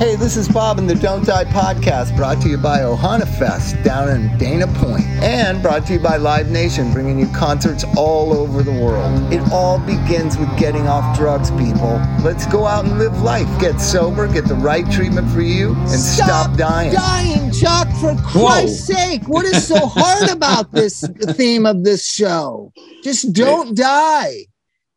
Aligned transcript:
Hey, 0.00 0.16
this 0.16 0.38
is 0.38 0.48
Bob 0.48 0.78
in 0.78 0.86
the 0.86 0.94
Don't 0.94 1.26
Die 1.26 1.44
podcast, 1.44 2.16
brought 2.16 2.40
to 2.40 2.48
you 2.48 2.56
by 2.56 2.78
Ohana 2.78 3.28
Fest 3.38 3.76
down 3.82 4.08
in 4.08 4.34
Dana 4.38 4.66
Point, 4.66 5.04
and 5.20 5.60
brought 5.60 5.84
to 5.88 5.92
you 5.92 5.98
by 5.98 6.16
Live 6.16 6.48
Nation, 6.50 6.90
bringing 6.90 7.18
you 7.18 7.28
concerts 7.34 7.84
all 7.98 8.32
over 8.32 8.62
the 8.62 8.72
world. 8.72 9.30
It 9.30 9.42
all 9.52 9.78
begins 9.78 10.38
with 10.38 10.48
getting 10.58 10.88
off 10.88 11.18
drugs, 11.18 11.50
people. 11.50 12.00
Let's 12.24 12.46
go 12.46 12.64
out 12.64 12.86
and 12.86 12.98
live 12.98 13.20
life. 13.20 13.46
Get 13.60 13.78
sober, 13.78 14.26
get 14.26 14.46
the 14.46 14.54
right 14.54 14.90
treatment 14.90 15.30
for 15.30 15.42
you, 15.42 15.74
and 15.74 15.90
stop, 15.90 16.56
dying. 16.56 16.94
dying, 16.94 17.52
Chuck, 17.52 17.86
for 18.00 18.16
Christ's 18.22 18.86
sake. 18.86 19.28
What 19.28 19.44
is 19.44 19.68
so 19.68 19.86
hard 19.86 20.30
about 20.34 20.72
this 20.72 21.06
theme 21.34 21.66
of 21.66 21.84
this 21.84 22.10
show? 22.10 22.72
Just 23.04 23.34
don't 23.34 23.76
die. 23.76 24.46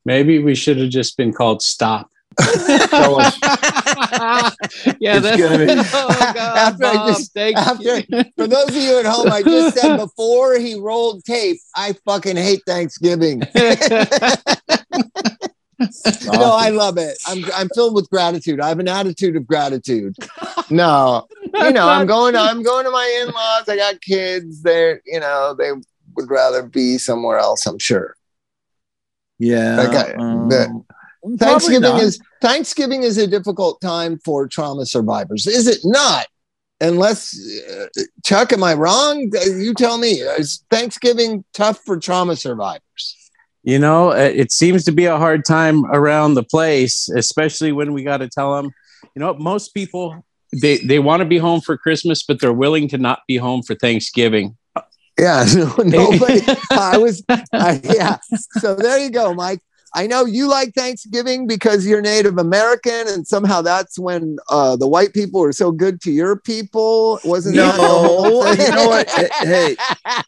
Maybe 0.06 0.40
we 0.40 0.56
should 0.56 0.78
have 0.78 0.92
just 0.92 1.18
been 1.18 1.34
called 1.34 1.62
Stop. 1.62 2.10
Tell 2.90 3.20
us. 3.20 3.38
yeah, 5.00 5.18
It's 5.18 5.24
that's 5.24 5.42
gonna 5.42 5.58
be- 5.66 5.72
Oh 5.94 6.32
God, 6.34 6.38
After 6.74 6.86
I 6.86 7.08
just- 7.08 7.34
thank 7.34 7.58
After, 7.58 8.00
you. 8.00 8.24
for 8.38 8.48
those 8.48 8.70
of 8.70 8.76
you 8.76 9.00
at 9.00 9.06
home, 9.06 9.32
I 9.32 9.42
just 9.44 9.78
said 9.78 9.98
before 10.06 10.58
he 10.58 10.76
rolled 10.76 11.24
tape, 11.26 11.58
I 11.76 11.94
fucking 12.06 12.38
hate 12.38 12.62
Thanksgiving. 12.66 13.42
No, 16.26 16.54
I 16.56 16.70
love 16.70 16.98
it. 16.98 17.18
I'm 17.28 17.44
I'm 17.54 17.68
filled 17.76 17.94
with 17.96 18.10
gratitude. 18.10 18.62
I 18.62 18.70
have 18.70 18.80
an 18.80 18.88
attitude 18.88 19.36
of 19.36 19.46
gratitude. 19.46 20.16
No, 20.70 21.28
you 21.56 21.72
know, 21.72 21.90
I'm 21.90 22.08
going. 22.08 22.36
I'm 22.38 22.64
going 22.64 22.86
to 22.86 22.92
my 22.92 23.24
in-laws. 23.28 23.68
I 23.68 23.76
got 23.76 24.00
kids. 24.02 24.62
They're, 24.62 25.02
you 25.06 25.20
know, 25.20 25.54
they 25.58 25.72
would 26.16 26.30
rather 26.30 26.64
be 26.64 26.98
somewhere 26.98 27.38
else. 27.38 27.66
I'm 27.66 27.80
sure. 27.80 28.16
Yeah. 29.40 29.82
Okay, 29.90 30.14
um, 30.14 30.48
the- 30.48 30.68
probably 30.68 30.86
Thanksgiving 31.38 31.98
is 31.98 32.20
Thanksgiving 32.42 33.04
is 33.04 33.18
a 33.18 33.28
difficult 33.28 33.80
time 33.82 34.20
for 34.26 34.48
trauma 34.48 34.86
survivors. 34.86 35.48
Is 35.48 35.68
it 35.68 35.80
not? 35.84 36.28
Unless 36.82 37.38
uh, 37.72 37.86
Chuck, 38.26 38.52
am 38.52 38.64
I 38.64 38.74
wrong? 38.74 39.32
You 39.46 39.74
tell 39.74 39.98
me. 39.98 40.12
Is 40.12 40.66
Thanksgiving 40.70 41.46
tough 41.54 41.80
for 41.86 41.98
trauma 41.98 42.36
survivors? 42.36 43.16
You 43.64 43.80
know, 43.80 44.12
uh, 44.12 44.32
it 44.34 44.52
seems 44.52 44.84
to 44.86 44.92
be 44.92 45.06
a 45.06 45.18
hard 45.18 45.46
time 45.46 45.86
around 45.86 46.34
the 46.34 46.44
place, 46.44 47.08
especially 47.08 47.72
when 47.72 47.94
we 47.94 48.04
got 48.04 48.18
to 48.18 48.28
tell 48.28 48.56
them. 48.56 48.72
You 49.16 49.22
know, 49.22 49.34
most 49.36 49.74
people 49.74 50.26
they 50.62 50.78
they 50.78 51.00
want 51.00 51.22
to 51.22 51.26
be 51.26 51.38
home 51.38 51.62
for 51.62 51.78
Christmas, 51.78 52.24
but 52.24 52.42
they're 52.42 52.54
willing 52.54 52.88
to 52.90 52.98
not 52.98 53.22
be 53.28 53.38
home 53.38 53.64
for 53.64 53.76
Thanksgiving. 53.76 54.58
Yeah, 55.18 55.46
no, 55.56 55.76
nobody. 55.78 56.42
I 56.72 56.98
was, 56.98 57.24
I, 57.30 57.80
yeah. 57.84 58.18
So 58.60 58.76
there 58.76 58.98
you 58.98 59.10
go, 59.10 59.34
Mike. 59.34 59.62
I 59.96 60.08
know 60.08 60.26
you 60.26 60.48
like 60.50 60.74
Thanksgiving 60.74 61.46
because 61.46 61.86
you're 61.86 62.02
Native 62.02 62.38
American, 62.40 63.08
and 63.08 63.28
somehow 63.28 63.62
that's 63.62 64.00
when 64.00 64.38
uh, 64.50 64.76
the 64.76 64.88
white 64.88 65.14
people 65.14 65.42
were 65.42 65.54
so 65.54 65.72
good 65.72 66.02
to 66.02 66.12
your 66.12 66.36
people. 66.36 67.20
Wasn't 67.24 67.56
that? 67.56 67.76
the 67.76 67.88
whole 67.88 68.44
No, 68.44 68.54
thing? 68.56 68.66
you 68.68 68.72
know 68.76 68.88
what? 68.88 69.08
Hey, 69.10 69.76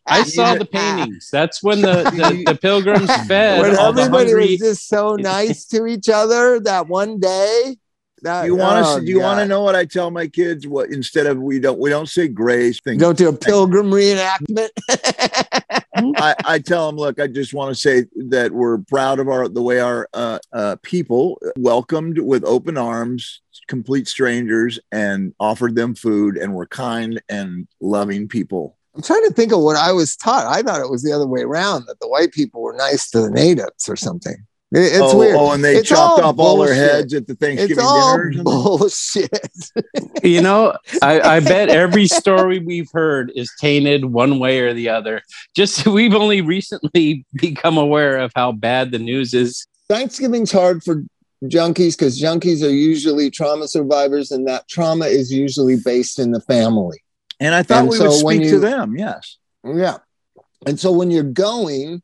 I 0.05 0.23
saw 0.23 0.53
the 0.55 0.66
paintings. 0.66 1.30
That's 1.31 1.63
when 1.63 1.81
the 1.81 2.03
the, 2.16 2.44
the 2.53 2.55
pilgrims 2.55 3.09
fed 3.27 3.61
when 3.61 3.75
all 3.77 3.91
the 3.91 4.03
everybody 4.03 4.30
hungry. 4.31 4.52
was 4.52 4.59
just 4.59 4.88
so 4.88 5.16
nice 5.19 5.66
to 5.67 5.88
each 5.88 6.09
other 6.09 6.59
that 6.59 6.88
one 6.88 7.19
day. 7.19 7.77
That, 8.25 8.45
you 8.45 8.55
want 8.55 8.83
oh, 8.83 8.99
to? 8.99 9.05
Do 9.05 9.11
you 9.11 9.19
want 9.19 9.39
to 9.39 9.45
know 9.45 9.61
what 9.61 9.75
I 9.75 9.85
tell 9.85 10.09
my 10.09 10.25
kids? 10.25 10.65
What 10.65 10.89
instead 10.89 11.27
of 11.27 11.37
we 11.37 11.59
don't 11.59 11.77
we 11.77 11.91
don't 11.91 12.09
say 12.09 12.27
grace 12.27 12.79
thing. 12.81 12.97
Go 12.97 13.13
to 13.13 13.27
a 13.27 13.33
pilgrim 13.33 13.91
reenactment. 13.91 14.69
I, 16.17 16.35
I 16.43 16.59
tell 16.59 16.87
them, 16.87 16.97
look, 16.97 17.19
I 17.19 17.27
just 17.27 17.53
want 17.53 17.73
to 17.73 17.79
say 17.79 18.05
that 18.29 18.51
we're 18.51 18.79
proud 18.79 19.19
of 19.19 19.27
our 19.27 19.47
the 19.47 19.61
way 19.61 19.79
our 19.79 20.09
uh, 20.15 20.39
uh, 20.51 20.75
people 20.81 21.39
welcomed 21.55 22.17
with 22.17 22.43
open 22.45 22.79
arms 22.79 23.41
complete 23.67 24.07
strangers 24.07 24.79
and 24.91 25.33
offered 25.39 25.75
them 25.75 25.95
food 25.95 26.37
and 26.37 26.53
were 26.53 26.67
kind 26.67 27.21
and 27.29 27.67
loving 27.79 28.27
people. 28.27 28.77
I'm 28.95 29.01
trying 29.01 29.23
to 29.27 29.33
think 29.33 29.51
of 29.51 29.59
what 29.59 29.75
I 29.75 29.91
was 29.91 30.15
taught. 30.15 30.45
I 30.45 30.61
thought 30.61 30.81
it 30.81 30.89
was 30.89 31.03
the 31.03 31.11
other 31.11 31.27
way 31.27 31.41
around 31.41 31.85
that 31.87 32.00
the 32.00 32.07
white 32.07 32.31
people 32.31 32.61
were 32.61 32.73
nice 32.73 33.09
to 33.11 33.21
the 33.21 33.29
natives 33.29 33.89
or 33.89 33.95
something. 33.95 34.38
It- 34.75 34.94
it's 34.94 35.00
oh, 35.02 35.18
weird. 35.18 35.36
Oh, 35.36 35.52
and 35.52 35.63
they 35.63 35.78
It's 35.78 35.90
chopped 35.90 36.22
all 36.22 36.30
off 36.30 36.40
all 36.40 36.58
their 36.58 36.74
heads 36.74 37.13
at 37.13 37.28
the 37.28 37.36
Thanksgiving 37.36 37.78
It's 37.78 37.84
all 37.84 38.18
dinner. 38.18 38.44
bullshit. 38.44 39.72
you 40.24 40.41
know, 40.41 40.78
I, 41.02 41.19
I 41.22 41.40
bet 41.53 41.69
every 41.69 42.08
story 42.08 42.59
we've 42.59 42.90
heard 42.91 43.31
is 43.36 43.52
tainted 43.62 44.06
one 44.06 44.40
way 44.40 44.59
or 44.59 44.74
the 44.74 44.90
other. 44.90 45.22
Just 45.56 45.88
we've 45.97 46.13
only 46.13 46.41
recently 46.41 47.25
become 47.34 47.78
aware 47.78 48.18
of 48.18 48.31
how 48.36 48.52
bad 48.52 48.91
the 48.91 49.00
news 49.00 49.34
is. 49.34 49.66
Thanksgiving's 49.88 50.52
hard 50.52 50.84
for 50.84 51.03
junkies 51.44 51.97
because 51.97 52.19
junkies 52.22 52.63
are 52.66 52.72
usually 52.74 53.30
trauma 53.30 53.68
survivors, 53.68 54.31
and 54.31 54.47
that 54.47 54.68
trauma 54.68 55.06
is 55.06 55.31
usually 55.31 55.78
based 55.84 56.19
in 56.19 56.31
the 56.31 56.42
family. 56.42 56.97
And 57.40 57.53
I 57.53 57.63
thought 57.63 57.80
And 57.81 57.90
we 57.90 57.97
so 57.97 58.06
would 58.06 58.13
speak 58.13 58.42
you- 58.44 58.52
to 58.52 58.59
them. 58.59 58.96
Yes. 58.97 59.38
Yeah. 59.63 59.97
And 60.66 60.80
so 60.80 60.92
when 60.92 61.12
you're 61.12 61.24
going 61.24 62.02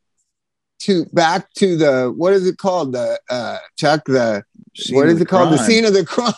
to 0.82 1.04
back 1.12 1.52
to 1.54 1.76
the 1.76 2.12
what 2.16 2.32
is 2.32 2.46
it 2.46 2.58
called? 2.58 2.92
The 2.92 3.18
uh 3.30 3.58
Chuck, 3.76 4.04
the 4.06 4.44
Scene 4.74 4.96
what 4.96 5.08
of 5.08 5.16
is 5.16 5.20
it 5.20 5.28
called? 5.28 5.52
The 5.52 5.58
scene 5.58 5.84
of 5.84 5.92
the 5.92 6.04
crime. 6.14 6.32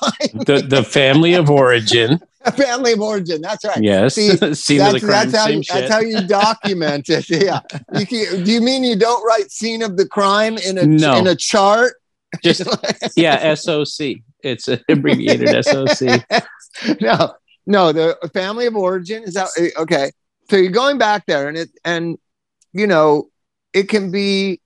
The 0.44 0.64
the 0.66 0.82
family 0.82 1.34
of 1.34 1.48
origin, 1.50 2.20
family 2.56 2.92
of 2.92 3.00
origin. 3.00 3.40
That's 3.40 3.64
right. 3.64 3.78
yes, 3.80 4.14
See, 4.16 4.30
scene 4.54 4.80
of 4.80 4.92
the 4.92 4.98
that's, 4.98 5.04
crime, 5.04 5.30
that's 5.30 5.36
how 5.36 5.46
same 5.46 5.56
you, 5.58 5.62
shit. 5.62 5.74
that's 5.74 5.92
how 5.92 6.00
you 6.00 6.26
document 6.26 7.08
it. 7.08 7.30
Yeah. 7.30 7.60
You 7.92 8.06
can, 8.06 8.44
do 8.44 8.50
you 8.52 8.60
mean 8.60 8.82
you 8.82 8.96
don't 8.96 9.24
write 9.24 9.52
scene 9.52 9.82
of 9.82 9.96
the 9.96 10.06
crime 10.08 10.58
in 10.58 10.78
a 10.78 10.84
No. 10.86 11.16
in 11.16 11.26
a 11.28 11.36
chart? 11.36 11.94
Just 12.42 12.66
yeah, 13.16 13.54
SOC. 13.54 14.16
It's 14.42 14.66
an 14.66 14.80
abbreviated 14.88 15.64
SOC. 15.64 16.24
no, 17.00 17.34
no. 17.66 17.92
The 17.92 18.30
family 18.34 18.66
of 18.66 18.74
origin 18.74 19.22
is 19.22 19.34
that 19.34 19.48
eh, 19.56 19.70
okay? 19.78 20.10
So 20.50 20.56
you're 20.56 20.72
going 20.72 20.98
back 20.98 21.24
there, 21.26 21.48
and 21.48 21.56
it 21.56 21.70
and 21.84 22.18
you 22.72 22.88
know 22.88 23.28
it 23.74 23.88
can 23.88 24.10
be. 24.10 24.60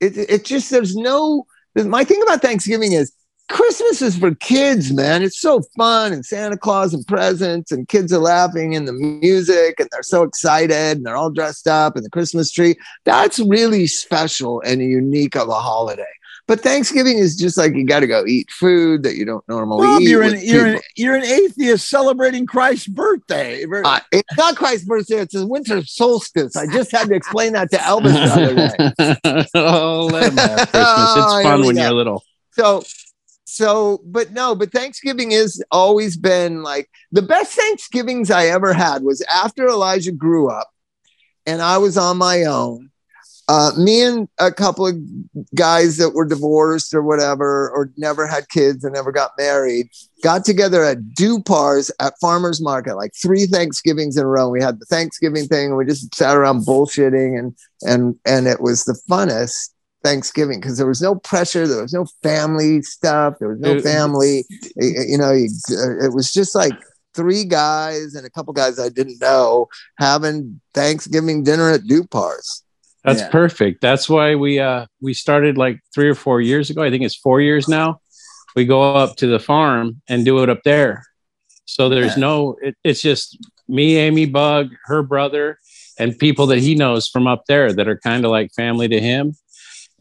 It 0.00 0.16
it 0.16 0.44
just 0.44 0.70
there's 0.70 0.94
no. 0.94 1.46
My 1.74 2.04
thing 2.04 2.20
about 2.22 2.42
Thanksgiving 2.42 2.92
is 2.92 3.12
Christmas 3.50 4.00
is 4.00 4.16
for 4.16 4.34
kids, 4.36 4.92
man. 4.92 5.22
It's 5.22 5.40
so 5.40 5.62
fun 5.76 6.12
and 6.12 6.24
Santa 6.24 6.56
Claus 6.56 6.94
and 6.94 7.04
presents 7.06 7.72
and 7.72 7.88
kids 7.88 8.12
are 8.12 8.18
laughing 8.18 8.76
and 8.76 8.86
the 8.86 8.92
music 8.92 9.80
and 9.80 9.88
they're 9.90 10.04
so 10.04 10.22
excited 10.22 10.98
and 10.98 11.04
they're 11.04 11.16
all 11.16 11.30
dressed 11.30 11.66
up 11.66 11.96
and 11.96 12.04
the 12.04 12.10
Christmas 12.10 12.52
tree. 12.52 12.76
That's 13.04 13.40
really 13.40 13.88
special 13.88 14.60
and 14.60 14.80
unique 14.80 15.36
of 15.36 15.48
a 15.48 15.54
holiday. 15.54 16.04
But 16.50 16.62
Thanksgiving 16.62 17.16
is 17.16 17.36
just 17.36 17.56
like 17.56 17.76
you 17.76 17.86
got 17.86 18.00
to 18.00 18.08
go 18.08 18.26
eat 18.26 18.50
food 18.50 19.04
that 19.04 19.14
you 19.14 19.24
don't 19.24 19.48
normally 19.48 19.86
Bob, 19.86 20.02
eat. 20.02 20.08
you're 20.08 20.22
an 20.24 20.40
you're 20.42 20.66
an 20.66 20.80
you're 20.96 21.14
an 21.14 21.22
atheist 21.22 21.88
celebrating 21.88 22.44
Christ's 22.44 22.88
birthday. 22.88 23.64
Uh, 23.64 24.00
it's 24.10 24.36
not 24.36 24.56
Christ's 24.56 24.84
birthday; 24.84 25.18
it's 25.18 25.32
the 25.32 25.46
winter 25.46 25.84
solstice. 25.84 26.56
I 26.56 26.66
just 26.66 26.90
had 26.90 27.06
to 27.10 27.14
explain 27.14 27.52
that 27.52 27.70
to 27.70 27.76
Elvis 27.76 28.14
the 28.14 29.12
other 29.12 29.34
day. 29.36 29.46
oh, 29.54 30.06
let 30.06 30.24
'em 30.24 30.36
have 30.38 30.56
Christmas. 30.56 30.72
Oh, 30.74 31.22
It's 31.22 31.34
here 31.34 31.42
fun 31.44 31.64
when 31.64 31.76
you're 31.76 31.92
little. 31.92 32.24
So, 32.50 32.82
so, 33.44 34.00
but 34.04 34.32
no, 34.32 34.56
but 34.56 34.72
Thanksgiving 34.72 35.30
has 35.30 35.62
always 35.70 36.16
been 36.16 36.64
like 36.64 36.90
the 37.12 37.22
best 37.22 37.52
Thanksgivings 37.52 38.28
I 38.28 38.46
ever 38.46 38.72
had 38.72 39.04
was 39.04 39.22
after 39.32 39.68
Elijah 39.68 40.10
grew 40.10 40.50
up, 40.50 40.68
and 41.46 41.62
I 41.62 41.78
was 41.78 41.96
on 41.96 42.16
my 42.16 42.46
own. 42.46 42.89
Uh, 43.50 43.72
me 43.76 44.00
and 44.00 44.28
a 44.38 44.52
couple 44.52 44.86
of 44.86 44.94
guys 45.56 45.96
that 45.96 46.10
were 46.10 46.24
divorced 46.24 46.94
or 46.94 47.02
whatever, 47.02 47.68
or 47.70 47.90
never 47.96 48.24
had 48.24 48.48
kids 48.48 48.84
and 48.84 48.94
never 48.94 49.10
got 49.10 49.32
married, 49.36 49.88
got 50.22 50.44
together 50.44 50.84
at 50.84 50.98
Dupar's 51.18 51.90
at 51.98 52.14
Farmers 52.20 52.62
Market, 52.62 52.94
like 52.94 53.10
three 53.20 53.46
Thanksgivings 53.46 54.16
in 54.16 54.22
a 54.22 54.28
row. 54.28 54.48
We 54.48 54.62
had 54.62 54.78
the 54.78 54.86
Thanksgiving 54.86 55.46
thing, 55.46 55.66
and 55.66 55.76
we 55.76 55.84
just 55.84 56.14
sat 56.14 56.36
around 56.36 56.64
bullshitting, 56.64 57.36
and 57.36 57.56
and 57.82 58.14
and 58.24 58.46
it 58.46 58.60
was 58.60 58.84
the 58.84 58.96
funnest 59.10 59.70
Thanksgiving 60.04 60.60
because 60.60 60.78
there 60.78 60.86
was 60.86 61.02
no 61.02 61.16
pressure, 61.16 61.66
there 61.66 61.82
was 61.82 61.92
no 61.92 62.06
family 62.22 62.82
stuff, 62.82 63.34
there 63.40 63.48
was 63.48 63.58
no 63.58 63.80
family. 63.80 64.44
You 64.76 65.18
know, 65.18 65.32
uh, 65.32 66.04
it 66.06 66.14
was 66.14 66.32
just 66.32 66.54
like 66.54 66.74
three 67.16 67.44
guys 67.44 68.14
and 68.14 68.24
a 68.24 68.30
couple 68.30 68.52
guys 68.52 68.78
I 68.78 68.90
didn't 68.90 69.20
know 69.20 69.66
having 69.98 70.60
Thanksgiving 70.72 71.42
dinner 71.42 71.68
at 71.70 71.80
Dupar's. 71.80 72.62
That's 73.04 73.20
Yeah. 73.22 73.30
perfect. 73.30 73.80
That's 73.80 74.08
why 74.08 74.34
we 74.34 74.58
uh 74.60 74.86
we 75.00 75.14
started 75.14 75.56
like 75.56 75.80
three 75.94 76.08
or 76.08 76.14
four 76.14 76.40
years 76.40 76.70
ago. 76.70 76.82
I 76.82 76.90
think 76.90 77.02
it's 77.04 77.16
four 77.16 77.40
years 77.40 77.68
now. 77.68 78.00
We 78.56 78.64
go 78.66 78.82
up 78.94 79.16
to 79.16 79.26
the 79.26 79.38
farm 79.38 80.02
and 80.08 80.24
do 80.24 80.42
it 80.42 80.48
up 80.50 80.62
there. 80.64 81.04
So 81.64 81.88
there's 81.88 82.16
Yeah. 82.16 82.20
no. 82.28 82.56
It, 82.60 82.74
it's 82.84 83.00
just 83.00 83.38
me, 83.68 83.96
Amy 83.96 84.26
Bug, 84.26 84.70
her 84.86 85.02
brother, 85.02 85.58
and 85.98 86.18
people 86.18 86.46
that 86.48 86.58
he 86.58 86.74
knows 86.74 87.08
from 87.08 87.26
up 87.26 87.44
there 87.46 87.72
that 87.72 87.86
are 87.88 87.96
kind 87.98 88.24
of 88.24 88.30
like 88.32 88.52
family 88.54 88.88
to 88.88 89.00
him. 89.00 89.34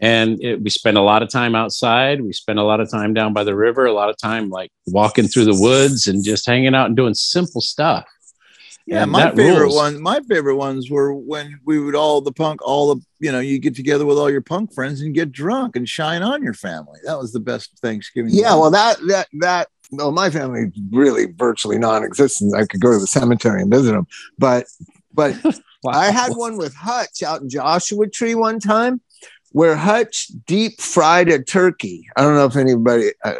And 0.02 0.42
it, 0.44 0.62
we 0.64 0.70
spend 0.70 0.98
a 0.98 1.02
lot 1.02 1.22
of 1.24 1.30
time 1.30 1.56
outside. 1.56 2.22
We 2.22 2.32
spend 2.34 2.58
a 2.58 2.64
lot 2.64 2.80
of 2.80 2.90
time 2.90 3.14
down 3.14 3.34
by 3.34 3.44
the 3.44 3.56
river. 3.56 3.86
A 3.86 3.94
lot 3.94 4.10
of 4.10 4.18
time 4.18 4.50
like 4.50 4.72
walking 4.88 5.28
through 5.28 5.46
the 5.46 5.60
woods 5.60 6.08
and 6.08 6.24
just 6.24 6.46
hanging 6.48 6.74
out 6.74 6.88
and 6.88 6.96
doing 6.98 7.14
simple 7.14 7.62
stuff. 7.62 8.06
Yeah, 8.86 9.04
And 9.04 9.12
my 9.12 9.30
favorite 9.36 9.60
rules. 9.62 9.76
one. 9.76 10.02
My 10.02 10.20
favorite 10.28 10.56
ones 10.56 10.90
were 10.90 11.14
when 11.14 11.60
we 11.66 11.80
would 11.80 11.96
all 11.96 12.22
the 12.22 12.32
punk, 12.32 12.60
all 12.64 12.96
the 12.96 13.02
you 13.20 13.32
know, 13.32 13.40
you 13.40 13.60
get 13.60 13.76
together 13.76 14.06
with 14.06 14.18
all 14.18 14.30
your 14.32 14.42
punk 14.42 14.74
friends 14.74 15.02
and 15.02 15.14
get 15.14 15.32
drunk 15.32 15.76
and 15.76 15.88
shine 15.88 16.24
on 16.24 16.42
your 16.42 16.54
family. 16.54 17.00
That 17.06 17.20
was 17.20 17.32
the 17.32 17.40
best 17.40 17.78
Thanksgiving. 17.82 18.32
Yeah, 18.34 18.56
well, 18.56 18.72
that 18.72 18.98
that 19.08 19.28
that 19.42 19.68
well, 19.92 20.12
my 20.12 20.30
family 20.30 20.72
really 20.92 21.28
virtually 21.38 21.78
non-existent. 21.78 22.56
I 22.56 22.66
could 22.66 22.80
go 22.82 22.92
to 22.94 23.00
the 23.00 23.08
cemetery 23.08 23.62
and 23.62 23.72
visit 23.72 23.92
them, 23.92 24.08
but 24.38 24.66
but 25.14 25.36
Wow. 25.84 25.94
I 25.94 26.12
had 26.12 26.34
one 26.34 26.58
with 26.58 26.74
Hutch 26.76 27.24
out 27.24 27.42
in 27.42 27.48
Joshua 27.50 28.06
Tree 28.10 28.36
one 28.36 28.60
time 28.60 29.00
where 29.54 29.78
Hutch 29.78 30.28
deep 30.46 30.82
fried 30.82 31.30
a 31.30 31.42
turkey. 31.42 32.06
I 32.18 32.22
don't 32.22 32.36
know 32.36 32.44
if 32.46 32.58
anybody, 32.58 33.12
uh, 33.24 33.36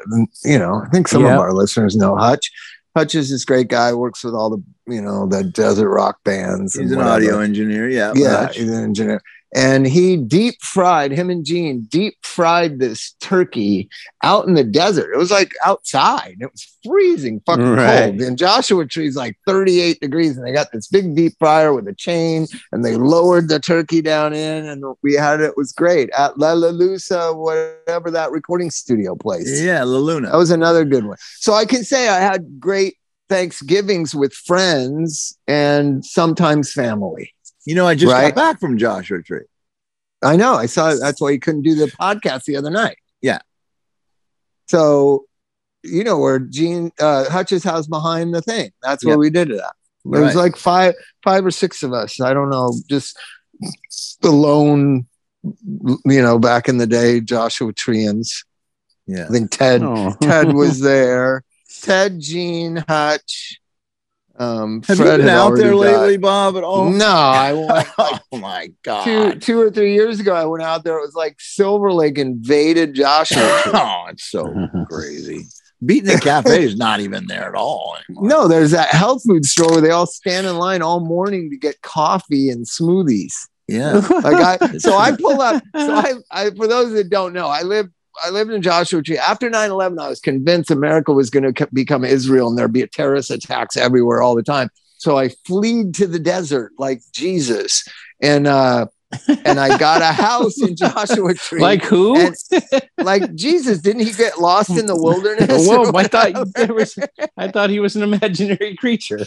you 0.46 0.58
know, 0.58 0.82
I 0.86 0.90
think 0.90 1.10
some 1.10 1.24
Yeah. 1.26 1.34
of 1.34 1.40
our 1.42 1.54
listeners 1.54 1.98
know 1.98 2.16
Hutch. 2.16 2.50
Hutch 2.96 3.16
is 3.16 3.30
this 3.30 3.46
great 3.46 3.68
guy, 3.68 3.94
works 3.94 4.24
with 4.24 4.34
all 4.34 4.50
the, 4.50 4.64
you 4.88 5.02
know, 5.02 5.28
the 5.28 5.44
desert 5.44 5.90
rock 5.90 6.18
bands. 6.24 6.74
He's 6.74 6.92
and 6.92 7.00
an 7.00 7.06
whatever. 7.06 7.16
audio 7.16 7.40
engineer. 7.40 7.90
Yeah. 7.90 8.14
Yeah, 8.16 8.46
Hutch. 8.46 8.58
he's 8.58 8.70
an 8.70 8.84
engineer. 8.84 9.22
And 9.56 9.88
he 9.88 10.16
deep 10.16 10.62
fried 10.62 11.12
him 11.12 11.32
and 11.32 11.44
Gene 11.44 11.82
deep 11.90 12.16
fried 12.22 12.78
this 12.78 13.16
turkey 13.20 13.90
out 14.24 14.48
in 14.48 14.54
the 14.54 14.64
desert. 14.64 15.12
It 15.12 15.18
was 15.18 15.32
like 15.32 15.52
outside. 15.66 16.38
It 16.40 16.52
was 16.52 16.78
freezing 16.86 17.42
fucking 17.48 17.66
Right. 17.66 18.10
cold. 18.12 18.22
And 18.22 18.38
Joshua 18.38 18.86
Tree's 18.86 19.16
like 19.16 19.38
38 19.48 20.00
degrees, 20.00 20.38
and 20.38 20.46
they 20.46 20.52
got 20.54 20.72
this 20.72 20.88
big 20.88 21.16
deep 21.16 21.34
fryer 21.40 21.74
with 21.74 21.88
a 21.88 21.96
chain, 21.96 22.46
and 22.72 22.86
they 22.86 22.96
lowered 22.96 23.50
the 23.50 23.60
turkey 23.60 24.02
down 24.02 24.34
in, 24.34 24.66
and 24.66 24.84
we 25.02 25.16
had 25.16 25.42
it. 25.42 25.46
It 25.46 25.58
was 25.58 25.72
great 25.72 26.12
at 26.12 26.38
La 26.38 26.54
La 26.54 26.70
Lusa, 26.70 27.36
whatever 27.36 28.12
that 28.12 28.32
recording 28.32 28.70
studio 28.70 29.16
place. 29.16 29.62
Yeah, 29.62 29.84
La 29.84 29.98
Luna. 29.98 30.30
That 30.30 30.38
was 30.38 30.52
another 30.52 30.86
good 30.86 31.06
one. 31.06 31.18
So 31.40 31.54
I 31.54 31.66
can 31.66 31.84
say 31.84 32.08
I 32.08 32.20
had 32.20 32.60
great 32.60 32.98
Thanksgivings 33.30 34.14
with 34.16 34.34
friends 34.34 35.38
and 35.48 36.04
sometimes 36.06 36.72
family. 36.72 37.34
You 37.70 37.76
know, 37.76 37.86
I 37.86 37.94
just 37.94 38.12
Right. 38.12 38.34
got 38.34 38.36
back 38.36 38.60
from 38.60 38.80
Joshua 38.80 39.22
Tree. 39.22 39.46
I 40.24 40.36
know. 40.38 40.56
I 40.56 40.66
saw 40.66 40.96
that's 40.96 41.22
why 41.22 41.30
you 41.30 41.40
couldn't 41.40 41.62
do 41.62 41.76
the 41.76 41.86
podcast 41.86 42.46
the 42.46 42.56
other 42.56 42.72
night. 42.72 42.98
Yeah. 43.22 43.40
So, 44.68 45.26
you 45.84 46.04
know, 46.04 46.18
where 46.18 46.40
Gene 46.40 46.92
uh, 47.00 47.30
Hutch's 47.30 47.64
house 47.64 47.86
behind 47.88 48.34
the 48.34 48.42
thing. 48.42 48.72
That's 48.82 49.06
where 49.06 49.14
Yep. 49.14 49.20
we 49.20 49.30
did 49.30 49.52
it 49.52 49.60
at. 49.60 49.74
There 50.06 50.22
was 50.24 50.34
like 50.36 50.56
five, 50.56 50.96
five 51.24 51.46
or 51.46 51.52
six 51.52 51.84
of 51.84 51.94
us. 51.94 52.20
I 52.20 52.34
don't 52.34 52.50
know, 52.50 52.74
just 52.90 53.16
the 54.22 54.32
lone, 54.32 55.06
you 55.44 56.22
know, 56.24 56.40
back 56.40 56.70
in 56.70 56.78
the 56.78 56.88
day, 56.88 57.22
Joshua 57.22 57.72
Trians. 57.74 58.46
Yeah. 59.06 59.26
I 59.26 59.28
think 59.30 59.52
Ted 59.52 59.84
Oh. 59.84 60.16
Ted 60.22 60.54
was 60.54 60.80
there. 60.92 61.44
Ted, 61.82 62.20
Gene, 62.20 62.84
Hutch. 62.88 63.59
Um, 64.40 64.82
Have 64.88 64.98
Fred 64.98 65.12
you 65.12 65.18
been 65.26 65.30
out 65.30 65.56
there 65.58 65.74
already 65.74 65.92
died. 65.92 66.00
lately, 66.02 66.18
Bob, 66.18 66.56
at 66.56 66.64
all? 66.64 66.90
No, 66.90 67.06
I 67.06 67.52
went 67.54 67.88
oh 68.32 68.38
my 68.38 68.72
God. 68.84 69.04
two 69.04 69.40
two 69.40 69.60
or 69.60 69.70
three 69.70 69.94
years 69.94 70.20
ago. 70.22 70.34
I 70.34 70.46
went 70.46 70.64
out 70.64 70.84
there. 70.86 70.98
It 70.98 71.02
was 71.02 71.14
like 71.16 71.36
Silver 71.40 71.92
Lake 71.92 72.18
invaded 72.18 72.94
Joshua. 72.96 73.62
Oh, 73.74 74.06
it's 74.10 74.24
so 74.32 74.46
crazy. 74.90 75.46
Beatnik 75.84 76.22
Cafe 76.22 76.64
is 76.64 76.76
not 76.78 77.00
even 77.02 77.28
there 77.28 77.48
at 77.50 77.56
all. 77.56 77.98
anymore. 78.10 78.28
no, 78.30 78.48
there's 78.48 78.72
that 78.72 78.90
health 78.90 79.24
food 79.28 79.46
store 79.46 79.70
where 79.72 79.82
they 79.82 79.92
all 79.92 80.08
stand 80.08 80.48
in 80.48 80.58
line 80.58 80.82
all 80.82 81.00
morning 81.00 81.50
to 81.52 81.58
get 81.58 81.82
coffee 81.82 82.50
and 82.50 82.66
smoothies. 82.66 83.34
Yeah. 83.68 83.94
Like 84.10 84.62
I, 84.62 84.78
so 84.78 84.98
I 84.98 85.16
pull 85.16 85.42
up. 85.42 85.62
So 85.78 85.94
I, 85.96 86.14
I, 86.32 86.50
for 86.52 86.68
those 86.68 86.92
that 86.94 87.10
don't 87.10 87.34
know, 87.34 87.48
I 87.48 87.62
live. 87.62 87.88
I 88.24 88.30
lived 88.30 88.52
in 88.52 88.62
Joshua 88.62 89.02
Tree. 89.02 89.18
After 89.18 89.50
9 89.50 89.72
11, 89.72 90.00
I 90.00 90.10
was 90.10 90.20
convinced 90.20 90.72
America 90.72 91.12
was 91.12 91.30
going 91.30 91.54
to 91.54 91.68
become 91.74 92.04
Israel 92.04 92.50
and 92.50 92.58
there'd 92.58 92.74
be 92.74 92.86
terrorist 92.88 93.32
attacks 93.32 93.78
everywhere 93.78 94.22
all 94.22 94.36
the 94.36 94.44
time. 94.44 94.70
So 94.98 95.18
I 95.18 95.30
fled 95.46 95.94
to 95.96 96.08
the 96.08 96.20
desert 96.20 96.74
like 96.78 97.02
Jesus. 97.14 97.88
And, 98.22 98.48
uh, 98.48 98.88
and 99.46 99.60
I 99.60 99.78
got 99.78 100.02
a 100.02 100.12
house 100.14 100.62
in 100.62 100.76
Joshua 100.78 101.34
Tree. 101.34 101.60
like 101.62 101.84
who? 101.84 102.16
And- 102.20 102.36
like 103.00 103.34
Jesus, 103.36 103.80
didn't 103.80 104.06
he 104.06 104.12
get 104.14 104.40
lost 104.40 104.70
in 104.72 104.86
the 104.86 104.96
wilderness? 105.02 105.68
Whoa! 105.68 105.92
I 105.96 106.04
thought 106.04 106.34
was. 106.74 106.98
I 107.38 107.48
thought 107.50 107.70
he 107.70 107.80
was 107.80 107.96
an 107.96 108.04
imaginary 108.04 108.76
creature. 108.76 109.26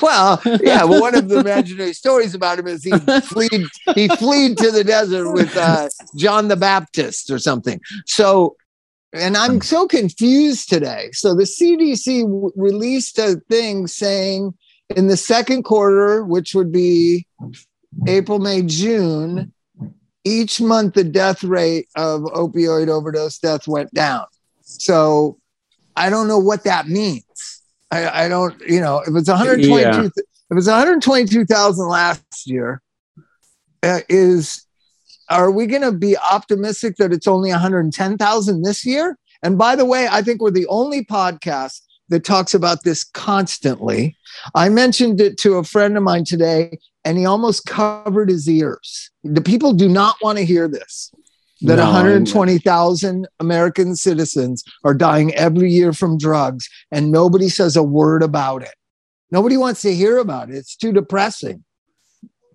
Well, 0.00 0.40
yeah. 0.60 0.84
Well, 0.84 1.00
one 1.00 1.14
of 1.14 1.28
the 1.28 1.38
imaginary 1.40 1.92
stories 1.92 2.34
about 2.34 2.58
him 2.58 2.66
is 2.66 2.84
he 2.84 2.90
fled. 2.90 3.62
He 3.94 4.08
fled 4.08 4.58
to 4.58 4.70
the 4.70 4.84
desert 4.84 5.32
with 5.32 5.56
uh, 5.56 5.88
John 6.16 6.48
the 6.48 6.56
Baptist 6.56 7.30
or 7.30 7.38
something. 7.38 7.80
So, 8.06 8.56
and 9.12 9.36
I'm 9.36 9.60
so 9.60 9.86
confused 9.86 10.68
today. 10.68 11.10
So 11.12 11.34
the 11.34 11.44
CDC 11.44 12.22
w- 12.22 12.52
released 12.56 13.18
a 13.18 13.40
thing 13.48 13.86
saying 13.86 14.54
in 14.94 15.06
the 15.06 15.16
second 15.16 15.62
quarter, 15.62 16.22
which 16.24 16.54
would 16.54 16.70
be 16.72 17.26
April, 18.06 18.38
May, 18.38 18.62
June, 18.62 19.52
each 20.24 20.60
month 20.60 20.94
the 20.94 21.04
death 21.04 21.42
rate 21.44 21.88
of 21.96 22.22
opioid 22.22 22.88
overdose 22.88 23.38
death 23.38 23.66
went 23.66 23.92
down. 23.92 24.26
So 24.62 25.38
I 25.96 26.10
don't 26.10 26.28
know 26.28 26.38
what 26.38 26.64
that 26.64 26.88
means. 26.88 27.24
I, 27.90 28.24
I 28.24 28.28
don't, 28.28 28.58
you 28.66 28.80
know, 28.80 29.00
if 29.00 29.14
it's 29.14 29.28
122, 29.28 29.80
Yeah. 29.80 30.04
if 30.04 30.58
it's 30.58 30.66
122,000 30.66 31.88
last 31.88 32.46
year, 32.46 32.80
uh, 33.82 34.00
is 34.08 34.66
are 35.28 35.50
we 35.50 35.66
going 35.66 35.82
to 35.82 35.92
be 35.92 36.16
optimistic 36.18 36.96
that 36.96 37.12
it's 37.12 37.26
only 37.26 37.50
110,000 37.50 38.62
this 38.62 38.84
year? 38.84 39.18
And 39.42 39.56
by 39.58 39.76
the 39.76 39.84
way, 39.84 40.06
I 40.10 40.22
think 40.22 40.40
we're 40.40 40.50
the 40.50 40.66
only 40.66 41.04
podcast 41.04 41.80
that 42.12 42.24
talks 42.24 42.52
about 42.52 42.84
this 42.84 43.04
constantly. 43.04 44.14
I 44.54 44.68
mentioned 44.68 45.18
it 45.18 45.38
to 45.38 45.54
a 45.54 45.64
friend 45.64 45.96
of 45.96 46.02
mine 46.02 46.24
today, 46.24 46.78
and 47.04 47.16
he 47.16 47.24
almost 47.24 47.64
covered 47.64 48.28
his 48.28 48.46
ears. 48.48 49.10
The 49.24 49.40
people 49.40 49.72
do 49.72 49.88
not 49.88 50.16
want 50.22 50.36
to 50.36 50.44
hear 50.44 50.68
this. 50.68 51.10
That 51.62 51.76
No, 51.76 51.84
120,000 51.84 53.26
American 53.40 53.96
citizens 53.96 54.62
are 54.84 54.94
dying 54.94 55.34
every 55.34 55.70
year 55.70 55.92
from 55.94 56.18
drugs, 56.18 56.68
and 56.90 57.10
nobody 57.10 57.48
says 57.48 57.76
a 57.76 57.82
word 57.82 58.22
about 58.22 58.62
it. 58.62 58.74
Nobody 59.30 59.56
wants 59.56 59.80
to 59.82 59.94
hear 59.94 60.18
about 60.18 60.50
it. 60.50 60.56
It's 60.56 60.76
too 60.76 60.92
depressing. 60.92 61.64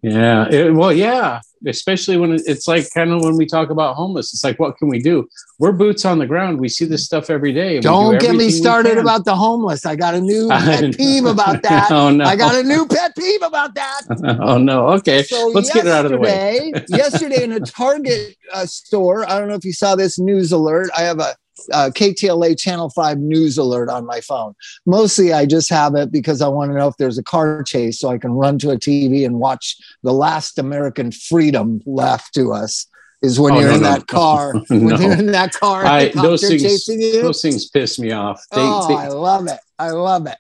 Yeah. 0.04 0.48
it- 0.50 0.76
well, 0.76 0.94
yeah. 0.94 1.42
Especially 1.66 2.18
when 2.18 2.32
it's 2.34 2.68
like 2.68 2.86
kind 2.94 3.12
of 3.12 3.22
when 3.24 3.36
we 3.36 3.46
talk 3.46 3.70
about 3.70 3.96
homeless, 3.96 4.34
it's 4.34 4.44
like, 4.44 4.60
what 4.60 4.78
can 4.78 4.90
we 4.90 5.00
do? 5.00 5.28
We're 5.60 5.72
boots 5.72 6.06
on 6.06 6.20
the 6.20 6.26
ground. 6.28 6.60
We 6.60 6.70
see 6.70 6.86
this 6.86 7.06
stuff 7.06 7.30
every 7.30 7.52
day. 7.52 7.76
we 7.76 7.80
do 7.80 7.88
Don't 7.90 8.20
get 8.22 8.36
me 8.36 8.50
started 8.50 8.98
about 8.98 9.26
the 9.26 9.36
homeless. 9.36 9.86
I 9.86 9.96
got 9.96 10.14
a 10.14 10.22
new 10.22 10.48
pet 10.50 10.96
peeve 10.96 11.26
about 11.26 11.64
that. 11.64 11.92
oh 11.92 12.12
no! 12.12 12.26
I 12.26 12.36
got 12.36 12.56
a 12.56 12.64
new 12.64 12.86
pet 12.88 13.16
peeve 13.18 13.42
about 13.42 13.74
that. 13.76 14.02
oh 14.42 14.58
no! 14.58 14.90
Okay, 14.90 15.24
So 15.24 15.48
let's 15.54 15.74
get 15.74 15.86
it 15.88 15.92
out 15.92 16.06
of 16.06 16.12
the 16.12 16.18
way. 16.20 16.72
yesterday- 16.76 16.98
yesterday 16.98 17.44
in 17.44 17.52
a 17.54 17.60
Target 17.60 18.36
uh, 18.54 18.66
store, 18.66 19.28
I 19.30 19.40
don't 19.40 19.48
know 19.48 19.56
if 19.56 19.66
you 19.66 19.74
saw 19.74 19.96
this 19.96 20.20
news 20.20 20.52
alert. 20.52 20.90
I 20.98 21.02
have 21.02 21.20
a 21.20 21.36
uh, 21.74 21.90
KTLA 21.94 22.58
Channel 22.60 22.90
5 22.90 23.18
news 23.20 23.58
alert 23.58 23.90
on 23.90 24.06
my 24.06 24.22
phone. 24.22 24.54
Mostly 24.86 25.34
I 25.34 25.46
just 25.46 25.70
have 25.70 25.96
it 25.96 26.12
because 26.12 26.42
I 26.42 26.48
want 26.48 26.72
to 26.72 26.78
know 26.78 26.88
if 26.88 26.98
there's 26.98 27.18
a 27.18 27.24
car 27.24 27.64
chase 27.64 28.00
so 28.00 28.10
I 28.10 28.18
can 28.18 28.32
run 28.32 28.58
to 28.60 28.72
a 28.72 28.78
TV 28.78 29.26
and 29.26 29.40
watch 29.40 29.78
the 30.04 30.14
last 30.14 30.58
American 30.60 31.12
freedom 31.12 31.82
left 31.86 32.34
to 32.36 32.54
us. 32.54 32.86
Is 33.24 33.40
when 33.40 33.54
Oh, 33.56 33.60
you're 33.60 33.70
no, 33.70 33.76
in 33.78 33.82
no, 33.82 33.90
that 33.90 34.00
no. 34.12 34.20
car, 34.20 34.54
when 34.70 34.86
No. 34.86 35.00
you're 35.00 35.12
in 35.14 35.32
that 35.32 35.52
car, 35.54 35.84
I, 35.86 36.00
helicopter 36.02 36.22
those 36.30 36.48
things, 36.48 36.62
chasing 36.62 37.02
you. 37.02 37.22
those 37.24 37.42
things 37.42 37.68
piss 37.68 37.98
me 37.98 38.12
off. 38.12 38.40
They, 38.52 38.58
oh, 38.62 38.88
they- 38.88 38.94
I 38.96 39.08
love 39.08 39.48
it. 39.48 39.60
I 39.80 39.90
love 39.90 40.28
it. 40.28 40.38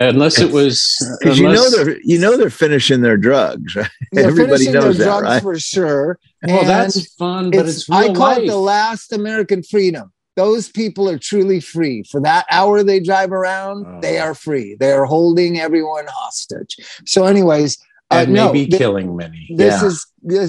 unless 0.00 0.40
it 0.40 0.50
was, 0.52 0.96
Because 1.20 1.38
you 1.38 1.48
know 1.48 1.70
they're 1.70 1.96
you 2.02 2.18
know 2.18 2.36
they're 2.36 2.50
finishing 2.50 3.02
their 3.02 3.16
drugs, 3.16 3.76
right? 3.76 3.88
Everybody 4.16 4.64
finishing 4.66 4.72
knows 4.72 4.98
their 4.98 5.06
that, 5.06 5.18
drugs 5.20 5.24
right? 5.34 5.42
for 5.42 5.58
sure. 5.60 6.18
well, 6.42 6.58
And 6.60 6.68
that's 6.68 7.14
fun, 7.14 7.50
but 7.52 7.68
it's, 7.68 7.88
real 7.88 7.98
I 7.98 8.06
call 8.06 8.16
life. 8.18 8.38
it 8.38 8.46
the 8.48 8.56
last 8.56 9.12
American 9.12 9.62
freedom. 9.62 10.12
Those 10.42 10.68
people 10.80 11.08
are 11.12 11.18
truly 11.18 11.60
free. 11.60 11.98
For 12.10 12.20
that 12.28 12.44
hour 12.50 12.82
they 12.84 13.00
drive 13.00 13.32
around, 13.32 13.78
Oh. 13.86 13.98
they 14.00 14.16
are 14.18 14.34
free. 14.46 14.76
They 14.78 14.92
are 14.92 15.04
holding 15.04 15.58
everyone 15.58 16.06
hostage. 16.08 16.76
So, 17.06 17.24
anyways, 17.24 17.76
uh, 18.10 18.20
and 18.22 18.32
no, 18.32 18.46
maybe 18.46 18.66
th- 18.66 18.78
killing 18.78 19.16
many. 19.16 19.42
this 19.62 19.80
Yeah. 19.82 19.88
is 19.88 19.96
this, 20.22 20.48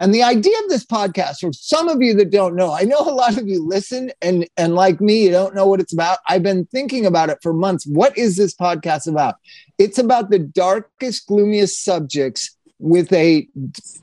and 0.00 0.14
the 0.14 0.22
idea 0.22 0.56
of 0.64 0.68
this 0.70 0.84
podcast. 0.98 1.36
For 1.42 1.52
some 1.52 1.86
of 1.88 1.98
you 2.00 2.12
that 2.14 2.30
don't 2.30 2.56
know, 2.60 2.70
I 2.72 2.82
know 2.90 2.98
a 3.00 3.14
lot 3.22 3.36
of 3.40 3.46
you 3.46 3.58
listen, 3.76 4.10
and 4.22 4.48
and 4.56 4.74
like 4.74 4.98
me, 5.08 5.16
you 5.24 5.30
don't 5.30 5.54
know 5.54 5.66
what 5.70 5.80
it's 5.80 5.92
about. 5.92 6.18
I've 6.28 6.42
been 6.42 6.66
thinking 6.76 7.04
about 7.06 7.28
it 7.30 7.38
for 7.42 7.52
months. 7.52 7.86
What 7.86 8.16
is 8.24 8.36
this 8.36 8.54
podcast 8.54 9.06
about? 9.06 9.34
It's 9.78 9.98
about 9.98 10.30
the 10.30 10.38
darkest, 10.64 11.26
gloomiest 11.28 11.84
subjects 11.84 12.42
with 12.78 13.12
a 13.12 13.46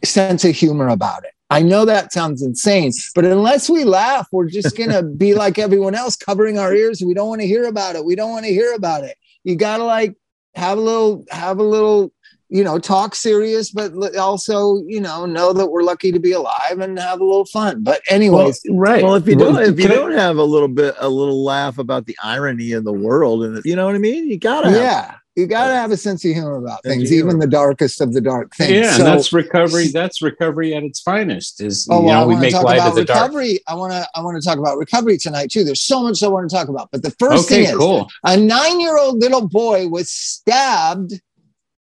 sense 0.03 0.45
of 0.45 0.55
humor 0.55 0.87
about 0.89 1.23
it. 1.25 1.31
I 1.53 1.61
know 1.61 1.85
that 1.85 2.11
sounds 2.13 2.41
insane, 2.41 2.91
but 3.15 3.25
unless 3.25 3.69
we 3.69 3.83
laugh, 3.83 4.27
we're 4.31 4.49
just 4.49 4.77
gonna 4.79 5.03
be 5.03 5.33
like 5.33 5.57
everyone 5.59 5.95
else, 5.95 6.15
covering 6.15 6.57
our 6.57 6.73
ears. 6.73 7.01
We 7.05 7.13
don't 7.13 7.29
want 7.29 7.41
to 7.41 7.47
hear 7.47 7.65
about 7.65 7.95
it. 7.95 8.03
We 8.05 8.15
don't 8.15 8.31
want 8.31 8.45
to 8.45 8.51
hear 8.51 8.73
about 8.73 9.03
it. 9.03 9.15
You 9.43 9.55
gotta 9.55 9.83
like 9.83 10.15
have 10.55 10.77
a 10.77 10.81
little, 10.81 11.25
have 11.31 11.59
a 11.59 11.63
little, 11.63 12.11
you 12.49 12.63
know, 12.63 12.77
talk 12.77 13.15
serious, 13.15 13.71
but 13.71 14.15
also, 14.15 14.83
you 14.85 15.01
know, 15.01 15.25
know 15.25 15.51
that 15.53 15.67
we're 15.67 15.81
lucky 15.81 16.11
to 16.11 16.19
be 16.19 16.31
alive 16.33 16.79
and 16.79 16.99
have 16.99 17.19
a 17.19 17.23
little 17.25 17.45
fun. 17.45 17.81
But 17.83 18.01
anyways, 18.09 18.61
right. 18.69 19.03
Well, 19.03 19.15
if 19.15 19.27
you 19.27 19.35
don't, 19.35 19.57
if 19.61 19.79
you 19.79 19.87
don't 19.87 20.11
have 20.11 20.37
a 20.37 20.43
little 20.43 20.67
bit, 20.67 20.93
a 20.99 21.09
little 21.09 21.43
laugh 21.43 21.77
about 21.79 22.05
the 22.05 22.15
irony 22.23 22.71
in 22.73 22.83
the 22.83 22.93
world, 22.93 23.43
and 23.43 23.59
you 23.65 23.75
know 23.75 23.85
what 23.87 23.95
I 23.95 23.99
mean, 23.99 24.29
you 24.29 24.37
gotta. 24.37 24.69
have- 24.69 24.77
yeah. 24.77 25.15
You 25.35 25.47
got 25.47 25.67
to 25.67 25.73
have 25.73 25.91
a 25.91 25.97
sense 25.97 26.23
of 26.25 26.31
humor 26.31 26.57
about 26.57 26.83
things, 26.83 27.09
humor. 27.09 27.29
even 27.29 27.39
the 27.39 27.47
darkest 27.47 28.01
of 28.01 28.13
the 28.13 28.21
dark 28.21 28.53
things. 28.55 28.71
Yeah, 28.71 28.91
So- 28.97 29.05
and 29.05 29.07
that's 29.07 29.33
recovery. 29.33 29.87
That's 29.87 30.21
recovery 30.21 30.75
at 30.75 30.83
its 30.83 30.99
finest. 30.99 31.61
Is 31.61 31.87
Oh, 31.89 31.99
you 32.01 32.05
well, 32.05 32.21
know 32.21 32.27
we 32.27 32.35
make 32.39 32.53
light 32.53 32.79
of 32.81 32.95
the 32.95 33.03
dark. 33.03 33.19
recovery. 33.31 33.59
I 33.67 33.73
want 33.75 33.93
to 33.93 34.07
I 34.15 34.21
want 34.21 34.41
to 34.41 34.47
talk 34.47 34.59
about 34.59 34.77
recovery 34.77 35.17
tonight 35.17 35.49
too. 35.51 35.63
There's 35.63 35.81
so 35.81 36.03
much 36.03 36.21
I 36.21 36.27
want 36.27 36.49
to 36.49 36.55
talk 36.55 36.67
about. 36.67 36.89
But 36.91 37.01
the 37.03 37.11
first 37.11 37.45
Okay, 37.45 37.63
thing 37.65 37.71
is 37.73 37.77
cool. 37.77 38.07
a 38.23 38.37
nine-year-old 38.37 39.19
little 39.19 39.47
boy 39.47 39.87
was 39.87 40.09
stabbed, 40.09 41.19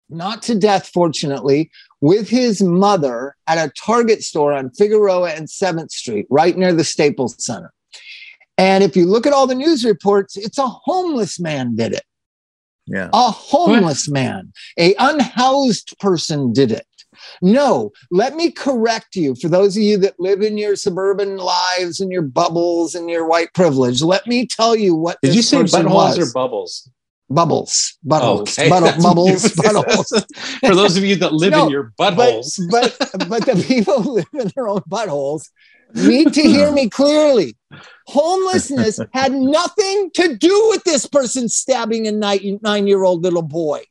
not 0.10 0.41
to 0.43 0.55
death, 0.55 0.89
fortunately, 0.93 1.70
with 2.00 2.29
his 2.29 2.62
mother 2.62 3.36
at 3.48 3.58
a 3.58 3.72
Target 3.77 4.24
store 4.24 4.53
on 4.53 4.70
Figueroa 4.72 5.31
and 5.31 5.48
7th 5.50 5.91
Street, 5.91 6.25
right 6.29 6.58
near 6.58 6.74
the 6.74 6.84
Staples 6.84 7.36
Center. 7.43 7.72
And 8.58 8.84
if 8.84 8.96
you 8.96 9.05
look 9.05 9.25
at 9.27 9.34
all 9.34 9.48
the 9.48 9.55
news 9.55 9.84
reports, 9.86 10.38
it's 10.38 10.58
a 10.58 10.67
homeless 10.67 11.39
man 11.39 11.75
did 11.75 11.93
it. 11.93 12.03
Yeah. 12.88 13.09
A 13.13 13.31
homeless 13.31 14.09
man, 14.09 14.51
a 14.77 14.93
unhoused 15.00 15.97
person 16.00 16.51
did 16.53 16.71
it. 16.71 16.85
No, 17.41 17.91
let 18.09 18.35
me 18.35 18.51
correct 18.51 19.15
you 19.15 19.35
for 19.35 19.47
those 19.50 19.77
of 19.77 19.83
you 19.83 19.97
that 19.97 20.19
live 20.19 20.41
in 20.41 20.57
your 20.57 20.75
suburban 20.75 21.38
lives 21.38 22.00
and 22.00 22.11
your 22.11 22.21
bubbles 22.23 22.95
and 22.95 23.09
your 23.09 23.27
white 23.27 23.53
privilege. 23.53 24.01
Let 24.01 24.25
me 24.27 24.47
tell 24.47 24.75
you 24.75 24.95
what 24.95 25.19
Did 25.21 25.29
this 25.29 25.35
you 25.35 25.41
say 25.43 25.61
person 25.61 25.85
buttholes 25.85 25.93
was. 25.93 26.19
or 26.29 26.33
bubbles? 26.33 26.89
bubbles? 27.29 27.97
Buttholes, 28.05 28.21
oh, 28.23 28.41
okay. 28.61 28.69
buttle- 28.69 28.89
That's 28.89 29.03
bubbles, 29.03 29.43
buttholes. 29.43 30.59
For 30.67 30.75
those 30.75 30.97
of 30.97 31.03
you 31.05 31.15
that 31.17 31.33
live 31.33 31.51
No, 31.51 31.65
in 31.65 31.71
your 31.71 31.93
But, 31.97 32.15
buttholes, 32.15 32.59
but 32.69 32.97
but 33.29 33.45
the 33.45 33.63
people 33.67 34.01
who 34.01 34.11
live 34.15 34.25
in 34.33 34.51
their 34.55 34.67
own 34.67 34.81
buttholes 34.81 35.50
need 35.95 36.33
to 36.33 36.41
hear 36.41 36.71
me 36.79 36.89
clearly. 36.89 37.55
Homelessness 38.07 39.00
had 39.13 39.31
nothing 39.31 40.12
to 40.15 40.36
do 40.36 40.67
with 40.69 40.83
this 40.83 41.05
person 41.05 41.48
stabbing 41.48 42.07
a 42.07 42.12
nine 42.12 42.88
year 42.88 43.03
old 43.03 43.24
little 43.24 43.41
boy. 43.41 43.81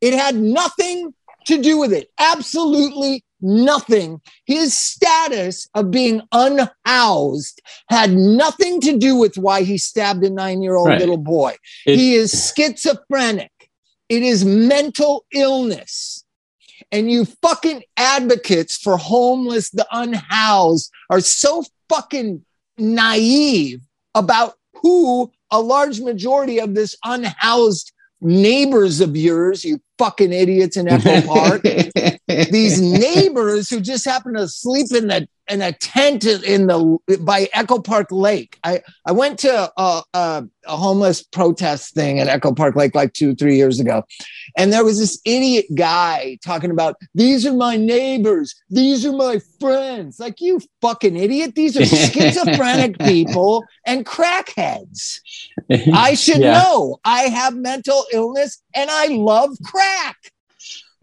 It 0.00 0.14
had 0.14 0.36
nothing 0.36 1.12
to 1.46 1.60
do 1.60 1.78
with 1.78 1.92
it. 1.92 2.10
Absolutely 2.18 3.22
nothing. 3.42 4.20
His 4.46 4.78
status 4.78 5.68
of 5.74 5.90
being 5.90 6.22
unhoused 6.32 7.60
had 7.90 8.12
nothing 8.12 8.80
to 8.82 8.96
do 8.96 9.16
with 9.16 9.36
why 9.36 9.62
he 9.62 9.76
stabbed 9.76 10.24
a 10.24 10.30
nine 10.30 10.62
year 10.62 10.76
old 10.76 10.88
Right. 10.88 11.00
little 11.00 11.18
boy. 11.18 11.56
It- 11.86 11.98
he 11.98 12.14
is 12.14 12.52
schizophrenic. 12.56 13.50
It 14.08 14.22
is 14.22 14.44
mental 14.44 15.24
illness. 15.32 16.23
And 16.94 17.10
you 17.10 17.24
fucking 17.24 17.82
advocates 17.96 18.76
for 18.76 18.96
homeless, 18.96 19.70
the 19.70 19.84
unhoused 19.90 20.92
are 21.10 21.18
so 21.18 21.64
fucking 21.88 22.44
naive 22.78 23.80
about 24.14 24.54
who 24.80 25.32
a 25.50 25.60
large 25.60 26.00
majority 26.00 26.60
of 26.60 26.76
this 26.76 26.94
unhoused 27.04 27.90
neighbors 28.20 29.00
of 29.00 29.16
yours, 29.16 29.64
you 29.64 29.80
fucking 29.98 30.32
idiots 30.32 30.76
in 30.76 30.88
Echo 30.88 31.20
Park, 31.22 31.62
these 32.50 32.80
neighbors 32.80 33.68
who 33.70 33.80
just 33.80 34.04
happen 34.04 34.34
to 34.34 34.48
sleep 34.48 34.86
in 34.92 35.08
the 35.08 35.28
in 35.50 35.60
a 35.60 35.72
tent 35.72 36.24
in 36.24 36.66
the 36.68 36.98
by 37.20 37.48
Echo 37.52 37.78
Park 37.78 38.08
Lake. 38.10 38.58
I 38.64 38.80
I 39.06 39.12
went 39.12 39.38
to 39.40 39.70
a, 39.76 40.02
a, 40.14 40.44
a 40.66 40.76
homeless 40.76 41.22
protest 41.22 41.92
thing 41.94 42.18
at 42.18 42.28
Echo 42.28 42.54
Park 42.54 42.76
Lake 42.76 42.94
like 42.94 43.12
two 43.12 43.34
three 43.34 43.56
years 43.56 43.78
ago, 43.78 44.02
and 44.56 44.72
there 44.72 44.84
was 44.84 44.98
this 44.98 45.20
idiot 45.26 45.66
guy 45.76 46.38
talking 46.42 46.70
about 46.70 46.96
these 47.14 47.44
are 47.46 47.52
my 47.52 47.76
neighbors, 47.76 48.54
these 48.70 49.04
are 49.04 49.12
my 49.12 49.38
friends. 49.60 50.18
Like 50.18 50.40
you 50.40 50.60
fucking 50.80 51.16
idiot, 51.16 51.54
these 51.54 51.76
are 51.76 51.84
schizophrenic 51.84 52.98
people 53.00 53.64
and 53.86 54.06
crackheads. 54.06 55.20
I 55.92 56.14
should 56.14 56.40
Yeah. 56.40 56.54
know. 56.62 56.98
I 57.04 57.24
have 57.24 57.54
mental 57.54 58.04
illness 58.12 58.62
and 58.74 58.90
I 58.90 59.06
love 59.08 59.50
crack. 59.64 60.16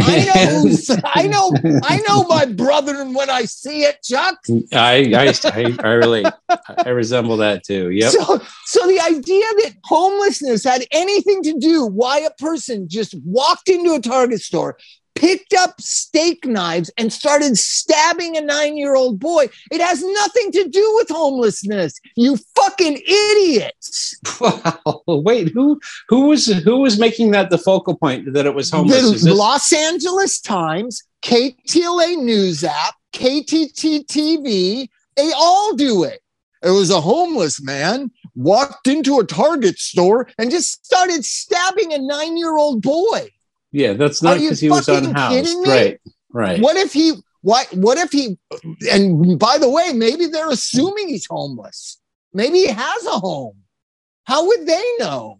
I 0.03 0.25
know. 0.25 0.61
who's- 0.61 0.89
I 1.03 1.27
know. 1.27 1.53
I 1.83 1.97
know 2.07 2.23
my 2.23 2.45
brother 2.45 3.05
when 3.05 3.29
I 3.29 3.43
see 3.45 3.83
it, 3.83 3.97
Chuck. 4.03 4.35
I, 4.73 5.11
I, 5.13 5.33
I, 5.43 5.77
I 5.83 5.91
relate. 5.91 6.25
I 6.85 6.89
resemble 6.89 7.37
that 7.37 7.63
too. 7.63 7.91
Yep. 7.91 8.11
So, 8.11 8.41
so 8.65 8.87
the 8.87 8.99
idea 8.99 9.43
that 9.61 9.73
homelessness 9.83 10.63
had 10.63 10.85
anything 10.91 11.43
to 11.43 11.53
do 11.59 11.85
why 11.85 12.19
a 12.19 12.31
person 12.31 12.87
just 12.89 13.13
walked 13.23 13.69
into 13.69 13.93
a 13.93 13.99
Target 13.99 14.41
store, 14.41 14.77
picked 15.15 15.53
up 15.53 15.79
steak 15.79 16.45
knives, 16.45 16.91
and 16.97 17.11
started 17.11 17.57
stabbing 17.57 18.37
a 18.37 18.41
nine-year-old 18.41 19.19
boy, 19.19 19.49
it 19.71 19.81
has 19.81 20.03
nothing 20.03 20.51
to 20.51 20.67
do 20.69 20.93
with 20.95 21.09
homelessness. 21.09 21.99
You 22.15 22.37
fucking 22.55 23.01
idiots. 23.07 24.19
Wow. 24.39 25.03
Wait, 25.07 25.49
who 25.53 25.79
who 26.09 26.27
was 26.27 26.47
who 26.47 26.79
was 26.79 26.99
making 26.99 27.31
that 27.31 27.49
the 27.49 27.57
focal 27.57 27.95
point 27.95 28.33
that 28.33 28.45
it 28.45 28.53
was 28.53 28.71
homeless? 28.71 29.01
The 29.01 29.29
this- 29.29 29.37
Los 29.37 29.71
Angeles 29.71 30.39
Times, 30.39 31.03
KTLA 31.21 32.17
News 32.23 32.63
app, 32.63 32.95
KTT 33.13 34.05
TV, 34.05 34.89
they 35.15 35.31
all 35.35 35.75
do 35.75 36.03
it. 36.03 36.21
It 36.63 36.69
was 36.69 36.91
a 36.91 37.01
homeless 37.01 37.61
man 37.61 38.11
walked 38.35 38.87
into 38.87 39.19
a 39.19 39.25
Target 39.25 39.79
store 39.79 40.27
and 40.37 40.51
just 40.51 40.85
started 40.85 41.25
stabbing 41.25 41.93
a 41.93 41.97
nine 41.97 42.37
year 42.37 42.55
old 42.57 42.81
boy. 42.81 43.29
Yeah, 43.71 43.93
that's 43.93 44.21
not 44.21 44.39
because 44.39 44.59
he 44.59 44.69
was 44.69 44.87
unhoused. 44.87 45.55
Right. 45.67 45.99
Right. 46.33 46.61
What 46.61 46.77
if 46.77 46.93
he, 46.93 47.13
why, 47.41 47.65
what 47.73 47.97
if 47.97 48.11
he, 48.11 48.37
and 48.91 49.37
by 49.39 49.57
the 49.57 49.69
way, 49.69 49.91
maybe 49.93 50.27
they're 50.27 50.49
assuming 50.49 51.09
he's 51.09 51.25
homeless. 51.29 51.99
Maybe 52.33 52.59
he 52.59 52.67
has 52.67 53.05
a 53.05 53.11
home. 53.19 53.57
How 54.23 54.45
would 54.47 54.65
they 54.65 54.83
know? 54.99 55.39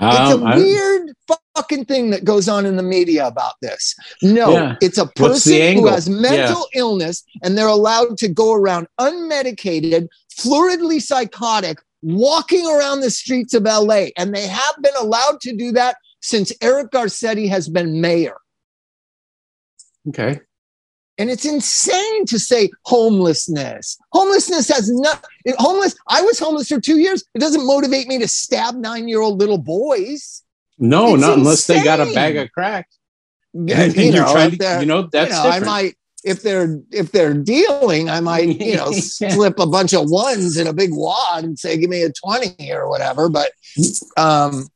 It's 0.00 0.32
Um, 0.34 0.42
a 0.42 0.46
I- 0.46 0.56
weird 0.56 1.10
fucking 1.56 1.84
thing 1.84 2.10
that 2.10 2.24
goes 2.24 2.48
on 2.48 2.66
in 2.66 2.76
the 2.76 2.82
media 2.82 3.26
about 3.26 3.54
this. 3.62 3.94
No, 4.22 4.50
Yeah. 4.50 4.76
it's 4.80 4.98
a 4.98 5.06
person 5.06 5.74
who 5.76 5.86
has 5.86 6.08
mental 6.08 6.66
illness 6.74 7.22
and 7.42 7.56
they're 7.56 7.66
allowed 7.68 8.18
to 8.18 8.28
go 8.28 8.52
around 8.52 8.86
unmedicated, 9.00 10.08
fluidly 10.36 11.00
psychotic, 11.00 11.78
walking 12.02 12.66
around 12.66 13.00
the 13.00 13.10
streets 13.10 13.54
of 13.54 13.64
LA. 13.66 14.08
And 14.16 14.34
they 14.34 14.46
have 14.46 14.74
been 14.80 14.94
allowed 14.98 15.40
to 15.42 15.54
do 15.54 15.72
that 15.72 15.96
since 16.22 16.52
Eric 16.62 16.90
Garcetti 16.90 17.48
has 17.48 17.68
been 17.68 18.00
mayor. 18.00 18.36
okay. 20.08 20.40
And 21.18 21.28
it's 21.28 21.44
insane 21.44 22.24
to 22.26 22.38
say 22.38 22.70
homelessness. 22.86 23.98
Homelessness 24.12 24.68
has 24.70 24.90
not 24.90 25.22
homeless. 25.58 25.94
I 26.08 26.22
was 26.22 26.38
homeless 26.38 26.68
for 26.68 26.80
two 26.80 26.98
years. 26.98 27.22
It 27.34 27.38
doesn't 27.38 27.66
motivate 27.66 28.08
me 28.08 28.18
to 28.18 28.26
stab 28.26 28.74
nine-year-old 28.76 29.38
little 29.38 29.58
boys. 29.58 30.42
No, 30.78 31.14
It's 31.14 31.20
not 31.20 31.36
unless 31.36 31.66
they 31.66 31.84
got 31.84 32.00
a 32.00 32.12
bag 32.14 32.38
of 32.38 32.50
crack. 32.50 32.88
Yeah, 33.52 33.82
And 33.82 33.94
you 33.94 34.04
you're 34.04 34.24
know, 34.24 34.32
trying 34.32 34.56
to, 34.56 34.78
you 34.80 34.86
know, 34.86 35.02
that's 35.12 35.30
you 35.30 35.36
know, 35.36 35.42
different. 35.44 35.64
I 35.64 35.66
might 35.66 35.96
if 36.24 36.42
they're 36.42 36.80
if 36.90 37.12
they're 37.12 37.34
dealing, 37.34 38.08
I 38.08 38.20
might 38.20 38.60
you 38.60 38.76
know 38.76 38.90
slip 38.92 39.58
a 39.58 39.66
bunch 39.66 39.92
of 39.92 40.10
ones 40.10 40.56
in 40.56 40.66
a 40.66 40.72
big 40.72 40.90
wad 40.92 41.44
and 41.44 41.58
say, 41.58 41.76
"Give 41.76 41.90
me 41.90 42.02
a 42.02 42.10
twenty 42.12 42.72
or 42.72 42.88
whatever." 42.88 43.28
But 43.28 43.50
um, 44.16 44.68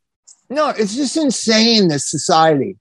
no, 0.50 0.71
it's 0.71 0.95
just 0.95 1.17
insane. 1.17 1.88
This 1.88 2.09
society 2.11 2.76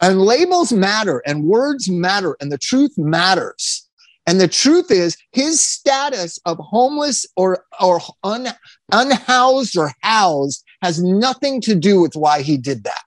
and 0.00 0.20
labels 0.20 0.72
matter, 0.72 1.22
and 1.26 1.44
words 1.44 1.88
matter, 1.88 2.36
and 2.40 2.50
the 2.50 2.58
truth 2.58 2.92
matters. 2.98 3.88
And 4.26 4.40
the 4.40 4.48
truth 4.48 4.90
is, 4.90 5.16
his 5.32 5.60
status 5.60 6.38
of 6.44 6.58
homeless 6.58 7.26
or 7.36 7.64
or 7.80 8.00
un, 8.22 8.48
unhoused 8.92 9.76
or 9.76 9.92
housed 10.02 10.64
has 10.80 11.02
nothing 11.02 11.60
to 11.62 11.74
do 11.74 12.00
with 12.00 12.14
why 12.14 12.42
he 12.42 12.56
did 12.56 12.84
that. 12.84 13.02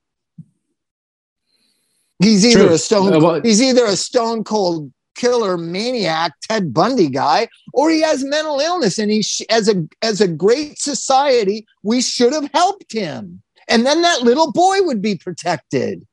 He's 2.19 2.45
either 2.45 2.65
True. 2.65 2.73
a 2.73 2.77
stone. 2.77 3.13
Uh, 3.13 3.19
well- 3.19 3.41
he's 3.41 3.61
either 3.61 3.85
a 3.85 3.95
stone 3.95 4.43
cold 4.43 4.91
killer 5.15 5.57
maniac, 5.57 6.33
Ted 6.41 6.73
Bundy 6.73 7.07
guy, 7.09 7.47
or 7.73 7.89
he 7.89 8.01
has 8.01 8.23
mental 8.23 8.59
illness. 8.59 8.97
And 8.99 9.09
he, 9.11 9.21
sh- 9.21 9.41
as 9.49 9.69
a 9.69 9.85
as 10.01 10.21
a 10.21 10.27
great 10.27 10.77
society, 10.79 11.65
we 11.83 12.01
should 12.01 12.33
have 12.33 12.49
helped 12.53 12.91
him, 12.91 13.41
and 13.67 13.85
then 13.85 14.01
that 14.01 14.21
little 14.21 14.51
boy 14.51 14.81
would 14.81 15.01
be 15.01 15.15
protected. 15.15 16.05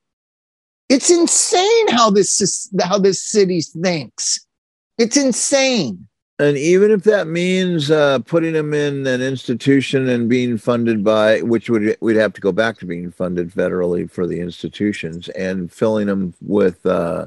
It's 0.89 1.11
insane 1.11 1.89
how 1.89 2.11
this 2.11 2.71
how 2.83 2.99
this 2.99 3.23
city 3.23 3.61
thinks. 3.63 4.45
It's 4.99 5.17
insane. 5.17 6.09
And 6.39 6.59
even 6.59 6.91
if 6.91 7.05
that 7.05 7.29
means 7.29 7.91
uh, 7.91 8.19
putting 8.21 8.55
them 8.55 8.75
in 8.75 9.07
an 9.07 9.23
institution 9.23 10.09
and 10.09 10.29
being 10.29 10.59
funded 10.59 11.05
by, 11.05 11.41
which 11.43 11.71
would 11.71 11.97
we'd 12.01 12.17
have 12.17 12.33
to 12.33 12.41
go 12.41 12.53
back 12.53 12.79
to 12.79 12.87
being 12.87 13.13
funded 13.13 13.53
federally 13.53 14.11
for 14.11 14.27
the 14.27 14.41
institutions, 14.41 15.29
and 15.31 15.73
filling 15.73 16.09
them 16.09 16.35
with, 16.41 16.85
uh, 16.85 17.27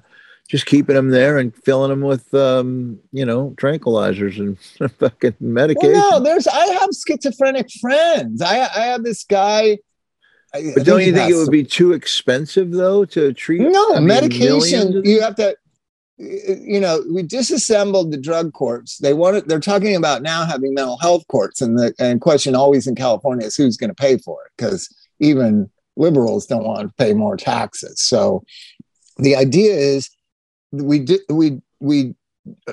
just 0.50 0.66
keeping 0.66 0.96
them 0.96 1.12
there 1.12 1.38
and 1.38 1.56
filling 1.56 1.92
them 1.92 2.02
with, 2.02 2.34
um, 2.34 3.00
you 3.14 3.26
know, 3.26 3.52
tranquilizers 3.58 4.38
and 4.38 4.60
fucking 5.00 5.36
medication. 5.40 5.94
Well, 5.94 6.20
no, 6.20 6.24
there's 6.24 6.48
I 6.48 6.66
have 6.66 6.90
schizophrenic 7.08 7.68
friends. 7.80 8.42
I 8.42 8.60
I 8.60 8.86
have 8.88 9.04
this 9.04 9.24
guy. 9.24 9.78
I- 10.56 10.72
but 10.74 10.86
don't 10.86 11.02
you 11.02 11.14
think 11.14 11.32
it 11.32 11.36
would 11.36 11.52
be 11.52 11.64
too 11.64 11.94
expensive 11.94 12.72
though 12.72 13.06
to 13.06 13.34
treat? 13.34 13.62
No, 13.62 13.94
I 13.96 14.00
mean, 14.00 14.08
medication. 14.08 15.02
You 15.04 15.22
have 15.22 15.36
to. 15.36 15.56
Uh, 16.18 16.54
you 16.62 16.80
know, 16.80 17.04
we 17.14 17.24
disassembled 17.24 18.12
the 18.12 18.18
drug 18.18 18.54
courts. 18.54 18.98
They 19.00 19.14
wanted. 19.14 19.50
They're 19.50 19.60
talking 19.60 19.96
about 19.96 20.22
now 20.22 20.46
having 20.46 20.74
mental 20.74 20.98
health 20.98 21.28
courts, 21.28 21.62
and 21.62 21.78
the 21.78 21.94
and 22.00 22.22
question 22.22 22.56
always 22.56 22.88
in 22.88 22.96
California 22.96 23.46
is 23.46 23.56
who's 23.56 23.76
going 23.78 23.90
to 23.90 23.96
pay 23.96 24.18
for 24.20 24.46
it 24.46 24.52
because 24.58 24.88
even 25.20 25.70
liberals 25.98 26.46
don't 26.46 26.64
want 26.66 26.88
to 26.88 26.94
pay 26.98 27.14
more 27.14 27.36
taxes. 27.36 28.02
So 28.02 28.44
the 29.18 29.36
idea 29.36 29.74
is 29.74 30.10
we 30.72 31.00
did 31.00 31.22
we 31.30 31.62
we 31.82 32.16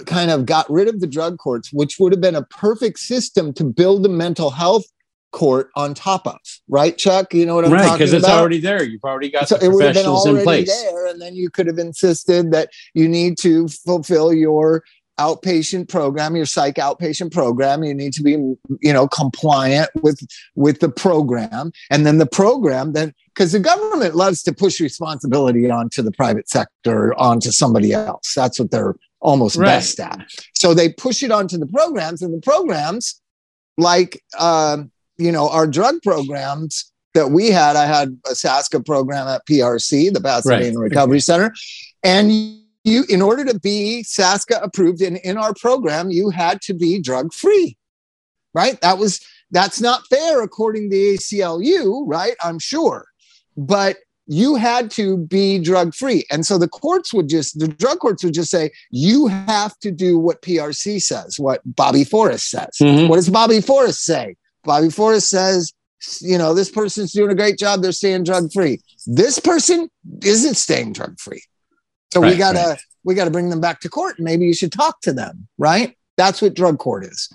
kind 0.07 0.31
of 0.31 0.47
got 0.47 0.71
rid 0.71 0.87
of 0.87 1.01
the 1.01 1.07
drug 1.07 1.39
courts, 1.39 1.73
which 1.73 1.99
would 1.99 2.12
have 2.12 2.21
been 2.21 2.37
a 2.37 2.43
perfect 2.45 2.99
system 3.01 3.53
to 3.55 3.65
build 3.65 4.05
a 4.07 4.09
mental 4.09 4.51
health 4.51 4.85
court 5.33 5.71
on 5.75 5.95
top 5.95 6.27
of, 6.27 6.39
right, 6.69 6.97
Chuck? 6.97 7.35
You 7.35 7.47
know 7.47 7.55
what 7.57 7.65
I'm 7.65 7.73
right, 7.73 7.79
talking 7.87 7.89
about? 7.89 7.99
Right, 7.99 7.99
because 7.99 8.12
it's 8.15 8.29
already 8.29 8.61
there. 8.61 8.83
You've 8.85 9.05
already 9.05 9.31
got 9.31 9.49
so 9.49 9.57
the 9.57 9.65
it 9.65 9.69
would 9.69 9.85
have 9.85 9.95
been 9.95 10.05
professionals 10.05 10.27
in 10.27 10.31
already 10.33 10.45
place. 10.45 10.83
there, 10.83 11.07
and 11.07 11.21
then 11.21 11.35
you 11.35 11.51
could 11.51 11.67
have 11.67 11.79
insisted 11.79 12.53
that 12.53 12.71
you 12.95 13.09
need 13.09 13.39
to 13.39 13.69
fulfill 13.69 14.33
your 14.33 14.85
outpatient 15.21 15.89
program, 15.89 16.35
your 16.35 16.47
psych 16.47 16.77
outpatient 16.77 17.33
program. 17.33 17.85
You 17.85 17.95
need 17.95 18.12
to 18.15 18.23
be, 18.23 18.33
you 18.33 18.93
know, 18.93 19.07
compliant 19.09 19.91
with 20.03 20.21
with 20.55 20.81
the 20.81 20.89
program, 20.89 21.73
and 21.91 22.07
then 22.07 22.19
the 22.19 22.27
program 22.27 22.93
then 22.93 23.12
because 23.35 23.53
the 23.53 23.61
government 23.61 24.15
loves 24.15 24.43
to 24.43 24.53
push 24.53 24.81
responsibility 24.81 25.71
onto 25.71 26.03
the 26.03 26.12
private 26.12 26.49
sector, 26.49 27.19
onto 27.19 27.51
somebody 27.51 27.93
else. 27.93 28.35
That's 28.35 28.59
what 28.59 28.71
they're 28.71 28.95
almost 29.21 29.57
Right. 29.57 29.67
best 29.67 30.01
at. 30.01 30.27
So 30.55 30.75
they 30.75 30.93
push 30.93 31.23
it 31.23 31.31
onto 31.31 31.57
the 31.57 31.67
programs, 31.67 32.23
and 32.23 32.35
the 32.35 32.41
programs, 32.41 33.21
like 33.79 34.21
um, 34.39 34.91
you 35.19 35.33
know, 35.33 35.49
our 35.49 35.66
drug 35.66 36.02
programs 36.02 36.92
that 37.14 37.31
we 37.31 37.50
had. 37.50 37.76
I 37.76 37.87
had 37.87 38.19
a 38.26 38.31
SASCA 38.35 38.85
program 38.85 39.28
at 39.28 39.47
PRC, 39.47 40.12
the 40.12 40.21
Pasadena 40.21 40.78
Right. 40.78 40.90
Recovery 40.90 41.21
Center, 41.31 41.52
and 42.02 42.31
you, 42.85 43.04
in 43.09 43.23
order 43.23 43.45
to 43.45 43.59
be 43.61 44.04
SASCA 44.07 44.62
approved 44.62 45.02
and 45.02 45.19
in 45.19 45.37
our 45.37 45.54
program, 45.54 46.11
you 46.11 46.31
had 46.31 46.61
to 46.62 46.75
be 46.75 46.99
drug 47.00 47.33
free, 47.33 47.76
right? 48.54 48.81
That 48.81 48.99
was 48.99 49.21
that's 49.50 49.81
not 49.81 50.07
fair 50.09 50.42
according 50.42 50.90
to 50.90 50.97
the 50.97 51.16
ACLU, 51.19 52.04
right? 52.07 52.35
I'm 52.42 52.59
sure, 52.59 53.07
but 53.57 53.99
you 54.26 54.54
had 54.54 54.90
to 54.92 55.19
be 55.19 55.59
drug 55.59 55.95
free, 55.95 56.25
and 56.31 56.47
so 56.47 56.57
the 56.57 56.69
courts 56.69 57.12
would 57.12 57.28
just 57.28 57.59
the 57.59 57.69
drug 57.69 57.99
courts 57.99 58.25
would 58.25 58.35
just 58.35 58.50
say 58.50 58.71
you 58.90 59.26
have 59.26 59.78
to 59.81 59.90
do 59.90 60.19
what 60.19 60.40
PRC 60.42 61.02
says, 61.02 61.38
what 61.38 61.61
Bobby 61.66 62.04
Forrest 62.04 62.49
says. 62.49 62.78
Mhm. 62.81 63.09
What 63.09 63.16
does 63.16 63.28
Bobby 63.28 63.61
Forrest 63.61 64.02
say? 64.04 64.37
Bobby 64.64 64.90
Forrest 64.90 65.28
says, 65.28 65.73
you 66.21 66.38
know, 66.38 66.54
this 66.54 66.71
person's 66.71 67.12
doing 67.12 67.31
a 67.31 67.35
great 67.35 67.59
job. 67.59 67.83
They're 67.83 67.92
staying 67.92 68.25
drug 68.25 68.52
free. 68.52 68.81
This 69.07 69.38
person 69.38 69.88
isn't 70.23 70.54
staying 70.54 70.95
drug 70.95 71.19
free. 71.21 71.42
So 72.12 72.21
we 72.21 72.37
gotta 72.37 72.59
right. 72.59 72.78
we 73.04 73.14
gotta 73.14 73.31
bring 73.31 73.50
them 73.50 73.61
back 73.61 73.81
to 73.81 73.88
court. 73.88 74.19
And 74.19 74.25
Maybe 74.25 74.45
you 74.45 74.54
should 74.54 74.73
talk 74.73 75.00
to 75.02 75.12
them, 75.12 75.49
right? 75.59 75.97
That's 76.16 76.42
what 76.42 76.54
drug 76.54 76.78
court 76.78 77.04
is. 77.04 77.33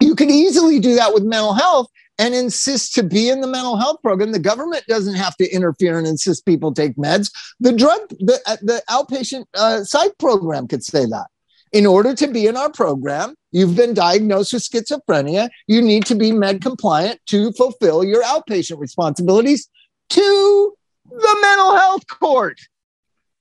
You 0.00 0.14
could 0.14 0.30
easily 0.30 0.80
do 0.80 0.94
that 0.94 1.12
with 1.12 1.22
mental 1.24 1.52
health 1.52 1.88
and 2.18 2.34
insist 2.34 2.94
to 2.94 3.02
be 3.02 3.28
in 3.28 3.40
the 3.40 3.46
mental 3.46 3.76
health 3.76 4.00
program. 4.02 4.32
The 4.32 4.38
government 4.38 4.84
doesn't 4.88 5.14
have 5.14 5.36
to 5.36 5.50
interfere 5.50 5.98
and 5.98 6.06
insist 6.06 6.46
people 6.46 6.72
take 6.72 6.96
meds. 6.96 7.30
The 7.60 7.72
drug, 7.72 8.00
the, 8.10 8.40
the 8.62 8.82
outpatient 8.88 9.46
uh, 9.54 9.84
psych 9.84 10.16
program 10.18 10.68
could 10.68 10.84
say 10.84 11.04
that. 11.06 11.26
In 11.72 11.86
order 11.86 12.14
to 12.14 12.28
be 12.28 12.46
in 12.46 12.56
our 12.56 12.70
program, 12.70 13.34
you've 13.54 13.76
been 13.76 13.94
diagnosed 13.94 14.52
with 14.52 14.68
schizophrenia. 14.68 15.48
You 15.66 15.80
need 15.80 16.04
to 16.06 16.14
be 16.14 16.32
med 16.32 16.60
compliant 16.60 17.20
to 17.26 17.52
fulfill 17.52 18.04
your 18.04 18.22
outpatient 18.24 18.78
responsibilities 18.78 19.68
to 20.10 20.76
the 21.08 21.38
mental 21.40 21.76
health 21.76 22.06
court. 22.08 22.58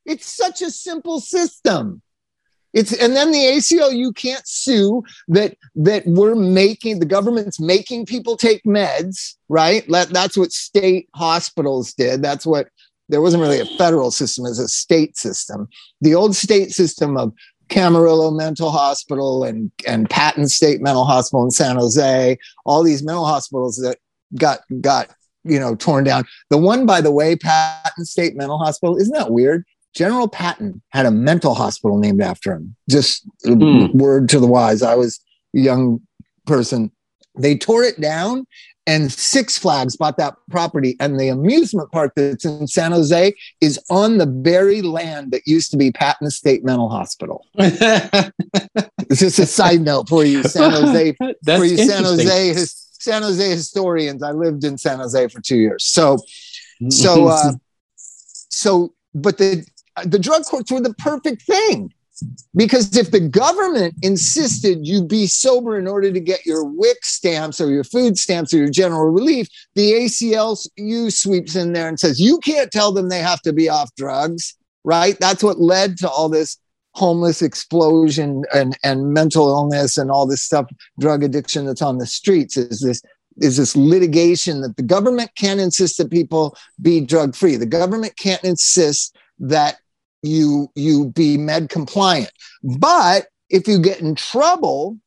It's 0.06 0.26
such 0.26 0.62
a 0.62 0.70
simple 0.70 1.20
system. 1.20 2.02
It's 2.74 2.94
and 2.94 3.16
then 3.16 3.32
the 3.32 3.38
ACLU 3.38 4.16
can't 4.16 4.48
sue 4.48 5.04
that 5.28 5.58
that 5.76 6.04
we're 6.06 6.36
making 6.36 7.00
the 7.00 7.06
government's 7.06 7.60
making 7.60 8.06
people 8.06 8.36
take 8.36 8.64
meds, 8.64 9.36
right? 9.50 9.88
That, 9.90 10.10
that's 10.10 10.38
what 10.38 10.52
state 10.52 11.08
hospitals 11.14 11.94
did. 11.94 12.24
That's 12.24 12.46
what 12.46 12.70
there 13.10 13.22
wasn't 13.22 13.42
really 13.42 13.60
a 13.60 13.78
federal 13.78 14.12
system, 14.12 14.46
as 14.46 14.60
a 14.60 14.68
state 14.68 15.18
system. 15.18 15.68
The 16.02 16.16
old 16.16 16.36
state 16.36 16.72
system 16.72 17.18
of 17.18 17.34
Camarillo 17.70 18.36
Mental 18.36 18.72
Hospital 18.72 19.44
and 19.44 19.72
and 19.88 20.10
Patton 20.10 20.48
State 20.48 20.82
Mental 20.82 21.06
Hospital 21.06 21.44
in 21.44 21.52
San 21.52 21.76
Jose, 21.78 22.38
all 22.66 22.84
these 22.84 23.04
mental 23.04 23.26
hospitals 23.26 23.78
that 23.78 23.98
got 24.38 24.60
got 24.82 25.10
you 25.44 25.60
know 25.60 25.76
torn 25.76 26.04
down. 26.04 26.26
The 26.50 26.58
one, 26.58 26.86
by 26.86 27.02
the 27.02 27.12
way, 27.12 27.36
Patton 27.36 28.06
State 28.06 28.36
Mental 28.36 28.58
Hospital, 28.58 28.98
isn't 28.98 29.14
that 29.16 29.32
weird? 29.32 29.64
General 29.96 30.28
Patton 30.28 30.82
had 30.90 31.06
a 31.06 31.12
mental 31.12 31.54
hospital 31.54 31.98
named 32.00 32.22
after 32.22 32.54
him. 32.54 32.76
Just 32.90 33.28
Hmm. 33.46 33.88
word 33.98 34.28
to 34.30 34.40
the 34.40 34.48
wise. 34.48 34.82
I 34.82 34.96
was 34.96 35.20
a 35.56 35.60
young 35.60 36.02
person. 36.48 36.92
They 37.38 37.58
tore 37.58 37.84
it 37.84 38.00
down, 38.02 38.46
and 38.86 39.12
Six 39.12 39.58
Flags 39.58 39.96
bought 39.96 40.18
that 40.18 40.36
property. 40.50 40.96
And 41.00 41.20
the 41.20 41.30
amusement 41.30 41.92
park 41.92 42.14
that's 42.16 42.46
in 42.46 42.68
San 42.68 42.92
Jose 42.92 43.34
is 43.62 43.80
on 43.90 44.18
the 44.18 44.26
very 44.26 44.82
land 44.82 45.32
that 45.32 45.44
used 45.46 45.72
to 45.72 45.78
be 45.78 45.92
Patton 45.92 46.30
State 46.32 46.64
Mental 46.64 46.90
Hospital. 46.90 47.46
It's 49.10 49.20
just 49.20 49.38
a 49.38 49.46
side 49.46 49.82
note 49.82 50.10
for 50.10 50.26
you, 50.26 50.42
San 50.42 50.72
Jose 50.72 51.16
That's 51.44 51.60
for 51.60 51.66
you 51.66 51.78
San. 51.78 52.04
Jose 52.04 52.48
his, 52.48 52.88
San 53.00 53.22
Jose 53.22 53.50
historians. 53.50 54.24
I 54.24 54.32
lived 54.32 54.64
in 54.64 54.76
San 54.78 54.98
Jose 54.98 55.28
for 55.28 55.40
two 55.40 55.58
years. 55.58 55.86
So 55.86 56.18
so 56.90 57.28
uh 57.28 57.52
so 58.50 58.96
but 59.14 59.38
the 59.38 59.68
the 60.06 60.18
drug 60.18 60.46
courts 60.46 60.72
were 60.72 60.82
the 60.82 60.96
perfect 60.96 61.44
thing 61.44 61.94
because 62.56 62.96
if 62.96 63.12
the 63.12 63.20
government 63.20 63.96
insisted 64.02 64.86
you 64.86 65.04
be 65.04 65.26
sober 65.26 65.78
in 65.78 65.88
order 65.88 66.12
to 66.12 66.20
get 66.20 66.46
your 66.46 66.64
WIC 66.64 67.04
stamps 67.04 67.60
or 67.60 67.72
your 67.72 67.84
food 67.84 68.18
stamps 68.18 68.54
or 68.54 68.58
your 68.58 68.70
general 68.70 69.10
relief, 69.10 69.48
the 69.76 69.94
ACLU 69.94 71.12
sweeps 71.12 71.56
in 71.56 71.74
there 71.74 71.88
and 71.88 72.00
says 72.00 72.22
you 72.22 72.40
can't 72.40 72.72
tell 72.72 72.92
them 72.92 73.10
they 73.10 73.20
have 73.20 73.42
to 73.42 73.54
be 73.54 73.70
off 73.70 73.94
drugs, 73.96 74.56
right? 74.84 75.18
That's 75.20 75.44
what 75.44 75.60
led 75.60 75.98
to 75.98 76.10
all 76.10 76.30
this 76.30 76.58
homeless 76.94 77.42
explosion 77.42 78.44
and, 78.54 78.78
and 78.84 79.14
mental 79.14 79.50
illness 79.50 79.98
and 79.98 80.12
all 80.12 80.28
this 80.28 80.44
stuff, 80.44 80.68
drug 81.00 81.24
addiction 81.24 81.66
that's 81.66 81.82
on 81.82 81.98
the 81.98 82.06
streets 82.06 82.58
is 82.58 82.82
this 82.82 83.02
is 83.38 83.58
this 83.58 83.76
litigation 83.76 84.62
that 84.62 84.78
the 84.78 84.84
government 84.84 85.32
can't 85.36 85.60
insist 85.60 85.98
that 85.98 86.12
people 86.12 86.56
be 86.84 87.02
drug 87.02 87.36
free. 87.36 87.56
The 87.56 87.66
government 87.66 88.16
can't 88.16 88.44
insist 88.44 89.18
that 89.40 89.78
you 90.24 90.70
you 90.76 91.12
be 91.12 91.38
med 91.38 91.70
compliant. 91.70 92.32
But 92.64 93.28
if 93.50 93.68
you 93.68 93.80
get 93.80 94.02
in 94.02 94.16
trouble, 94.16 94.98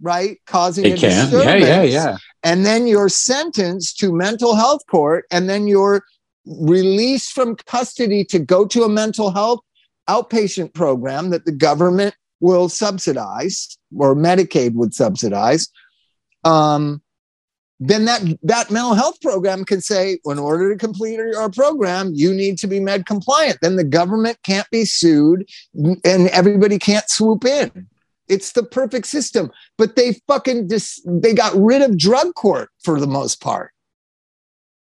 right, 0.00 0.38
causing 0.46 0.84
a 0.84 0.88
It 0.90 1.00
can. 1.00 1.32
Yeah, 1.32 1.54
yeah, 1.56 1.82
yeah. 1.82 2.16
and 2.44 2.64
then 2.64 2.86
you're 2.86 3.08
sentenced 3.08 3.98
to 3.98 4.12
mental 4.12 4.54
health 4.54 4.82
court, 4.90 5.24
and 5.30 5.48
then 5.48 5.66
you're 5.66 6.04
released 6.46 7.32
from 7.32 7.56
custody 7.66 8.24
to 8.24 8.38
go 8.38 8.66
to 8.66 8.84
a 8.84 8.88
mental 8.88 9.30
health 9.30 9.60
outpatient 10.08 10.72
program 10.72 11.30
that 11.30 11.44
the 11.44 11.52
government 11.52 12.14
will 12.40 12.68
subsidize 12.68 13.76
or 13.96 14.14
Medicaid 14.14 14.74
would 14.74 14.94
subsidize. 14.94 15.68
Um, 16.44 17.02
then 17.80 18.06
that 18.06 18.22
that 18.42 18.70
mental 18.70 18.94
health 18.94 19.20
program 19.20 19.64
can 19.64 19.80
say, 19.80 20.18
in 20.24 20.38
order 20.38 20.72
to 20.72 20.78
complete 20.78 21.14
your 21.14 21.48
program, 21.50 22.10
you 22.12 22.34
need 22.34 22.58
to 22.58 22.66
be 22.66 22.80
med 22.80 23.06
compliant. 23.06 23.58
Then 23.62 23.76
the 23.76 23.84
government 23.84 24.38
can't 24.42 24.68
be 24.70 24.84
sued, 24.84 25.48
and 25.74 26.28
everybody 26.28 26.78
can't 26.78 27.08
swoop 27.08 27.44
in. 27.44 27.86
It's 28.28 28.52
the 28.52 28.64
perfect 28.64 29.06
system. 29.06 29.50
But 29.76 29.96
they 29.96 30.20
fucking 30.26 30.66
dis- 30.66 31.00
they 31.06 31.32
got 31.32 31.54
rid 31.54 31.82
of 31.82 31.96
drug 31.96 32.34
court 32.34 32.70
for 32.82 32.98
the 32.98 33.06
most 33.06 33.40
part. 33.40 33.70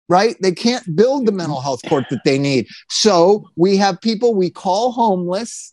Right? 0.08 0.36
They 0.42 0.52
can't 0.52 0.96
build 0.96 1.26
the 1.26 1.32
mental 1.32 1.60
health 1.60 1.82
court 1.88 2.06
that 2.10 2.24
they 2.24 2.38
need. 2.38 2.66
So 2.88 3.48
we 3.54 3.76
have 3.76 4.00
people 4.00 4.34
we 4.34 4.50
call 4.50 4.90
homeless 4.90 5.72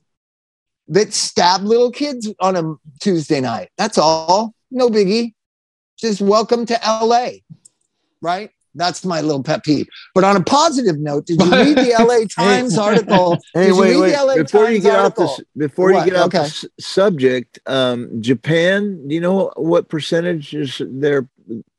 that 0.90 1.12
stab 1.12 1.64
little 1.64 1.92
kids 1.92 2.32
on 2.40 2.56
a 2.56 2.76
Tuesday 3.00 3.42
night. 3.42 3.70
That's 3.78 3.98
all. 3.98 4.54
No 4.70 4.90
biggie 4.90 5.34
just 5.98 6.22
welcome 6.22 6.66
to 6.66 6.80
LA, 6.86 7.30
right? 8.22 8.50
That's 8.76 9.04
my 9.04 9.22
little 9.22 9.42
pet 9.42 9.64
peeve. 9.64 9.88
But 10.14 10.24
on 10.24 10.36
a 10.36 10.44
positive 10.44 11.00
note, 11.00 11.26
did 11.26 11.42
you 11.42 11.50
read 11.50 11.78
the 11.78 11.96
LA 11.98 12.28
Times 12.44 12.78
article? 12.78 13.38
Hey, 13.56 13.68
Did 13.68 13.76
you 13.76 13.82
wait, 13.82 13.90
read 13.94 14.00
wait. 14.02 14.12
the 14.16 14.24
LA 14.26 14.36
Before 14.36 14.70
you 14.70 14.80
get 14.80 15.00
article? 15.00 15.30
off 15.30 15.38
this, 15.38 15.46
before 15.58 15.92
What? 15.92 16.06
you 16.06 16.12
get 16.12 16.20
off 16.20 16.28
Okay. 16.28 16.38
the 16.40 16.44
s- 16.44 16.66
subject, 16.80 17.60
um, 17.66 18.22
Japan. 18.22 19.08
Do 19.08 19.16
you 19.16 19.22
know 19.22 19.52
what 19.56 19.90
percentage 19.90 20.54
is 20.54 20.80
their 20.86 21.28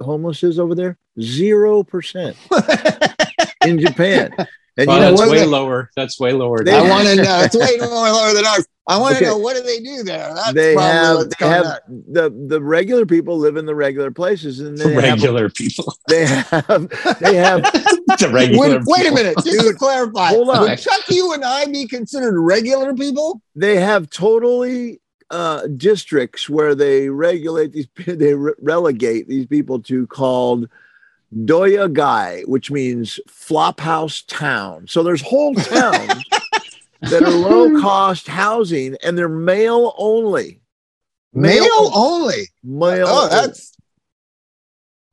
homeless 0.00 0.42
is 0.42 0.58
over 0.58 0.74
there? 0.74 0.98
Zero 1.20 1.84
percent 1.84 2.36
in 3.64 3.78
Japan. 3.78 4.30
And 4.76 4.86
Well, 4.88 4.96
you 4.96 5.02
know 5.04 5.10
that's 5.10 5.20
what? 5.20 5.30
way 5.30 5.44
lower. 5.44 5.90
That's 5.96 6.18
way 6.18 6.32
lower. 6.32 6.64
They- 6.64 6.72
I 6.72 6.80
than- 6.80 6.88
want 6.90 7.06
to 7.08 7.16
know. 7.16 7.40
It's 7.42 7.56
way 7.56 7.76
more 7.80 8.10
lower 8.10 8.32
than 8.34 8.44
ours. 8.46 8.66
I 8.88 8.96
want 8.98 9.16
to 9.18 9.24
Okay. 9.24 9.26
know 9.30 9.36
what 9.38 9.54
do 9.56 9.62
they 9.62 9.80
do 9.80 10.02
there? 10.02 10.32
That's 10.34 10.54
they 10.54 10.74
probably 10.74 10.92
have, 10.92 11.16
what's 11.18 11.36
they 11.36 11.46
have 11.48 11.66
on. 11.66 12.04
the 12.10 12.46
the 12.48 12.62
regular 12.62 13.04
people 13.06 13.38
live 13.38 13.56
in 13.56 13.66
the 13.66 13.74
regular 13.74 14.10
places, 14.10 14.60
and 14.60 14.78
they 14.78 14.92
have 14.94 15.02
regular 15.20 15.50
people. 15.50 15.94
they 16.08 16.24
have 16.26 16.88
they 17.20 17.36
have 17.36 17.62
the 18.18 18.30
regular 18.32 18.78
Wait, 18.78 18.82
wait 18.86 19.00
a 19.00 19.02
people. 19.10 19.14
minute, 19.16 19.36
just 19.44 19.60
to 19.66 19.74
clarify. 19.74 20.28
hold 20.28 20.48
on. 20.48 20.62
Would 20.62 20.78
Chuck, 20.78 21.02
you 21.08 21.32
and 21.34 21.44
I 21.44 21.66
be 21.66 21.86
considered 21.86 22.40
regular 22.40 22.94
people? 22.94 23.42
they 23.54 23.76
have 23.76 24.08
totally 24.08 25.00
uh, 25.30 25.66
districts 25.76 26.48
where 26.48 26.74
they 26.74 27.10
regulate 27.10 27.72
these 27.72 27.88
they 28.06 28.32
re- 28.34 28.54
relegate 28.62 29.28
these 29.28 29.44
people 29.46 29.80
to 29.82 30.06
called 30.06 30.66
Doya 31.34 31.92
Gai, 31.92 32.42
which 32.46 32.70
means 32.70 33.20
flophouse 33.28 34.24
town. 34.26 34.86
So 34.88 35.02
there's 35.02 35.20
whole 35.20 35.54
towns 35.54 36.24
that 37.02 37.22
are 37.22 37.30
low 37.30 37.80
cost 37.82 38.26
housing 38.28 38.96
and 39.04 39.16
they're 39.16 39.28
male 39.28 39.94
only. 39.98 40.60
Male, 41.32 41.90
only. 41.94 42.48
Male. 42.64 43.06
Oh, 43.08 43.24
only. 43.24 43.34
that's 43.34 43.58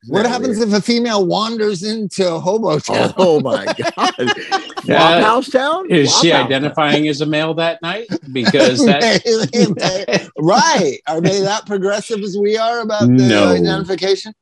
Isn't 0.03 0.13
what 0.13 0.23
that 0.23 0.29
happens 0.29 0.57
weird? 0.57 0.69
if 0.69 0.75
a 0.75 0.81
female 0.81 1.25
wanders 1.25 1.83
into 1.83 2.39
hobo 2.39 2.79
town? 2.79 3.13
Oh 3.17 3.39
my 3.41 3.65
god! 3.65 4.13
Yeah. 4.87 5.19
Flophouse 5.19 5.51
town. 5.51 5.89
Is 5.89 6.15
she 6.19 6.29
Flophouse 6.29 6.45
identifying 6.45 7.07
as 7.07 7.19
a 7.21 7.25
male 7.25 7.55
that 7.55 7.81
night? 7.81 8.05
Because 8.31 8.85
that 8.85 10.29
right. 10.37 10.99
Are 11.07 11.19
they 11.21 11.41
that 11.41 11.65
progressive 11.65 12.19
as 12.19 12.37
we 12.39 12.55
are 12.55 12.81
about 12.81 13.01
the 13.07 13.13
No. 13.27 13.47
identification? 13.53 14.33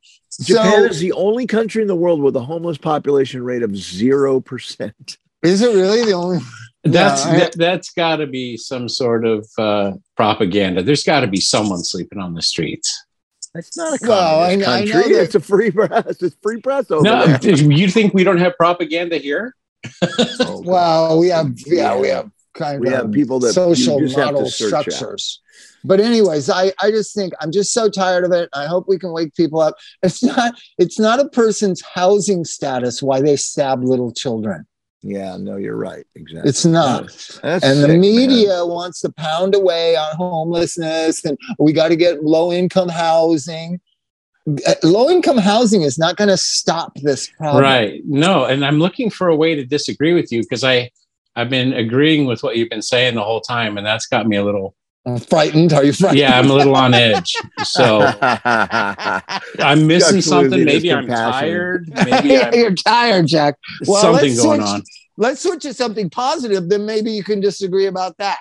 Japan 0.42 0.70
so 0.80 0.84
is 0.84 1.00
the 1.00 1.12
only 1.12 1.46
country 1.46 1.80
in 1.80 1.88
the 1.88 1.96
world 1.96 2.20
with 2.20 2.36
a 2.36 2.40
homeless 2.40 2.76
population 2.76 3.42
rate 3.42 3.62
of 3.62 3.74
zero 3.74 4.38
percent. 4.38 5.16
is 5.42 5.62
it 5.62 5.74
really 5.74 6.04
the 6.04 6.12
only 6.12 6.40
that's 6.84 7.24
Yeah, 7.24 7.30
I- 7.32 7.38
that, 7.40 7.56
that's 7.56 7.90
got 7.92 8.16
to 8.16 8.26
be 8.26 8.56
some 8.56 8.88
sort 8.88 9.24
of 9.26 9.48
uh, 9.58 9.92
propaganda. 10.16 10.82
There's 10.82 11.04
got 11.04 11.20
to 11.20 11.26
be 11.26 11.40
someone 11.40 11.82
sleeping 11.82 12.18
on 12.18 12.34
the 12.34 12.42
streets. 12.42 13.04
That's 13.54 13.76
not 13.76 13.94
a 14.02 14.06
Well, 14.06 14.40
I 14.40 14.56
communist 14.56 14.92
know- 14.94 15.00
I 15.00 15.04
know 15.06 15.16
it's 15.18 15.34
a 15.36 15.40
free 15.40 15.70
press. 15.70 16.22
It's 16.22 16.36
free 16.42 16.60
press 16.60 16.90
over 16.90 17.02
No, 17.02 17.26
there. 17.26 17.54
you 17.56 17.88
think 17.88 18.12
we 18.14 18.24
don't 18.24 18.38
have 18.38 18.56
propaganda 18.56 19.16
here? 19.18 19.54
Oh, 20.40 20.62
well 20.64 21.18
we 21.18 21.28
have 21.28 21.52
yeah 21.66 21.94
we 21.98 22.08
have 22.08 22.30
kind 22.54 22.80
We 22.80 22.86
of 22.88 22.94
have 22.94 23.12
people 23.12 23.38
that 23.40 23.52
social 23.52 23.98
just 24.00 24.16
have 24.16 24.28
to 24.28 24.32
model 24.32 24.48
search 24.48 24.72
out. 24.72 24.90
structures 24.90 25.40
but 25.84 26.00
anyways 26.00 26.48
I, 26.48 26.72
I 26.80 26.90
just 26.90 27.14
think 27.14 27.34
i'm 27.40 27.52
just 27.52 27.70
so 27.72 27.90
tired 27.90 28.24
of 28.24 28.32
it 28.32 28.48
i 28.54 28.64
hope 28.66 28.86
we 28.88 28.98
can 28.98 29.12
wake 29.12 29.34
people 29.34 29.60
up 29.60 29.74
it's 30.02 30.22
not 30.22 30.54
it's 30.78 30.98
not 30.98 31.20
a 31.20 31.28
person's 31.28 31.82
housing 31.82 32.44
status 32.46 33.02
why 33.02 33.20
they 33.20 33.36
stab 33.36 33.84
little 33.84 34.10
children 34.12 34.66
yeah, 35.04 35.36
no, 35.38 35.56
you're 35.56 35.76
right. 35.76 36.06
Exactly. 36.14 36.48
it's 36.48 36.64
not 36.64 37.04
That's 37.42 37.64
and 37.64 37.78
the 37.78 37.88
sick, 37.88 37.88
man. 37.88 38.00
media 38.00 38.64
wants 38.64 39.00
to 39.02 39.12
pound 39.12 39.54
away 39.54 39.96
on 39.96 40.16
homelessness 40.16 41.24
and 41.24 41.36
we 41.58 41.72
got 41.72 41.88
to 41.88 41.96
get 41.96 42.24
low 42.24 42.50
income 42.52 42.88
housing 42.88 43.80
uh, 44.66 44.74
low 44.82 45.10
income 45.10 45.38
housing 45.38 45.82
is 45.82 45.98
not 45.98 46.16
going 46.16 46.28
to 46.28 46.36
stop 46.36 46.92
this 46.96 47.28
problem 47.28 47.62
Right. 47.62 48.02
No, 48.06 48.44
and 48.46 48.64
I'm 48.64 48.78
looking 48.78 49.10
for 49.10 49.28
a 49.28 49.36
way 49.36 49.54
to 49.54 49.64
disagree 49.64 50.14
with 50.14 50.32
you 50.32 50.42
because 50.42 50.64
I 50.64 50.90
I've 51.36 51.50
been 51.50 51.72
agreeing 51.72 52.26
with 52.26 52.42
what 52.42 52.56
you've 52.56 52.68
been 52.70 52.82
saying 52.82 53.14
the 53.14 53.22
whole 53.22 53.40
time, 53.40 53.76
and 53.76 53.86
that's 53.86 54.06
got 54.06 54.26
me 54.26 54.36
a 54.36 54.44
little. 54.44 54.74
I'm 55.06 55.18
frightened 55.18 55.72
are 55.74 55.84
you 55.84 55.92
frightened 55.92 56.18
Yeah, 56.20 56.38
I'm 56.38 56.50
a 56.50 56.54
little 56.54 56.74
on 56.76 56.94
edge. 56.94 57.34
So 57.62 58.00
I'm 59.58 59.86
missing 59.86 60.16
Chuck's 60.16 60.26
something. 60.26 60.64
Maybe 60.64 60.92
I'm 60.92 61.04
compassion. 61.06 61.40
tired. 61.40 61.88
Maybe 62.10 62.38
I'm, 62.38 62.54
you're 62.54 62.74
tired 62.74 63.26
jack 63.26 63.56
Well, 63.86 64.00
something 64.00 64.34
going 64.36 64.60
switch- 64.60 64.68
on. 64.70 64.82
let's 65.16 65.42
switch 65.42 65.62
to 65.62 65.74
something 65.74 66.08
positive 66.10 66.68
then 66.68 66.86
maybe 66.86 67.10
you 67.12 67.22
can 67.22 67.40
disagree 67.40 67.86
about 67.86 68.16
that 68.18 68.38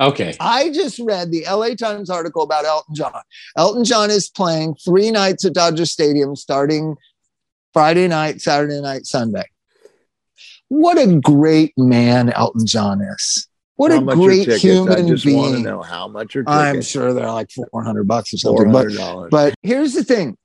Okay. 0.00 0.34
I 0.40 0.70
just 0.70 0.98
read 0.98 1.30
the 1.30 1.44
LA 1.48 1.74
Times 1.76 2.10
article 2.10 2.42
about 2.42 2.64
Elton 2.64 2.94
John. 2.94 3.12
Elton 3.56 3.84
John 3.84 4.10
is 4.10 4.28
playing 4.28 4.74
three 4.74 5.12
nights 5.12 5.44
at 5.44 5.52
Dodger 5.52 5.86
Stadium 5.86 6.34
starting 6.34 6.96
Friday 7.72 8.08
night, 8.08 8.40
Saturday 8.40 8.80
night, 8.80 9.06
Sunday. 9.06 9.44
What 10.68 10.98
a 10.98 11.20
great 11.20 11.72
man 11.76 12.30
Elton 12.32 12.66
John 12.66 13.00
is. 13.00 13.46
What 13.76 13.90
How 13.90 13.98
a 13.98 14.14
great 14.16 14.44
tickets? 14.44 14.62
human 14.62 14.92
I 14.92 15.08
just 15.08 15.26
want 15.26 15.56
to 15.56 15.62
know 15.62 15.82
how 15.82 16.06
much 16.08 16.36
are 16.36 16.44
I'm 16.46 16.82
sure 16.82 17.12
they're 17.14 17.30
like 17.30 17.50
400 17.50 18.06
bucks 18.06 18.34
or 18.34 18.38
something. 18.38 18.70
But 18.70 18.78
hundred 18.78 18.96
dollars. 18.96 19.28
but 19.30 19.54
here's 19.62 19.94
the 19.94 20.04
thing. 20.04 20.36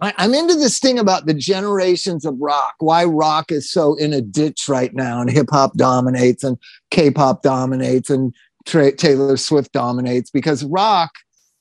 I, 0.00 0.12
I'm 0.18 0.34
into 0.34 0.54
this 0.54 0.78
thing 0.78 0.98
about 0.98 1.26
the 1.26 1.32
generations 1.32 2.26
of 2.26 2.34
rock, 2.38 2.74
why 2.80 3.04
rock 3.04 3.50
is 3.50 3.70
so 3.70 3.94
in 3.94 4.12
a 4.12 4.20
ditch 4.20 4.68
right 4.68 4.94
now, 4.94 5.20
and 5.20 5.30
hip 5.30 5.46
hop 5.50 5.74
dominates, 5.74 6.44
and 6.44 6.58
K 6.90 7.10
pop 7.10 7.42
dominates, 7.42 8.10
and 8.10 8.34
Tra- 8.66 8.94
Taylor 8.94 9.36
Swift 9.36 9.72
dominates, 9.72 10.30
because 10.30 10.64
rock 10.64 11.12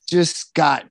just 0.09 0.53
got 0.53 0.85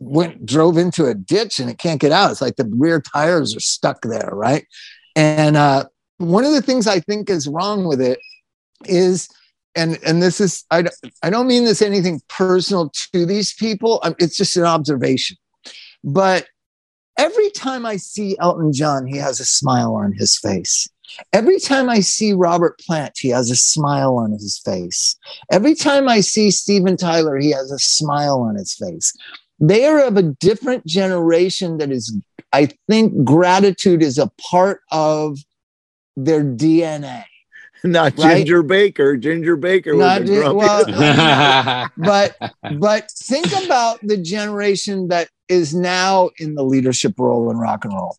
went 0.00 0.46
drove 0.46 0.78
into 0.78 1.06
a 1.06 1.14
ditch 1.14 1.60
and 1.60 1.70
it 1.70 1.78
can't 1.78 2.00
get 2.00 2.10
out. 2.10 2.30
It's 2.30 2.40
like 2.40 2.56
the 2.56 2.70
rear 2.74 3.00
tires 3.00 3.54
are 3.54 3.60
stuck 3.60 4.02
there, 4.02 4.30
right? 4.32 4.66
And 5.14 5.56
uh, 5.56 5.84
one 6.16 6.44
of 6.44 6.52
the 6.52 6.62
things 6.62 6.86
I 6.86 7.00
think 7.00 7.28
is 7.28 7.46
wrong 7.46 7.84
with 7.84 8.00
it 8.00 8.18
is, 8.86 9.28
and 9.74 9.98
and 10.04 10.22
this 10.22 10.40
is 10.40 10.64
I 10.70 10.82
don't- 10.82 10.94
I 11.22 11.30
don't 11.30 11.46
mean 11.46 11.64
this 11.64 11.82
anything 11.82 12.20
personal 12.28 12.90
to 13.12 13.26
these 13.26 13.52
people. 13.54 14.02
It's 14.18 14.36
just 14.36 14.56
an 14.56 14.64
observation. 14.64 15.36
But 16.02 16.46
every 17.18 17.50
time 17.50 17.84
I 17.84 17.96
see 17.96 18.36
Elton 18.38 18.72
John, 18.72 19.06
he 19.06 19.18
has 19.18 19.40
a 19.40 19.44
smile 19.44 19.94
on 19.94 20.12
his 20.12 20.38
face. 20.38 20.88
Every 21.32 21.58
time 21.58 21.88
I 21.90 22.00
see 22.00 22.32
Robert 22.32 22.78
Plant, 22.78 23.14
he 23.18 23.28
has 23.28 23.50
a 23.50 23.56
smile 23.56 24.16
on 24.16 24.32
his 24.32 24.58
face. 24.64 25.16
Every 25.50 25.74
time 25.74 26.08
I 26.08 26.20
see 26.20 26.50
Steven 26.50 26.96
Tyler, 26.96 27.36
he 27.36 27.50
has 27.50 27.70
a 27.70 27.78
smile 27.78 28.40
on 28.40 28.54
his 28.54 28.74
face. 28.74 29.12
They 29.58 29.86
are 29.86 30.00
of 30.04 30.16
a 30.16 30.22
different 30.22 30.86
generation 30.86 31.78
that 31.78 31.90
is, 31.90 32.16
I 32.52 32.70
think, 32.88 33.24
gratitude 33.24 34.02
is 34.02 34.18
a 34.18 34.30
part 34.50 34.80
of 34.90 35.38
their 36.16 36.42
DNA. 36.42 37.24
Not 37.84 38.18
right? 38.18 38.38
Ginger 38.38 38.62
Baker. 38.62 39.16
Ginger 39.16 39.56
Baker 39.56 39.96
was 39.96 40.00
Not 40.00 40.22
a 40.22 40.24
Gin- 40.24 40.54
well, 40.54 41.88
but 41.96 42.36
but 42.78 43.10
think 43.10 43.46
about 43.64 44.00
the 44.02 44.16
generation 44.16 45.08
that 45.08 45.28
is 45.48 45.74
now 45.74 46.30
in 46.38 46.54
the 46.54 46.62
leadership 46.62 47.14
role 47.18 47.50
in 47.50 47.58
rock 47.58 47.84
and 47.84 47.94
roll. 47.94 48.16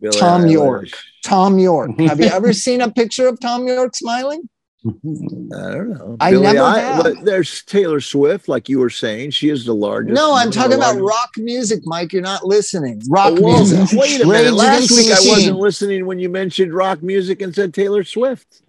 Billie 0.00 0.18
Tom 0.18 0.42
Eilish. 0.42 0.52
York. 0.52 0.88
Thom 1.24 1.58
Yorke. 1.58 1.98
Have 2.00 2.20
you 2.20 2.26
ever 2.32 2.52
seen 2.52 2.80
a 2.80 2.90
picture 2.90 3.28
of 3.28 3.38
Thom 3.40 3.66
Yorke 3.66 3.94
smiling? 3.96 4.48
I 4.88 5.70
don't 5.72 5.90
know. 5.90 6.16
I 6.20 6.30
Billie 6.30 6.42
never 6.44 6.58
Eil- 6.58 6.74
have. 6.74 7.02
but 7.02 7.24
There's 7.24 7.62
Taylor 7.64 8.00
Swift, 8.00 8.48
like 8.48 8.68
you 8.68 8.78
were 8.78 8.90
saying. 8.90 9.30
She 9.32 9.48
is 9.48 9.64
the 9.64 9.74
largest. 9.74 10.14
No, 10.14 10.34
I'm 10.34 10.50
talking 10.50 10.74
about 10.74 10.96
largest- 10.96 11.04
rock 11.08 11.30
music, 11.36 11.80
Mike. 11.84 12.12
You're 12.12 12.22
not 12.22 12.44
listening. 12.46 13.02
Rock 13.08 13.34
Oh, 13.36 13.40
whoa, 13.42 13.56
music. 13.64 13.98
Wait 13.98 14.20
a 14.20 14.26
minute. 14.26 14.54
Last 14.54 14.90
week 14.90 15.08
I 15.10 15.20
wasn't 15.28 15.58
listening 15.58 16.06
when 16.06 16.18
you 16.18 16.28
mentioned 16.28 16.72
rock 16.74 17.02
music 17.02 17.42
and 17.42 17.54
said 17.54 17.74
Taylor 17.74 18.04
Swift. 18.04 18.62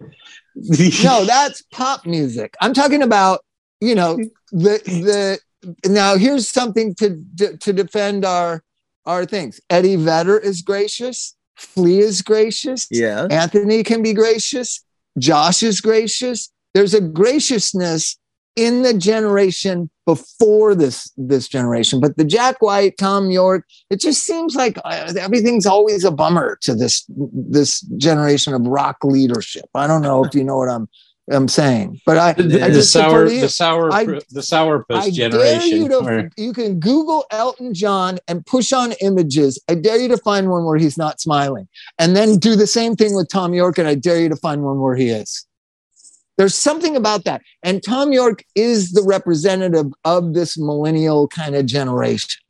no, 0.54 1.24
that's 1.24 1.62
pop 1.72 2.04
music. 2.06 2.54
I'm 2.60 2.74
talking 2.74 3.02
about, 3.02 3.40
you 3.80 3.94
know, 3.94 4.16
the 4.52 5.38
the 5.82 5.90
now 5.90 6.16
here's 6.16 6.48
something 6.48 6.94
to 6.96 7.22
to 7.60 7.72
defend 7.72 8.24
our 8.24 8.62
our 9.06 9.24
things. 9.24 9.60
Eddie 9.70 9.96
Vedder 9.96 10.38
is 10.38 10.60
gracious, 10.62 11.34
Flea 11.56 12.00
is 12.00 12.22
gracious, 12.22 12.86
Yeah. 12.90 13.26
Anthony 13.30 13.82
can 13.82 14.02
be 14.02 14.12
gracious, 14.12 14.84
Josh 15.18 15.62
is 15.62 15.80
gracious. 15.80 16.50
There's 16.74 16.94
a 16.94 17.00
graciousness 17.00 18.16
in 18.56 18.82
the 18.82 18.94
generation 18.94 19.90
before 20.06 20.74
this 20.74 21.10
this 21.16 21.48
generation, 21.48 22.00
but 22.00 22.16
the 22.16 22.24
Jack 22.24 22.60
White, 22.60 22.98
Thom 22.98 23.30
Yorke, 23.30 23.64
it 23.90 24.00
just 24.00 24.24
seems 24.24 24.54
like 24.54 24.76
uh, 24.84 25.12
everything's 25.18 25.66
always 25.66 26.04
a 26.04 26.10
bummer 26.10 26.58
to 26.62 26.74
this 26.74 27.04
this 27.08 27.80
generation 27.96 28.52
of 28.52 28.62
rock 28.62 28.98
leadership. 29.04 29.66
I 29.74 29.86
don't 29.86 30.02
know 30.02 30.24
if 30.24 30.34
you 30.34 30.44
know 30.44 30.56
what 30.56 30.68
I'm 30.68 30.88
I'm 31.30 31.46
saying, 31.48 32.00
but 32.04 32.16
I, 32.18 32.32
the, 32.32 32.62
I 32.64 32.70
the 32.70 32.82
sour, 32.82 33.28
the 33.28 33.48
sour, 33.48 33.92
I- 33.92 34.04
the 34.04 34.20
sourpuss 34.40 34.84
I 34.90 35.10
dare 35.10 35.30
generation. 35.30 35.78
you 35.78 35.88
to 35.88 35.98
or- 35.98 36.30
you 36.36 36.52
can 36.52 36.80
Google 36.80 37.24
Elton 37.30 37.72
John 37.72 38.18
and 38.26 38.44
push 38.44 38.72
on 38.72 38.92
images. 39.00 39.58
I 39.68 39.76
dare 39.76 39.96
you 39.96 40.08
to 40.08 40.16
find 40.16 40.50
one 40.50 40.64
where 40.64 40.76
he's 40.76 40.98
not 40.98 41.20
smiling, 41.20 41.68
and 41.98 42.16
then 42.16 42.38
do 42.38 42.56
the 42.56 42.66
same 42.66 42.96
thing 42.96 43.14
with 43.14 43.28
Thom 43.28 43.54
Yorke, 43.54 43.78
and 43.78 43.86
I 43.86 43.94
dare 43.94 44.20
you 44.20 44.28
to 44.28 44.36
find 44.36 44.62
one 44.62 44.80
where 44.80 44.96
he 44.96 45.10
is. 45.10 45.46
There's 46.36 46.54
something 46.54 46.96
about 46.96 47.24
that, 47.24 47.42
and 47.62 47.82
Thom 47.82 48.12
Yorke 48.12 48.44
is 48.54 48.92
the 48.92 49.02
representative 49.02 49.86
of 50.04 50.34
this 50.34 50.58
millennial 50.58 51.28
kind 51.28 51.54
of 51.54 51.66
generation, 51.66 52.40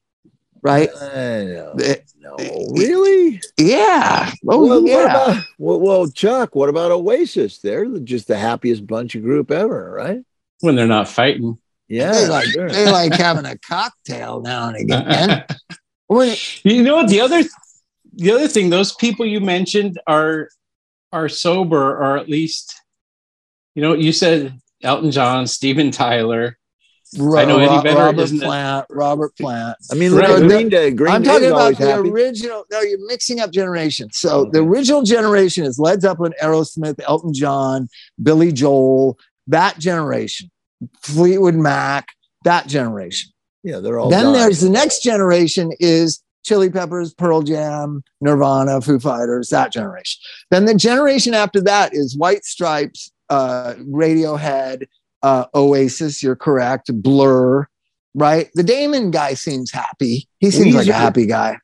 right? 0.63 0.89
I 1.01 1.45
know. 1.45 1.75
Eh, 1.83 1.97
No, 2.19 2.37
really? 2.75 3.41
Yeah. 3.59 4.31
Oh 4.49 4.67
well, 4.67 4.87
yeah. 4.87 4.97
What 4.97 5.05
about, 5.05 5.45
well, 5.59 5.81
well, 5.81 6.11
Chuck, 6.11 6.55
what 6.55 6.69
about 6.69 6.91
Oasis? 6.91 7.59
They're 7.59 7.87
just 8.01 8.29
the 8.29 8.37
happiest 8.39 8.87
bunch 8.87 9.15
of 9.15 9.23
group 9.23 9.51
ever, 9.51 9.93
right? 9.93 10.23
when 10.61 10.75
they're 10.77 10.87
not 10.87 11.09
fighting. 11.09 11.59
Yeah. 11.89 12.13
they 12.13 12.29
like 12.29 12.47
sure. 12.47 12.71
they 12.71 12.91
like 12.91 13.15
having 13.15 13.47
a 13.47 13.59
cocktail 13.59 14.41
now 14.41 14.69
and 14.69 14.77
again. 14.77 15.45
You 16.65 16.83
know 16.83 16.97
what? 16.97 17.09
The 17.09 17.21
other, 17.21 17.45
the 18.15 18.33
other 18.33 18.49
thing, 18.49 18.69
those 18.69 18.95
people 18.97 19.25
you 19.25 19.41
mentioned 19.41 19.97
are 20.09 20.49
are 21.13 21.29
sober, 21.29 21.97
or 21.97 22.17
at 22.17 22.29
least, 22.29 22.75
you 23.77 23.83
know, 23.83 23.95
you 23.95 24.13
said 24.13 24.59
Elton 24.83 25.13
John, 25.13 25.47
Steven 25.47 25.93
Tyler. 25.93 26.59
I 27.19 27.45
know 27.45 27.59
Eddie 27.59 27.83
Vedder 27.83 27.99
Robert 27.99 28.23
isn't 28.23 28.43
it- 28.43 28.45
Plant. 28.45 28.87
Robert 28.91 29.37
Plant. 29.37 29.77
I 29.91 29.95
mean, 29.97 30.13
look 30.15 30.23
Right. 30.23 30.43
at 30.43 30.49
Green 30.49 30.69
Day. 30.69 30.91
Green 30.93 31.13
I'm 31.13 31.23
Day's 31.23 31.33
talking 31.33 31.49
about 31.51 31.77
the 31.79 31.87
happy. 31.97 32.09
original. 32.09 32.65
No, 32.71 32.81
you're 32.83 33.05
mixing 33.09 33.41
up 33.41 33.51
generations. 33.53 34.17
So 34.19 34.45
the 34.53 34.61
original 34.61 35.03
generation 35.03 35.65
is 35.65 35.79
Led 35.79 36.03
Zeppelin, 36.03 36.35
Aerosmith, 36.41 37.01
Elton 37.07 37.35
John, 37.35 37.89
Billy 38.23 38.53
Joel. 38.53 39.19
That 39.49 39.79
generation, 39.79 40.51
Fleetwood 41.03 41.57
Mac. 41.57 42.09
That 42.45 42.69
generation. 42.69 43.31
Yeah, 43.65 43.81
they're 43.81 43.99
all. 43.99 44.09
then 44.09 44.27
died. 44.27 44.35
there's 44.37 44.61
the 44.61 44.71
next 44.71 45.03
generation 45.03 45.73
is 45.81 46.23
Chili 46.45 46.71
Peppers, 46.71 47.13
Pearl 47.13 47.43
Jam, 47.43 48.03
Nirvana, 48.23 48.81
Foo 48.81 48.99
Fighters, 48.99 49.51
that 49.51 49.73
generation. 49.73 50.21
Then 50.51 50.65
the 50.65 50.75
generation 50.75 51.35
after 51.35 51.61
that 51.63 51.93
is 51.95 52.17
White 52.17 52.45
Stripes, 52.45 53.11
uh, 53.29 53.75
Radiohead, 53.81 54.85
uh, 55.23 55.47
Oasis. 55.55 56.23
You're 56.23 56.37
correct. 56.37 56.91
Blur, 56.93 57.67
right? 58.15 58.49
The 58.55 58.63
Damon 58.63 59.11
guy 59.11 59.35
seems 59.35 59.71
happy. 59.71 60.29
He 60.39 60.51
seems 60.51 60.75
like 60.75 60.87
a 60.89 60.93
happy 60.93 61.27
guy. 61.27 61.59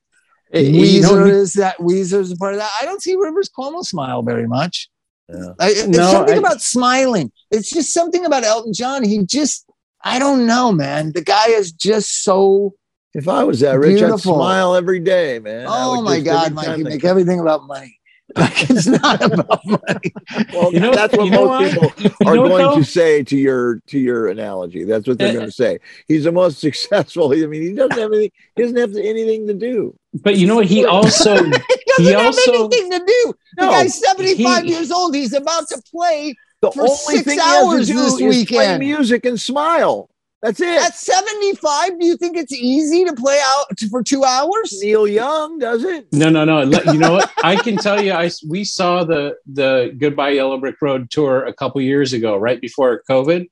Eh, 0.52 0.62
Weezer 0.62 0.92
you 0.92 1.02
know, 1.02 1.24
is 1.26 1.54
that 1.54 1.78
Weezer's 1.78 2.30
a 2.30 2.36
part 2.36 2.54
of 2.54 2.60
that. 2.60 2.70
I 2.80 2.84
don't 2.84 3.02
see 3.02 3.16
Rivers 3.16 3.50
Cuomo 3.50 3.84
smile 3.84 4.22
very 4.22 4.46
much. 4.46 4.88
Yeah. 5.28 5.54
I, 5.58 5.72
there's 5.74 5.88
No, 5.88 6.12
something 6.12 6.36
I- 6.36 6.38
about 6.38 6.60
smiling. 6.62 7.32
It's 7.50 7.70
just 7.70 7.92
something 7.92 8.24
about 8.24 8.44
Elton 8.44 8.72
John. 8.72 9.02
He 9.02 9.24
just, 9.24 9.66
I 10.04 10.18
don't 10.20 10.46
know, 10.46 10.70
man. 10.70 11.12
The 11.12 11.22
guy 11.22 11.48
is 11.48 11.72
just 11.72 12.22
so. 12.22 12.74
If 13.12 13.28
I 13.28 13.44
was 13.44 13.60
that 13.60 13.78
rich, 13.78 13.96
Beautiful. 13.98 14.34
I'd 14.34 14.36
smile 14.36 14.74
every 14.76 15.00
day, 15.00 15.38
man. 15.38 15.64
Oh 15.68 16.02
my 16.02 16.20
God, 16.20 16.52
Mike! 16.52 16.76
You 16.76 16.84
make 16.84 17.02
everything 17.02 17.40
about 17.40 17.66
money. 17.66 17.98
Like 18.36 18.70
it's 18.70 18.86
not 18.86 19.22
about 19.32 19.64
money. 19.64 20.12
Well, 20.52 20.72
You 20.72 20.80
know- 20.80 20.92
that's 20.94 21.16
what 21.16 21.24
you 21.26 21.32
most 21.32 21.76
what? 21.76 21.96
people 21.96 22.10
You 22.20 22.26
are 22.30 22.36
know 22.36 22.48
going 22.48 22.62
though? 22.64 22.76
to 22.76 22.84
say 22.84 23.22
to 23.22 23.36
your 23.36 23.80
to 23.86 23.98
your 23.98 24.28
analogy. 24.28 24.84
That's 24.84 25.06
what 25.08 25.18
they're 25.18 25.30
Uh, 25.30 25.32
going 25.32 25.46
to 25.46 25.52
say. 25.52 25.78
He's 26.08 26.24
the 26.24 26.32
most 26.32 26.58
successful. 26.66 27.32
I 27.32 27.46
mean, 27.46 27.62
he 27.62 27.72
doesn't 27.72 27.98
have 27.98 28.12
anything. 28.12 28.32
He 28.56 28.62
doesn't 28.62 28.76
have 28.76 28.94
anything 28.96 29.46
to 29.46 29.54
do. 29.54 29.96
But 30.14 30.36
you 30.36 30.46
know 30.46 30.56
what? 30.56 30.66
He 30.66 30.84
also 30.84 31.34
He 31.44 31.50
doesn't 31.50 31.64
He 31.98 32.10
have 32.12 32.26
also- 32.26 32.52
anything 32.68 32.90
to 32.90 32.98
do. 32.98 33.34
The 33.56 33.64
No, 33.64 33.70
guy's 33.70 33.98
75 33.98 34.66
years 34.66 34.90
old. 34.90 35.14
He's 35.14 35.32
about 35.32 35.66
to 35.68 35.80
play. 35.90 36.34
The 36.62 36.70
for 36.72 36.80
only 36.82 36.94
six 36.96 37.22
thing 37.22 37.38
hours 37.40 37.88
he 37.88 37.94
has 37.94 38.02
this 38.04 38.12
to 38.14 38.18
do 38.18 38.28
is 38.30 38.44
play 38.46 38.78
music 38.78 39.24
and 39.26 39.40
smile. 39.40 40.08
That's 40.42 40.60
it. 40.60 40.68
At 40.82 40.94
75, 40.94 41.98
do 41.98 42.06
you 42.06 42.16
think 42.16 42.36
it's 42.36 42.52
easy 42.52 43.04
to 43.04 43.12
play 43.14 43.40
out 43.42 43.66
for 43.90 44.02
two 44.02 44.22
hours? 44.22 44.78
Neil 44.82 45.06
Young 45.08 45.58
does 45.58 45.82
it. 45.82 46.06
no, 46.12 46.28
no, 46.28 46.44
no. 46.44 46.62
You 46.92 46.98
know 46.98 47.12
what? 47.14 47.30
I 47.42 47.56
can 47.56 47.76
tell 47.76 48.00
you, 48.02 48.12
I 48.12 48.30
we 48.48 48.62
saw 48.64 49.02
the 49.04 49.36
the 49.46 49.94
Goodbye 49.98 50.30
Yellow 50.30 50.58
Brick 50.58 50.76
Road 50.82 51.10
tour 51.10 51.44
a 51.44 51.52
couple 51.54 51.80
years 51.80 52.12
ago, 52.12 52.36
right 52.36 52.60
before 52.60 53.02
COVID. 53.10 53.46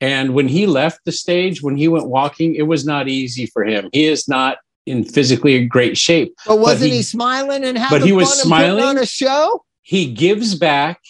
And 0.00 0.34
when 0.34 0.48
he 0.48 0.66
left 0.66 1.00
the 1.04 1.12
stage, 1.12 1.62
when 1.62 1.76
he 1.76 1.88
went 1.88 2.06
walking, 2.06 2.54
it 2.54 2.62
was 2.62 2.86
not 2.86 3.08
easy 3.08 3.46
for 3.46 3.64
him. 3.64 3.90
He 3.92 4.06
is 4.06 4.28
not 4.28 4.58
in 4.86 5.04
physically 5.04 5.66
great 5.66 5.98
shape. 5.98 6.34
But 6.46 6.60
wasn't 6.60 6.92
he- 6.92 6.98
he, 6.98 7.02
smiling 7.02 7.64
and 7.64 7.76
having 7.76 7.98
but 7.98 8.06
he 8.06 8.12
was 8.12 8.28
fun 8.28 8.38
and 8.38 8.46
smiling. 8.46 8.84
on 8.84 8.98
a 8.98 9.06
show? 9.06 9.64
He 9.82 10.12
gives 10.12 10.54
back. 10.54 11.00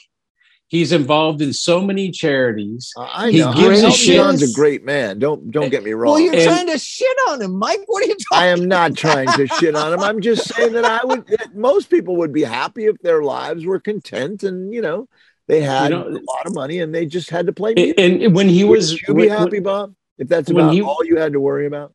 He's 0.69 0.93
involved 0.93 1.41
in 1.41 1.55
so 1.55 1.81
many 1.81 2.11
charities. 2.11 2.93
Uh, 2.97 3.09
I 3.11 3.31
He 3.31 3.39
know. 3.39 3.55
gives 3.55 3.81
a 3.81 3.87
Elton 3.87 3.91
shit. 3.93 4.17
John's 4.17 4.43
a 4.43 4.53
great 4.55 4.85
man. 4.85 5.19
Don't 5.19 5.51
don't 5.51 5.71
get 5.71 5.83
me 5.83 5.93
wrong. 5.95 6.13
Well, 6.13 6.21
you're 6.21 6.35
And- 6.35 6.43
trying 6.45 6.67
to 6.67 6.79
shit 6.79 7.17
on 7.29 7.41
him, 7.41 7.55
Mike. 7.59 7.81
What 7.87 8.05
are 8.05 8.07
you 8.07 8.17
talking 8.17 8.45
I 8.45 8.47
am 8.49 8.67
not 8.69 8.95
trying 8.95 9.29
to 9.33 9.47
shit 9.47 9.75
on 9.75 9.95
him. 9.95 10.01
I'm 10.01 10.21
just 10.21 10.47
saying 10.55 10.75
that 10.75 10.85
I 10.85 11.05
would. 11.05 11.27
That 11.29 11.55
most 11.57 11.89
people 11.89 12.17
would 12.17 12.33
be 12.35 12.43
happy 12.43 12.85
if 12.85 12.99
their 12.99 13.23
lives 13.23 13.65
were 13.65 13.81
content 13.81 14.43
and 14.43 14.73
you 14.75 14.83
know 14.83 15.09
they 15.47 15.63
had 15.63 15.91
know- 15.91 16.07
a 16.07 16.21
lot 16.21 16.45
of 16.45 16.55
money 16.55 16.81
and 16.81 16.95
they 16.95 17.07
just 17.07 17.31
had 17.31 17.47
to 17.47 17.53
play 17.55 17.73
music. 17.75 17.99
And 17.99 18.35
when 18.35 18.49
he 18.51 18.65
was, 18.65 18.93
would 18.93 19.01
you 19.09 19.15
be 19.15 19.21
when- 19.29 19.31
happy, 19.31 19.61
Bob? 19.61 19.95
If 20.19 20.29
that's 20.29 20.51
when 20.51 20.65
about 20.67 20.75
he- 20.75 20.83
all 20.83 21.01
you 21.05 21.17
had 21.17 21.33
to 21.33 21.41
worry 21.41 21.67
about. 21.67 21.95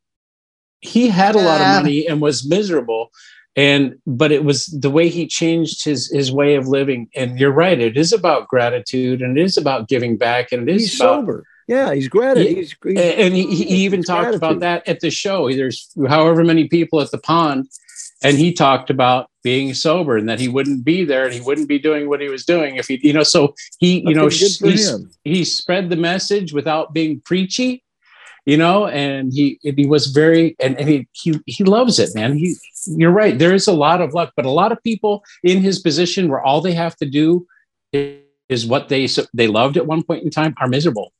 he 0.80 1.10
had 1.10 1.36
a 1.36 1.38
lot 1.42 1.62
of 1.62 1.68
money 1.84 2.08
and 2.08 2.20
was 2.22 2.44
miserable 2.48 3.12
and 3.56 3.96
but 4.08 4.32
it 4.32 4.44
was 4.44 4.66
the 4.68 4.90
way 4.90 5.10
he 5.10 5.28
changed 5.28 5.84
his 5.84 6.10
his 6.12 6.32
way 6.32 6.56
of 6.56 6.68
living 6.68 7.08
and 7.16 7.40
you're 7.40 7.52
right 7.52 7.80
it 7.80 7.98
is 7.98 8.12
about 8.12 8.48
gratitude 8.48 9.22
and 9.22 9.38
it 9.38 9.44
is 9.44 9.58
about 9.58 9.88
giving 9.88 10.18
back 10.18 10.52
and 10.52 10.68
it 10.68 10.76
is 10.76 10.82
He's 10.92 11.00
about 11.00 11.20
sober. 11.22 11.44
Yeah, 11.68 11.94
he's 11.94 12.10
gratitude. 12.10 12.58
He's 12.58 12.76
and 12.98 13.34
he, 13.34 13.46
he 13.56 13.86
even 13.86 14.04
talked 14.04 14.36
about 14.36 14.60
that 14.60 14.86
at 14.88 15.00
the 15.00 15.10
show 15.10 15.50
there's 15.52 15.90
however 16.10 16.44
many 16.44 16.68
people 16.68 17.00
at 17.00 17.12
the 17.12 17.18
pond 17.20 17.70
and 18.24 18.38
he 18.38 18.54
talked 18.54 18.90
about 18.90 19.30
being 19.44 19.74
sober 19.74 20.16
and 20.18 20.28
that 20.30 20.40
he 20.40 20.48
wouldn't 20.48 20.84
be 20.86 21.04
there 21.06 21.26
and 21.26 21.34
he 21.34 21.42
wouldn't 21.42 21.68
be 21.68 21.78
doing 21.78 22.08
what 22.10 22.22
he 22.22 22.30
was 22.30 22.46
doing 22.46 22.78
if 22.78 22.88
he 22.88 23.00
you 23.04 23.14
know 23.14 23.24
so 23.24 23.54
he 23.80 24.00
you 24.00 24.14
That's 24.14 24.18
know 24.18 24.30
good 24.30 24.56
for 24.60 24.68
he's- 24.68 24.90
him. 24.90 25.12
he 25.24 25.44
spread 25.46 25.90
the 25.90 25.96
message 25.98 26.54
without 26.54 26.94
being 26.94 27.22
preachy 27.22 27.83
you 28.46 28.58
know 28.58 28.88
and 28.88 29.34
he 29.34 29.60
he 29.62 29.86
was 29.86 30.08
very 30.08 30.56
and, 30.60 30.78
and 30.80 30.90
he, 30.90 31.08
he 31.14 31.40
he 31.46 31.64
loves 31.64 32.00
it 32.00 32.10
man 32.14 32.38
he 32.38 32.56
you're 32.88 33.12
right 33.12 33.40
there 33.40 33.54
is 33.54 33.68
a 33.68 33.74
lot 33.74 34.02
of 34.02 34.14
luck 34.14 34.32
but 34.36 34.46
a 34.46 34.50
lot 34.50 34.72
of 34.72 34.82
people 34.84 35.24
in 35.44 35.62
his 35.62 35.80
position 35.80 36.30
where 36.30 36.42
all 36.44 36.60
they 36.62 36.74
have 36.74 36.96
to 36.96 37.06
do 37.06 37.48
is, 37.94 38.20
is 38.50 38.66
what 38.66 38.90
they 38.90 39.08
so 39.08 39.24
they 39.34 39.48
loved 39.48 39.78
at 39.78 39.88
one 39.88 40.04
point 40.04 40.24
in 40.24 40.30
time 40.30 40.54
are 40.60 40.68
miserable 40.68 41.14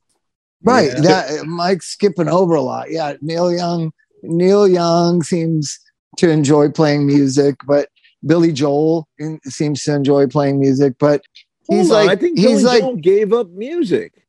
Right. 0.64 0.90
Yeah. 0.94 1.00
That 1.02 1.40
uh, 1.40 1.44
Mike's 1.44 1.86
skipping 1.86 2.28
over 2.28 2.54
a 2.54 2.62
lot. 2.62 2.90
Yeah. 2.90 3.14
Neil 3.20 3.52
Young, 3.52 3.92
Neil 4.22 4.66
Young 4.66 5.22
seems 5.22 5.78
to 6.16 6.30
enjoy 6.30 6.70
playing 6.70 7.06
music, 7.06 7.56
but 7.66 7.88
Billy 8.26 8.50
Joel 8.50 9.06
in- 9.18 9.40
seems 9.44 9.82
to 9.84 9.94
enjoy 9.94 10.26
playing 10.26 10.58
music, 10.58 10.94
but 10.98 11.22
he's 11.68 11.88
Hold 11.88 12.00
on, 12.00 12.06
like 12.06 12.18
I 12.18 12.20
think 12.20 12.38
he's 12.38 12.62
Billy 12.62 12.64
like 12.64 12.80
Joel 12.80 12.96
gave 12.96 13.32
up 13.32 13.50
music. 13.50 14.23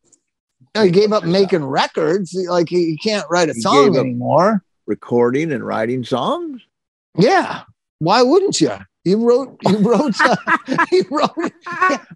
He 0.84 0.92
gave 0.92 1.12
up 1.12 1.24
making 1.24 1.64
records. 1.64 2.34
Like 2.34 2.70
he, 2.70 2.86
he 2.92 2.98
can't 2.98 3.26
write 3.30 3.50
a 3.50 3.54
He 3.54 3.62
song 3.62 3.98
anymore. 3.98 4.64
recording 4.86 5.52
and 5.52 5.66
writing 5.66 6.04
songs. 6.04 6.62
Yeah. 7.18 7.64
Why 8.00 8.22
wouldn't 8.24 8.60
you? 8.60 8.72
You 9.06 9.24
wrote, 9.24 9.56
you 9.68 9.78
wrote, 9.78 10.16
he 10.90 11.04
wrote, 11.12 11.30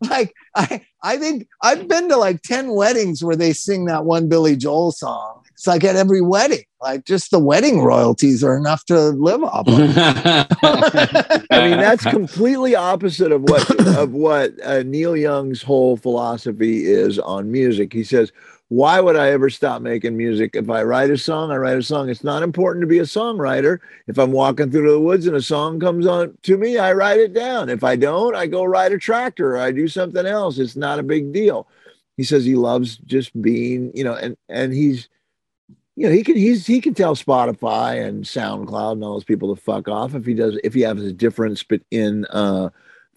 like, 0.09 0.33
I, 0.55 0.81
I 1.03 1.17
think 1.17 1.47
I've 1.61 1.87
been 1.87 2.09
to 2.09 2.17
like 2.17 2.41
10 2.41 2.71
weddings 2.71 3.23
where 3.23 3.35
they 3.35 3.53
sing 3.53 3.85
that 3.85 4.05
one 4.05 4.27
Billy 4.27 4.55
Joel 4.55 4.91
song. 4.91 5.43
It's 5.53 5.67
like 5.67 5.83
at 5.83 5.95
every 5.95 6.21
wedding, 6.21 6.63
like 6.81 7.05
just 7.05 7.31
the 7.31 7.39
wedding 7.39 7.81
royalties 7.81 8.43
are 8.43 8.57
enough 8.57 8.85
to 8.85 9.09
live 9.09 9.43
off 9.43 9.67
of. 9.67 9.73
I 9.77 11.37
mean, 11.51 11.77
that's 11.77 12.05
completely 12.05 12.75
opposite 12.75 13.33
of 13.33 13.43
what 13.43 13.69
of 13.97 14.13
what 14.13 14.53
uh, 14.63 14.83
Neil 14.83 15.17
Young's 15.17 15.61
whole 15.61 15.97
philosophy 15.97 16.85
is 16.85 17.19
on 17.19 17.51
music. 17.51 17.91
He 17.91 18.05
says, 18.05 18.31
"Why 18.69 19.01
would 19.01 19.15
I 19.15 19.29
ever 19.31 19.49
stop 19.49 19.81
making 19.81 20.17
music? 20.17 20.51
If 20.55 20.69
I 20.69 20.83
write 20.83 21.09
a 21.09 21.17
song, 21.17 21.51
I 21.51 21.57
write 21.57 21.77
a 21.77 21.83
song. 21.83 22.09
It's 22.09 22.23
not 22.23 22.43
important 22.43 22.83
to 22.83 22.87
be 22.87 22.99
a 22.99 23.03
songwriter. 23.03 23.79
If 24.07 24.17
I'm 24.17 24.31
walking 24.31 24.71
through 24.71 24.91
the 24.91 24.99
woods 24.99 25.27
and 25.27 25.35
a 25.35 25.41
song 25.41 25.79
comes 25.79 26.07
on 26.07 26.37
to 26.43 26.57
me, 26.57 26.77
I 26.77 26.93
write 26.93 27.19
it 27.19 27.33
down. 27.33 27.69
If 27.69 27.83
I 27.83 27.95
don't, 27.95 28.35
I 28.35 28.47
go 28.47 28.63
ride 28.63 28.93
a 28.93 28.97
tractor 28.97 29.55
or 29.55 29.59
I 29.59 29.71
do 29.71 29.87
something 29.87 30.25
else. 30.25 30.57
It's 30.57 30.75
not 30.75 30.99
a 30.99 31.03
big 31.03 31.33
deal." 31.33 31.67
He 32.17 32.23
says 32.23 32.45
he 32.45 32.55
loves 32.55 32.97
just 32.97 33.39
being, 33.41 33.91
you 33.95 34.03
know, 34.03 34.13
and 34.13 34.35
and 34.49 34.73
he's 34.73 35.09
you 35.99 36.07
know, 36.07 36.15
he 36.15 36.23
can 36.23 36.37
he's 36.37 36.65
he 36.65 36.79
can 36.79 36.93
tell 36.93 37.13
Spotify 37.13 38.05
and 38.05 38.23
SoundCloud 38.23 38.93
and 38.93 39.03
all 39.03 39.15
those 39.15 39.25
people 39.25 39.53
to 39.53 39.61
fuck 39.61 39.89
off 39.89 40.15
if 40.15 40.25
he 40.25 40.33
does 40.33 40.57
if 40.63 40.73
he 40.73 40.79
has 40.81 41.03
a 41.03 41.11
difference 41.11 41.61
in 41.91 42.25
uh 42.27 42.69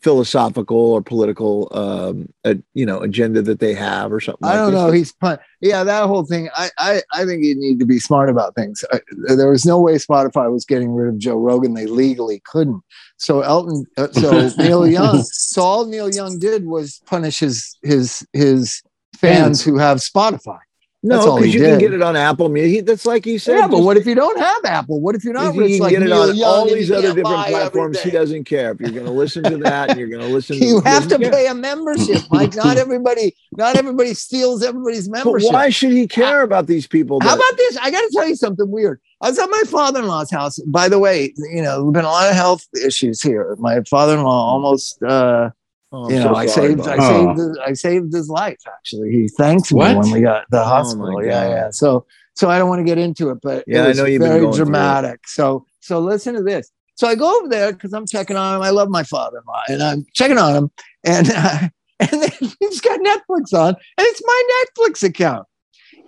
philosophical 0.02 0.76
or 0.76 1.00
political 1.00 1.68
um 1.72 2.28
uh, 2.44 2.54
you 2.74 2.84
know 2.84 3.00
agenda 3.00 3.40
that 3.40 3.60
they 3.60 3.72
have 3.72 4.12
or 4.12 4.20
something. 4.20 4.48
I 4.48 4.56
don't 4.56 4.74
know. 4.74 4.90
He's 4.90 5.12
pun- 5.12 5.38
yeah, 5.60 5.84
that 5.84 6.06
whole 6.06 6.24
thing. 6.24 6.48
I, 6.56 6.70
I, 6.78 7.02
I 7.14 7.24
think 7.24 7.44
you 7.44 7.54
need 7.54 7.78
to 7.78 7.86
be 7.86 8.00
smart 8.00 8.28
about 8.28 8.54
things. 8.56 8.84
I, 8.92 9.00
there 9.28 9.50
was 9.50 9.64
no 9.64 9.80
way 9.80 9.94
Spotify 9.94 10.50
was 10.52 10.64
getting 10.64 10.92
rid 10.92 11.08
of 11.08 11.18
Joe 11.18 11.36
Rogan. 11.36 11.74
They 11.74 11.86
legally 11.86 12.42
couldn't. 12.44 12.82
So 13.16 13.42
Elton, 13.42 13.86
uh, 13.96 14.08
so 14.10 14.50
Neil 14.58 14.88
Young. 14.88 15.22
So 15.22 15.62
all 15.62 15.86
Neil 15.86 16.12
Young 16.12 16.38
did 16.38 16.66
was 16.66 17.00
punish 17.06 17.38
his 17.38 17.76
his 17.82 18.26
his 18.32 18.82
Fans. 19.16 19.62
who 19.62 19.78
have 19.78 19.98
Spotify. 19.98 20.58
No, 21.04 21.34
because 21.36 21.52
you 21.52 21.60
can 21.60 21.78
get 21.78 21.92
it 21.92 22.00
on 22.00 22.14
Apple 22.14 22.48
Music. 22.48 22.86
That's 22.86 23.04
like 23.04 23.24
he 23.24 23.36
said. 23.36 23.56
yeah, 23.56 23.66
but 23.66 23.80
what 23.80 23.96
if 23.96 24.06
you 24.06 24.14
don't 24.14 24.38
have 24.38 24.64
Apple? 24.64 25.00
What 25.00 25.16
if 25.16 25.24
you're 25.24 25.34
not 25.34 25.52
you 25.52 25.60
can 25.60 25.78
like 25.80 25.90
get 25.90 26.02
it 26.04 26.12
on 26.12 26.40
all 26.42 26.64
these 26.66 26.92
other 26.92 27.12
different 27.12 27.48
platforms. 27.48 28.00
He 28.00 28.12
doesn't 28.12 28.44
care 28.44 28.70
if 28.70 28.80
you're 28.80 28.90
going 28.92 29.06
to 29.06 29.10
listen 29.12 29.42
to 29.44 29.56
that 29.58 29.90
and 29.90 29.98
you're 29.98 30.08
going 30.08 30.20
to 30.26 30.28
listen. 30.28 30.58
to 30.60 30.64
You 30.64 30.80
have 30.82 31.08
to 31.08 31.18
care. 31.18 31.32
pay 31.32 31.48
a 31.48 31.54
membership, 31.54 32.22
Mike. 32.30 32.54
Not 32.54 32.76
everybody, 32.76 33.34
not 33.56 33.76
everybody 33.76 34.14
steals 34.14 34.62
everybody's 34.62 35.08
membership. 35.08 35.48
But 35.50 35.54
why 35.54 35.70
should 35.70 35.90
he 35.90 36.06
care 36.06 36.42
about 36.42 36.68
these 36.68 36.86
people? 36.86 37.18
How 37.20 37.34
about 37.34 37.56
this? 37.56 37.76
I 37.78 37.90
got 37.90 38.00
to 38.00 38.10
tell 38.14 38.28
you 38.28 38.36
something 38.36 38.70
weird. 38.70 39.00
I 39.20 39.28
was 39.30 39.38
at 39.40 39.50
my 39.50 39.62
father-in-law's 39.66 40.30
house. 40.30 40.58
By 40.60 40.88
the 40.88 41.00
way, 41.00 41.34
you 41.52 41.62
know, 41.62 41.82
there've 41.82 41.92
been 41.92 42.04
a 42.04 42.08
lot 42.08 42.28
of 42.28 42.36
health 42.36 42.64
issues 42.84 43.20
here. 43.20 43.56
My 43.58 43.82
father-in-law 43.90 44.30
almost, 44.52 45.02
uh, 45.02 45.50
Oh, 45.92 46.04
I'm 46.04 46.10
you 46.10 46.16
so 46.16 46.30
know, 46.30 46.34
I 46.36 46.46
saved, 46.46 46.80
I 46.88 46.96
Oh. 46.98 47.08
saved, 47.08 47.38
his, 47.38 47.58
I 47.66 47.72
saved 47.74 48.12
his 48.14 48.28
life. 48.30 48.58
Actually, 48.66 49.10
he 49.10 49.28
thanked 49.28 49.72
me 49.72 49.78
What? 49.78 49.96
when 49.96 50.10
we 50.10 50.20
got 50.22 50.44
the 50.50 50.60
Oh, 50.60 50.64
hospital. 50.64 51.22
yeah, 51.22 51.48
yeah. 51.48 51.70
So, 51.70 52.06
so 52.34 52.48
I 52.48 52.58
don't 52.58 52.68
want 52.70 52.80
to 52.80 52.84
get 52.84 52.96
into 52.98 53.28
it, 53.30 53.38
but 53.42 53.64
Yeah, 53.66 53.86
it 53.86 53.90
I 53.90 53.92
know 53.92 54.06
you've 54.06 54.22
very 54.22 54.40
going 54.40 54.52
through 54.54 54.62
it. 54.62 54.66
dramatic. 54.66 55.20
So, 55.28 55.66
so 55.80 56.00
listen 56.00 56.34
to 56.34 56.42
this. 56.42 56.70
So 56.94 57.06
I 57.08 57.14
go 57.14 57.38
over 57.38 57.48
there 57.48 57.72
because 57.72 57.92
I'm 57.92 58.06
checking 58.06 58.36
on 58.36 58.56
him. 58.56 58.62
I 58.62 58.70
love 58.70 58.88
my 58.88 59.02
father-in-law, 59.02 59.62
and 59.68 59.82
I'm 59.82 60.06
checking 60.14 60.38
on 60.38 60.54
him, 60.56 60.70
and 61.04 61.30
uh, 61.30 61.58
and 62.00 62.10
then 62.22 62.30
he's 62.60 62.80
got 62.80 63.00
Netflix 63.00 63.52
on, 63.52 63.68
and 63.68 63.76
it's 63.98 64.22
my 64.24 64.64
Netflix 64.78 65.02
account, 65.02 65.46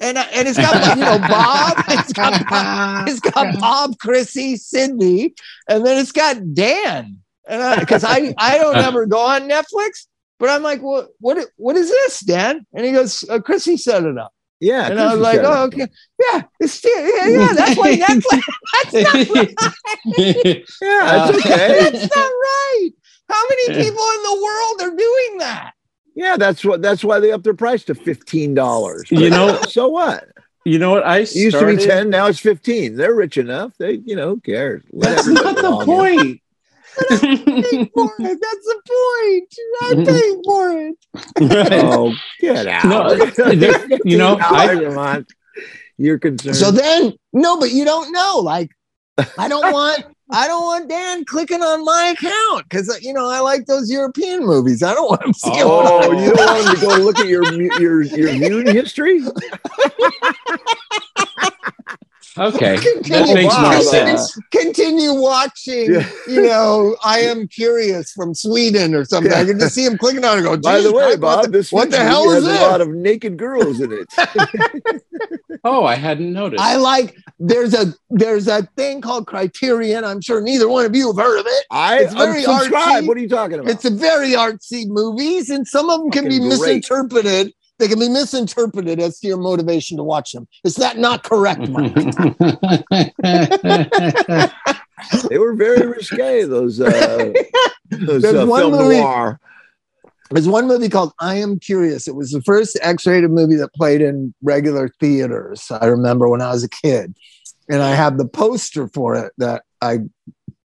and 0.01 0.17
uh, 0.19 0.25
and 0.33 0.47
it's 0.47 0.59
got 0.59 0.97
you 0.97 1.05
know 1.05 1.19
Bob, 1.19 1.79
it's 1.89 2.13
got 2.13 2.49
Bob, 2.49 3.09
it's 3.09 3.21
got 3.21 3.55
Bob, 3.61 3.99
Chrissy, 3.99 4.57
Sydney, 4.57 5.35
and 5.69 5.85
then 5.85 5.99
it's 5.99 6.13
got 6.13 6.37
Dan, 6.55 7.19
and 7.49 7.81
because 7.81 8.05
I 8.05 8.35
I 8.39 8.59
don't 8.59 8.77
ever 8.89 9.07
go 9.07 9.21
on 9.21 9.49
Netflix, 9.49 10.07
but 10.39 10.49
I'm 10.51 10.63
like, 10.63 10.81
what 10.83 11.09
what 11.21 11.47
what 11.57 11.77
is 11.77 11.89
this, 11.91 12.21
Dan? 12.21 12.67
And 12.73 12.85
he 12.85 12.93
goes, 12.93 13.25
uh, 13.29 13.41
Chrissy 13.41 13.77
set 13.77 14.05
it 14.05 14.19
up. 14.19 14.33
Yeah, 14.61 14.87
And 14.89 14.99
I 14.99 15.13
was 15.13 15.21
like, 15.21 15.41
oh, 15.43 15.65
okay. 15.65 15.87
Yeah, 16.19 16.43
it's 16.61 16.83
yeah, 16.83 17.29
yeah, 17.29 17.53
that's 17.53 17.77
why 17.77 17.97
Netflix. 17.99 18.43
That's 18.73 18.95
not 18.95 19.15
right. 19.35 19.55
yeah, 20.17 21.29
it's 21.29 21.39
okay. 21.39 21.91
That's 21.91 22.17
not 22.17 22.31
right. 22.31 22.91
How 23.29 23.43
many 23.49 23.85
people 23.85 24.05
in 24.17 24.23
the 24.23 24.41
world 24.43 24.93
are 24.93 24.97
doing 24.97 25.39
that? 25.39 25.73
yeah, 26.15 26.37
that's 26.37 26.65
what. 26.65 26.81
That's 26.83 27.03
why 27.05 27.21
they 27.21 27.33
upped 27.33 27.45
their 27.45 27.55
price 27.55 27.85
to 27.85 27.95
fifteen 27.95 28.55
dollars. 28.55 29.11
You 29.11 29.31
know- 29.31 29.61
so 29.63 29.89
what? 29.89 30.25
you 30.65 30.79
know 30.79 30.93
what? 30.93 31.05
I 31.05 31.19
It 31.19 31.35
used 31.35 31.59
to 31.59 31.67
be 31.67 31.77
ten, 31.77 32.09
now 32.09 32.27
it's 32.29 32.39
fifteen. 32.39 32.97
They're 32.97 33.15
rich 33.15 33.37
enough. 33.37 33.73
They, 33.79 34.01
you 34.05 34.17
know, 34.17 34.29
who 34.31 34.41
cares? 34.41 34.83
Let 34.93 35.17
That's 35.17 35.27
not 35.27 35.57
the 35.57 35.71
log 35.71 36.39
in. 37.11 37.19
point. 37.19 37.65
Paying 37.71 37.91
for 37.95 38.13
it. 38.19 38.39
That's 38.41 38.67
the 38.67 38.81
point. 38.91 39.55
I'm 39.83 40.05
paying 40.07 40.43
for 40.45 40.73
it. 40.73 40.97
Right. 41.71 41.85
Oh, 41.85 42.15
get 42.41 42.67
out! 42.67 42.85
No, 42.85 43.15
there- 43.55 43.99
you 44.05 44.19
know, 44.19 44.37
I- 44.41 44.69
$15 44.69 44.91
a 44.93 44.95
month. 44.95 45.29
You're 45.97 46.19
concerned. 46.19 46.57
So 46.57 46.71
then, 46.73 47.13
no, 47.33 47.59
but 47.59 47.71
you 47.71 47.85
don't 47.85 48.11
know. 48.13 48.39
Like, 48.43 48.71
I 49.39 49.47
don't 49.49 49.73
want, 49.73 50.05
I 50.33 50.49
don't 50.49 50.65
want 50.65 50.89
Dan 50.89 51.25
clicking 51.25 51.63
on 51.63 51.85
my 51.85 52.15
account 52.19 52.69
because 52.69 52.99
you 53.05 53.13
know 53.13 53.29
I 53.29 53.39
like 53.39 53.67
those 53.67 53.89
European 53.91 54.45
movies. 54.45 54.83
I 54.83 54.93
don't 54.93 55.09
want 55.09 55.25
him 55.25 55.33
seeing. 55.33 55.55
what 55.69 55.87
Oh, 55.87 55.99
I- 56.13 56.21
you 56.25 56.35
don't 56.35 56.47
want 56.47 56.65
them 56.67 56.75
to 56.75 56.81
go 56.81 56.97
look 57.05 57.19
at 57.21 57.29
your 57.29 57.45
your 57.81 58.03
your 58.03 58.29
viewing 58.31 58.67
history? 58.67 59.21
okay, 62.39 62.77
that 62.77 62.83
Continue, 62.83 63.35
makes 63.35 63.59
more 63.59 63.81
sense. 63.83 64.39
continue 64.51 65.13
watching. 65.15 65.93
Yeah. 65.95 66.09
You 66.29 66.43
know, 66.43 66.97
I 67.05 67.21
am 67.21 67.49
curious 67.49 68.13
from 68.13 68.35
Sweden 68.35 68.95
or 68.95 69.05
something. 69.05 69.33
I 69.33 69.45
can 69.45 69.59
just 69.59 69.75
see 69.75 69.85
him 69.85 69.97
clicking 69.99 70.25
on 70.25 70.39
it. 70.39 70.47
and 70.47 70.63
Go. 70.63 70.69
By 70.71 70.81
the 70.81 70.93
way, 70.93 71.17
Bob, 71.17 71.39
what 71.39 71.45
the, 71.47 71.51
this 71.51 71.73
what 71.73 71.91
the 71.91 71.99
hell 71.99 72.29
is 72.31 72.45
has 72.45 72.45
this? 72.45 72.61
a 72.61 72.63
lot 72.63 72.81
of 72.81 72.89
naked 72.89 73.37
girls 73.37 73.81
in 73.81 73.93
it. 73.93 75.03
Oh, 75.67 75.87
I 75.87 75.95
hadn't 75.95 76.31
noticed. 76.35 76.63
I 76.63 76.77
like. 76.77 77.17
There's 77.39 77.73
a 77.73 77.95
there's 78.11 78.49
a 78.49 78.65
thing 78.77 79.01
called 79.01 79.27
Criterion. 79.27 80.05
I'm 80.05 80.21
sure 80.21 80.43
neither 80.43 80.69
one 80.69 80.85
of 80.85 80.95
you 80.95 81.07
have 81.07 81.17
heard 81.17 81.41
of 81.41 81.47
it. 81.49 81.65
I 81.71 82.01
It's 82.01 82.13
very 82.13 82.43
subscribe. 82.43 83.05
artsy. 83.05 83.09
What 83.09 83.17
are 83.17 83.21
you 83.21 83.29
talking 83.31 83.59
about? 83.61 83.71
It's 83.71 83.87
a 83.87 83.91
very 83.91 84.33
artsy 84.33 84.87
movies, 84.87 85.49
and 85.49 85.67
some 85.67 85.89
of 85.89 86.01
them 86.01 86.11
can 86.11 86.25
be 86.29 86.37
Fucking 86.39 86.49
great. 86.59 86.59
misinterpreted. 86.85 87.55
They 87.85 87.89
can 87.89 87.99
be 87.99 88.09
misinterpreted 88.09 88.99
as 88.99 89.21
to 89.21 89.27
your 89.27 89.37
motivation 89.37 89.99
to 89.99 90.03
watch 90.03 90.33
them. 90.33 90.49
Is 90.65 90.77
that 90.77 90.97
not 90.97 91.23
correct, 91.23 91.69
Mike? 91.69 91.95
they 95.29 95.37
were 95.37 95.55
very 95.55 95.87
risque. 95.87 96.45
Those 96.45 96.81
uh, 96.81 97.35
those 97.91 98.23
There's 98.23 98.37
uh, 98.37 98.47
one 98.47 98.63
film 98.63 98.73
movie- 98.73 99.01
noir. 99.01 99.39
There's 100.31 100.49
one 100.49 100.67
movie 100.67 100.89
called 100.89 101.13
I 101.21 101.35
Am 101.35 101.59
Curious. 101.59 102.09
It 102.09 102.15
was 102.15 102.31
the 102.31 102.41
first 102.41 102.79
X-rated 102.81 103.31
movie 103.31 103.57
that 103.57 103.75
played 103.75 104.01
in 104.01 104.33
regular 104.43 104.89
theaters. 104.99 105.71
I 105.71 105.85
remember 105.85 106.27
when 106.31 106.41
I 106.41 106.53
was 106.53 106.65
a 106.65 106.71
kid, 106.71 107.15
and 107.69 107.83
I 107.83 107.95
have 107.95 108.17
the 108.17 108.27
poster 108.27 108.89
for 108.89 109.15
it 109.15 109.35
that 109.37 109.65
I 109.83 109.99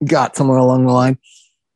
got 0.05 0.37
somewhere 0.37 0.59
along 0.59 0.85
the 0.85 0.93
line. 0.93 1.19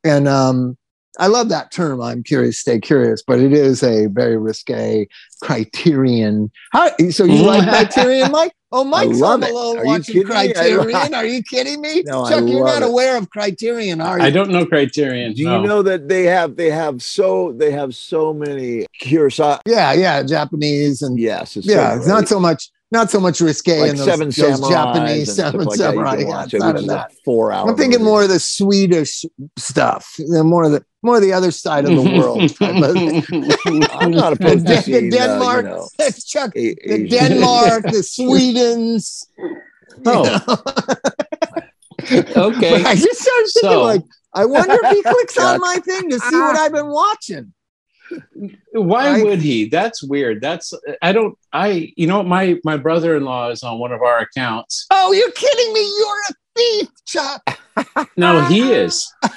And 0.04 0.28
um, 0.28 0.76
I 1.18 1.26
love 1.26 1.48
that 1.48 1.70
term. 1.70 2.00
I'm 2.00 2.22
curious, 2.22 2.58
stay 2.58 2.78
curious, 2.78 3.22
but 3.26 3.40
it 3.40 3.52
is 3.52 3.82
a 3.82 4.06
very 4.06 4.38
risque 4.38 5.06
criterion. 5.40 6.50
How, 6.72 6.88
so 7.10 7.24
you 7.24 7.42
like 7.42 7.68
Criterion, 7.68 8.30
Mike? 8.30 8.52
Oh, 8.72 8.84
Mike's 8.84 9.18
love 9.18 9.40
home 9.40 9.42
it. 9.42 9.50
alone 9.50 9.78
Are 9.78 9.84
watching 9.84 10.14
kidding 10.14 10.28
me? 10.28 10.34
I- 10.36 10.52
Criterion. 10.52 11.14
Are 11.14 11.24
you 11.24 11.42
kidding 11.42 11.80
me? 11.80 12.02
No, 12.06 12.22
I 12.24 12.30
Chuck, 12.30 12.48
you're 12.48 12.64
not 12.64 12.82
it. 12.82 12.88
aware 12.88 13.16
of 13.16 13.28
Criterion, 13.30 14.00
are 14.00 14.18
you? 14.18 14.24
I 14.24 14.30
don't 14.30 14.50
know 14.50 14.64
Criterion. 14.64 15.32
Do 15.34 15.42
you 15.42 15.48
know 15.62 15.82
that 15.82 16.08
they 16.08 16.24
have 16.24 16.54
they 16.56 16.70
have 16.70 17.02
so 17.02 17.52
they 17.52 17.72
have 17.72 17.94
so 17.96 18.32
many 18.32 18.86
Kurosawa? 19.02 19.56
Uh, 19.56 19.60
yeah, 19.66 19.92
yeah, 19.92 20.22
Japanese 20.22 21.02
and 21.02 21.18
Yes, 21.18 21.56
it's 21.56 21.66
yeah, 21.66 21.94
so 21.94 21.96
it's 21.98 22.06
not 22.06 22.28
so 22.28 22.38
much 22.38 22.70
not 22.92 23.10
so 23.10 23.20
much 23.20 23.40
risque 23.40 23.80
like 23.80 23.90
in 23.90 23.96
those, 23.96 24.04
Seven 24.06 24.26
those 24.30 24.68
Japanese 24.68 25.28
and 25.28 25.36
Seven 25.36 25.60
like 25.64 25.78
that. 25.78 25.84
Samurai. 25.92 26.16
Yeah, 26.18 26.26
watch 26.28 26.44
it's 26.46 26.54
it, 26.54 26.58
not 26.58 26.74
which 26.74 26.76
of 26.76 26.82
is 26.84 26.90
a 26.90 26.94
that. 26.94 27.12
four 27.24 27.52
hour. 27.52 27.68
I'm 27.70 27.76
thinking 27.76 28.02
more 28.02 28.22
of 28.24 28.28
the 28.28 28.40
Swedish 28.40 29.24
stuff, 29.56 30.14
the 30.18 30.42
more 30.44 30.64
of 30.64 30.72
the 30.72 30.84
more 31.02 31.16
of 31.16 31.22
the 31.22 31.32
other 31.32 31.50
side 31.50 31.84
of 31.86 31.90
the 31.96 32.02
world. 32.18 32.40
I'm 32.60 34.10
not 34.10 34.36
the, 34.38 34.44
opposed 34.44 34.66
to 34.66 34.82
seeing 34.82 35.10
the 35.10 35.16
Denmark, 35.18 35.64
Uh, 35.64 35.68
you 35.68 35.74
know, 35.76 35.88
that's 35.98 36.24
Chuck. 36.32 36.52
A- 36.56 36.74
The 36.74 37.08
Denmark, 37.08 37.82
the 37.84 38.02
Swedens. 38.02 39.24
Oh. 40.06 40.40
But 42.10 42.36
okay. 42.36 42.84
I 42.84 42.94
just 42.94 43.20
started 43.20 43.50
thinking, 43.54 43.70
So- 43.70 43.82
like, 43.82 44.02
I 44.32 44.44
wonder 44.46 44.76
if 44.82 44.92
he 44.96 45.02
clicks 45.02 45.36
on 45.38 45.60
my 45.60 45.76
thing 45.84 46.08
to 46.10 46.18
see 46.18 46.36
what 46.38 46.56
I've 46.56 46.72
been 46.72 46.88
watching. 46.88 47.52
Why 48.72 49.20
I- 49.20 49.22
would 49.22 49.40
he? 49.40 49.68
That's 49.68 50.02
weird. 50.02 50.40
That's 50.40 50.72
I 51.02 51.12
don't 51.12 51.36
I 51.52 51.92
you 51.96 52.06
know 52.06 52.22
my 52.22 52.58
my 52.64 52.76
brother-in-law 52.76 53.50
is 53.50 53.62
on 53.62 53.78
one 53.78 53.92
of 53.92 54.02
our 54.02 54.20
accounts. 54.20 54.86
Oh, 54.90 55.12
you're 55.12 55.30
kidding 55.32 55.72
me! 55.72 55.80
You're 55.98 56.20
a 56.30 56.34
thief, 56.56 56.88
Chuck. 57.06 57.60
No, 58.16 58.42
he 58.42 58.72
is. 58.72 59.12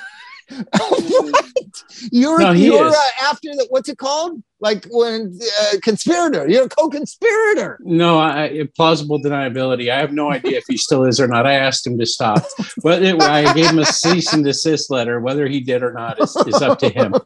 what? 0.78 1.84
You're 2.12 2.40
No, 2.40 2.54
he 2.54 2.66
you're 2.66 2.88
is. 2.88 2.94
uh, 2.94 3.10
after 3.24 3.50
the 3.50 3.66
what's 3.70 3.90
it 3.90 3.98
called? 3.98 4.42
Like 4.60 4.86
when 4.92 5.38
uh, 5.62 5.78
conspirator. 5.82 6.48
You're 6.48 6.66
a 6.66 6.70
co-conspirator. 6.70 7.80
No, 7.82 8.18
I, 8.20 8.68
plausible 8.76 9.22
deniability. 9.22 9.92
I 9.92 10.00
have 10.00 10.14
no 10.14 10.32
idea 10.32 10.58
if 10.58 10.64
he 10.68 10.78
still 10.78 11.04
is 11.04 11.20
or 11.20 11.28
not. 11.28 11.46
I 11.46 11.54
asked 11.56 11.86
him 11.86 11.98
to 12.00 12.06
stop, 12.06 12.44
but 12.84 13.04
it, 13.04 13.22
I 13.22 13.54
gave 13.54 13.70
him 13.70 13.80
a 13.80 13.86
cease 13.86 14.32
and 14.32 14.44
desist 14.44 14.90
letter. 14.90 15.20
Whether 15.20 15.48
he 15.48 15.60
did 15.60 15.84
or 15.84 15.92
not 15.92 16.22
is, 16.22 16.36
is 16.48 16.62
up 16.62 16.80
to 16.80 16.90
him. 16.90 17.14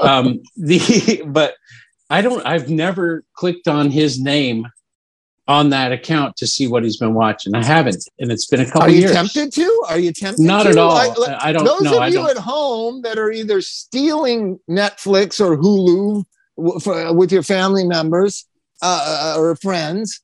Um, 0.00 0.40
the 0.56 1.22
but 1.26 1.54
I 2.10 2.22
don't. 2.22 2.44
I've 2.46 2.70
never 2.70 3.24
clicked 3.34 3.66
on 3.68 3.90
his 3.90 4.20
name 4.20 4.66
on 5.48 5.70
that 5.70 5.92
account 5.92 6.36
to 6.36 6.46
see 6.46 6.68
what 6.68 6.84
he's 6.84 6.98
been 6.98 7.14
watching. 7.14 7.54
I 7.54 7.64
haven't, 7.64 8.06
and 8.20 8.30
it's 8.30 8.46
been 8.46 8.60
a 8.60 8.66
couple 8.70 8.90
years. 8.90 8.90
Are 8.90 8.94
you 8.94 9.00
years. 9.00 9.12
tempted 9.32 9.52
to? 9.54 9.84
Are 9.88 9.98
you 9.98 10.12
tempted? 10.12 10.42
Not 10.44 10.64
to? 10.64 10.68
at 10.68 10.76
all. 10.76 10.94
Like, 10.94 11.16
like, 11.18 11.36
I 11.42 11.52
don't 11.52 11.64
know. 11.64 11.72
those 11.72 11.82
know. 11.82 11.96
of 11.96 12.02
I 12.02 12.08
you 12.08 12.28
at 12.28 12.36
home 12.36 13.00
that 13.02 13.18
are 13.18 13.32
either 13.32 13.62
stealing 13.62 14.60
Netflix 14.68 15.40
or 15.40 15.56
Hulu 15.56 16.24
w- 16.58 16.80
for, 16.80 16.94
uh, 16.94 17.12
with 17.14 17.32
your 17.32 17.42
family 17.42 17.84
members 17.84 18.46
uh, 18.82 19.34
uh, 19.34 19.36
uh, 19.36 19.40
or 19.40 19.56
friends, 19.56 20.20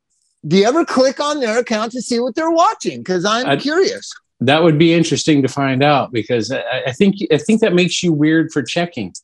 do 0.47 0.59
you 0.59 0.67
ever 0.67 0.85
click 0.85 1.19
on 1.21 1.41
their 1.41 1.59
account 1.59 1.93
to 1.93 2.03
see 2.03 2.21
what 2.21 2.35
they're 2.35 2.51
watching? 2.51 2.99
Because 2.99 3.25
I'm 3.25 3.47
I- 3.47 3.57
curious. 3.57 4.13
That 4.41 4.63
would 4.63 4.79
be 4.79 4.93
interesting 4.93 5.41
to 5.43 5.49
find 5.49 5.83
out 5.83 6.13
because 6.13 6.53
I, 6.53 6.83
I 6.89 6.93
think 6.93 7.15
I 7.33 7.39
think 7.39 7.63
that 7.63 7.73
makes 7.73 8.03
you 8.03 8.13
weird 8.13 8.53
for 8.53 8.63
checking. 8.63 9.15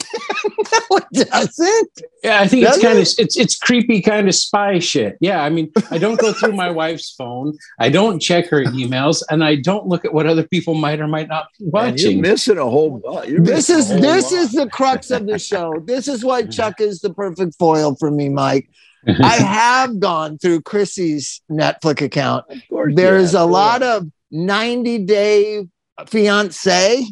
No, 0.00 0.98
it 1.12 1.28
doesn't. 1.30 1.90
Yeah, 2.24 2.40
I 2.40 2.48
think 2.48 2.64
Does 2.64 2.76
it's 2.76 2.84
kind 2.84 2.98
of 2.98 3.02
it's 3.18 3.36
it's 3.36 3.58
creepy 3.58 4.00
kind 4.00 4.28
of 4.28 4.34
spy 4.34 4.78
shit. 4.78 5.16
Yeah, 5.20 5.42
I 5.42 5.50
mean, 5.50 5.70
I 5.90 5.98
don't 5.98 6.18
go 6.18 6.32
through 6.32 6.52
my 6.52 6.70
wife's 6.70 7.10
phone, 7.14 7.56
I 7.78 7.88
don't 7.88 8.18
check 8.20 8.46
her 8.48 8.64
emails, 8.64 9.22
and 9.30 9.44
I 9.44 9.56
don't 9.56 9.86
look 9.86 10.04
at 10.04 10.12
what 10.14 10.26
other 10.26 10.46
people 10.46 10.74
might 10.74 11.00
or 11.00 11.06
might 11.08 11.28
not 11.28 11.46
be 11.58 11.66
Man, 11.66 11.72
you're 11.72 11.90
watching. 11.92 12.20
missing 12.20 12.58
a 12.58 12.64
whole. 12.64 13.00
lot. 13.04 13.28
You're 13.28 13.40
This 13.40 13.68
is 13.70 13.88
this 13.88 14.32
lot. 14.32 14.40
is 14.40 14.52
the 14.52 14.68
crux 14.68 15.10
of 15.10 15.26
the 15.26 15.38
show. 15.38 15.72
This 15.86 16.08
is 16.08 16.24
why 16.24 16.42
Chuck 16.56 16.80
is 16.80 17.00
the 17.00 17.12
perfect 17.12 17.56
foil 17.58 17.94
for 17.96 18.10
me, 18.10 18.28
Mike. 18.28 18.68
I 19.06 19.36
have 19.36 19.98
gone 19.98 20.38
through 20.38 20.62
Chrissy's 20.62 21.42
Netflix 21.50 22.02
account. 22.02 22.44
Of 22.48 22.62
course, 22.68 22.92
There's 22.96 23.34
yeah, 23.34 23.42
a 23.42 23.46
lot 23.46 23.82
of 23.82 24.06
90 24.30 24.98
day 25.04 25.66
fiance. 26.06 27.04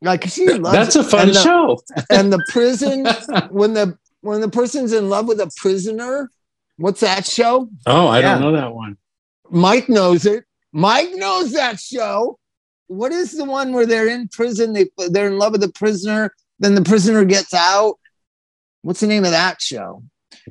Like 0.00 0.24
she 0.28 0.46
loves 0.46 0.76
That's 0.76 0.96
a 0.96 1.02
fun 1.04 1.28
and 1.28 1.34
the, 1.34 1.40
show. 1.42 1.78
And 2.10 2.32
the 2.32 2.44
prison 2.48 3.04
when 3.50 3.74
the 3.74 3.98
when 4.20 4.40
the 4.40 4.48
person's 4.48 4.92
in 4.92 5.08
love 5.08 5.26
with 5.26 5.40
a 5.40 5.50
prisoner. 5.56 6.30
What's 6.76 7.00
that 7.00 7.26
show? 7.26 7.68
oh, 7.86 8.06
I 8.06 8.20
Yeah. 8.20 8.34
don't 8.34 8.42
know 8.42 8.52
that 8.52 8.72
one. 8.72 8.96
Mike 9.50 9.88
knows 9.88 10.26
it. 10.26 10.44
Mike 10.72 11.10
knows 11.14 11.52
that 11.52 11.80
show. 11.80 12.38
What 12.86 13.10
is 13.10 13.32
the 13.32 13.44
one 13.44 13.72
where 13.72 13.84
they're 13.86 14.06
in 14.08 14.28
prison? 14.28 14.72
They 14.74 14.86
they're 15.10 15.26
in 15.26 15.38
love 15.38 15.52
with 15.52 15.60
the 15.62 15.72
prisoner. 15.72 16.32
Then 16.60 16.74
the 16.76 16.82
prisoner 16.82 17.24
gets 17.24 17.52
out. 17.52 17.96
What's 18.82 19.00
the 19.00 19.06
name 19.08 19.24
of 19.24 19.32
that 19.32 19.60
show? 19.60 20.02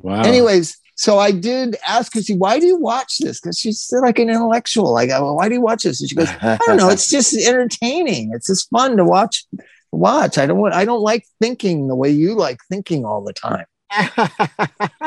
Wow. 0.02 0.22
Anyways, 0.24 0.78
so 0.98 1.20
I 1.20 1.32
did 1.32 1.78
ask 1.88 2.12
Chrissy, 2.12 2.36
why 2.36 2.60
do 2.60 2.66
you 2.66 2.76
watch 2.78 3.20
this? 3.20 3.40
Because 3.40 3.58
she's 3.60 3.94
uh, 3.96 4.02
like 4.02 4.18
an 4.18 4.30
intellectual. 4.30 4.92
Like, 4.92 5.10
well, 5.10 5.36
why 5.36 5.48
do 5.48 5.54
you 5.54 5.62
watch 5.62 5.84
this? 5.84 6.02
And 6.02 6.10
she 6.10 6.16
goes, 6.16 6.28
I 6.42 6.58
don't 6.66 6.78
know. 6.78 6.90
It's 6.90 7.10
just 7.10 7.36
entertaining. 7.38 8.32
It's 8.34 8.48
just 8.48 8.68
fun 8.72 8.98
to 8.98 9.06
watch. 9.06 9.46
Watch. 9.92 10.38
I 10.40 10.48
don't 10.48 10.58
want. 10.58 10.74
I 10.74 10.86
don't 10.86 11.02
like 11.02 11.26
thinking 11.40 11.88
the 11.88 11.96
way 11.96 12.10
you 12.10 12.34
like 12.36 12.58
thinking 12.70 13.06
all 13.06 13.24
the 13.24 13.32
time. 13.34 13.66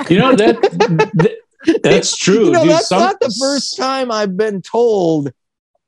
you 0.09 0.18
know 0.18 0.35
that, 0.37 0.57
that- 0.62 1.37
that's 1.83 2.16
true. 2.24 2.46
You 2.46 2.50
know, 2.53 2.62
dude. 2.62 2.70
that's 2.72 2.88
Some- 2.88 3.00
not 3.00 3.21
the 3.21 3.35
first 3.38 3.77
time 3.77 4.10
I've 4.10 4.37
been 4.37 4.62
told 4.62 5.33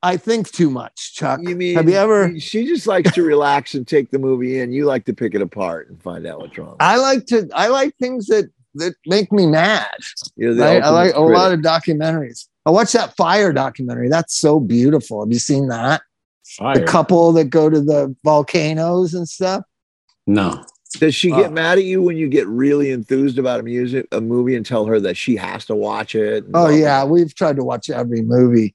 I 0.03 0.16
think 0.16 0.51
too 0.51 0.68
much, 0.68 1.14
Chuck. 1.14 1.41
You 1.43 1.55
mean 1.55 1.76
Have 1.76 1.89
you 1.89 1.95
ever? 1.95 2.39
She 2.41 2.66
just 2.66 2.89
likes 2.89 3.12
to 3.12 3.22
relax 3.22 3.74
and 3.74 3.87
take 3.87 4.11
the 4.11 4.18
movie 4.18 4.59
in. 4.59 4.72
You 4.72 4.85
like 4.85 5.05
to 5.05 5.14
pick 5.14 5.35
it 5.37 5.41
apart 5.43 5.89
and 5.89 6.03
find 6.03 6.26
out 6.26 6.41
what's 6.41 6.59
wrong. 6.59 6.76
I 6.81 6.97
like 6.97 7.24
to. 7.26 7.49
I 7.55 7.68
like 7.68 7.95
things 7.97 8.26
that 8.26 8.51
that 8.75 8.95
make 9.07 9.31
me 9.33 9.47
mad. 9.47 9.89
You're 10.37 10.53
I, 10.62 10.77
I 10.77 10.81
ultimate 10.81 10.93
like 10.93 11.14
a 11.14 11.20
lot 11.20 11.53
of 11.53 11.61
documentaries. 11.61 12.47
I 12.64 12.70
watched 12.70 12.93
that 12.93 13.16
fire 13.16 13.53
documentary. 13.53 14.09
That's 14.09 14.37
so 14.37 14.61
beautiful. 14.61 15.23
Have 15.25 15.33
you 15.33 15.39
seen 15.39 15.68
that? 15.68 16.03
fire. 16.59 16.79
The 16.79 16.85
couple 16.85 17.33
that 17.33 17.45
go 17.47 17.70
to 17.70 17.81
the 17.81 18.14
volcanoes 18.25 19.14
and 19.14 19.29
stuff. 19.29 19.64
no. 20.27 20.64
Does 20.99 21.14
she 21.14 21.31
get 21.31 21.47
Uh. 21.47 21.51
mad 21.53 21.79
at 21.79 21.85
you 21.85 22.03
when 22.03 22.18
you 22.18 22.29
get 22.29 22.47
really 22.47 22.91
enthused 22.91 23.39
about 23.39 23.61
a 23.61 23.62
music, 23.62 24.07
a 24.12 24.20
movie, 24.20 24.55
and 24.57 24.66
tell 24.66 24.85
her 24.85 25.01
that 25.01 25.16
she 25.16 25.37
has 25.37 25.64
to 25.64 25.75
watch 25.75 26.14
it? 26.14 26.45
Oh 26.53 26.68
yeah, 26.68 27.03
we've 27.03 27.35
tried 27.35 27.57
to 27.57 27.64
watch 27.64 27.89
every 27.89 28.20
movie. 28.20 28.75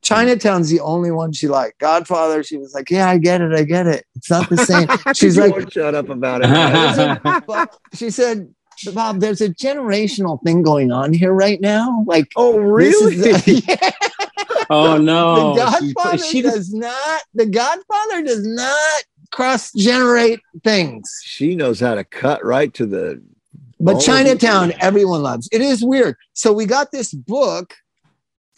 Chinatown's 0.00 0.70
the 0.70 0.80
only 0.80 1.10
one 1.10 1.32
she 1.32 1.48
liked. 1.48 1.78
Godfather, 1.78 2.42
she 2.42 2.56
was 2.56 2.72
like, 2.72 2.90
"Yeah, 2.90 3.10
I 3.10 3.18
get 3.18 3.42
it, 3.42 3.52
I 3.52 3.64
get 3.64 3.86
it. 3.86 4.06
It's 4.16 4.30
not 4.30 4.48
the 4.48 4.56
same." 4.56 4.88
She's 5.14 5.36
like, 5.36 5.70
shut 5.70 5.94
up 5.94 6.08
about 6.08 6.40
it. 6.42 7.68
She 7.94 8.08
said, 8.08 8.54
"Bob, 8.94 9.20
there's 9.20 9.40
a 9.40 9.48
generational 9.48 10.42
thing 10.42 10.62
going 10.62 10.90
on 10.92 11.12
here 11.12 11.32
right 11.32 11.60
now. 11.60 12.04
Like, 12.06 12.28
oh, 12.36 12.52
this 12.78 12.94
really? 13.02 13.30
is- 13.30 13.64
yeah, 13.68 13.90
Oh 14.70 14.96
no. 14.96 15.54
the 15.54 15.78
She- 15.80 15.92
Godfather 15.94 16.18
she- 16.24 16.42
does 16.42 16.72
not. 16.72 17.22
The 17.34 17.46
Godfather 17.46 18.22
does 18.22 18.46
not 18.46 19.02
cross 19.32 19.72
generate 19.72 20.40
things." 20.64 21.08
she 21.24 21.54
knows 21.56 21.80
how 21.80 21.94
to 21.94 22.04
cut 22.04 22.44
right 22.44 22.72
to 22.74 22.86
the. 22.86 23.22
But 23.82 23.96
Oh. 23.96 24.00
Chinatown, 24.00 24.72
everyone 24.80 25.22
loves. 25.22 25.48
It 25.52 25.62
is 25.62 25.82
weird. 25.82 26.16
So 26.34 26.52
we 26.52 26.66
got 26.66 26.92
this 26.92 27.12
book 27.14 27.74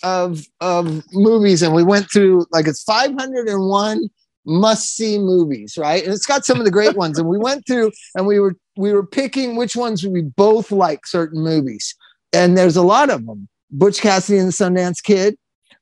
of 0.03 0.45
of 0.61 1.05
movies, 1.13 1.63
and 1.63 1.75
we 1.75 1.85
went 1.85 2.11
through 2.13 2.47
like 2.51 2.67
it's 2.67 2.83
501 2.83 4.09
must 4.45 4.97
see 4.97 5.19
movies, 5.19 5.79
right? 5.79 6.03
And 6.03 6.13
it's 6.13 6.27
got 6.27 6.45
some 6.45 6.59
of 6.59 6.65
the 6.65 6.71
great 6.73 6.97
ones. 6.97 7.17
And 7.19 7.29
we 7.29 7.39
went 7.39 7.65
through 7.67 7.93
and 8.17 8.27
we 8.27 8.41
were 8.41 8.57
we 8.77 8.93
were 8.93 9.07
picking 9.07 9.57
which 9.57 9.77
ones 9.77 10.07
we 10.07 10.23
both 10.23 10.71
like 10.73 11.07
certain 11.07 11.43
movies. 11.43 11.95
And 12.33 12.57
there's 12.57 12.77
a 12.77 12.83
lot 12.83 13.11
of 13.11 13.27
them. 13.27 13.49
Butch 13.71 14.01
Cassidy 14.01 14.39
and 14.39 14.49
the 14.49 14.53
Sundance 14.53 15.03
Kid, 15.03 15.37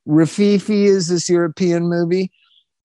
Rififi 0.08 0.84
is 0.84 1.08
this 1.08 1.28
European 1.28 1.88
movie. 1.88 2.30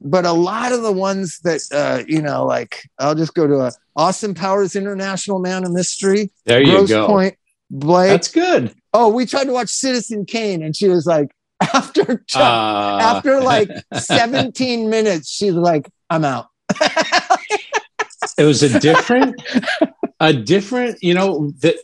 But 0.01 0.25
a 0.25 0.31
lot 0.33 0.71
of 0.71 0.81
the 0.83 0.91
ones 0.91 1.39
that 1.43 1.61
uh, 1.71 2.03
you 2.07 2.21
know, 2.21 2.45
like 2.45 2.81
I'll 2.99 3.15
just 3.15 3.33
go 3.33 3.47
to 3.47 3.61
a 3.61 3.71
Austin 3.95 4.33
Powers 4.33 4.75
International 4.75 5.39
Man 5.39 5.63
of 5.63 5.71
Mystery, 5.71 6.31
there 6.45 6.61
you 6.61 6.71
Gross 6.71 6.89
go. 6.89 7.07
Point, 7.07 7.35
Blake. 7.71 8.09
That's 8.09 8.31
good. 8.31 8.75
oh, 8.93 9.09
we 9.09 9.25
tried 9.25 9.45
to 9.45 9.53
watch 9.53 9.69
Citizen 9.69 10.25
Kane, 10.25 10.61
and 10.61 10.75
she 10.75 10.89
was 10.89 11.05
like, 11.05 11.31
after 11.73 12.23
Uh, 12.35 12.99
after 13.01 13.39
like 13.41 13.69
17 13.97 14.89
minutes, 14.89 15.29
she's 15.29 15.53
like, 15.53 15.89
I'm 16.09 16.25
out. 16.25 16.47
it 18.37 18.43
was 18.43 18.63
a 18.63 18.79
different 18.79 19.41
a 20.19 20.33
different 20.33 21.01
you 21.01 21.13
know 21.13 21.51
the 21.59 21.77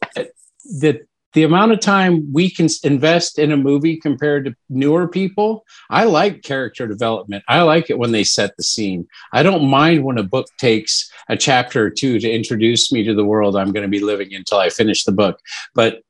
the 0.79 1.01
the 1.33 1.43
amount 1.43 1.71
of 1.71 1.79
time 1.79 2.27
we 2.33 2.49
can 2.49 2.67
invest 2.83 3.39
in 3.39 3.53
a 3.53 3.57
movie 3.57 3.97
compared 3.97 4.45
to 4.45 4.55
newer 4.69 5.07
people 5.07 5.63
i 5.89 6.03
like 6.03 6.41
character 6.43 6.87
development 6.87 7.43
i 7.47 7.61
like 7.61 7.89
it 7.89 7.97
when 7.97 8.11
they 8.11 8.23
set 8.23 8.55
the 8.57 8.63
scene 8.63 9.07
i 9.33 9.41
don't 9.41 9.69
mind 9.69 10.03
when 10.03 10.17
a 10.17 10.23
book 10.23 10.47
takes 10.57 11.09
a 11.29 11.37
chapter 11.37 11.85
or 11.85 11.89
two 11.89 12.19
to 12.19 12.29
introduce 12.29 12.91
me 12.91 13.03
to 13.03 13.13
the 13.13 13.25
world 13.25 13.55
i'm 13.55 13.71
going 13.71 13.83
to 13.83 13.89
be 13.89 14.01
living 14.01 14.33
until 14.33 14.57
i 14.57 14.69
finish 14.69 15.03
the 15.03 15.11
book 15.11 15.39
but 15.73 16.01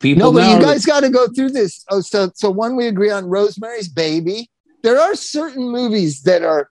people 0.00 0.32
No, 0.32 0.32
but 0.32 0.46
now 0.46 0.56
you 0.56 0.62
guys 0.62 0.84
got 0.84 1.00
to 1.00 1.10
go 1.10 1.28
through 1.28 1.50
this. 1.50 1.84
Oh, 1.90 2.00
so 2.00 2.30
so 2.34 2.50
one 2.50 2.76
we 2.76 2.86
agree 2.86 3.10
on 3.10 3.24
Rosemary's 3.24 3.88
Baby. 3.88 4.48
There 4.82 5.00
are 5.00 5.14
certain 5.14 5.68
movies 5.68 6.22
that 6.22 6.42
are 6.42 6.70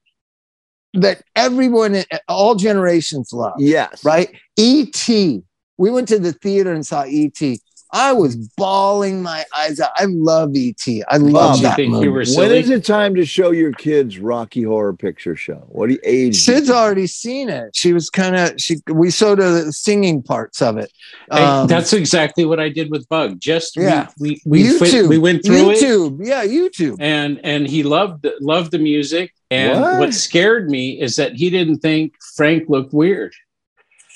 that 0.96 1.24
everyone, 1.36 2.04
all 2.28 2.56
generations 2.56 3.32
love. 3.34 3.54
Yes. 3.58 4.04
right? 4.04 4.30
E.T. 4.58 5.44
We 5.78 5.92
went 5.92 6.08
to 6.08 6.20
the 6.20 6.32
theater 6.34 6.74
and 6.74 6.86
saw 6.86 7.06
E.T. 7.06 7.60
I 7.92 8.14
was 8.14 8.36
bawling 8.36 9.22
my 9.22 9.46
eyes 9.58 9.80
out. 9.80 9.92
I 9.96 10.06
love 10.06 10.56
E.T. 10.56 11.04
I 11.08 11.18
love 11.18 11.62
that 11.62 11.76
think 11.78 11.92
movie. 11.94 12.06
you 12.06 12.12
were 12.12 12.18
When 12.20 12.26
silly 12.26 12.60
is 12.60 12.70
it 12.70 12.84
time 12.84 13.16
to 13.16 13.26
show 13.26 13.52
your 13.52 13.72
kids 13.74 14.20
Rocky 14.20 14.64
Horror 14.64 14.94
Picture 14.94 15.36
Show? 15.36 15.64
What 15.70 15.88
do 15.88 15.94
you 15.94 16.00
age? 16.04 16.42
Sid's 16.42 16.70
already 16.70 17.08
seen 17.08 17.48
it. 17.50 17.76
She 17.76 17.94
was 17.94 18.10
kind 18.10 18.36
of 18.36 18.60
she. 18.60 18.78
We 18.90 19.12
showed 19.12 19.40
her 19.40 19.64
the 19.66 19.72
singing 19.72 20.22
parts 20.24 20.62
of 20.62 20.78
it. 20.78 20.92
Hey, 21.32 21.42
Um, 21.44 21.68
that's 21.68 21.94
exactly 21.94 22.44
what 22.46 22.60
i 22.60 22.70
did 22.70 22.92
with 22.92 23.08
bug 23.08 23.40
just 23.40 23.78
Yeah. 23.78 24.10
we 24.20 24.42
we, 24.46 24.64
we, 24.64 24.70
YouTube. 24.80 25.08
we 25.10 25.18
went 25.18 25.46
through 25.46 25.72
it 25.72 25.78
YouTube. 25.80 26.20
Yeah, 26.26 26.46
YouTube. 26.46 26.98
and 27.00 27.40
and 27.44 27.68
he 27.68 27.84
loved 27.84 28.28
loved 28.42 28.72
the 28.72 28.80
music 28.80 29.34
and 29.52 29.80
What? 29.80 30.00
what, 30.00 30.14
scared 30.14 30.70
me 30.70 31.00
is 31.00 31.16
that 31.18 31.34
he 31.34 31.50
didn't 31.50 31.80
think 31.80 32.14
frank 32.36 32.68
looked 32.68 32.94
weird 32.94 33.34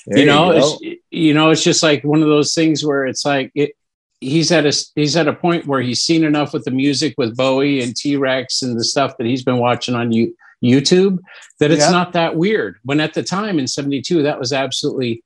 There 0.06 0.18
you 0.18 0.26
know 0.26 0.52
go. 0.52 0.56
it's 0.82 0.98
you 1.10 1.34
know 1.34 1.50
it's 1.50 1.62
just 1.62 1.82
like 1.82 2.02
one 2.04 2.22
of 2.22 2.28
those 2.28 2.54
things 2.54 2.84
where 2.84 3.06
it's 3.06 3.24
like 3.24 3.50
it 3.54 3.72
he's 4.20 4.50
at 4.52 4.66
a 4.66 4.72
he's 4.94 5.16
at 5.16 5.28
a 5.28 5.32
point 5.32 5.66
where 5.66 5.80
he's 5.80 6.02
seen 6.02 6.24
enough 6.24 6.52
with 6.52 6.64
the 6.64 6.70
music 6.70 7.14
with 7.18 7.36
bowie 7.36 7.82
and 7.82 7.94
t-rex 7.96 8.62
and 8.62 8.78
the 8.78 8.84
stuff 8.84 9.16
that 9.18 9.26
he's 9.26 9.42
been 9.44 9.58
watching 9.58 9.94
on 9.94 10.12
you 10.12 10.34
youtube 10.62 11.18
that 11.58 11.70
it's 11.70 11.84
Yeah. 11.84 11.90
not 11.90 12.12
that 12.12 12.36
weird 12.36 12.76
when 12.84 13.00
at 13.00 13.14
the 13.14 13.22
time 13.22 13.58
in 13.58 13.66
72 13.66 14.22
that 14.22 14.38
was 14.38 14.52
absolutely 14.52 15.22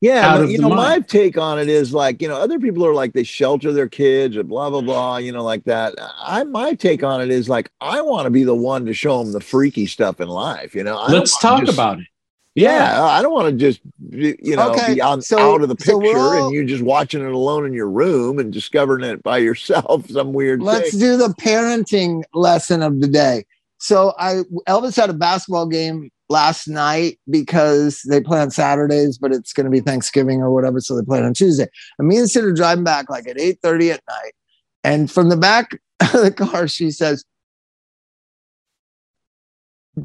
Yeah, 0.00 0.36
but 0.38 0.50
you 0.50 0.58
know, 0.58 0.68
my 0.68 1.00
take 1.00 1.38
on 1.38 1.58
it 1.58 1.68
is 1.68 1.94
like, 1.94 2.20
you 2.20 2.28
know, 2.28 2.36
other 2.36 2.58
people 2.58 2.84
are 2.84 2.92
like 2.92 3.12
they 3.14 3.22
shelter 3.22 3.72
their 3.72 3.88
kids 3.88 4.36
or 4.36 4.42
blah 4.42 4.68
blah 4.70 4.82
blah, 4.82 5.16
you 5.18 5.32
know, 5.32 5.42
like 5.42 5.64
that. 5.64 5.94
I 6.20 6.42
my 6.44 6.74
take 6.74 7.02
on 7.02 7.22
it 7.22 7.30
is 7.30 7.48
like 7.48 7.70
I 7.80 8.02
want 8.02 8.26
to 8.26 8.30
be 8.30 8.44
the 8.44 8.54
one 8.54 8.84
to 8.86 8.92
show 8.92 9.22
them 9.22 9.32
the 9.32 9.40
freaky 9.40 9.86
stuff 9.86 10.20
in 10.20 10.28
life, 10.28 10.74
you 10.74 10.84
know. 10.84 10.98
I 10.98 11.10
let's 11.10 11.38
talk 11.38 11.60
just- 11.64 11.72
about 11.72 12.00
it 12.00 12.06
Yeah, 12.54 13.02
I 13.02 13.20
don't 13.20 13.32
want 13.32 13.48
to 13.50 13.56
just 13.56 13.80
you 14.10 14.54
know 14.56 14.70
Okay, 14.72 14.94
be 14.94 15.00
on, 15.00 15.22
so- 15.22 15.54
out 15.54 15.62
of 15.62 15.68
the 15.68 15.74
picture 15.74 15.98
we're 15.98 16.16
all- 16.38 16.46
and 16.46 16.54
you 16.54 16.64
just 16.64 16.82
watching 16.84 17.20
it 17.24 17.32
alone 17.32 17.66
in 17.66 17.72
your 17.72 17.90
room 17.90 18.38
and 18.38 18.52
discovering 18.52 19.04
it 19.04 19.22
by 19.22 19.38
yourself. 19.38 20.06
Some 20.10 20.32
weird 20.32 20.62
Let's 20.62 20.92
thing. 20.92 21.00
do 21.00 21.16
the 21.16 21.28
parenting 21.40 22.22
lesson 22.32 22.82
of 22.82 23.00
the 23.00 23.08
day. 23.08 23.44
So 23.78 24.14
I 24.18 24.42
Elvis 24.68 24.96
had 24.96 25.10
a 25.10 25.14
basketball 25.14 25.66
game 25.66 26.10
last 26.28 26.68
night 26.68 27.18
because 27.28 28.00
they 28.08 28.20
play 28.20 28.40
on 28.40 28.50
Saturdays, 28.50 29.18
but 29.18 29.32
it's 29.32 29.52
going 29.52 29.64
to 29.64 29.70
be 29.70 29.80
Thanksgiving 29.80 30.40
or 30.40 30.50
whatever, 30.52 30.80
so 30.80 30.96
they 30.96 31.04
play 31.04 31.20
on 31.20 31.34
Tuesday. 31.34 31.66
And 31.98 32.06
me 32.08 32.16
and 32.18 32.30
Sid 32.30 32.44
are 32.44 32.52
driving 32.52 32.84
back 32.84 33.10
like 33.10 33.26
at 33.28 33.38
eight 33.38 33.58
thirty 33.62 33.90
at 33.90 34.00
night, 34.08 34.32
and 34.84 35.10
from 35.10 35.28
the 35.28 35.36
back 35.36 35.72
of 36.00 36.12
the 36.12 36.30
car, 36.32 36.68
she 36.68 36.90
says, 36.92 37.24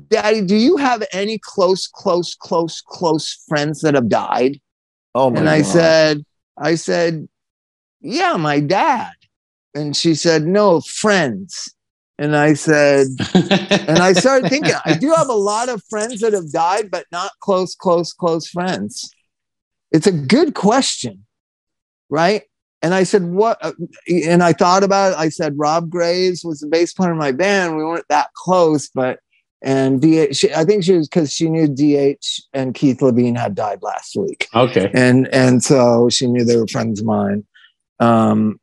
"Daddy, 0.09 0.41
do 0.41 0.55
you 0.55 0.77
have 0.77 1.03
any 1.11 1.39
close, 1.41 1.87
close, 1.87 2.35
close, 2.35 2.81
close 2.81 3.43
friends 3.47 3.81
that 3.81 3.95
have 3.95 4.09
died?" 4.09 4.59
Oh 5.15 5.29
my 5.29 5.39
and 5.39 5.49
I 5.49 5.61
God. 5.61 5.67
said, 5.67 6.23
I 6.57 6.75
said, 6.75 7.27
yeah, 8.01 8.37
my 8.37 8.59
dad. 8.59 9.11
And 9.73 9.95
she 9.95 10.13
said, 10.15 10.45
no, 10.45 10.81
friends. 10.81 11.73
And 12.17 12.35
I 12.35 12.53
said, 12.53 13.07
and 13.33 13.99
I 13.99 14.13
started 14.13 14.49
thinking, 14.49 14.73
I 14.85 14.93
do 14.93 15.11
have 15.11 15.29
a 15.29 15.33
lot 15.33 15.69
of 15.69 15.81
friends 15.89 16.19
that 16.21 16.33
have 16.33 16.51
died, 16.51 16.91
but 16.91 17.05
not 17.11 17.31
close, 17.39 17.75
close, 17.75 18.13
close 18.13 18.47
friends. 18.47 19.09
It's 19.91 20.07
a 20.07 20.11
good 20.11 20.53
question, 20.53 21.25
right? 22.09 22.43
And 22.81 22.93
I 22.93 23.03
said, 23.03 23.23
what? 23.23 23.57
uh, 23.61 23.71
And 24.25 24.43
I 24.43 24.53
thought 24.53 24.83
about 24.83 25.13
it. 25.13 25.17
I 25.17 25.29
said, 25.29 25.53
Rob 25.57 25.89
Graves 25.89 26.43
was 26.43 26.59
the 26.59 26.67
bass 26.67 26.93
player 26.93 27.11
in 27.11 27.17
my 27.17 27.31
band. 27.31 27.77
We 27.77 27.83
weren't 27.83 28.07
that 28.09 28.29
close, 28.35 28.89
but, 28.89 29.19
and 29.61 30.01
DH, 30.01 30.35
she, 30.35 30.53
I 30.53 30.63
think 30.63 30.83
she 30.83 30.93
was 30.93 31.07
because 31.07 31.31
she 31.33 31.49
knew 31.49 31.67
DH 31.67 32.23
and 32.53 32.73
Keith 32.73 32.99
Levene 32.99 33.37
had 33.37 33.55
died 33.55 33.81
last 33.81 34.15
week 34.15 34.47
okay 34.55 34.89
and 34.93 35.27
and 35.33 35.63
so 35.63 36.09
she 36.09 36.27
knew 36.27 36.43
they 36.45 36.57
were 36.57 36.67
friends 36.67 36.99
of 37.01 37.05
mine. 37.05 37.45
Um, 37.99 38.59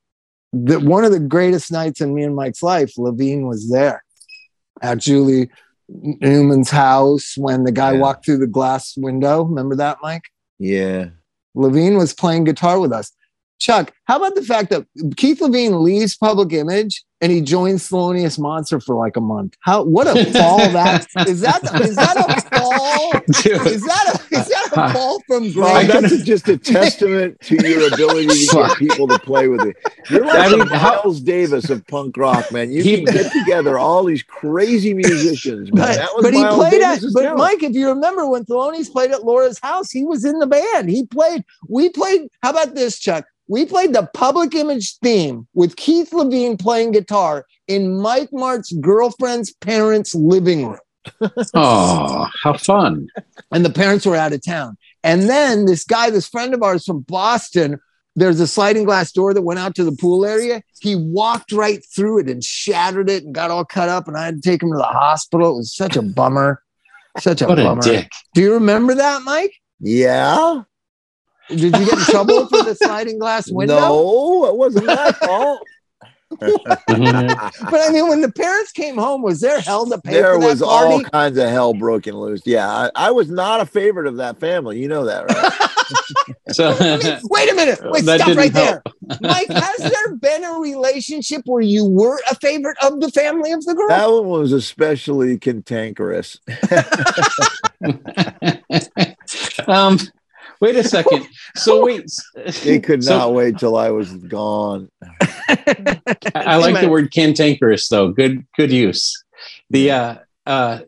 the, 0.52 0.80
one 0.80 1.04
of 1.04 1.12
the 1.12 1.20
greatest 1.20 1.70
nights 1.70 2.00
in 2.00 2.14
me 2.14 2.22
and 2.22 2.34
Mike's 2.34 2.62
life, 2.62 2.94
Levene 2.96 3.46
was 3.46 3.68
there 3.70 4.02
at 4.80 4.98
Julie 4.98 5.50
Newman's 5.88 6.70
house 6.70 7.34
when 7.36 7.64
the 7.64 7.72
guy 7.72 7.92
Yeah. 7.92 8.00
walked 8.00 8.24
through 8.24 8.38
the 8.38 8.46
glass 8.46 8.94
window. 8.96 9.42
Remember 9.42 9.76
that, 9.76 9.98
Mike? 10.02 10.24
Yeah. 10.58 11.10
Levene 11.54 11.98
was 11.98 12.14
playing 12.14 12.44
guitar 12.44 12.80
with 12.80 12.92
us. 12.92 13.12
Chuck, 13.58 13.92
how 14.04 14.16
about 14.16 14.34
the 14.34 14.42
fact 14.42 14.70
that 14.70 14.86
Keith 15.16 15.40
Levene 15.40 15.80
leaves 15.82 16.16
Public 16.16 16.52
Image 16.52 17.04
and 17.20 17.32
he 17.32 17.40
joins 17.40 17.88
Thelonious 17.88 18.38
Monster 18.38 18.78
for 18.80 18.94
like 18.94 19.16
a 19.16 19.20
month? 19.20 19.56
How 19.60 19.82
what 19.84 20.06
a 20.06 20.24
fall 20.32 20.58
that 20.70 21.06
is 21.26 21.40
that 21.40 21.62
is 21.80 21.96
that 21.96 22.16
a 22.16 22.58
fall? 22.58 23.12
Dude. 23.42 23.66
Is 23.66 23.82
that 23.84 24.06
a 24.30 24.34
is 24.36 24.48
that 24.48 24.68
a 24.72 24.92
fall 24.92 25.20
from 25.26 25.52
Bob, 25.52 25.86
grace? 25.86 26.10
that's 26.10 26.22
just 26.24 26.48
a 26.48 26.58
testament 26.58 27.40
to 27.42 27.56
your 27.66 27.92
ability 27.92 28.26
to 28.28 28.46
get 28.52 28.76
people 28.76 29.08
to 29.08 29.18
play 29.18 29.48
with 29.48 29.62
it. 29.62 29.76
You're 30.10 30.26
like 30.26 30.34
I 30.36 30.48
the 30.50 30.58
mean, 30.58 30.68
Miles 30.68 31.20
Davis 31.20 31.70
of 31.70 31.86
punk 31.86 32.16
rock, 32.16 32.50
man. 32.52 32.70
You 32.70 32.82
He- 32.82 33.04
can 33.04 33.14
get 33.14 33.32
together 33.32 33.78
all 33.78 34.04
these 34.04 34.22
crazy 34.22 34.92
musicians. 34.94 35.72
Man. 35.72 35.96
But, 36.16 36.22
but 36.22 36.34
he 36.34 36.42
Miles 36.42 36.56
played 36.56 36.82
at, 36.82 36.88
Davis's 36.96 37.14
but 37.14 37.22
talent. 37.22 37.38
Mike, 37.38 37.62
if 37.62 37.74
you 37.74 37.88
remember 37.88 38.28
when 38.28 38.44
Thelonious 38.44 38.90
played 38.90 39.10
at 39.10 39.24
Laura's 39.24 39.58
house, 39.62 39.90
he 39.90 40.04
was 40.04 40.24
in 40.24 40.38
the 40.38 40.46
band. 40.46 40.90
He 40.90 41.06
played, 41.06 41.44
we 41.68 41.88
played, 41.88 42.28
how 42.42 42.50
about 42.50 42.74
this, 42.74 42.98
Chuck? 42.98 43.24
We 43.48 43.64
played 43.64 43.94
the 43.94 44.08
public 44.12 44.54
image 44.54 44.98
theme 44.98 45.46
with 45.54 45.76
Keith 45.76 46.10
Levene 46.10 46.58
playing 46.58 46.92
guitar 46.92 47.46
in 47.68 47.98
Mike 47.98 48.30
Martt's 48.32 48.72
girlfriend's 48.72 49.52
parents' 49.54 50.14
living 50.14 50.66
room. 50.66 50.78
oh 51.54 52.28
how 52.42 52.56
fun 52.56 53.06
And 53.52 53.64
the 53.64 53.70
parents 53.70 54.04
were 54.04 54.16
out 54.16 54.32
of 54.32 54.44
town. 54.44 54.76
And 55.04 55.28
then 55.28 55.66
this 55.66 55.84
guy, 55.84 56.10
this 56.10 56.26
friend 56.28 56.52
of 56.52 56.64
ours 56.64 56.84
from 56.84 57.02
Boston, 57.02 57.78
there's 58.16 58.40
a 58.40 58.46
sliding 58.46 58.84
glass 58.84 59.12
door 59.12 59.32
that 59.34 59.42
went 59.42 59.60
out 59.60 59.74
to 59.76 59.84
the 59.84 59.92
pool 59.92 60.26
area. 60.26 60.62
He 60.80 60.96
walked 60.96 61.52
right 61.52 61.80
through 61.94 62.20
it 62.20 62.30
and 62.30 62.42
shattered 62.42 63.08
it 63.08 63.24
and 63.24 63.34
got 63.34 63.50
all 63.50 63.64
cut 63.64 63.88
up. 63.88 64.08
And 64.08 64.16
I 64.16 64.24
had 64.24 64.36
to 64.36 64.40
take 64.40 64.62
him 64.62 64.72
to 64.72 64.76
the 64.76 64.82
hospital. 64.82 65.54
It 65.54 65.58
was 65.58 65.74
such 65.74 65.96
a 65.96 66.02
bummer. 66.02 66.62
Such 67.18 67.40
a 67.42 67.46
what 67.46 67.58
a 67.58 67.78
dick 67.80 68.10
Do 68.34 68.42
you 68.42 68.54
remember 68.54 68.94
that, 68.94 69.22
Mike? 69.22 69.54
Yeah. 69.80 70.62
Did 71.48 71.60
you 71.60 71.70
get 71.70 71.92
in 71.92 71.98
trouble 72.00 72.46
for 72.48 72.62
the 72.62 72.74
sliding 72.74 73.18
glass 73.18 73.50
window? 73.50 73.78
No, 73.78 74.46
it 74.46 74.56
wasn't 74.56 74.86
my 74.86 75.12
fault. 75.12 75.60
But 76.40 76.82
I 76.88 77.90
mean, 77.90 78.08
when 78.08 78.20
the 78.20 78.32
parents 78.32 78.72
came 78.72 78.96
home, 78.96 79.22
was 79.22 79.40
there 79.40 79.60
hell 79.60 79.86
to 79.86 80.00
pay 80.00 80.14
there 80.14 80.34
for 80.34 80.40
that 80.40 80.46
was 80.46 80.60
party? 80.60 80.94
all 80.94 81.02
kinds 81.04 81.38
of 81.38 81.48
hell 81.48 81.72
broken 81.72 82.16
loose. 82.16 82.42
Yeah, 82.44 82.68
I, 82.68 82.90
I 82.94 83.10
was 83.12 83.30
not 83.30 83.60
a 83.60 83.66
favorite 83.66 84.06
of 84.06 84.16
that 84.16 84.38
family. 84.40 84.80
You 84.80 84.88
know 84.88 85.04
that, 85.04 85.30
right? 85.30 86.36
so 86.50 86.76
Wait 87.30 87.50
a 87.50 87.54
minute. 87.54 87.78
Wait, 87.84 88.02
stop 88.02 88.18
didn't 88.18 88.36
right 88.36 88.52
there. 88.52 88.82
Mike, 89.20 89.48
has 89.48 89.78
there 89.78 90.16
been 90.16 90.44
a 90.44 90.58
relationship 90.58 91.42
where 91.46 91.62
you 91.62 91.84
were 91.86 92.20
a 92.30 92.34
favorite 92.36 92.76
of 92.82 93.00
the 93.00 93.10
family 93.10 93.52
of 93.52 93.64
the 93.64 93.74
girl? 93.74 93.88
that 93.88 94.10
one 94.10 94.26
was 94.26 94.52
especially 94.52 95.38
cantankerous. 95.38 96.40
um, 99.68 99.98
wait 100.60 100.76
a 100.76 100.84
second. 100.84 101.26
So 101.54 101.84
wait, 101.86 102.10
He 102.52 102.80
could 102.80 103.04
So- 103.04 103.18
not 103.18 103.34
wait 103.34 103.58
till 103.58 103.76
I 103.76 103.90
was 103.90 104.12
gone. 104.12 104.88
I 105.00 105.96
I 106.34 106.56
like 106.56 106.80
the 106.80 106.88
word 106.88 107.12
cantankerous 107.12 107.88
though. 107.88 108.08
Good, 108.12 108.44
good 108.56 108.72
use. 108.72 109.22
The 109.70 109.90
uh, 109.90 110.14
uh, 110.46 110.80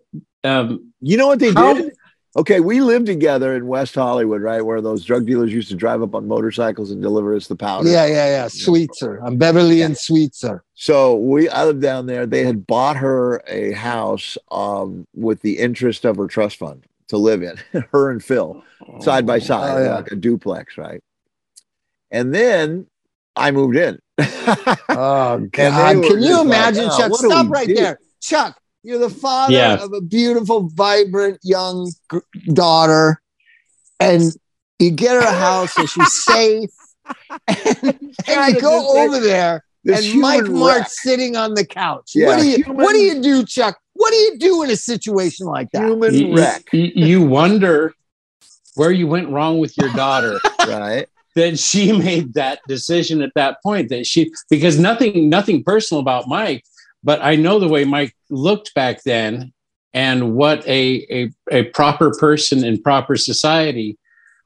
um, 0.44 0.92
You 1.00 1.16
know 1.16 1.26
what 1.28 1.38
they 1.38 1.52
How- 1.52 1.74
did? 1.74 1.92
Okay, 2.36 2.60
we 2.60 2.80
lived 2.80 3.06
together 3.06 3.56
in 3.56 3.66
West 3.66 3.96
Hollywood, 3.96 4.42
right, 4.42 4.60
where 4.64 4.80
those 4.80 5.02
drug 5.04 5.26
dealers 5.26 5.52
used 5.52 5.70
to 5.70 5.74
drive 5.74 6.02
up 6.02 6.14
on 6.14 6.28
motorcycles 6.28 6.92
and 6.92 7.02
deliver 7.02 7.34
us 7.34 7.48
the 7.48 7.56
powder. 7.56 7.88
Yeah, 7.88 8.06
yeah, 8.06 8.26
yeah. 8.26 8.44
Sweetzer. 8.46 9.18
I'm 9.24 9.38
Beverly 9.38 9.82
and 9.82 9.96
Sweetzer. 9.96 10.60
So 10.74 11.16
we, 11.16 11.48
I 11.48 11.64
lived 11.64 11.82
down 11.82 12.06
there. 12.06 12.26
They 12.26 12.44
had 12.44 12.64
bought 12.64 12.96
her 12.98 13.42
a 13.48 13.72
house 13.72 14.38
um, 14.52 15.04
with 15.16 15.40
the 15.40 15.58
interest 15.58 16.04
of 16.04 16.16
her 16.16 16.28
trust 16.28 16.58
fund 16.58 16.84
to 17.08 17.16
live 17.16 17.42
in, 17.42 17.56
her 17.92 18.10
and 18.10 18.22
Phil, 18.22 18.62
oh, 18.88 19.00
side 19.00 19.26
by 19.26 19.38
side, 19.38 19.76
Oh, 19.78 19.82
yeah. 19.84 19.94
like 19.96 20.12
a 20.12 20.16
duplex, 20.16 20.76
right? 20.78 21.02
And 22.10 22.34
then 22.34 22.86
I 23.36 23.50
moved 23.50 23.76
in. 23.76 23.98
Oh 24.90 25.46
God! 25.52 25.96
were 25.96 26.02
Can 26.02 26.22
you 26.22 26.28
just 26.28 26.32
like, 26.38 26.46
imagine, 26.46 26.84
"Oh, 26.90 26.98
Chuck? 26.98 27.12
Stop 27.14 27.50
right 27.50 27.68
do?" 27.68 27.74
there, 27.74 27.98
Chuck. 28.20 28.58
You're 28.82 28.98
the 28.98 29.10
father 29.10 29.52
Yeah. 29.52 29.74
of 29.82 29.92
a 29.92 30.00
beautiful, 30.00 30.68
vibrant 30.70 31.38
young 31.42 31.92
g- 32.10 32.18
daughter, 32.52 33.20
and 34.00 34.32
you 34.78 34.90
get 34.90 35.12
her 35.12 35.20
a 35.20 35.32
house 35.32 35.76
and 35.76 35.88
she's 35.88 36.12
safe. 36.24 36.70
And, 37.46 38.14
and 38.26 38.54
you 38.54 38.60
go 38.60 39.04
over 39.04 39.20
there, 39.20 39.64
This 39.84 40.10
and 40.10 40.20
Mike 40.20 40.44
human 40.46 40.58
Mart's 40.60 41.02
sitting 41.02 41.36
on 41.36 41.54
the 41.54 41.64
couch. 41.66 42.12
Yeah, 42.14 42.26
what 42.28 42.38
do 42.40 42.48
you 42.48 42.56
human- 42.56 42.76
What 42.76 42.92
do 42.94 43.00
you 43.00 43.20
do, 43.22 43.44
Chuck? 43.44 43.78
What 43.98 44.10
do 44.10 44.16
you 44.16 44.38
do 44.38 44.62
in 44.62 44.70
a 44.70 44.76
situation 44.76 45.46
like 45.46 45.70
that? 45.72 45.82
human 45.86 46.14
you, 46.14 46.34
wreck, 46.36 46.62
you- 46.72 46.92
you 46.94 47.22
wonder 47.22 47.92
where 48.76 48.92
you 48.92 49.06
went 49.08 49.28
wrong 49.28 49.58
with 49.58 49.76
your 49.76 49.92
daughter. 49.92 50.38
right? 50.66 51.06
that 51.36 51.56
she 51.58 51.92
made 51.92 52.34
that 52.34 52.58
decision 52.66 53.22
at 53.22 53.30
that 53.36 53.62
point 53.62 53.90
that 53.90 54.04
she 54.04 54.32
because 54.50 54.76
nothing 54.78 55.28
nothing 55.28 55.62
personal 55.62 56.00
about 56.00 56.26
Mike, 56.26 56.64
but 57.04 57.20
I 57.22 57.36
know 57.36 57.60
the 57.60 57.68
way 57.68 57.84
Mike 57.84 58.12
looked 58.28 58.74
back 58.74 59.04
then 59.04 59.52
and 59.94 60.34
what 60.34 60.66
a 60.66 61.06
a, 61.10 61.30
a 61.60 61.62
proper 61.70 62.10
person 62.18 62.64
in 62.64 62.82
proper 62.82 63.14
society 63.16 63.98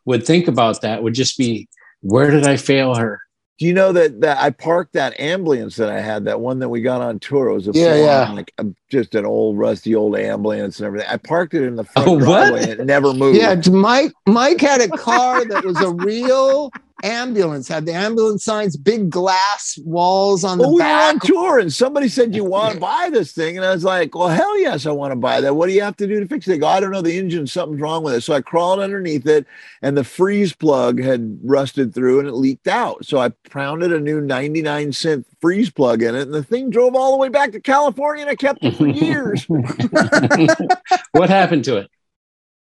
would 0.04 0.26
think 0.26 0.48
about 0.48 0.82
that 0.82 1.02
would 1.02 1.14
just 1.14 1.38
be 1.38 1.66
where 2.02 2.30
did 2.30 2.46
I 2.46 2.56
fail 2.58 2.94
her? 2.94 3.21
Do 3.58 3.66
you 3.66 3.74
know 3.74 3.92
that 3.92 4.20
that 4.22 4.38
I 4.38 4.50
parked 4.50 4.94
that 4.94 5.18
ambulance 5.20 5.76
that 5.76 5.88
I 5.88 6.00
had, 6.00 6.24
that 6.24 6.40
one 6.40 6.58
that 6.60 6.68
we 6.68 6.80
got 6.80 7.00
on 7.00 7.20
tour? 7.20 7.48
It 7.50 7.54
was 7.54 7.68
a 7.68 7.72
Yeah, 7.74 7.92
full-on, 7.92 8.28
yeah. 8.28 8.32
like 8.32 8.52
a, 8.58 8.66
just 8.90 9.14
an 9.14 9.24
old 9.24 9.58
rusty 9.58 9.94
old 9.94 10.16
ambulance 10.16 10.78
and 10.80 10.86
everything. 10.86 11.08
I 11.08 11.16
parked 11.18 11.54
it 11.54 11.62
in 11.62 11.76
the 11.76 11.84
front 11.92 12.08
Oh, 12.08 12.12
what? 12.14 12.20
driveway 12.20 12.70
and 12.70 12.80
it 12.80 12.84
never 12.86 13.12
moved. 13.12 13.36
Yeah, 13.38 13.54
Mike. 13.70 14.12
Mike 14.26 14.60
had 14.60 14.80
a 14.80 14.88
car 14.88 15.44
that 15.44 15.64
was 15.64 15.80
a 15.80 15.90
real 15.90 16.70
ambulance. 17.02 17.68
Had 17.68 17.86
the 17.86 17.92
ambulance 17.92 18.44
signs, 18.44 18.76
big 18.76 19.10
glass 19.10 19.78
walls 19.84 20.44
on 20.44 20.58
the 20.58 20.64
Well, 20.64 20.74
we 20.74 20.82
were 20.82 20.88
on 20.88 21.20
tour 21.20 21.58
and 21.58 21.72
somebody 21.72 22.08
said, 22.08 22.34
You 22.34 22.44
want 22.52 22.74
to 22.74 22.80
buy 22.80 23.10
this 23.10 23.32
thing? 23.32 23.56
And 23.56 23.66
I 23.66 23.72
was 23.72 23.84
like, 23.84 24.14
Well, 24.14 24.28
hell 24.28 24.58
yes, 24.58 24.86
I 24.86 24.92
want 24.92 25.12
to 25.12 25.16
buy 25.16 25.40
that. 25.40 25.54
What 25.54 25.66
do 25.66 25.72
you 25.72 25.82
have 25.82 25.96
to 25.98 26.06
do 26.06 26.20
to 26.20 26.26
fix 26.26 26.46
it? 26.46 26.50
They 26.50 26.58
go, 26.58 26.66
I 26.66 26.80
don't 26.80 26.90
know. 26.90 27.02
The 27.02 27.18
engine, 27.18 27.46
something's 27.46 27.80
wrong 27.80 28.02
with 28.02 28.14
it. 28.14 28.22
So 28.22 28.34
I 28.34 28.40
crawled 28.40 28.80
underneath 28.80 29.26
it 29.26 29.46
and 29.82 29.96
the 29.96 30.04
freeze 30.04 30.52
plug 30.52 31.02
had 31.02 31.38
rusted 31.42 31.94
through 31.94 32.20
and 32.20 32.28
it 32.28 32.34
leaked 32.34 32.68
out. 32.68 33.04
So 33.04 33.18
I 33.18 33.30
pounded 33.50 33.92
a 33.92 34.00
new 34.00 34.20
99 34.20 34.92
cent 34.92 35.26
freeze 35.40 35.70
plug 35.70 36.02
in 36.02 36.14
it 36.14 36.22
and 36.22 36.34
the 36.34 36.44
thing 36.44 36.70
drove 36.70 36.94
all 36.94 37.12
the 37.12 37.18
way 37.18 37.28
back 37.28 37.52
to 37.52 37.60
California 37.60 38.22
and 38.22 38.30
I 38.30 38.36
kept 38.36 38.64
it 38.64 38.76
for 38.76 38.86
years. 38.86 39.44
what 41.12 41.28
happened 41.30 41.64
to 41.64 41.76
it? 41.76 41.90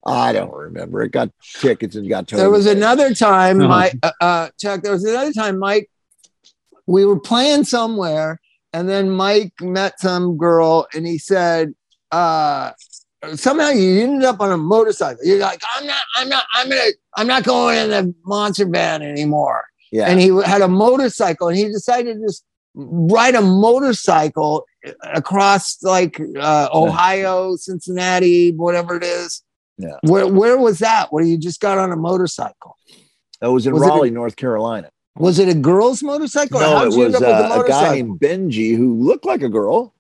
I 0.05 0.33
don't 0.33 0.53
remember. 0.53 1.03
It 1.03 1.13
got 1.13 1.31
tickets 1.61 1.95
and 1.97 2.09
got 2.09 2.27
towed. 2.29 2.41
There 2.41 2.51
was 2.51 2.67
another 2.67 3.15
time, 3.15 3.61
Uh-huh. 3.61 3.69
Mike, 3.69 3.95
uh, 4.03 4.13
uh, 4.21 4.49
Chuck. 4.59 4.83
There 4.83 4.93
was 4.93 5.05
another 5.05 5.33
time, 5.33 5.59
Mike. 5.59 5.89
We 6.87 7.05
were 7.05 7.21
playing 7.21 7.65
somewhere, 7.65 8.41
and 8.73 8.89
then 8.89 9.11
Mike 9.11 9.53
met 9.61 10.01
some 10.01 10.37
girl, 10.37 10.89
and 10.93 11.07
he 11.07 11.19
said, 11.19 11.75
uh, 12.11 12.73
"Somehow 13.35 13.69
you 13.69 14.03
ended 14.03 14.25
up 14.25 14.41
on 14.41 14.51
a 14.51 14.57
motorcycle." 14.57 15.25
You're 15.25 15.39
like, 15.39 15.63
"I'm 15.77 15.87
not, 15.87 16.03
I'm 16.17 16.29
not, 16.29 16.45
I'm 16.55 16.69
gonna, 16.69 16.91
I'm 17.17 17.27
not 17.29 17.45
going 17.45 17.79
in 17.79 17.91
the 17.91 18.15
monster 18.25 18.67
van 18.67 19.03
anymore." 19.03 19.65
Yeah. 19.93 20.07
And 20.09 20.19
he 20.19 20.29
had 20.45 20.63
a 20.63 20.69
motorcycle, 20.69 21.49
and 21.49 21.57
he 21.57 21.67
decided 21.67 22.15
to 22.15 22.21
just 22.27 22.45
ride 22.75 23.35
a 23.37 23.43
motorcycle 23.43 24.65
across 25.05 25.81
like 25.83 26.19
uh, 26.41 26.69
Ohio, 26.73 27.55
Cincinnati, 27.57 28.51
whatever 28.53 28.97
it 28.97 29.05
is. 29.05 29.42
Yeah. 29.83 29.97
Where 30.03 30.27
where 30.29 30.59
was 30.59 30.79
that? 30.79 31.13
Where 31.13 31.25
you 31.25 31.37
just 31.37 31.61
got 31.61 31.79
on 31.79 31.91
a 31.93 31.97
motorcycle? 31.97 32.77
that 33.41 33.51
was 33.51 33.67
in 33.67 33.75
was 33.75 33.83
it 33.83 33.87
a- 33.87 33.89
Raleigh, 33.89 34.11
North 34.11 34.37
Carolina. 34.37 34.91
Was 35.17 35.39
it 35.39 35.49
a 35.49 35.55
girl's 35.55 36.03
motorcycle? 36.03 36.59
or 36.59 36.63
No, 36.63 36.83
it 36.85 36.97
was 36.97 37.15
up 37.17 37.21
with 37.21 37.29
uh, 37.29 37.63
a 37.65 37.69
guy 37.69 37.95
named 37.97 38.19
Benji 38.19 38.75
who 38.75 38.95
looked 38.95 39.27
like 39.27 39.43
a 39.43 39.49
girl. 39.49 39.93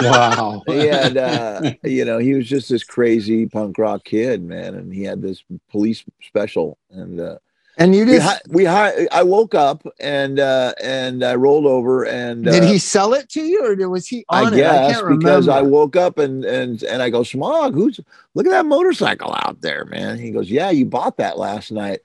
Wow. 0.00 0.62
He 0.66 0.86
had, 0.86 1.16
uh, 1.18 1.72
you 1.84 2.04
know, 2.06 2.16
he 2.16 2.32
was 2.32 2.48
just 2.48 2.70
this 2.70 2.84
crazy 2.84 3.46
punk 3.46 3.76
rock 3.76 4.04
kid, 4.04 4.42
man, 4.42 4.76
and 4.76 4.92
he 4.94 5.02
had 5.02 5.20
this 5.20 5.44
police 5.70 6.04
special. 6.22 6.78
And 6.90 7.20
uh, 7.20 7.36
and 7.78 7.94
you 7.94 8.04
we, 8.04 8.18
hi- 8.18 8.40
we, 8.48 8.64
hi- 8.64 9.08
I 9.10 9.22
woke 9.22 9.54
up 9.54 9.86
and 9.98 10.38
uh, 10.38 10.74
and 10.82 11.24
I 11.24 11.34
rolled 11.34 11.66
over 11.66 12.04
and 12.04 12.44
did 12.44 12.62
uh, 12.62 12.66
he 12.66 12.78
sell 12.78 13.14
it 13.14 13.28
to 13.30 13.42
you 13.42 13.64
or 13.64 13.88
was 13.88 14.06
he 14.06 14.24
on 14.28 14.52
I 14.54 14.58
it? 14.58 14.66
I 14.66 14.88
guess 14.88 15.00
can't 15.00 15.18
because 15.18 15.48
I 15.48 15.62
woke 15.62 15.96
up 15.96 16.18
and 16.18 16.44
and 16.44 16.82
and 16.82 17.02
I 17.02 17.10
go, 17.10 17.22
Smog, 17.22 17.74
who's 17.74 17.98
look 18.34 18.46
at 18.46 18.50
that 18.50 18.66
motorcycle 18.66 19.32
out 19.34 19.60
there, 19.60 19.84
man. 19.86 20.18
He 20.18 20.30
goes, 20.30 20.50
Yeah, 20.50 20.70
you 20.70 20.84
bought 20.86 21.16
that 21.16 21.38
last 21.38 21.72
night. 21.72 22.00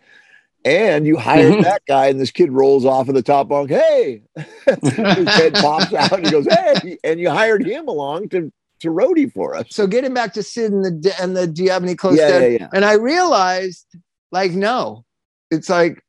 And 0.65 1.07
you 1.07 1.15
hired 1.15 1.53
Mhm. 1.53 1.63
that 1.63 1.81
guy, 1.87 2.07
and 2.07 2.19
this 2.19 2.31
kid 2.31 2.51
rolls 2.51 2.83
off 2.83 3.07
of 3.07 3.15
the 3.15 3.21
top 3.21 3.47
bunk. 3.47 3.69
Hey, 3.69 4.21
his 4.35 5.29
head 5.29 5.53
pops 5.61 5.93
out, 5.93 6.11
and 6.11 6.25
he 6.25 6.31
goes, 6.31 6.45
"Hey!" 6.45 6.97
And 7.05 7.21
you 7.21 7.29
hired 7.29 7.65
him 7.65 7.87
along 7.87 8.29
to 8.29 8.51
to 8.81 8.89
roadie 8.89 9.31
for 9.31 9.55
us. 9.55 9.67
so 9.69 9.87
getting 9.87 10.13
back 10.13 10.33
to 10.33 10.43
Sid 10.43 10.73
and 10.73 10.83
the 10.83 11.13
and 11.21 11.37
the 11.37 11.47
do 11.47 11.63
you 11.63 11.69
have 11.69 11.83
any 11.83 11.95
close 11.95 12.17
Yeah, 12.17 12.39
yeah, 12.39 12.47
yeah. 12.47 12.69
And 12.73 12.83
I 12.83 12.93
realized, 12.95 13.85
like, 14.31 14.51
no, 14.51 15.05
it's 15.51 15.69
like, 15.69 16.03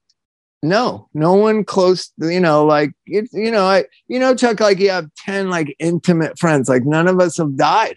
no, 0.63 1.09
no 1.15 1.35
one 1.35 1.65
close. 1.65 2.13
You 2.19 2.41
know, 2.41 2.65
like 2.65 2.93
it's 3.07 3.33
you 3.33 3.51
know, 3.51 3.65
I 3.65 3.85
you 4.09 4.19
know, 4.19 4.35
Chuck, 4.35 4.61
like 4.61 4.79
you 4.79 4.91
have 4.91 5.09
ten 5.17 5.51
like 5.51 5.75
intimate 5.79 6.39
friends. 6.39 6.69
Like 6.69 6.85
none 6.85 7.07
of 7.09 7.21
us 7.21 7.37
have 7.37 7.57
died. 7.57 7.97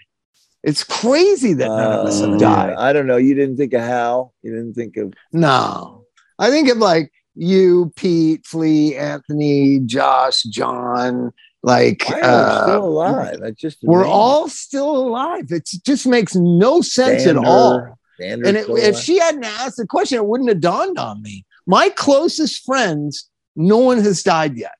It's 0.63 0.83
crazy 0.83 1.53
that 1.53 1.67
none 1.67 1.91
of 1.91 2.05
us 2.05 2.21
Uh, 2.21 2.29
have 2.29 2.39
died. 2.39 2.75
I 2.77 2.93
don't 2.93 3.07
know. 3.07 3.17
You 3.17 3.33
didn't 3.33 3.57
think 3.57 3.73
of 3.73 3.81
Hal. 3.81 4.33
You 4.43 4.51
didn't 4.51 4.75
think 4.75 4.95
of 4.97 5.13
No. 5.33 6.05
I 6.37 6.49
think 6.51 6.69
of 6.69 6.77
like 6.77 7.11
you, 7.35 7.91
Pete, 7.95 8.45
Flea, 8.45 8.95
Anthony, 8.95 9.79
Josh, 9.79 10.43
John, 10.43 11.31
like 11.63 12.03
Why 12.07 12.21
uh, 12.21 12.63
still 12.63 12.85
alive. 12.85 13.37
That's 13.41 13.59
just 13.59 13.79
we're 13.81 14.05
all 14.05 14.49
still 14.49 14.95
alive. 14.95 15.45
It 15.49 15.67
just 15.85 16.05
makes 16.05 16.35
no 16.35 16.81
sense 16.81 17.25
at 17.25 17.37
all. 17.37 17.97
Sander's 18.21 18.47
And 18.47 18.57
it, 18.57 18.65
if 18.69 18.97
she 18.97 19.17
hadn't 19.19 19.43
asked 19.43 19.77
the 19.77 19.87
question, 19.87 20.17
it 20.17 20.25
wouldn't 20.25 20.49
have 20.49 20.61
dawned 20.61 20.97
on 20.97 21.21
me. 21.21 21.45
My 21.67 21.89
closest 21.89 22.65
friends, 22.65 23.29
no 23.55 23.77
one 23.77 23.97
has 23.99 24.23
died 24.23 24.57
yet. 24.57 24.75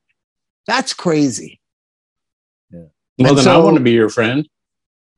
That's 0.67 0.93
crazy. 0.93 1.59
Yeah. 2.71 2.79
Well, 3.17 3.29
And 3.29 3.37
then 3.37 3.47
I 3.47 3.57
want 3.57 3.77
to 3.77 3.83
be 3.83 3.91
your 3.91 4.09
friend. 4.09 4.47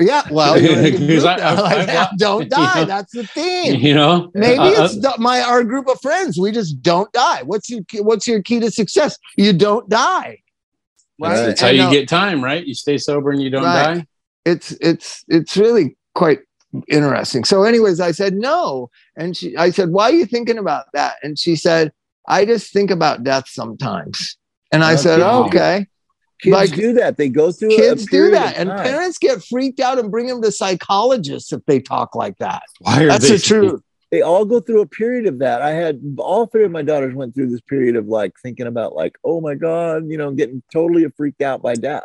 Yeah, 0.01 0.23
well, 0.31 0.59
you're 0.61 0.77
in 0.79 0.85
a 0.85 0.91
good 0.91 1.07
Because 1.07 1.23
I- 1.25 1.35
group. 1.35 1.45
I- 1.47 1.61
Like, 1.61 1.89
I- 1.89 2.09
don't 2.17 2.49
die. 2.49 2.79
know. 2.81 2.85
That's 2.85 3.13
the 3.13 3.25
thing. 3.27 3.79
You 3.79 3.93
know, 3.93 4.31
Maybe 4.33 4.57
Uh, 4.59 4.85
it's 4.85 4.95
the- 4.99 5.15
my 5.19 5.41
our 5.41 5.63
group 5.63 5.87
of 5.87 5.99
friends. 6.01 6.37
We 6.37 6.51
just 6.51 6.81
don't 6.81 7.11
die. 7.13 7.43
What's 7.43 7.69
your 7.69 7.83
key- 7.83 8.01
what's 8.01 8.27
your 8.27 8.41
key 8.41 8.59
to 8.59 8.71
success? 8.71 9.17
You 9.37 9.53
don't 9.53 9.87
die. 9.89 10.39
Right. 11.19 11.35
That's 11.35 11.61
how 11.61 11.67
And, 11.67 11.77
you 11.77 11.83
uh, 11.83 11.91
get 11.91 12.09
time, 12.09 12.43
right? 12.43 12.65
You 12.65 12.73
stay 12.73 12.97
sober 12.97 13.29
and 13.31 13.41
you 13.41 13.49
don't 13.51 13.63
Right. 13.63 13.93
die. 13.97 14.07
It's 14.45 14.71
it's 14.81 15.23
it's 15.29 15.55
really 15.55 15.95
quite 16.15 16.39
interesting. 16.87 17.43
So, 17.43 17.63
anyways, 17.63 17.99
I 17.99 18.11
said 18.11 18.35
no, 18.35 18.89
and 19.15 19.35
she 19.35 19.55
I 19.57 19.69
said, 19.71 19.89
"Why 19.89 20.09
are 20.09 20.13
you 20.13 20.25
thinking 20.25 20.57
about 20.57 20.85
that?" 20.93 21.15
And 21.23 21.37
she 21.37 21.55
said, 21.55 21.91
"I 22.27 22.45
just 22.45 22.73
think 22.73 22.91
about 22.91 23.23
death 23.23 23.47
sometimes." 23.47 24.37
And 24.71 24.83
I 24.83 24.93
Okay. 24.93 25.01
said, 25.01 25.19
Wow. 25.19 25.45
"Okay." 25.45 25.87
kids 26.43 26.53
like, 26.53 26.75
do 26.75 26.93
that. 26.93 27.17
They 27.17 27.29
go 27.29 27.51
through. 27.51 27.73
a 27.73 27.77
Kids 27.77 28.05
do 28.05 28.29
that, 28.31 28.57
and 28.57 28.69
parents 28.69 29.17
get 29.17 29.41
freaked 29.43 29.79
out 29.79 29.97
and 29.97 30.11
bring 30.11 30.27
them 30.27 30.41
to 30.41 30.51
psychologists 30.51 31.53
if 31.53 31.63
they 31.65 31.79
talk 31.79 32.15
like 32.15 32.37
that. 32.39 32.63
Why 32.79 33.03
are 33.03 33.07
That's 33.07 33.27
they 33.27 33.37
the 33.37 33.39
truth. 33.39 33.81
they 34.11 34.21
all 34.21 34.45
go 34.45 34.59
through 34.59 34.81
a 34.81 34.87
period 34.87 35.25
of 35.25 35.39
that. 35.39 35.61
I 35.61 35.71
had 35.71 36.01
all 36.17 36.45
three 36.45 36.65
of 36.65 36.71
my 36.71 36.81
daughters 36.81 37.15
went 37.15 37.33
through 37.33 37.49
this 37.49 37.61
period 37.61 37.95
of 37.95 38.07
like 38.07 38.33
thinking 38.43 38.67
about 38.67 38.93
like, 38.93 39.15
oh 39.23 39.41
my 39.41 39.55
God, 39.55 40.03
you 40.09 40.17
know, 40.17 40.31
getting 40.31 40.61
totally 40.71 41.07
freaked 41.15 41.41
out 41.41 41.61
by 41.61 41.75
death. 41.75 42.03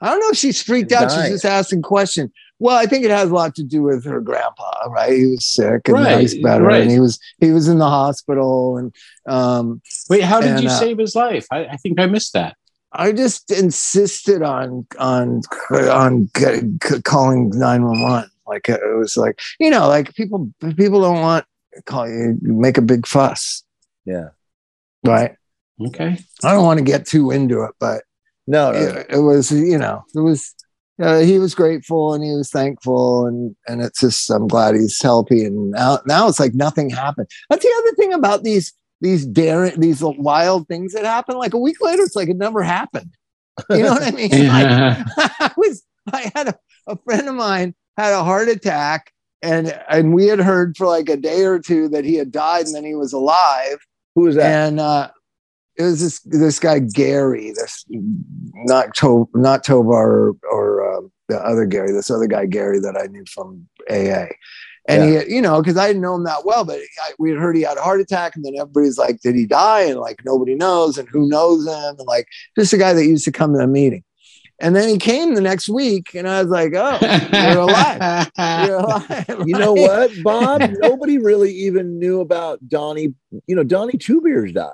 I 0.00 0.10
don't 0.10 0.20
know 0.20 0.30
if 0.30 0.36
she's 0.36 0.62
freaked 0.62 0.92
out. 0.92 1.10
She's 1.10 1.28
just 1.28 1.44
asking 1.44 1.82
questions. 1.82 2.30
Well, 2.64 2.78
I 2.78 2.86
think 2.86 3.04
it 3.04 3.10
has 3.10 3.28
a 3.28 3.34
lot 3.34 3.54
to 3.56 3.62
do 3.62 3.82
with 3.82 4.06
her 4.06 4.22
grandpa, 4.22 4.88
right? 4.88 5.12
He 5.12 5.26
was 5.26 5.46
sick 5.46 5.86
and 5.86 5.98
Right, 5.98 6.20
he's 6.20 6.34
better, 6.38 6.64
right. 6.64 6.80
and 6.80 6.90
he 6.90 6.98
was 6.98 7.18
he 7.38 7.50
was 7.50 7.68
in 7.68 7.76
the 7.76 7.90
hospital, 7.90 8.78
and 8.78 8.94
um, 9.28 9.82
Wait, 10.08 10.22
how 10.22 10.40
did 10.40 10.52
And, 10.52 10.62
you 10.62 10.70
uh, 10.70 10.78
save 10.78 10.96
his 10.96 11.14
life? 11.14 11.46
I, 11.52 11.66
I 11.66 11.76
think 11.76 12.00
I 12.00 12.06
missed 12.06 12.32
that. 12.32 12.56
I 12.90 13.12
just 13.12 13.50
insisted 13.50 14.40
on 14.42 14.86
on 14.98 15.42
on 15.70 16.30
c- 16.34 16.60
c- 16.82 17.02
calling 17.02 17.50
nine 17.50 17.84
one 17.84 18.00
one. 18.00 18.30
Like 18.46 18.70
it 18.70 18.80
was 18.96 19.18
like 19.18 19.40
you 19.60 19.68
know, 19.68 19.86
like 19.86 20.14
people 20.14 20.50
people 20.78 21.02
don't 21.02 21.20
want 21.20 21.44
to 21.74 21.82
call 21.82 22.08
you 22.08 22.38
make 22.40 22.78
a 22.78 22.82
big 22.82 23.06
fuss, 23.06 23.62
Yeah. 24.06 24.28
right? 25.04 25.36
Okay. 25.88 26.16
I 26.42 26.52
don't 26.54 26.64
want 26.64 26.78
to 26.78 26.84
get 26.84 27.04
too 27.04 27.30
into 27.30 27.62
it, 27.64 27.72
but 27.78 28.04
No, 28.46 28.72
no, 28.72 28.78
it, 28.78 29.06
it 29.10 29.18
was 29.20 29.52
you 29.52 29.76
know 29.76 30.04
it 30.14 30.20
was 30.20 30.53
uh, 31.00 31.20
he 31.20 31.38
was 31.38 31.54
grateful 31.54 32.14
and 32.14 32.22
he 32.22 32.30
was 32.30 32.50
thankful 32.50 33.26
and 33.26 33.56
and 33.66 33.82
it's 33.82 34.00
just 34.00 34.30
I'm 34.30 34.46
glad 34.46 34.74
he's 34.74 35.00
healthy 35.00 35.44
and 35.44 35.70
now 35.72 35.98
now 36.06 36.28
it's 36.28 36.40
like 36.40 36.54
nothing 36.54 36.90
happened. 36.90 37.28
That's 37.50 37.64
the 37.64 37.74
other 37.78 37.96
thing 37.96 38.12
about 38.12 38.44
these 38.44 38.72
these 39.00 39.26
daring 39.26 39.80
these 39.80 40.02
wild 40.02 40.68
things 40.68 40.92
that 40.92 41.04
happen. 41.04 41.36
Like 41.36 41.54
a 41.54 41.58
week 41.58 41.80
later, 41.80 42.02
it's 42.02 42.16
like 42.16 42.28
it 42.28 42.36
never 42.36 42.62
happened. 42.62 43.16
You 43.70 43.82
know 43.82 43.92
what 43.92 44.02
I 44.02 44.10
mean? 44.10 44.30
Like, 44.32 45.06
I 45.40 45.52
was 45.56 45.82
I 46.12 46.30
had 46.34 46.48
a, 46.48 46.54
a 46.86 46.96
friend 47.04 47.28
of 47.28 47.34
mine 47.34 47.74
had 47.96 48.12
a 48.12 48.24
heart 48.24 48.48
attack 48.48 49.12
and 49.42 49.78
and 49.88 50.14
we 50.14 50.26
had 50.26 50.40
heard 50.40 50.76
for 50.76 50.86
like 50.86 51.08
a 51.08 51.16
day 51.16 51.44
or 51.44 51.58
two 51.58 51.88
that 51.88 52.04
he 52.04 52.14
had 52.14 52.32
died 52.32 52.66
and 52.66 52.74
then 52.74 52.84
he 52.84 52.94
was 52.94 53.12
alive 53.12 53.78
who 54.14 54.22
was 54.22 54.36
that? 54.36 54.68
and 54.68 54.80
uh 54.80 55.08
it 55.76 55.82
was 55.82 56.00
this 56.00 56.20
this 56.20 56.58
guy 56.58 56.78
Gary 56.78 57.52
this 57.52 57.84
not 57.88 58.94
to, 58.96 59.28
not 59.34 59.64
Tovar 59.64 60.30
or, 60.30 60.36
or 60.50 60.96
uh, 60.96 61.08
the 61.28 61.38
other 61.38 61.66
Gary 61.66 61.92
this 61.92 62.10
other 62.10 62.26
guy 62.26 62.46
Gary 62.46 62.78
that 62.80 62.96
I 62.96 63.06
knew 63.06 63.24
from 63.26 63.66
AA 63.90 64.26
and 64.86 65.02
he 65.02 65.34
you 65.34 65.42
know 65.42 65.60
because 65.60 65.76
I 65.76 65.86
didn't 65.86 66.02
know 66.02 66.14
him 66.14 66.24
that 66.24 66.44
well 66.44 66.64
but 66.64 66.78
I, 66.78 67.12
we 67.18 67.30
had 67.30 67.38
heard 67.38 67.56
he 67.56 67.62
had 67.62 67.78
a 67.78 67.82
heart 67.82 68.00
attack 68.00 68.36
and 68.36 68.44
then 68.44 68.54
everybody's 68.58 68.98
like 68.98 69.20
did 69.20 69.34
he 69.34 69.46
die? 69.46 69.82
And 69.82 69.98
like 69.98 70.20
nobody 70.24 70.54
knows 70.54 70.98
and 70.98 71.08
who 71.08 71.28
knows 71.28 71.66
him 71.66 71.96
and 71.98 72.06
like 72.06 72.28
just 72.56 72.72
a 72.72 72.78
guy 72.78 72.92
that 72.92 73.06
used 73.06 73.24
to 73.24 73.32
come 73.32 73.52
to 73.52 73.58
the 73.58 73.66
meeting. 73.66 74.04
And 74.60 74.76
then 74.76 74.88
he 74.88 74.98
came 74.98 75.34
the 75.34 75.40
next 75.40 75.68
week 75.68 76.14
and 76.14 76.28
I 76.28 76.42
was 76.42 76.50
like 76.50 76.72
oh 76.76 76.98
you're 77.00 77.62
alive. 77.62 78.30
You're 78.66 78.76
alive. 78.76 79.24
You 79.46 79.58
know 79.58 79.72
what, 79.74 80.10
Bob? 80.22 80.62
Nobody 80.78 81.18
really 81.18 81.52
even 81.52 81.98
knew 81.98 82.20
about 82.20 82.66
Donnie. 82.68 83.14
You 83.46 83.56
know, 83.56 83.64
Donnie 83.64 83.98
Two 83.98 84.20
Beers 84.20 84.52
died 84.52 84.70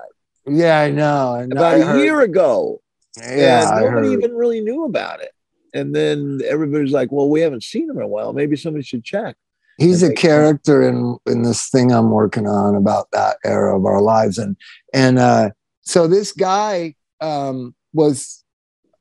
yeah 0.47 0.79
I 0.79 0.91
know 0.91 1.35
and 1.35 1.51
about 1.51 1.73
I 1.75 1.77
a 1.77 1.85
heard- 1.85 2.01
year 2.03 2.21
ago. 2.21 2.81
yeah 3.17 3.79
nobody 3.81 4.09
even 4.09 4.33
really 4.35 4.61
knew 4.61 4.85
about 4.85 5.21
it. 5.21 5.31
And 5.73 5.95
then 5.95 6.41
everybody's 6.45 6.91
like, 6.91 7.11
"Well, 7.13 7.29
we 7.29 7.39
haven't 7.41 7.63
seen 7.63 7.89
him 7.89 7.95
in 7.97 8.03
a 8.03 8.07
while. 8.07 8.33
Maybe 8.33 8.55
somebody 8.57 8.83
should 8.83 9.03
check." 9.03 9.35
he's 9.77 10.03
a 10.03 10.13
character 10.13 10.83
in 10.87 11.17
in 11.25 11.41
this 11.43 11.69
thing 11.69 11.91
I'm 11.91 12.11
working 12.11 12.45
on 12.45 12.75
about 12.75 13.09
that 13.11 13.37
era 13.43 13.75
of 13.75 13.85
our 13.85 14.01
lives 14.01 14.37
and 14.37 14.55
and 14.93 15.17
uh 15.17 15.49
so 15.81 16.07
this 16.07 16.33
guy 16.33 16.93
um 17.21 17.73
was 17.93 18.43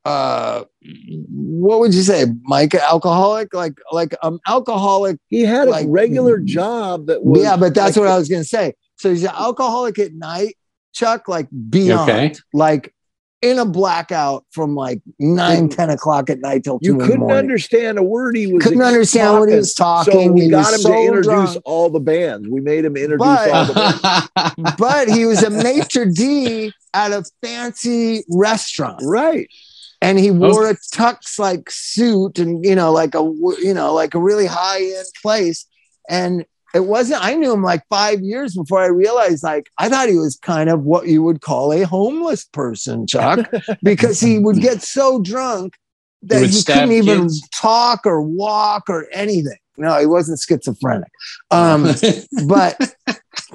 uh 0.07 0.63
what 1.29 1.81
would 1.81 1.93
you 1.93 2.01
say 2.03 2.25
Mike 2.45 2.75
alcoholic 2.75 3.53
like 3.53 3.75
like 3.93 4.15
um 4.23 4.39
alcoholic 4.47 5.19
He 5.29 5.43
had 5.43 5.69
a 5.69 5.71
Like- 5.73 5.87
regular 5.91 6.39
job 6.59 7.07
that 7.09 7.25
was 7.25 7.43
yeah 7.43 7.57
but 7.57 7.75
that's 7.75 7.97
like- 7.97 8.05
what 8.05 8.11
I 8.13 8.17
was 8.17 8.29
gonna 8.29 8.45
say 8.45 8.73
so 8.97 9.11
he's 9.11 9.25
an 9.25 9.31
alcoholic 9.37 9.99
at 9.99 10.15
night 10.15 10.55
Chuck 10.93 11.29
like 11.29 11.49
beyond 11.71 12.11
Okay. 12.11 12.35
like 12.53 12.95
in 13.43 13.59
a 13.59 13.65
blackout 13.65 14.45
from 14.51 14.75
like 14.75 15.01
nine 15.19 15.69
10 15.71 15.89
o'clock 15.91 16.29
at 16.29 16.41
night 16.41 16.63
till 16.63 16.79
two 16.79 16.87
you 16.89 16.93
in 16.93 16.99
the 16.99 17.05
couldn't 17.05 17.21
morning. 17.21 17.39
understand 17.39 17.99
a 17.99 18.03
word 18.03 18.37
he 18.37 18.53
was 18.53 18.63
couldn't 18.63 18.81
ex- 18.83 18.87
understand 18.89 19.39
what 19.41 19.49
he 19.49 19.55
was 19.57 19.73
talking 19.73 20.13
So 20.29 20.33
we 20.33 20.43
He 20.43 20.51
got 20.51 20.75
him 20.75 20.81
so 20.81 20.91
to 20.93 20.99
introduce 20.99 21.25
drunk. 21.53 21.63
all 21.65 21.89
the 21.89 22.01
bands. 22.01 22.47
We 22.49 22.61
made 22.61 22.85
him 22.85 22.97
introduce 22.97 23.27
But- 23.27 23.51
all 23.51 23.65
the 23.65 24.29
bands. 24.35 24.75
but 24.79 25.09
he 25.09 25.25
was 25.25 25.43
a 25.43 25.49
maitre 25.51 26.05
d 26.13 26.71
at 26.93 27.13
a 27.13 27.25
fancy 27.43 28.25
restaurant 28.31 29.01
Right. 29.03 29.49
and 30.03 30.19
he 30.19 30.31
wore 30.31 30.69
a 30.69 30.75
tux 30.75 31.39
like 31.39 31.71
suit 31.71 32.39
and 32.39 32.63
you 32.65 32.75
know 32.75 32.93
like 32.93 33.15
a 33.15 33.23
you 33.63 33.73
know 33.73 33.95
like 33.95 34.15
a 34.15 34.19
really 34.19 34.47
high 34.47 34.83
end 34.83 35.07
place 35.23 35.65
and 36.11 36.45
it 36.75 36.81
wasn't 36.81 37.23
i 37.25 37.35
knew 37.35 37.53
him 37.53 37.63
like 37.63 37.83
five 37.89 38.21
years 38.21 38.55
before 38.55 38.81
i 38.81 38.87
realized 38.87 39.43
like 39.43 39.71
i 39.79 39.89
thought 39.89 40.09
he 40.09 40.17
was 40.17 40.37
kind 40.37 40.71
of 40.71 40.83
what 40.85 41.07
you 41.07 41.23
would 41.23 41.41
call 41.41 41.73
a 41.73 41.83
homeless 41.83 42.45
person 42.45 43.07
chuck 43.07 43.51
because 43.83 44.21
he 44.21 44.39
would 44.39 44.61
get 44.61 44.83
so 44.83 45.21
drunk 45.21 45.75
that 46.23 46.41
would 46.41 46.51
he, 46.51 46.63
couldn't 46.63 46.93
even 46.93 47.23
kids? 47.23 47.49
talk 47.51 48.05
or 48.05 48.21
walk 48.23 48.85
or 48.89 49.07
anything. 49.13 49.57
No 49.77 49.99
he 49.99 50.07
wasn't 50.07 50.41
schizophrenic. 50.41 51.09
Um 51.51 51.95
but 52.47 52.95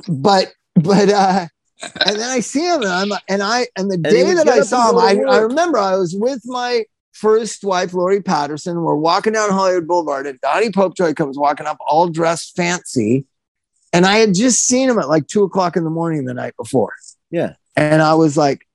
but 0.07 0.53
but 0.75 1.09
uh 1.09 1.47
and 2.05 2.15
then 2.15 2.29
I 2.29 2.39
see 2.39 2.65
him 2.65 2.81
and 2.81 2.91
I'm 2.91 3.11
and 3.29 3.43
I 3.43 3.67
and 3.75 3.91
the 3.91 3.97
he 3.97 4.15
day 4.15 4.33
that 4.33 4.47
I 4.47 4.61
saw 4.61 4.91
him, 4.91 4.97
I, 4.97 5.31
I 5.31 5.39
remember 5.39 5.77
I 5.77 5.95
was 5.95 6.15
with 6.17 6.41
my 6.45 6.85
first 7.15 7.63
wife, 7.63 7.93
Lori 7.93 8.21
Patterson. 8.21 8.81
We're 8.81 8.95
walking 8.95 9.33
down 9.33 9.49
Hollywood 9.49 9.87
Boulevard, 9.87 10.27
and 10.27 10.39
Donnie 10.41 10.69
Popejoy 10.69 11.15
comes 11.15 11.37
walking 11.37 11.65
up 11.65 11.77
all 11.79 12.09
dressed 12.09 12.55
fancy. 12.55 13.25
And 13.93 14.05
I 14.05 14.17
had 14.17 14.33
just 14.33 14.65
seen 14.65 14.89
him 14.89 14.99
at 14.99 15.07
like 15.07 15.27
two 15.27 15.43
o'clock 15.43 15.77
in 15.77 15.85
the 15.85 15.89
morning 15.89 16.25
the 16.25 16.33
night 16.33 16.55
before. 16.57 16.93
Yeah. 17.31 17.53
And 17.77 18.01
I 18.01 18.13
was 18.15 18.35
like, 18.35 18.67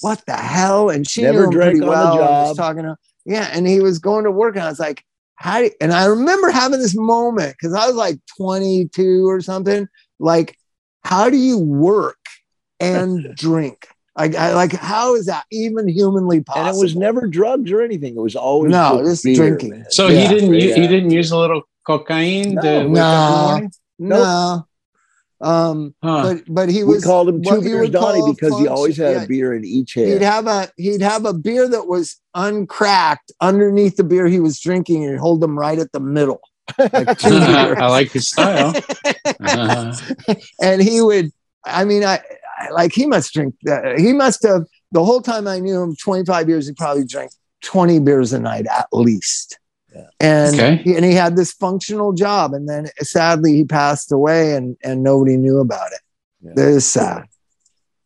what 0.00 0.22
the 0.26 0.36
hell? 0.36 0.90
And 0.90 1.08
she 1.08 1.22
Never 1.22 1.38
knew 1.38 1.44
him 1.44 1.50
drank 1.50 1.72
pretty 1.78 1.86
well. 1.86 2.22
I 2.22 2.48
was 2.48 2.56
talking 2.56 2.82
to 2.82 2.96
yeah, 3.24 3.48
and 3.52 3.66
he 3.66 3.80
was 3.80 3.98
going 3.98 4.24
to 4.24 4.30
work, 4.30 4.54
and 4.54 4.64
I 4.64 4.68
was 4.68 4.80
like, 4.80 5.02
how 5.36 5.60
do 5.60 5.70
and 5.80 5.92
I 5.92 6.04
remember 6.06 6.50
having 6.50 6.80
this 6.80 6.96
moment 6.96 7.54
because 7.58 7.74
I 7.74 7.86
was 7.86 7.96
like 7.96 8.18
22 8.36 9.28
or 9.28 9.40
something. 9.40 9.88
Like, 10.18 10.56
how 11.04 11.30
do 11.30 11.36
you 11.36 11.58
work 11.58 12.18
and 12.80 13.34
drink? 13.36 13.88
Like, 14.16 14.34
I, 14.36 14.54
like, 14.54 14.72
how 14.72 15.16
is 15.16 15.26
that 15.26 15.44
even 15.50 15.88
humanly 15.88 16.40
possible? 16.42 16.68
And 16.68 16.76
it 16.78 16.80
was 16.80 16.94
never 16.96 17.26
drugs 17.26 17.72
or 17.72 17.82
anything. 17.82 18.16
It 18.16 18.20
was 18.20 18.36
always 18.36 18.70
No, 18.70 18.98
just 18.98 19.10
just 19.10 19.24
beer, 19.24 19.34
drinking. 19.36 19.70
man. 19.70 19.86
so 19.90 20.06
Yeah. 20.08 20.20
he 20.28 20.34
didn't. 20.34 20.54
u- 20.54 20.68
Yeah. 20.68 20.74
He 20.76 20.86
didn't 20.86 21.10
use 21.10 21.30
a 21.32 21.36
little 21.38 21.62
cocaine 21.86 22.56
to 22.62 22.88
No. 22.88 22.88
wake 22.88 22.88
up 22.88 22.88
in 22.88 22.92
the 22.92 22.94
No. 22.94 23.46
morning. 23.50 23.72
no. 23.98 24.66
Um, 25.40 25.94
Huh. 26.02 26.22
but 26.22 26.42
but 26.48 26.68
he 26.70 26.84
We 26.84 26.94
was 26.94 27.04
called 27.04 27.28
him 27.28 27.42
Two 27.42 27.56
you 27.56 27.60
Beers 27.62 27.90
Donnie 27.90 28.20
call 28.20 28.30
a 28.30 28.34
because 28.34 28.58
he 28.58 28.68
always 28.68 28.96
had 28.96 29.16
yeah. 29.16 29.22
a 29.24 29.26
beer 29.26 29.52
in 29.52 29.64
each 29.64 29.94
hand. 29.94 30.06
He'd 30.06 30.22
hand. 30.22 30.46
have 30.46 30.46
a 30.46 30.68
he'd 30.76 31.02
have 31.02 31.26
a 31.26 31.34
beer 31.34 31.68
that 31.68 31.86
was 31.86 32.16
uncracked 32.34 33.32
underneath 33.40 33.96
the 33.96 34.04
beer 34.04 34.26
he 34.26 34.40
was 34.40 34.58
drinking 34.60 35.04
and 35.04 35.18
hold 35.18 35.40
them 35.40 35.58
right 35.58 35.78
at 35.78 35.90
the 35.92 36.00
middle. 36.00 36.40
Like. 36.78 37.22
I 37.24 37.88
like 37.88 38.12
his 38.12 38.28
style. 38.28 38.72
Uh, 39.46 39.94
and 40.62 40.80
he 40.82 41.00
would 41.02 41.30
i 41.66 41.84
mean 41.84 42.04
i, 42.04 42.14
I 42.14 42.20
like 42.72 42.92
he 42.92 43.06
must 43.06 43.32
drink 43.32 43.54
uh, 43.68 43.94
he 43.96 44.12
must 44.12 44.42
have 44.42 44.62
the 44.92 45.04
whole 45.04 45.20
time 45.20 45.46
i 45.48 45.58
knew 45.58 45.82
him 45.82 45.94
25 45.96 46.48
years 46.48 46.66
he 46.66 46.72
probably 46.74 47.04
drank 47.04 47.30
20 47.62 47.98
beers 48.00 48.32
a 48.32 48.38
night 48.40 48.66
at 48.66 48.86
least 48.92 49.58
Yeah. 49.94 50.02
and 50.20 50.54
Okay. 50.54 50.76
he, 50.84 50.94
and 50.96 51.04
he 51.04 51.14
had 51.14 51.36
this 51.36 51.52
functional 51.52 52.12
job 52.12 52.52
and 52.54 52.68
then 52.68 52.88
sadly 53.00 53.52
he 53.54 53.64
passed 53.64 54.12
away 54.12 54.54
and 54.54 54.76
and 54.84 55.02
nobody 55.02 55.36
knew 55.36 55.58
about 55.60 55.92
it 55.92 56.00
Yeah. 56.42 56.52
that 56.56 56.68
is 56.68 56.84
sad 56.86 57.24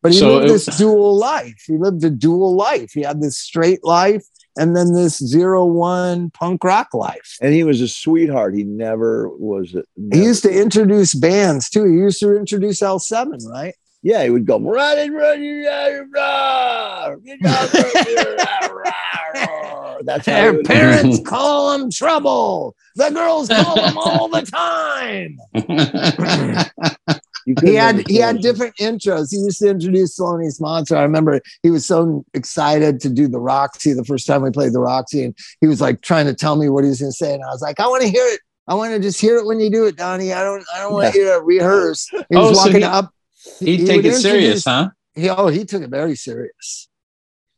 but 0.02 0.12
he 0.12 0.18
So 0.18 0.28
lived 0.36 0.46
it- 0.46 0.52
this 0.52 0.66
dual 0.76 1.16
life 1.16 1.61
he 1.66 1.76
lived 1.76 2.04
a 2.04 2.11
dual 2.11 2.54
life 2.54 2.92
he 2.92 3.02
had 3.02 3.20
this 3.20 3.38
straight 3.38 3.82
life 3.84 4.24
and 4.61 4.74
then 4.76 4.92
this 4.92 5.18
zero 5.18 5.64
one 5.64 6.30
punk 6.30 6.64
rock 6.64 6.92
life 6.92 7.36
and 7.40 7.54
he 7.54 7.62
was 7.62 7.80
a 7.80 7.86
sweetheart. 7.86 8.56
He 8.56 8.64
never 8.64 9.28
was. 9.28 9.72
A, 9.76 9.82
he 10.12 10.24
used 10.24 10.42
to 10.42 10.50
introduce 10.50 11.14
bands 11.14 11.68
too 11.70 11.84
he 11.84 11.92
used 12.06 12.18
to 12.20 12.36
introduce 12.36 12.80
l7 12.80 13.38
right 13.48 13.74
yeah, 14.03 14.22
he 14.24 14.30
would 14.30 14.46
go 14.46 14.59
run 14.61 14.99
and 14.99 15.14
run, 15.14 15.42
you 15.42 15.64
gotta 15.64 16.05
run, 16.12 17.20
you 17.24 17.38
gotta 17.42 18.72
run." 18.74 20.05
That's 20.05 20.26
how 20.26 20.32
Their 20.32 20.53
would- 20.55 20.64
parents 20.64 21.20
call 21.26 21.76
them 21.76 21.90
trouble. 21.90 22.74
The 22.96 23.11
girls 23.11 23.49
call 23.49 23.74
them 23.76 23.99
all 23.99 24.28
the 24.28 24.42
time. 24.42 25.38
He 27.64 27.76
had 27.76 28.07
he 28.07 28.16
had 28.16 28.42
different 28.42 28.76
intros. 28.76 29.28
He 29.30 29.38
used 29.38 29.59
to 29.61 29.70
introduce 29.70 30.18
Thelonious 30.18 30.61
Monster. 30.61 30.96
I 30.99 31.03
remember 31.03 31.40
he 31.62 31.70
was 31.70 31.86
so 31.86 32.22
excited 32.34 33.01
to 33.01 33.09
do 33.09 33.26
the 33.26 33.40
Roxy 33.40 33.94
the 33.94 34.05
first 34.05 34.26
time 34.26 34.42
we 34.42 34.51
played 34.51 34.74
the 34.74 34.80
Roxy, 34.80 35.24
and 35.24 35.34
he 35.62 35.66
was 35.66 35.80
like 35.80 36.03
trying 36.03 36.26
to 36.26 36.34
tell 36.34 36.57
me 36.57 36.68
what 36.68 36.84
he 36.84 36.90
was 36.90 37.01
going 37.01 37.11
to 37.11 37.16
say, 37.16 37.32
and 37.32 37.42
I 37.42 37.46
was 37.46 37.62
like, 37.62 37.80
I 37.80 37.86
want 37.88 38.03
to 38.03 38.09
hear 38.11 38.26
it. 38.26 38.40
I 38.66 38.74
want 38.74 38.92
to 38.92 39.01
just 39.01 39.18
hear 39.18 39.38
it 39.38 39.46
when 39.46 39.61
you 39.61 39.70
do 39.70 39.86
it, 39.86 39.96
Donnie. 39.96 40.34
I 40.34 40.44
don't 40.44 40.62
I 40.74 40.80
don't 40.80 40.92
want 40.92 41.14
you 41.14 41.24
to 41.24 41.40
rehearse. 41.42 42.07
He 42.11 42.18
oh, 42.36 42.40
was 42.40 42.51
Oh, 42.51 42.53
so 42.53 42.59
walking 42.59 42.76
he- 42.80 42.84
up. 42.84 43.14
He'd 43.61 43.80
he 43.80 43.86
take 43.86 44.05
it 44.05 44.14
serious, 44.14 44.64
huh? 44.64 44.91
He, 45.14 45.28
oh, 45.28 45.49
he 45.49 45.64
took 45.64 45.82
it 45.82 45.91
very 45.91 46.16
serious. 46.16 46.89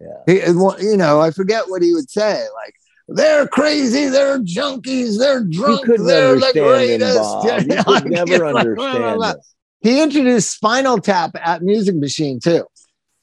Yeah. 0.01 0.23
He, 0.27 0.41
you 0.41 0.97
know, 0.97 1.21
I 1.21 1.31
forget 1.31 1.65
what 1.69 1.83
he 1.83 1.93
would 1.93 2.11
say. 2.11 2.47
Like, 2.55 2.75
they're 3.09 3.47
crazy, 3.49 4.07
they're 4.07 4.39
junkies, 4.39 5.19
they're 5.19 5.45
drunk, 5.45 5.85
they're 5.87 6.37
the 6.39 6.53
him, 6.55 6.65
greatest. 6.65 7.17
Bob. 7.19 7.45
You 7.45 7.85
could 7.85 8.05
never 8.07 8.47
understand 8.57 9.23
him. 9.23 9.35
He 9.81 10.03
introduced 10.03 10.51
Spinal 10.51 10.99
Tap 10.99 11.33
at 11.35 11.63
Music 11.63 11.97
Machine 11.97 12.39
too. 12.39 12.67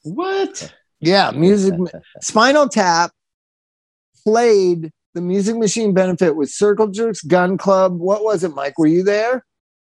What? 0.04 0.74
Yeah, 1.00 1.32
music 1.32 1.76
Spinal 2.22 2.68
Tap 2.68 3.12
played 4.24 4.92
the 5.14 5.22
Music 5.22 5.56
Machine 5.56 5.94
benefit 5.94 6.36
with 6.36 6.50
Circle 6.50 6.88
Jerks 6.88 7.22
Gun 7.22 7.58
Club. 7.58 7.98
What 7.98 8.24
was 8.24 8.44
it, 8.44 8.54
Mike? 8.54 8.78
Were 8.78 8.88
you 8.88 9.04
there? 9.04 9.46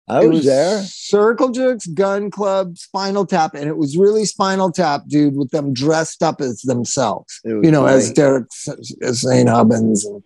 I 0.09 0.25
It 0.25 0.29
was 0.29 0.45
there. 0.45 0.83
Circle 0.83 1.51
Jerks 1.51 1.87
Gun 1.87 2.31
Club 2.31 2.77
Spinal 2.77 3.25
Tap, 3.25 3.55
and 3.55 3.69
it 3.69 3.77
was 3.77 3.97
really 3.97 4.25
Spinal 4.25 4.73
Tap, 4.73 5.03
dude, 5.07 5.37
with 5.37 5.51
them 5.51 5.73
dressed 5.73 6.23
up 6.23 6.41
as 6.41 6.63
themselves. 6.63 7.41
It 7.45 7.55
was 7.55 7.65
You 7.65 7.71
know, 7.71 7.87
as 7.87 8.05
funny. 8.07 8.15
Derek 8.15 8.47
St. 8.53 9.49
Hubbins, 9.49 10.05
and 10.05 10.23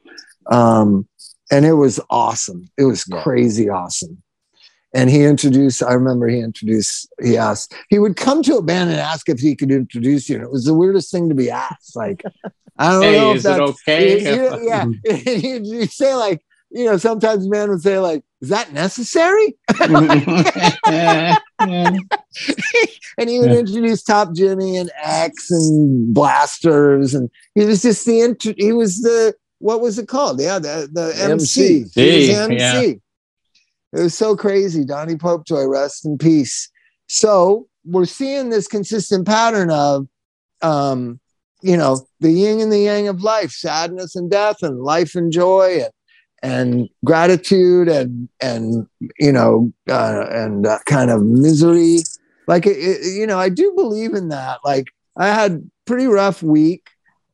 um, 0.51 1.07
and 1.51 1.65
it 1.67 1.75
was 1.75 2.01
awesome. 2.11 2.69
It 2.79 2.85
was 2.85 3.05
Yeah. 3.11 3.23
crazy 3.23 3.69
awesome. 3.69 4.23
And 4.95 5.11
he 5.11 5.25
introduced, 5.25 5.83
I 5.83 5.93
remember 5.93 6.27
he 6.27 6.39
introduced, 6.39 7.09
he 7.23 7.37
asked, 7.37 7.75
he 7.91 7.99
would 7.99 8.17
come 8.17 8.43
to 8.45 8.57
a 8.57 8.63
band 8.63 8.89
and 8.91 8.99
ask 8.99 9.29
if 9.29 9.39
he 9.41 9.55
could 9.55 9.71
introduce 9.71 10.29
you. 10.29 10.37
And 10.37 10.45
it 10.45 10.51
was 10.51 10.65
the 10.65 10.73
weirdest 10.73 11.11
thing 11.11 11.29
to 11.29 11.35
be 11.35 11.51
asked. 11.51 11.95
Like, 11.95 12.23
I 12.79 12.91
don't 12.93 13.01
know 13.03 13.07
Hey, 13.11 13.31
if 13.33 13.37
it 13.39 13.43
that's, 13.43 13.61
okay? 13.61 14.35
you- 14.35 14.61
yeah. 14.69 14.85
you, 15.37 15.81
you 15.81 15.87
say 15.87 16.15
like, 16.15 16.41
you 16.71 16.87
know, 16.87 16.97
sometimes 16.97 17.47
men 17.47 17.69
would 17.69 17.83
say 17.83 17.99
like, 17.99 18.25
is 18.41 18.49
that 18.49 18.73
necessary? 18.73 19.57
and 23.19 23.31
he 23.31 23.39
would 23.39 23.53
introduce 23.53 24.03
Top 24.03 24.35
Jimmy 24.35 24.77
and 24.77 24.91
X 25.03 25.51
and 25.51 26.13
Blasters, 26.15 27.15
and 27.15 27.31
he 27.55 27.65
was 27.65 27.83
just 27.83 28.07
the 28.07 28.21
int- 28.21 28.57
he 28.59 28.73
was 28.73 29.01
the 29.01 29.35
what 29.59 29.81
was 29.81 29.99
it 29.99 30.09
called? 30.09 30.41
Yeah, 30.41 30.59
the 30.59 30.89
the 30.93 31.15
MC. 31.19 31.85
MC. 31.85 31.85
He 31.95 32.29
was 32.29 32.39
MC. 32.39 32.57
yeah. 32.57 32.83
It 33.93 34.03
was 34.03 34.15
so 34.15 34.37
crazy. 34.37 34.85
Donnie 34.85 35.15
Popejoy, 35.15 35.71
rest 35.71 36.05
in 36.05 36.19
peace. 36.19 36.71
So 37.09 37.69
we're 37.85 38.05
seeing 38.05 38.51
this 38.51 38.67
consistent 38.67 39.27
pattern 39.27 39.71
of, 39.71 40.07
um, 40.61 41.21
you 41.63 41.77
know, 41.77 42.07
the 42.21 42.31
yin 42.31 42.61
and 42.61 42.71
the 42.71 42.81
yang 42.81 43.09
of 43.09 43.23
life, 43.23 43.53
sadness 43.53 44.17
and 44.17 44.31
death, 44.31 44.63
and 44.63 44.81
life 44.81 45.15
and 45.15 45.33
joy, 45.33 45.81
and 45.83 45.91
and 46.43 46.89
gratitude, 47.05 47.89
and 47.89 48.29
and 48.41 48.87
you 49.19 49.33
know, 49.33 49.73
uh, 49.89 50.27
and 50.31 50.67
uh, 50.67 50.79
kind 50.87 51.11
of 51.11 51.23
misery. 51.25 51.99
Like 52.47 52.67
it, 52.67 52.77
it, 52.79 53.19
you 53.19 53.27
know, 53.27 53.39
I 53.39 53.49
do 53.49 53.73
believe 53.75 54.15
in 54.15 54.29
that. 54.29 54.61
Like 54.65 54.87
I 55.17 55.29
had 55.29 55.69
pretty 55.85 56.07
rough 56.07 56.43
week, 56.43 56.89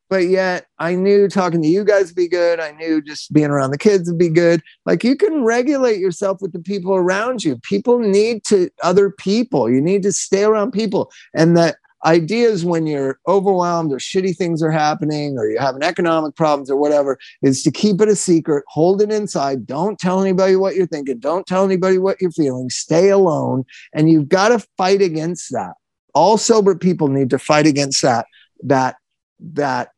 but 0.09 0.27
yet 0.27 0.67
I 0.79 0.95
knew 0.95 1.27
talking 1.27 1.61
to 1.61 1.67
you 1.67 1.83
guys 1.83 2.07
would 2.07 2.15
be 2.15 2.27
good. 2.27 2.59
I 2.59 2.71
knew 2.71 3.01
just 3.01 3.33
being 3.33 3.49
around 3.49 3.71
the 3.71 3.77
kids 3.77 4.09
would 4.09 4.19
be 4.19 4.29
good. 4.29 4.61
Like 4.85 5.03
you 5.03 5.15
can 5.15 5.43
regulate 5.43 5.99
yourself 5.99 6.41
with 6.41 6.53
the 6.53 6.59
people 6.59 6.95
around 6.95 7.43
you. 7.43 7.57
People 7.57 7.99
need 7.99 8.43
to 8.45 8.69
other 8.83 9.09
people. 9.09 9.69
You 9.69 9.81
need 9.81 10.03
to 10.03 10.11
stay 10.11 10.43
around 10.43 10.71
people. 10.71 11.11
And 11.33 11.57
the 11.57 11.75
idea 12.05 12.49
is 12.49 12.65
when 12.65 12.85
you're 12.87 13.19
overwhelmed 13.27 13.91
or 13.91 13.97
shitty 13.97 14.35
things 14.35 14.61
are 14.61 14.71
happening 14.71 15.37
or 15.37 15.47
you're 15.47 15.61
having 15.61 15.83
economic 15.83 16.35
problems 16.35 16.69
or 16.69 16.77
whatever, 16.77 17.17
is 17.41 17.63
to 17.63 17.71
keep 17.71 18.01
it 18.01 18.09
a 18.09 18.15
secret, 18.15 18.63
hold 18.67 19.01
it 19.01 19.11
inside. 19.11 19.65
Don't 19.65 19.99
tell 19.99 20.21
anybody 20.21 20.55
what 20.55 20.75
you're 20.75 20.87
thinking. 20.87 21.19
Don't 21.19 21.47
tell 21.47 21.63
anybody 21.63 21.97
what 21.97 22.21
you're 22.21 22.31
feeling. 22.31 22.69
Stay 22.69 23.09
alone. 23.09 23.63
And 23.93 24.09
you've 24.09 24.29
got 24.29 24.49
to 24.49 24.65
fight 24.77 25.01
against 25.01 25.51
that. 25.51 25.73
All 26.13 26.37
sober 26.37 26.75
people 26.75 27.07
need 27.07 27.29
to 27.31 27.39
fight 27.39 27.65
against 27.65 28.01
that, 28.03 28.27
that, 28.63 28.97
that 29.39 29.89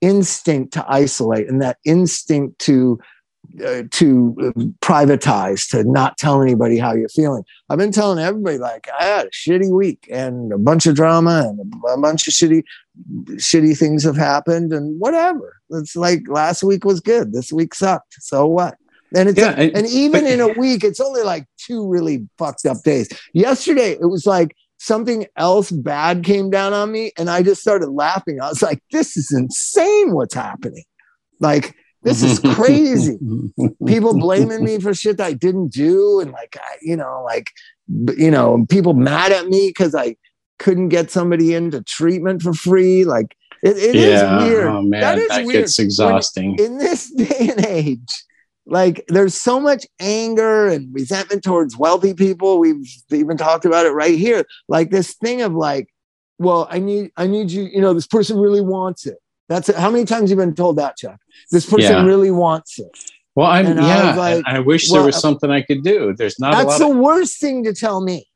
instinct 0.00 0.72
to 0.74 0.84
isolate 0.88 1.48
and 1.48 1.60
that 1.60 1.78
instinct 1.84 2.58
to 2.60 2.98
uh, 3.64 3.82
to 3.90 4.36
uh, 4.40 4.60
privatize 4.80 5.68
to 5.70 5.82
not 5.84 6.16
tell 6.18 6.42
anybody 6.42 6.78
how 6.78 6.92
you're 6.94 7.08
feeling. 7.08 7.42
I've 7.70 7.78
been 7.78 7.92
telling 7.92 8.22
everybody 8.22 8.58
like 8.58 8.88
i 8.98 9.04
had 9.04 9.26
a 9.26 9.30
shitty 9.30 9.70
week 9.74 10.06
and 10.10 10.52
a 10.52 10.58
bunch 10.58 10.86
of 10.86 10.94
drama 10.94 11.44
and 11.48 11.60
a, 11.90 11.96
bunch 11.98 12.28
of 12.28 12.34
shitty 12.34 12.62
shitty 13.32 13.76
things 13.78 14.04
have 14.04 14.16
happened 14.16 14.72
and 14.72 14.98
whatever. 15.00 15.56
It's 15.70 15.96
like 15.96 16.22
last 16.28 16.62
week 16.62 16.84
was 16.84 17.00
good. 17.00 17.32
This 17.32 17.52
week 17.52 17.74
sucked. 17.74 18.14
So 18.20 18.46
what? 18.46 18.76
And 19.16 19.28
it's 19.30 19.38
Yeah, 19.38 19.54
and- 19.56 19.76
and 19.76 19.86
even 19.86 20.24
but- 20.24 20.30
in 20.32 20.40
a 20.40 20.48
week 20.48 20.84
it's 20.84 21.00
only 21.00 21.22
like 21.22 21.46
two 21.58 21.88
really 21.88 22.28
fucked 22.38 22.66
up 22.66 22.82
days. 22.82 23.08
Yesterday 23.32 23.92
it 23.92 24.06
was 24.10 24.26
like 24.26 24.54
something 24.76 25.26
else 25.36 25.70
bad 25.70 26.22
came 26.22 26.50
down 26.50 26.72
on 26.72 26.92
me 26.92 27.12
and 27.18 27.28
I 27.30 27.42
just 27.42 27.60
started 27.62 27.88
laughing. 27.88 28.40
I 28.40 28.48
was 28.48 28.62
like, 28.62 28.80
this 28.92 29.16
is 29.16 29.32
insane 29.32 30.12
what's 30.12 30.34
happening. 30.34 30.84
Like, 31.40 31.74
this 32.02 32.22
is 32.22 32.38
crazy. 32.54 33.18
people 33.86 34.18
blaming 34.18 34.64
me 34.64 34.78
for 34.80 34.94
shit 34.94 35.16
that 35.18 35.26
I 35.26 35.32
didn't 35.32 35.68
do. 35.72 36.20
And 36.20 36.32
like, 36.32 36.56
I, 36.60 36.76
you 36.82 36.96
know, 36.96 37.22
like, 37.24 37.50
you 38.16 38.30
know, 38.30 38.66
people 38.68 38.94
mad 38.94 39.32
at 39.32 39.46
me 39.48 39.68
because 39.68 39.94
I 39.94 40.16
couldn't 40.58 40.88
get 40.90 41.10
somebody 41.10 41.54
into 41.54 41.82
treatment 41.82 42.42
for 42.42 42.52
free. 42.52 43.04
Like, 43.04 43.36
it, 43.62 43.76
it 43.76 43.96
is 43.96 44.20
yeah. 44.20 44.44
weird. 44.44 44.66
Oh 44.66 44.82
man, 44.82 45.00
That 45.00 45.28
that, 45.28 45.40
is 45.40 45.46
weird. 45.46 45.64
gets 45.64 45.78
exhausting. 45.78 46.56
In 46.58 46.78
this 46.78 47.10
day 47.14 47.50
and 47.50 47.66
age, 47.66 48.24
like 48.66 49.04
there's 49.08 49.34
so 49.34 49.58
much 49.58 49.86
anger 49.98 50.68
and 50.68 50.94
resentment 50.94 51.42
towards 51.42 51.76
wealthy 51.76 52.14
people. 52.14 52.58
We've 52.58 52.86
even 53.10 53.36
talked 53.36 53.64
about 53.64 53.86
it 53.86 53.90
right 53.90 54.16
here. 54.16 54.44
Like 54.68 54.90
this 54.90 55.14
thing 55.14 55.42
of 55.42 55.54
like, 55.54 55.88
well, 56.38 56.68
I 56.70 56.78
need, 56.78 57.10
I 57.16 57.26
need 57.26 57.50
you, 57.50 57.64
you 57.64 57.80
know, 57.80 57.94
this 57.94 58.06
person 58.06 58.38
really 58.38 58.60
wants 58.60 59.06
it. 59.06 59.16
That's 59.48 59.68
it. 59.68 59.76
How 59.76 59.90
many 59.90 60.04
times 60.04 60.30
you've 60.30 60.38
been 60.38 60.54
told 60.54 60.76
that, 60.76 60.96
Chuck? 60.96 61.18
This 61.50 61.64
person 61.64 61.92
Yeah. 61.92 62.04
really 62.04 62.30
wants 62.30 62.78
it. 62.78 62.90
well, 63.34 63.46
I'm 63.46 63.66
and 63.66 63.80
yeah. 63.80 64.08
was 64.08 64.16
like, 64.16 64.44
I 64.46 64.58
wish 64.58 64.88
well, 64.90 65.00
there 65.00 65.06
was 65.06 65.18
something 65.20 65.50
I 65.50 65.62
could 65.62 65.82
do. 65.82 66.14
There's 66.16 66.38
not 66.38 66.54
a 66.54 66.56
That's 66.66 66.78
the 66.78 66.90
Of, 66.90 66.96
worst 66.96 67.40
thing 67.40 67.64
to 67.64 67.72
tell 67.72 68.00
me 68.02 68.28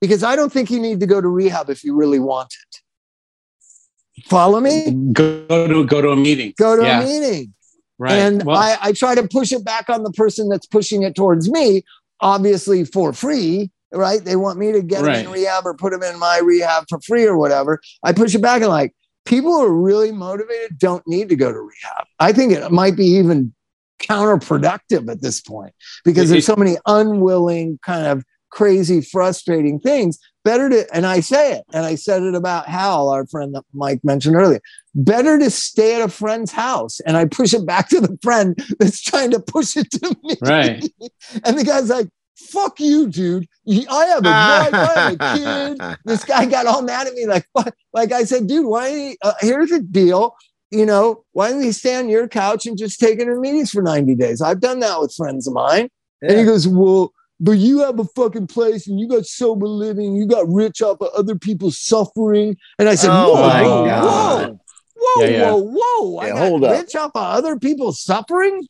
because 0.00 0.22
I 0.24 0.34
don't 0.34 0.52
think 0.52 0.70
you 0.70 0.80
need 0.80 1.00
to 1.00 1.06
go 1.06 1.20
to 1.20 1.28
rehab 1.28 1.70
if 1.70 1.84
you 1.84 1.94
really 1.94 2.18
want 2.18 2.52
it. 2.54 4.24
Follow 4.28 4.60
me? 4.60 4.90
go 5.12 5.46
to 5.68 5.84
go 5.84 6.00
to 6.00 6.10
a 6.10 6.16
meeting. 6.16 6.54
Go 6.58 6.76
to 6.76 6.82
yeah, 6.82 7.02
a 7.02 7.04
meeting. 7.04 7.52
right. 7.98 8.12
And 8.14 8.42
well, 8.44 8.56
I, 8.56 8.76
I 8.80 8.92
try 8.92 9.14
to 9.14 9.28
push 9.28 9.52
it 9.52 9.64
back 9.64 9.88
on 9.90 10.02
the 10.04 10.10
person 10.12 10.48
that's 10.48 10.66
pushing 10.66 11.02
it 11.02 11.14
towards 11.14 11.50
me, 11.50 11.82
obviously 12.20 12.84
for 12.86 13.12
free, 13.12 13.70
right? 13.92 14.24
They 14.24 14.36
want 14.36 14.58
me 14.58 14.72
to 14.72 14.82
get 14.82 15.02
them 15.04 15.14
in 15.14 15.30
rehab 15.30 15.66
or 15.66 15.74
put 15.74 15.92
them 15.92 16.02
in 16.02 16.18
my 16.18 16.38
rehab 16.42 16.86
for 16.88 16.98
free 17.02 17.26
or 17.26 17.36
whatever. 17.36 17.80
I 18.02 18.12
push 18.14 18.34
it 18.34 18.40
back 18.40 18.62
and 18.62 18.70
like, 18.70 18.94
people 19.26 19.52
who 19.52 19.64
are 19.64 19.72
really 19.72 20.12
motivated 20.12 20.78
don't 20.78 21.06
need 21.06 21.28
to 21.28 21.36
go 21.36 21.52
to 21.52 21.58
rehab. 21.58 22.06
I 22.18 22.32
think 22.32 22.52
it 22.52 22.70
might 22.70 22.96
be 22.96 23.06
even 23.06 23.52
counterproductive 24.00 25.10
at 25.10 25.22
this 25.22 25.40
point 25.40 25.74
because 26.04 26.30
there's 26.30 26.46
so 26.46 26.56
many 26.56 26.76
unwilling, 26.86 27.78
kind 27.82 28.06
of 28.06 28.24
crazy, 28.50 29.00
frustrating 29.00 29.78
things. 29.78 30.18
Better 30.44 30.70
to, 30.70 30.86
and 30.94 31.06
I 31.06 31.20
say 31.20 31.54
it, 31.54 31.64
and 31.72 31.84
I 31.84 31.96
said 31.96 32.22
it 32.22 32.34
about 32.34 32.68
Hal, 32.68 33.08
our 33.08 33.26
friend 33.26 33.54
that 33.54 33.64
Mike 33.74 34.00
mentioned 34.04 34.36
earlier. 34.36 34.60
Better 34.94 35.38
to 35.38 35.50
stay 35.50 35.96
at 35.96 36.02
a 36.02 36.08
friend's 36.08 36.52
house, 36.52 37.00
and 37.00 37.16
I 37.16 37.24
push 37.24 37.52
it 37.52 37.66
back 37.66 37.88
to 37.88 38.00
the 38.00 38.16
friend 38.22 38.56
that's 38.78 39.02
trying 39.02 39.32
to 39.32 39.40
push 39.40 39.76
it 39.76 39.90
to 39.90 40.16
me. 40.22 40.36
Right. 40.40 40.88
And 41.44 41.58
the 41.58 41.64
guy's 41.64 41.90
like, 41.90 42.08
"Fuck 42.36 42.80
you, 42.80 43.08
dude! 43.08 43.46
I 43.68 44.06
have 44.06 44.24
a 44.24 44.28
wife, 44.28 44.74
I 44.74 45.00
have 45.00 45.12
a 45.20 45.78
kid." 45.78 45.98
this 46.04 46.24
guy 46.24 46.46
got 46.46 46.66
all 46.66 46.82
mad 46.82 47.06
at 47.06 47.14
me 47.14 47.26
like 47.26 47.46
what? 47.52 47.74
Like 47.92 48.12
i 48.12 48.24
said 48.24 48.46
dude 48.46 48.66
why 48.66 49.16
uh, 49.22 49.34
here's 49.40 49.70
the 49.70 49.80
deal. 49.80 50.34
You 50.70 50.84
know 50.86 51.24
why 51.32 51.50
don't 51.50 51.62
you 51.64 51.72
stay 51.72 51.96
on 51.96 52.08
your 52.08 52.28
couch 52.28 52.66
and 52.66 52.76
just 52.76 52.98
take 53.00 53.18
it 53.20 53.28
in 53.28 53.40
meetings 53.40 53.70
for 53.70 53.82
90 53.82 54.14
days? 54.16 54.42
I've 54.42 54.60
done 54.60 54.80
that 54.80 55.00
with 55.00 55.14
friends 55.14 55.46
of 55.46 55.54
mine. 55.54 55.88
And 56.22 56.38
he 56.38 56.44
goes 56.44 56.66
well 56.66 57.12
but 57.38 57.52
you 57.52 57.80
have 57.80 57.98
a 58.00 58.04
fucking 58.04 58.46
place 58.46 58.88
and 58.88 58.98
you 58.98 59.06
got 59.06 59.26
sober 59.26 59.66
living. 59.66 60.14
You 60.14 60.26
got 60.26 60.50
rich 60.50 60.80
off 60.80 61.00
of 61.02 61.08
other 61.14 61.36
people's 61.36 61.78
suffering. 61.78 62.56
And 62.78 62.88
i 62.88 62.94
said 62.94 63.10
Oh 63.12 63.34
whoa 63.34 63.62
whoa, 63.62 63.84
whoa 63.84 64.58
whoa 64.98 65.22
Yeah, 65.24 65.28
yeah. 65.28 65.52
whoa 65.52 65.76
whoa. 66.02 66.18
I 66.18 66.28
got 66.30 66.38
hold 66.38 66.64
up. 66.64 66.72
rich 66.80 66.96
off 66.96 67.10
of 67.14 67.22
other 67.22 67.58
people's 67.58 68.00
suffering 68.02 68.66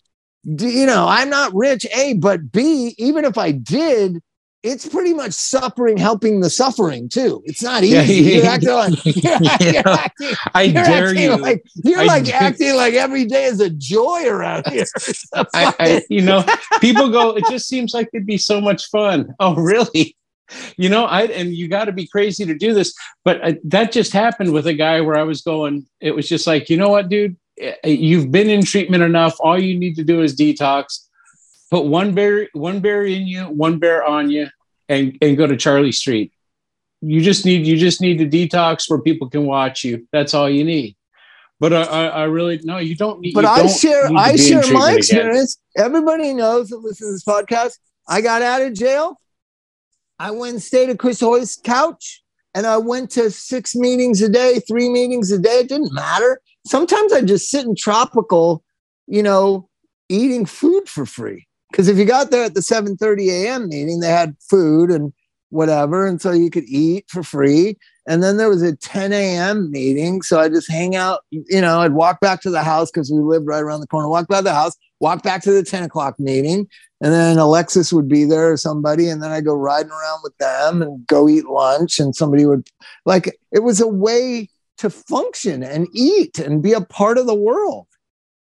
you 0.46 0.86
know 0.86 1.06
i'm 1.08 1.28
not 1.28 1.52
rich 1.54 1.84
a 1.94 2.14
but 2.14 2.52
b 2.52 2.94
even 2.98 3.24
if 3.24 3.36
i 3.36 3.50
did 3.50 4.22
it's 4.62 4.88
pretty 4.88 5.14
much 5.14 5.32
suffering 5.32 5.96
helping 5.96 6.40
the 6.40 6.50
suffering 6.50 7.08
too. 7.08 7.40
It's 7.44 7.62
not 7.62 7.84
easy. 7.84 8.14
yeah, 8.14 8.36
You're 8.36 8.46
acting 8.46 8.70
like 8.70 9.04
you're, 9.04 9.14
Yeah. 9.22 9.56
you're 9.60 9.88
acting, 9.88 10.32
I 10.54 10.68
dare 10.68 11.06
acting 11.08 11.22
you. 11.22 11.36
like 11.36 11.62
you're 11.84 12.00
I 12.00 12.04
like 12.04 12.24
do- 12.24 12.32
acting 12.32 12.74
like 12.74 12.94
every 12.94 13.26
day 13.26 13.44
is 13.44 13.60
a 13.60 13.70
joy 13.70 14.26
around 14.26 14.66
here. 14.72 14.86
I, 15.54 15.72
I, 15.78 16.02
you 16.10 16.20
know, 16.22 16.44
people 16.80 17.10
go. 17.10 17.36
It 17.36 17.44
just 17.48 17.68
seems 17.68 17.94
like 17.94 18.08
it'd 18.12 18.26
be 18.26 18.38
so 18.38 18.60
much 18.60 18.86
fun. 18.88 19.32
Oh, 19.38 19.54
really? 19.54 20.16
You 20.76 20.88
know, 20.88 21.04
I 21.04 21.24
and 21.26 21.50
you 21.54 21.68
got 21.68 21.84
to 21.84 21.92
be 21.92 22.08
crazy 22.08 22.44
to 22.44 22.54
do 22.54 22.74
this. 22.74 22.92
But 23.24 23.44
uh, 23.44 23.52
that 23.64 23.92
just 23.92 24.12
happened 24.12 24.52
with 24.52 24.66
a 24.66 24.74
guy 24.74 25.00
where 25.00 25.16
I 25.16 25.22
was 25.22 25.42
going. 25.42 25.86
It 26.00 26.10
was 26.16 26.28
just 26.28 26.44
like, 26.48 26.68
you 26.70 26.76
know 26.76 26.88
what, 26.88 27.08
dude? 27.08 27.36
Eh, 27.60 27.74
You've 27.84 28.30
been 28.30 28.48
in 28.50 28.64
treatment 28.64 29.02
enough. 29.02 29.36
All 29.40 29.60
you 29.60 29.78
need 29.78 29.96
to 29.96 30.04
do 30.04 30.22
is 30.22 30.36
detox. 30.36 31.06
Put 31.70 31.86
one 31.86 32.14
bear, 32.14 32.48
one 32.52 32.80
bear 32.80 33.04
in 33.04 33.26
you, 33.26 33.44
one 33.44 33.78
bear 33.78 34.04
on 34.04 34.30
you, 34.30 34.48
and 34.88 35.16
and 35.20 35.36
go 35.36 35.46
to 35.46 35.56
Charlie 35.56 35.92
Street. 35.92 36.32
You 37.00 37.20
just 37.20 37.44
need 37.44 37.66
you 37.66 37.76
just 37.76 38.00
need 38.00 38.18
to 38.18 38.26
detox 38.26 38.88
where 38.88 39.00
people 39.00 39.28
can 39.28 39.46
watch 39.46 39.84
you. 39.84 40.06
That's 40.12 40.32
all 40.34 40.48
you 40.48 40.64
need. 40.64 40.96
But 41.58 41.72
I, 41.72 41.82
I, 41.82 42.04
I 42.06 42.22
really 42.24 42.60
no, 42.62 42.78
you 42.78 42.94
don't 42.94 43.20
need. 43.20 43.34
But 43.34 43.46
I 43.46 43.66
share 43.66 44.06
I 44.14 44.36
share 44.36 44.58
my 44.58 44.62
treatment 44.62 44.84
again. 44.88 44.96
experience. 44.98 45.58
Everybody 45.76 46.34
knows 46.34 46.68
that 46.68 46.78
listens 46.78 47.08
to 47.08 47.12
this 47.12 47.24
podcast. 47.24 47.78
I 48.08 48.20
got 48.20 48.42
out 48.42 48.62
of 48.62 48.72
jail. 48.74 49.20
I 50.18 50.30
went 50.30 50.54
and 50.54 50.62
stayed 50.62 50.88
at 50.88 50.98
Chris 50.98 51.20
Hoy's 51.20 51.58
couch, 51.62 52.22
and 52.56 52.66
I 52.66 52.78
went 52.78 53.10
to 53.10 53.30
six 53.30 53.76
meetings 53.76 54.22
a 54.22 54.30
day, 54.30 54.60
three 54.66 54.88
meetings 54.88 55.30
a 55.30 55.38
day. 55.38 55.60
It 55.60 55.68
didn't 55.68 55.92
matter. 55.92 56.40
Sometimes 56.66 57.12
I 57.12 57.20
just 57.20 57.50
sit 57.50 57.66
in 57.66 57.76
tropical, 57.76 58.64
you 59.06 59.22
know, 59.22 59.68
eating 60.08 60.46
food 60.46 60.88
for 60.88 61.04
free. 61.04 61.46
Because 61.70 61.86
if 61.86 61.98
you 61.98 62.06
got 62.06 62.30
there 62.30 62.44
at 62.44 62.54
the 62.54 62.62
7:30 62.62 63.28
a.m. 63.28 63.68
meeting, 63.68 64.00
they 64.00 64.08
had 64.08 64.34
food 64.48 64.90
and 64.90 65.12
whatever, 65.50 66.06
and 66.06 66.20
so 66.20 66.32
you 66.32 66.50
could 66.50 66.64
eat 66.64 67.04
for 67.08 67.22
free. 67.22 67.76
And 68.08 68.22
then 68.22 68.38
there 68.38 68.48
was 68.48 68.62
a 68.62 68.74
10 68.74 69.12
a.m. 69.12 69.70
meeting. 69.70 70.22
So 70.22 70.40
I 70.40 70.48
just 70.48 70.70
hang 70.70 70.96
out, 70.96 71.20
you 71.30 71.60
know, 71.60 71.80
I'd 71.80 71.92
walk 71.92 72.20
back 72.20 72.40
to 72.42 72.50
the 72.50 72.62
house 72.62 72.90
because 72.90 73.10
we 73.12 73.18
lived 73.18 73.46
right 73.46 73.62
around 73.62 73.80
the 73.80 73.86
corner, 73.86 74.08
walk 74.08 74.28
by 74.28 74.40
the 74.40 74.54
house, 74.54 74.74
walk 75.00 75.22
back 75.22 75.42
to 75.42 75.52
the 75.52 75.62
10 75.62 75.82
o'clock 75.82 76.18
meeting. 76.18 76.68
And 77.02 77.12
then 77.12 77.36
Alexis 77.38 77.92
would 77.92 78.08
be 78.08 78.24
there 78.24 78.52
or 78.52 78.56
somebody. 78.56 79.08
And 79.08 79.22
then 79.22 79.30
I 79.30 79.40
go 79.42 79.54
riding 79.54 79.90
around 79.92 80.20
with 80.22 80.36
them 80.38 80.80
and 80.82 81.06
go 81.06 81.28
eat 81.28 81.44
lunch. 81.46 81.98
And 81.98 82.16
somebody 82.16 82.46
would 82.46 82.68
like 83.04 83.36
it 83.52 83.60
was 83.62 83.80
a 83.80 83.88
way 83.88 84.48
to 84.78 84.90
function 84.90 85.62
and 85.62 85.86
eat 85.92 86.38
and 86.38 86.62
be 86.62 86.72
a 86.72 86.80
part 86.80 87.18
of 87.18 87.26
the 87.26 87.34
world. 87.34 87.86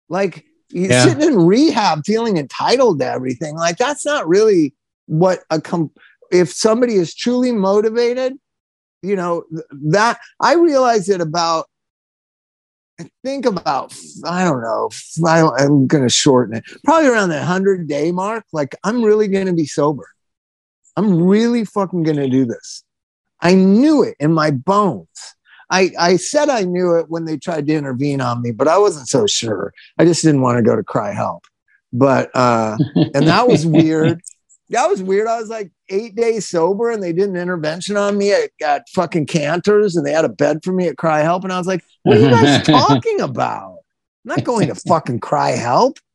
Like 0.08 0.44
Yeah. 0.70 1.04
sitting 1.04 1.22
in 1.28 1.46
rehab 1.46 2.02
feeling 2.04 2.36
entitled 2.36 3.00
to 3.00 3.06
everything. 3.06 3.56
Like 3.56 3.76
that's 3.76 4.04
not 4.06 4.28
really 4.28 4.74
what 5.06 5.40
a 5.50 5.60
com- 5.60 5.90
if 6.30 6.52
somebody 6.52 6.94
is 6.94 7.14
truly 7.14 7.52
motivated 7.52 8.34
you 9.02 9.14
know 9.14 9.44
th- 9.50 9.66
that 9.70 10.18
i 10.40 10.54
realized 10.54 11.10
it 11.10 11.20
about 11.20 11.66
i 13.00 13.08
think 13.24 13.46
about 13.46 13.94
i 14.24 14.44
don't 14.44 14.62
know 14.62 14.90
I 15.26 15.64
i'm 15.64 15.86
going 15.86 16.04
to 16.04 16.10
shorten 16.10 16.56
it 16.56 16.64
probably 16.84 17.08
around 17.08 17.30
the 17.30 17.36
100 17.36 17.88
day 17.88 18.12
mark 18.12 18.44
like 18.52 18.74
i'm 18.84 19.02
really 19.02 19.28
going 19.28 19.46
to 19.46 19.52
be 19.52 19.66
sober 19.66 20.08
i'm 20.96 21.22
really 21.24 21.64
fucking 21.64 22.02
going 22.02 22.16
to 22.16 22.28
do 22.28 22.44
this 22.44 22.84
i 23.40 23.54
knew 23.54 24.02
it 24.02 24.16
in 24.20 24.32
my 24.32 24.50
bones 24.50 25.34
I, 25.70 25.90
I 25.98 26.16
said 26.16 26.50
I 26.50 26.62
knew 26.62 26.94
it 26.96 27.06
when 27.08 27.24
they 27.24 27.36
tried 27.36 27.66
to 27.66 27.74
intervene 27.74 28.20
on 28.20 28.42
me, 28.42 28.52
but 28.52 28.68
I 28.68 28.78
wasn't 28.78 29.08
so 29.08 29.26
sure. 29.26 29.72
I 29.98 30.04
just 30.04 30.22
didn't 30.22 30.42
want 30.42 30.58
to 30.58 30.62
go 30.62 30.76
to 30.76 30.84
CRI-Help. 30.84 31.46
But 31.92 32.30
uh, 32.34 32.76
and 32.94 33.26
that 33.26 33.48
was 33.48 33.64
weird. 33.66 34.20
That 34.70 34.88
was 34.88 35.02
weird. 35.02 35.26
I 35.26 35.40
was 35.40 35.48
like 35.48 35.70
eight 35.88 36.14
days 36.16 36.48
sober, 36.48 36.90
and 36.90 37.02
they 37.02 37.12
did 37.12 37.28
an 37.28 37.36
intervention 37.36 37.96
on 37.96 38.16
me 38.18 38.32
at, 38.32 38.50
got 38.60 38.82
fucking 38.94 39.26
Canter's 39.26 39.96
and 39.96 40.06
they 40.06 40.12
had 40.12 40.24
a 40.24 40.28
bed 40.28 40.60
for 40.64 40.72
me 40.72 40.88
at 40.88 40.96
CRI-Help, 40.96 41.44
and 41.44 41.52
I 41.52 41.58
was 41.58 41.66
like, 41.66 41.84
"What 42.02 42.16
are 42.16 42.20
you 42.20 42.30
guys 42.30 42.62
talking 42.66 43.20
about? 43.20 43.78
I'm 44.24 44.36
not 44.36 44.44
going 44.44 44.68
to 44.68 44.74
fucking 44.74 45.20
CRI-Help." 45.20 45.98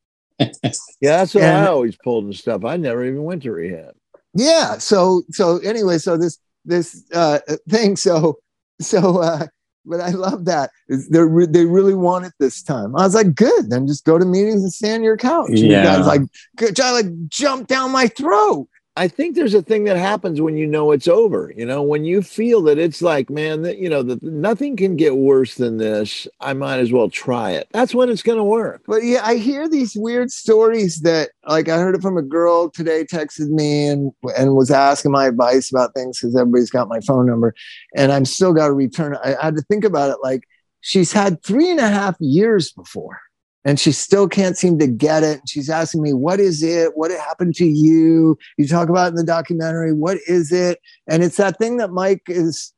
Yeah, 1.01 1.17
that's 1.17 1.33
what 1.35 1.43
And- 1.43 1.65
I 1.65 1.67
always 1.67 1.97
pulled 1.97 2.25
and 2.25 2.35
stuff. 2.35 2.63
I 2.65 2.77
never 2.77 3.03
even 3.05 3.23
went 3.23 3.43
to 3.43 3.51
rehab. 3.51 3.93
Yeah. 4.33 4.77
So 4.77 5.23
so 5.31 5.57
anyway, 5.59 5.97
so 5.97 6.15
this 6.17 6.37
this 6.65 7.03
uh, 7.13 7.39
thing. 7.69 7.95
So 7.97 8.39
so. 8.81 9.17
uh 9.21 9.47
but 9.85 10.01
I 10.01 10.09
love 10.09 10.45
that 10.45 10.69
they 10.87 11.19
re- 11.19 11.47
they 11.47 11.65
really 11.65 11.95
want 11.95 12.25
it 12.25 12.33
this 12.37 12.61
time. 12.61 12.95
I 12.95 13.03
was 13.05 13.15
like, 13.15 13.33
good. 13.33 13.69
Then 13.71 13.87
just 13.87 14.03
go 14.05 14.19
to 14.19 14.25
meetings 14.25 14.61
and 14.61 14.71
stay 14.71 14.93
on 14.93 15.01
your 15.03 15.17
couch. 15.17 15.49
And 15.49 15.57
You 15.59 15.69
Yeah. 15.71 15.83
guys 15.83 16.05
like, 16.05 16.21
good. 16.57 16.75
Try 16.75 16.91
like 16.91 17.07
jump 17.29 17.67
down 17.67 17.91
my 17.91 18.07
throat. 18.07 18.67
I 18.99 19.07
think 19.07 19.35
there's 19.35 19.53
a 19.53 19.61
thing 19.61 19.85
that 19.85 19.95
happens 19.95 20.41
when 20.41 20.57
you 20.57 20.67
know 20.67 20.91
it's 20.91 21.07
over. 21.07 21.53
You 21.55 21.65
know, 21.65 21.81
when 21.81 22.03
you 22.03 22.21
feel 22.21 22.61
that 22.63 22.77
it's 22.77 23.01
like, 23.01 23.29
man, 23.29 23.61
that 23.61 23.77
you 23.77 23.87
know, 23.87 24.03
that 24.03 24.21
nothing 24.21 24.75
can 24.75 24.97
get 24.97 25.15
worse 25.15 25.55
than 25.55 25.77
this. 25.77 26.27
I 26.41 26.51
might 26.51 26.79
as 26.79 26.91
well 26.91 27.09
try 27.09 27.51
it. 27.51 27.69
That's 27.71 27.95
when 27.95 28.09
it's 28.09 28.23
going 28.23 28.39
to 28.39 28.43
work. 28.43 28.81
But 28.85 29.05
yeah, 29.05 29.21
I 29.23 29.35
hear 29.35 29.69
these 29.69 29.95
weird 29.95 30.31
stories 30.31 30.99
that, 31.01 31.29
like, 31.47 31.69
I 31.69 31.77
heard 31.77 31.95
it 31.95 32.01
from 32.01 32.17
a 32.17 32.21
girl 32.21 32.69
today. 32.69 33.05
Texted 33.05 33.49
me 33.49 33.87
and 33.87 34.11
and 34.37 34.53
was 34.53 34.69
asking 34.69 35.13
my 35.13 35.27
advice 35.27 35.71
about 35.71 35.93
things 35.93 36.19
because 36.19 36.35
everybody's 36.35 36.69
got 36.69 36.89
my 36.89 36.99
phone 36.99 37.25
number, 37.25 37.55
and 37.95 38.11
I'm 38.11 38.25
still 38.25 38.51
got 38.51 38.67
to 38.67 38.73
return. 38.73 39.15
I, 39.23 39.35
I 39.35 39.45
had 39.45 39.55
to 39.55 39.61
think 39.61 39.85
about 39.85 40.11
it. 40.11 40.17
Like, 40.21 40.43
she's 40.81 41.13
had 41.13 41.41
three 41.41 41.71
and 41.71 41.79
a 41.79 41.87
half 41.87 42.17
years 42.19 42.73
before, 42.73 43.21
and 43.65 43.79
she 43.79 43.91
still 43.91 44.27
can't 44.27 44.57
seem 44.57 44.79
to 44.79 44.87
get 44.87 45.23
it. 45.23 45.41
She's 45.47 45.69
asking 45.69 46.01
me, 46.01 46.13
"What 46.13 46.39
is 46.39 46.63
it? 46.63 46.95
What 46.95 47.11
happened 47.11 47.55
to 47.55 47.65
you?" 47.65 48.37
You 48.57 48.67
talk 48.67 48.89
about 48.89 49.07
it 49.07 49.09
in 49.09 49.15
the 49.15 49.23
documentary. 49.23 49.93
What 49.93 50.17
is 50.27 50.51
it? 50.51 50.79
And 51.07 51.23
it's 51.23 51.37
that 51.37 51.57
thing 51.57 51.77
that 51.77 51.91
Mike 51.91 52.23
is 52.27 52.73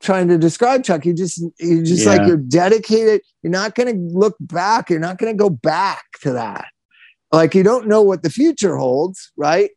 trying 0.00 0.28
to 0.28 0.38
describe 0.38 0.82
chuck 0.84 1.04
you 1.04 1.12
just 1.12 1.42
you 1.58 1.82
just 1.82 2.06
like 2.06 2.26
you're 2.26 2.36
dedicated 2.36 3.20
you're 3.42 3.50
not 3.50 3.74
going 3.74 3.86
to 3.86 4.16
look 4.16 4.34
back 4.40 4.88
you're 4.88 4.98
not 4.98 5.18
going 5.18 5.30
to 5.30 5.36
go 5.36 5.50
back 5.50 6.04
to 6.20 6.32
that 6.32 6.66
like 7.30 7.54
you 7.54 7.62
don't 7.62 7.86
know 7.86 8.00
what 8.00 8.22
the 8.22 8.30
future 8.30 8.76
holds 8.76 9.30
right 9.36 9.70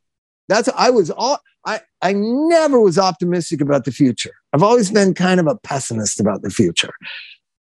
that's 0.48 0.70
i 0.78 0.90
was 0.90 1.12
all 1.12 1.38
i 1.66 1.82
i 2.02 2.14
never 2.14 2.80
was 2.80 2.98
optimistic 2.98 3.60
about 3.60 3.84
the 3.84 3.92
future 3.92 4.32
i've 4.54 4.64
always 4.64 4.90
been 4.90 5.14
kind 5.14 5.40
of 5.40 5.48
a 5.48 5.56
pessimist 5.56 6.20
about 6.20 6.44
the 6.44 6.50
future 6.50 6.94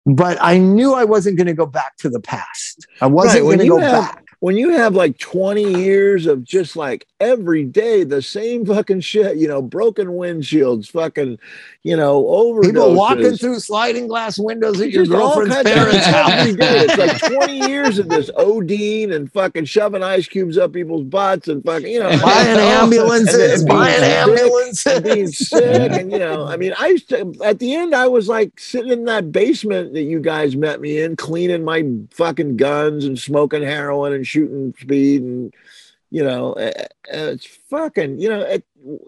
but 0.06 0.38
i 0.42 0.58
knew 0.58 0.94
i 0.94 1.04
wasn't 1.04 1.36
going 1.38 1.48
to 1.48 1.54
go 1.54 1.66
back 1.66 1.98
to 1.98 2.10
the 2.10 2.20
past. 2.20 2.86
I 3.02 3.08
wasn't 3.08 3.44
Right, 3.46 3.58
going 3.58 3.60
to 3.60 3.68
go 3.68 3.80
have- 3.80 3.92
back 4.16 4.25
When 4.40 4.58
you 4.58 4.70
have 4.70 4.96
like 4.96 5.18
20 5.18 5.82
years 5.82 6.26
of 6.26 6.44
just 6.44 6.76
like 6.76 7.08
every 7.20 7.64
day 7.64 8.04
the 8.04 8.22
same 8.22 8.66
fucking 8.66 9.00
shit, 9.02 9.38
you 9.38 9.48
know, 9.48 9.62
broken 9.62 10.10
windshields, 10.10 10.90
fucking, 10.90 11.40
you 11.84 11.96
know, 11.96 12.24
overdoses. 12.24 12.66
people 12.66 12.94
walking 12.94 13.38
through 13.38 13.60
sliding 13.60 14.08
glass 14.08 14.38
windows 14.38 14.82
at 14.82 14.92
your 14.92 15.06
girlfriend's 15.06 15.56
parents 15.64 16.06
house 16.06 16.56
day. 16.56 16.86
It's 16.90 16.98
like 16.98 17.34
20 17.34 17.70
years 17.70 18.00
of 18.00 18.10
this 18.10 18.30
ODing 18.32 19.14
and 19.14 19.32
fucking 19.32 19.66
shoving 19.66 20.04
ice 20.04 20.28
cubes 20.28 20.58
up 20.58 20.74
people's 20.74 21.04
butts 21.04 21.48
and 21.48 21.64
fucking, 21.64 21.88
you 21.88 22.00
know, 22.00 22.10
buying 22.22 22.58
ambulances 22.60 23.62
and 23.62 23.70
buying 23.70 24.04
ambulances 24.04 24.86
and 24.86 25.04
being 25.04 25.28
sick. 25.28 25.92
And, 25.92 26.12
you 26.12 26.20
know, 26.20 26.46
I 26.46 26.58
mean, 26.58 26.74
I 26.78 26.88
used 26.88 27.10
to, 27.10 27.34
at 27.44 27.60
the 27.60 27.76
end, 27.76 27.96
I 27.96 28.08
was 28.08 28.28
like 28.28 28.60
sitting 28.60 28.92
in 28.92 29.06
that 29.06 29.32
basement 29.32 29.94
that 29.94 30.04
you 30.04 30.20
guys 30.20 30.56
met 30.56 30.82
me 30.82 31.00
in, 31.00 31.16
cleaning 31.16 31.64
my 31.64 31.86
fucking 32.12 32.58
guns 32.58 33.06
and 33.06 33.18
smoking 33.18 33.64
heroin 33.64 34.14
and 34.14 34.25
shooting 34.26 34.74
speed. 34.80 35.22
And, 35.22 35.54
you 36.12 36.24
know, 36.24 36.54
uh, 36.54 36.72
uh, 37.14 37.34
it's 37.34 37.46
fucking, 37.70 38.20
you 38.20 38.30
know, 38.30 38.42
it, 38.42 38.64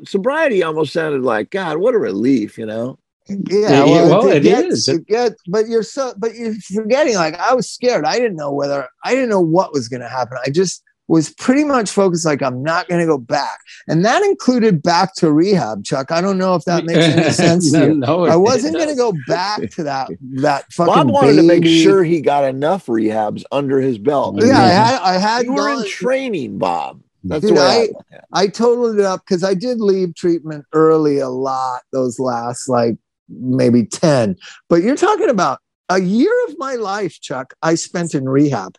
sobriety 0.05 0.63
almost 0.63 0.93
sounded 0.93 1.22
like, 1.24 1.49
God, 1.51 1.78
what 1.78 1.93
a 1.95 1.99
relief, 1.99 2.57
you 2.57 2.65
know? 2.65 2.97
Yeah, 3.30 3.38
Yeah, 3.49 3.84
well, 3.86 4.09
well, 4.09 4.22
to 4.24 4.36
it 4.38 4.43
get- 4.43 4.65
is. 4.65 4.86
to 4.86 4.99
get- 4.99 5.34
but 5.47 5.68
you're 5.68 5.84
so, 5.84 6.13
but 6.18 6.34
you're 6.36 6.55
forgetting. 6.55 7.15
Like 7.15 7.36
I 7.39 7.53
was 7.53 7.70
scared. 7.70 8.05
I 8.05 8.13
didn't 8.15 8.38
know 8.38 8.51
whether 8.53 8.88
I 9.03 9.13
didn't 9.13 9.30
know 9.30 9.41
what 9.41 9.74
was 9.74 9.89
going 9.89 10.01
to 10.01 10.07
happen. 10.07 10.38
I 10.45 10.49
just 10.49 10.82
was 11.08 11.34
pretty 11.34 11.64
much 11.64 11.89
focused. 11.89 12.26
Like 12.26 12.41
I'm 12.41 12.62
not 12.64 12.88
going 12.88 12.99
to 13.01 13.08
go 13.08 13.18
back, 13.18 13.60
and 13.88 14.03
that 14.05 14.24
included 14.24 14.82
back 14.84 15.14
to 15.16 15.32
rehab. 15.32 15.84
Chuck, 15.84 16.12
I 16.12 16.22
don't 16.22 16.38
know 16.38 16.55
if 16.55 16.66
that 16.66 16.86
makes 16.86 16.99
any 16.99 17.30
sense 17.32 17.72
to 17.72 17.80
No, 17.80 17.86
you. 17.88 17.93
no, 17.95 18.26
I 18.26 18.36
wasn't 18.36 18.76
going 18.76 18.89
to 18.89 18.95
go 18.95 19.14
back 19.28 19.70
to 19.72 19.84
that 19.84 20.10
that 20.36 20.72
fucking. 20.74 20.93
Bob 20.93 21.10
wanted 21.12 21.36
to 21.36 21.43
make 21.43 21.66
sure 21.66 22.03
he 22.03 22.22
got 22.22 22.43
enough 22.43 22.86
rehabs 22.88 23.43
under 23.51 23.80
his 23.80 23.97
belt. 23.97 24.36
Yeah, 24.43 24.58
I 24.60 24.68
had. 24.68 24.99
I 25.01 25.14
had. 25.18 25.45
you 25.45 25.53
were 25.53 25.70
in 25.70 25.88
training, 25.88 26.58
Bob. 26.58 27.01
That's 27.24 27.45
Dude, 27.45 27.58
I, 27.58 27.64
I- 27.64 27.80
it. 27.84 27.91
I 28.34 28.47
totaled 28.47 28.99
it 28.99 29.05
up 29.05 29.22
because 29.26 29.43
I 29.43 29.53
did 29.53 29.80
leave 29.82 30.16
treatment 30.16 30.66
early 30.74 31.20
a 31.20 31.30
lot. 31.30 31.82
Those 31.91 32.20
last 32.20 32.70
like 32.70 32.95
maybe 33.30 33.86
ten, 33.86 34.36
but 34.70 34.82
you're 34.84 34.95
talking 34.95 35.30
about 35.30 35.60
a 35.89 35.99
year 35.99 36.34
of 36.47 36.58
my 36.58 36.76
life, 36.76 37.20
Chuck. 37.22 37.53
I 37.62 37.76
spent 37.76 38.14
in 38.14 38.28
rehab. 38.30 38.78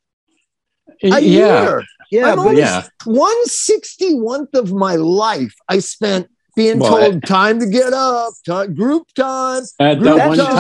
A 1.03 1.21
yeah. 1.21 1.63
year. 1.63 1.85
Yeah, 2.11 2.31
I'm 2.31 2.37
but 2.37 2.47
almost- 2.47 2.59
yeah. 2.59 2.83
One 3.05 3.45
sixty 3.47 4.15
one 4.15 4.49
of 4.55 4.73
my 4.73 4.97
life 4.97 5.55
I 5.69 5.79
spent 5.81 6.29
being 6.57 6.81
Well, 6.81 6.99
told 6.99 7.23
time 7.25 7.61
to 7.61 7.67
get 7.67 7.93
up, 7.93 8.33
time, 8.45 8.75
group 8.75 9.07
time, 9.15 9.63
At 9.79 10.01
group 10.01 10.17
that 10.17 10.29
one 10.29 10.39
time, 10.39 10.57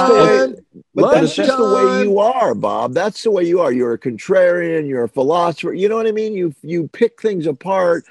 time. 0.54 0.54
But 0.94 1.02
Lunch 1.02 1.20
that's 1.20 1.34
just 1.34 1.56
the 1.58 1.64
way 1.74 2.04
you 2.04 2.18
are, 2.20 2.54
Bob. 2.54 2.94
That's 2.94 3.22
the 3.24 3.32
way 3.32 3.42
you 3.44 3.60
are. 3.60 3.72
You're 3.72 3.94
a 3.94 3.98
contrarian. 3.98 4.86
You're 4.88 5.04
a 5.04 5.08
philosopher. 5.08 5.74
You 5.74 5.88
know 5.88 5.96
what 5.96 6.06
I 6.06 6.12
mean? 6.12 6.34
You 6.34 6.54
you 6.62 6.86
pick 6.88 7.20
things 7.20 7.46
apart. 7.46 8.04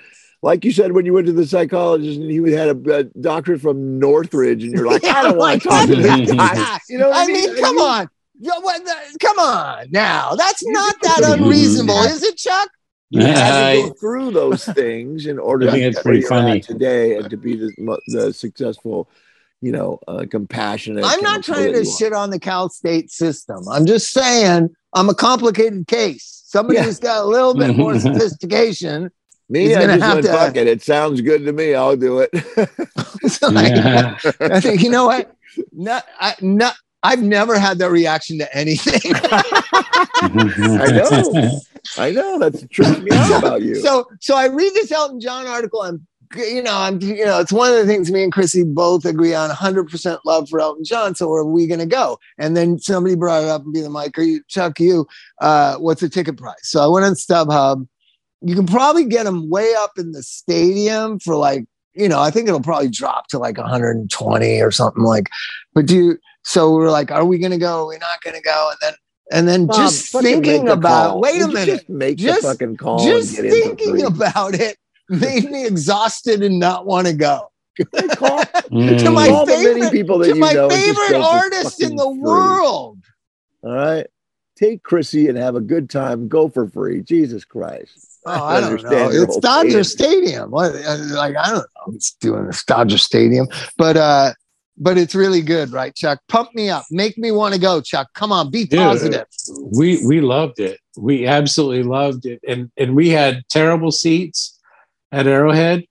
Like 0.44 0.66
you 0.66 0.72
said 0.72 0.92
when 0.92 1.06
you 1.06 1.14
went 1.14 1.28
to 1.28 1.34
the 1.34 1.48
psychologist 1.48 2.20
and 2.20 2.30
he 2.30 2.52
had 2.52 2.68
a, 2.70 2.94
a 3.00 3.04
doctorate 3.06 3.62
from 3.62 4.00
Northridge, 4.00 4.64
and 4.64 4.74
you're 4.74 4.86
like, 4.86 5.04
I 5.06 5.24
don't 5.24 5.38
want 5.38 5.62
to 5.62 5.68
talk 5.70 5.88
to 5.88 5.96
this 5.96 6.32
guy. 6.32 6.80
You 6.90 6.98
know 6.98 7.10
what 7.10 7.18
I, 7.18 7.24
I 7.24 7.28
mean, 7.28 7.56
come 7.60 7.78
on. 7.80 8.10
Yo, 8.40 8.52
what 8.60 8.84
the- 8.86 9.18
come 9.20 9.40
on 9.40 9.88
now. 9.92 10.36
That's 10.36 10.64
not 10.68 10.96
that 11.04 11.22
unreasonable, 11.40 12.00
is 12.04 12.22
it, 12.24 12.38
Chuck? 12.38 12.70
You 13.10 13.22
had 13.22 13.74
to 13.74 13.82
go 13.90 13.94
through 13.94 14.32
those 14.32 14.66
things 14.66 15.26
in 15.28 15.40
order 15.40 15.68
I 15.70 15.72
think 15.72 15.82
to 15.84 15.88
it's 15.88 15.98
get 15.98 16.06
where 16.06 16.14
pretty 16.16 16.28
funny. 16.28 16.60
today 16.60 17.16
and 17.18 17.30
to 17.30 17.38
be 17.38 17.56
the, 17.56 17.72
the 18.08 18.34
successful, 18.34 19.10
you 19.62 19.72
know, 19.72 20.00
uh, 20.08 20.26
compassionate. 20.30 21.06
I'm 21.06 21.22
not 21.22 21.44
trying 21.44 21.72
to 21.74 21.86
shit 21.86 22.12
on 22.14 22.30
the 22.32 22.40
Cal 22.40 22.68
State 22.70 23.10
system. 23.12 23.68
I'm 23.70 23.86
just 23.86 24.12
saying 24.12 24.76
I'm 24.94 25.10
a 25.10 25.16
complicated 25.16 25.88
case. 25.88 26.44
Somebody 26.48 26.80
Yeah. 26.80 26.84
who's 26.86 27.00
got 27.00 27.24
a 27.24 27.28
little 27.28 27.54
bit 27.56 27.76
more 27.78 27.98
sophistication. 28.00 29.10
Me, 29.50 29.68
He's 29.68 29.78
I 29.78 29.86
just 29.86 30.04
have 30.04 30.14
went, 30.16 30.26
to- 30.26 30.32
fuck 30.34 30.56
it. 30.58 30.68
It 30.68 30.82
sounds 30.82 31.22
good 31.22 31.46
to 31.46 31.54
me. 31.54 31.74
I'll 31.76 31.96
do 31.96 32.20
it. 32.20 32.30
Like- 33.42 33.76
Yeah. 33.76 34.18
I 34.42 34.60
think 34.60 34.82
you 34.84 34.90
know 34.90 35.06
what? 35.06 35.34
Not, 35.72 36.04
I, 36.20 36.36
not 36.42 36.76
I've 37.04 37.22
never 37.22 37.58
had 37.58 37.78
that 37.80 37.90
reaction 37.92 38.38
to 38.40 38.56
anything. 38.58 39.00
I 40.20 40.92
know. 40.92 41.60
I 41.98 42.12
know. 42.12 42.40
That's 42.40 42.66
trips 42.68 43.00
me 43.00 43.10
out 43.12 43.40
about 43.40 43.62
you. 43.62 43.76
so 43.76 44.08
so 44.20 44.36
I 44.36 44.48
read 44.48 44.74
this 44.74 44.92
Elton 44.92 45.20
John 45.20 45.48
article. 45.48 45.82
I'm 45.82 46.06
you 46.36 46.62
know 46.62 46.76
I'm 46.76 47.02
you 47.02 47.26
know 47.26 47.40
it's 47.40 47.54
one 47.54 47.70
of 47.70 47.78
the 47.78 47.86
things 47.86 48.12
me 48.12 48.24
and 48.24 48.32
Chrissy 48.32 48.64
both 48.64 49.06
agree 49.06 49.34
on 49.34 49.48
100 49.50 49.90
percent 49.90 50.20
love 50.26 50.50
for 50.50 50.60
Elton 50.60 50.84
John. 50.84 51.16
So 51.16 51.30
where 51.30 51.42
are 51.42 51.46
we 51.46 51.68
going 51.68 51.80
to 51.80 51.86
go? 51.86 52.20
And 52.38 52.58
then 52.58 52.80
somebody 52.80 53.16
brought 53.16 53.44
it 53.44 53.50
up 53.50 53.64
and 53.64 53.74
be 53.74 53.82
the 53.82 53.90
mic 53.90 54.18
are 54.18 54.24
you 54.24 54.42
Chuck 54.48 54.80
you 54.80 55.08
uh, 55.40 55.78
what's 55.78 56.02
the 56.02 56.10
ticket 56.10 56.38
price? 56.38 56.56
So 56.64 56.82
I 56.82 56.88
went 56.88 57.06
on 57.06 57.14
StubHub. 57.14 57.88
You 58.42 58.56
can 58.56 58.68
probably 58.68 59.06
get 59.06 59.24
them 59.24 59.50
way 59.50 59.74
up 59.78 59.94
in 59.98 60.12
the 60.12 60.24
stadium 60.24 61.20
for 61.20 61.36
like 61.36 61.66
you 61.94 62.10
know 62.10 62.22
I 62.22 62.32
think 62.32 62.48
it'll 62.48 62.62
probably 62.62 62.90
drop 62.90 63.28
to 63.28 63.40
like 63.40 63.58
120 63.58 64.62
or 64.62 64.72
something 64.72 65.04
like. 65.04 65.30
But 65.74 65.86
do 65.86 65.96
you, 65.96 66.18
so 66.44 66.72
we're 66.72 66.90
like, 66.90 67.12
are 67.12 67.26
we 67.26 67.40
going 67.40 67.52
to 67.52 67.58
go? 67.58 67.84
Are 67.84 67.88
we 67.88 67.98
not 67.98 68.22
going 68.24 68.36
to 68.36 68.42
go? 68.42 68.70
And 68.72 68.78
then 68.82 68.94
and 69.32 69.48
then 69.48 69.66
Bob, 69.66 69.76
just 69.78 70.12
thinking 70.12 70.70
about 70.70 71.10
call. 71.12 71.22
wait 71.22 71.42
a 71.42 71.46
Would 71.46 71.54
minute 71.54 71.68
Just 71.78 71.90
make 71.90 72.18
Just- 72.18 72.42
the 72.42 72.48
fucking 72.50 72.78
call. 72.78 73.00
just 73.06 73.38
and 73.38 73.50
get 73.50 73.52
thinking 73.64 73.92
free? 73.92 74.02
about 74.04 74.54
it 74.56 74.78
made 75.10 75.50
me 75.52 75.66
exhausted 75.66 76.44
and 76.44 76.60
not 76.60 76.86
want 76.86 77.08
to 77.08 77.14
go 77.14 77.50
call, 78.16 78.40
Mm. 78.72 79.00
to 79.00 79.12
my 79.12 79.28
call 79.28 79.46
the 79.46 79.52
many 79.54 79.66
favorite 79.82 79.92
people 79.92 80.18
that 80.20 80.28
to 80.30 80.34
you 80.36 80.40
my 80.42 80.52
know 80.54 80.64
and 80.70 80.74
favorite 80.74 81.22
artist 81.22 81.82
in 81.82 81.96
the 81.96 82.04
free. 82.06 82.20
world 82.20 82.98
All 83.64 83.72
right. 83.74 84.08
Take 84.58 84.82
Chrissy 84.82 85.28
and 85.30 85.38
have 85.38 85.56
a 85.56 85.62
good 85.62 85.88
time. 85.88 86.28
Go 86.28 86.50
for 86.50 86.68
free. 86.68 87.04
Jesus 87.04 87.46
Christ. 87.46 88.20
oh 88.26 88.32
i 88.32 88.60
don't 88.60 88.82
know 88.84 88.90
understand 88.90 89.14
it's 89.14 89.38
dodger 89.38 89.70
pain. 89.70 89.84
stadium 89.84 90.50
what 90.52 90.74
uh, 90.76 90.98
like 91.12 91.36
i 91.38 91.46
don't 91.50 91.58
know 91.60 91.94
it's 91.94 92.14
doing 92.20 92.46
this 92.48 92.64
dodger 92.66 92.98
stadium 92.98 93.48
but 93.78 93.96
uh 93.96 94.34
but 94.78 94.98
it's 94.98 95.16
really 95.16 95.42
good 95.42 95.72
right 95.72 95.96
chuck 95.96 96.20
pump 96.28 96.50
me 96.54 96.70
up 96.70 96.86
make 96.92 97.18
me 97.18 97.32
want 97.32 97.54
to 97.54 97.60
go 97.60 97.82
chuck 97.82 98.08
come 98.14 98.32
on 98.32 98.52
be 98.52 98.66
Dude. 98.66 98.80
positive 98.80 99.26
we 99.78 100.06
we 100.06 100.22
loved 100.22 100.60
it. 100.60 100.80
We 100.98 101.28
absolutely 101.28 101.84
loved 101.84 102.26
it, 102.26 102.40
and 102.48 102.72
and 102.78 102.96
we 102.96 103.10
had 103.10 103.44
terrible 103.50 103.92
seats 103.92 104.60
at 105.12 105.28
Arrowhead 105.28 105.84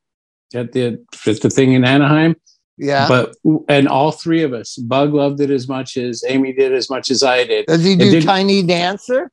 at 0.54 0.72
the 0.72 1.04
at 1.26 1.40
the 1.40 1.48
thing 1.50 1.72
in 1.74 1.84
Anaheim. 1.84 2.34
yeah 2.76 3.06
But 3.08 3.34
and 3.68 3.86
all 3.88 4.10
three 4.12 4.42
of 4.42 4.52
us, 4.52 4.76
Bug 4.76 5.14
loved 5.14 5.40
it 5.40 5.50
as 5.50 5.68
much 5.68 5.96
as 5.96 6.24
Amy 6.26 6.52
did, 6.52 6.72
as 6.74 6.90
much 6.90 7.10
as 7.10 7.22
I 7.22 7.44
did. 7.44 7.66
does 7.66 7.84
he 7.84 7.94
do 7.96 8.10
didn't- 8.10 8.26
tiny 8.26 8.62
dancer 8.62 9.30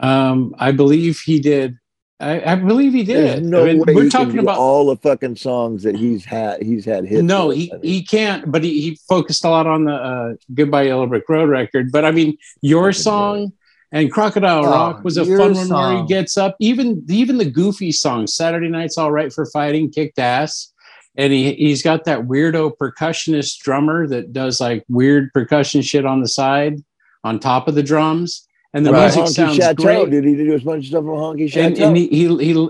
Um, 0.00 0.54
I 0.58 0.72
believe 0.72 1.20
he 1.24 1.40
did. 1.40 1.76
I, 2.20 2.52
I 2.52 2.54
believe 2.54 2.92
he 2.92 3.02
There's 3.02 3.36
did. 3.36 3.44
no 3.46 3.62
I 3.62 3.72
mean, 3.72 3.78
way 3.80 3.94
we're 3.94 4.10
talking 4.10 4.38
about 4.38 4.58
all 4.58 4.86
the 4.86 4.96
fucking 4.96 5.36
songs 5.36 5.82
that 5.84 5.96
he's 5.96 6.24
had. 6.24 6.62
He's 6.62 6.84
had 6.84 7.06
hits. 7.06 7.22
no, 7.22 7.48
with. 7.48 7.56
he 7.56 7.72
I 7.72 7.76
mean, 7.76 7.84
he 7.84 8.02
can't. 8.04 8.52
But 8.52 8.62
he, 8.62 8.80
he 8.80 8.98
focused 9.08 9.44
a 9.44 9.48
lot 9.48 9.66
on 9.66 9.84
the 9.84 9.94
uh, 9.94 10.34
Goodbye 10.52 10.82
Yellow 10.82 11.06
Brick 11.06 11.28
Road 11.28 11.48
record. 11.48 11.90
But 11.90 12.04
I 12.04 12.10
mean, 12.10 12.36
your 12.60 12.92
Fucking 12.92 13.02
song 13.02 13.52
and 13.92 14.12
Crocodile 14.12 14.66
Oh, 14.66 14.70
Rock 14.70 15.04
was 15.04 15.16
a 15.16 15.24
your 15.24 15.38
fun 15.38 15.54
one 15.54 15.68
where 15.68 16.02
he 16.02 16.06
gets 16.06 16.36
up. 16.36 16.56
Even 16.60 17.04
even 17.08 17.38
the 17.38 17.50
goofy 17.50 17.90
song, 17.90 18.26
Saturday 18.26 18.68
Night's 18.68 18.98
All 18.98 19.10
Right 19.10 19.32
for 19.32 19.46
Fighting, 19.46 19.90
kicked 19.90 20.18
ass. 20.18 20.72
And 21.16 21.32
he 21.32 21.54
he's 21.54 21.82
got 21.82 22.04
that 22.04 22.20
weirdo 22.20 22.76
percussionist 22.80 23.58
drummer 23.58 24.06
that 24.08 24.32
does 24.32 24.60
like 24.60 24.84
weird 24.88 25.32
percussion 25.32 25.82
shit 25.82 26.06
on 26.06 26.20
the 26.20 26.28
side, 26.28 26.76
on 27.24 27.40
top 27.40 27.66
of 27.66 27.74
the 27.74 27.82
drums. 27.82 28.46
And 28.72 28.86
the 28.86 28.92
Right. 28.92 29.02
music 29.14 29.22
Honky 29.24 29.34
sounds 29.34 29.56
Chateau. 29.56 29.82
great. 29.82 30.10
Did 30.10 30.24
he 30.24 30.36
do 30.36 30.54
a 30.54 30.58
bunch 30.60 30.84
of 30.84 30.88
stuff 30.88 31.04
on 31.04 31.36
Honky 31.36 31.42
and, 31.42 31.50
Chateau? 31.76 31.88
and 31.88 31.96
he, 31.96 32.06
he 32.08 32.36
he 32.38 32.68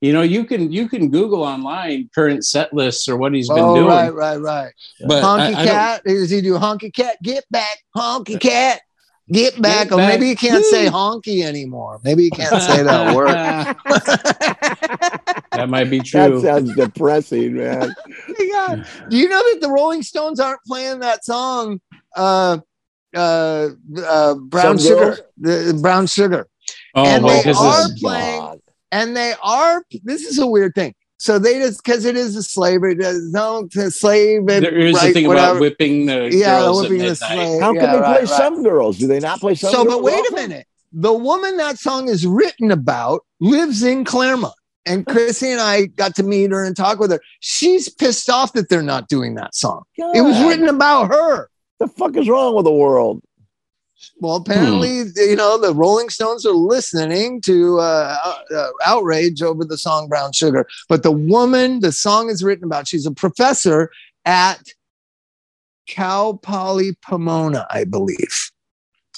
you 0.00 0.12
know 0.12 0.22
you 0.22 0.44
can 0.44 0.72
you 0.72 0.88
can 0.88 1.10
google 1.10 1.44
online 1.44 2.10
current 2.12 2.44
set 2.44 2.72
lists 2.74 3.08
or 3.08 3.16
what 3.16 3.32
he's 3.32 3.48
been 3.48 3.60
oh 3.60 3.74
doing 3.76 3.86
right 3.86 4.12
right 4.12 4.36
right 4.40 4.72
but 5.06 5.22
honky 5.22 5.54
I- 5.54 5.62
I 5.62 5.64
cat 5.66 6.02
does 6.04 6.28
he 6.28 6.40
do 6.40 6.54
honky 6.54 6.92
cat 6.92 7.18
get 7.22 7.44
back 7.52 7.78
honky 7.96 8.40
cat 8.40 8.80
get 9.30 9.62
back 9.62 9.84
Get 9.90 9.92
or 9.92 9.98
back. 9.98 10.08
maybe 10.18 10.28
you 10.28 10.34
can't 10.34 10.64
say 10.64 10.86
honky 10.86 11.44
anymore 11.44 12.00
maybe 12.02 12.24
you 12.24 12.32
can't 12.32 12.60
say 12.60 12.82
that 12.82 13.14
word 13.14 13.28
that 15.52 15.68
might 15.68 15.88
be 15.90 16.00
true. 16.00 16.40
that 16.40 16.42
sounds 16.42 16.74
depressing, 16.74 17.56
man. 17.56 17.94
Oh. 18.54 18.82
Do 19.08 19.16
you 19.16 19.28
know 19.28 19.38
that 19.52 19.60
the 19.60 19.70
Rolling 19.70 20.02
Stones 20.02 20.38
aren't 20.38 20.60
playing 20.66 21.00
that 21.00 21.24
song, 21.24 21.80
uh, 22.16 22.58
uh, 23.14 23.68
uh, 23.98 24.34
Brown 24.34 24.78
Some 24.78 24.78
Sugar, 24.78 25.04
Girls? 25.04 25.20
the 25.74 25.78
Brown 25.80 26.06
Sugar, 26.06 26.48
oh 26.94 27.04
and 27.04 27.24
well, 27.24 27.36
they 27.36 27.42
this 27.50 27.58
are 27.58 27.80
is 27.86 28.00
playing- 28.00 28.40
God. 28.40 28.60
and 28.90 29.16
they 29.16 29.34
are. 29.42 29.84
This 30.04 30.22
is 30.22 30.38
a 30.38 30.46
weird 30.46 30.74
thing. 30.74 30.94
So 31.18 31.38
they 31.38 31.60
just 31.60 31.84
because 31.84 32.04
it 32.04 32.16
is 32.16 32.34
a 32.34 32.42
slavery, 32.42 32.94
there's 32.94 33.30
no 33.32 33.68
slave 33.70 34.40
and 34.40 34.64
there 34.64 34.76
is 34.76 34.94
right, 34.96 35.10
a 35.10 35.12
thing 35.12 35.28
whatever. 35.28 35.50
about 35.52 35.60
whipping 35.60 36.06
the 36.06 36.30
yeah, 36.32 36.58
girls 36.60 36.82
whipping 36.82 37.02
at 37.02 37.08
the 37.10 37.14
slave. 37.16 37.60
How 37.60 37.72
yeah, 37.72 37.80
can 37.80 37.92
they 37.92 37.98
right, 38.00 38.04
play 38.16 38.20
right. 38.22 38.28
some 38.28 38.62
girls? 38.64 38.98
Do 38.98 39.06
they 39.06 39.20
not 39.20 39.38
play 39.38 39.54
some 39.54 39.70
So, 39.70 39.84
girls? 39.84 39.96
but 39.96 40.02
wait 40.02 40.30
a 40.30 40.34
minute. 40.34 40.66
The 40.92 41.12
woman 41.12 41.58
that 41.58 41.78
song 41.78 42.08
is 42.08 42.26
written 42.26 42.72
about 42.72 43.20
lives 43.40 43.84
in 43.84 44.04
Claremont. 44.04 44.54
And 44.84 45.06
Chrissy 45.06 45.48
and 45.52 45.60
I 45.60 45.86
got 45.86 46.16
to 46.16 46.24
meet 46.24 46.50
her 46.50 46.64
and 46.64 46.76
talk 46.76 46.98
with 46.98 47.12
her. 47.12 47.20
She's 47.38 47.88
pissed 47.88 48.28
off 48.28 48.52
that 48.54 48.68
they're 48.68 48.82
not 48.82 49.08
doing 49.08 49.36
that 49.36 49.54
song. 49.54 49.84
It 49.96 50.22
was 50.22 50.42
written 50.42 50.68
about 50.68 51.06
her. 51.12 51.48
The 51.82 51.88
fuck 51.88 52.16
is 52.16 52.28
wrong 52.28 52.54
with 52.54 52.64
the 52.64 52.72
world? 52.72 53.20
Well, 54.20 54.36
apparently, 54.36 55.02
you 55.16 55.34
know, 55.34 55.58
the 55.58 55.74
Rolling 55.74 56.10
Stones 56.10 56.46
are 56.46 56.52
listening 56.52 57.40
to 57.40 57.80
uh, 57.80 58.16
uh, 58.54 58.68
outrage 58.84 59.42
over 59.42 59.64
the 59.64 59.76
song 59.76 60.08
Brown 60.08 60.32
Sugar. 60.32 60.68
But 60.88 61.02
the 61.02 61.10
woman 61.10 61.80
the 61.80 61.90
song 61.90 62.30
is 62.30 62.44
written 62.44 62.64
about, 62.64 62.86
she's 62.86 63.04
a 63.04 63.10
professor 63.10 63.90
at 64.24 64.62
Cal 65.88 66.34
Poly 66.34 66.96
Pomona, 67.02 67.66
I 67.70 67.82
believe. 67.82 68.50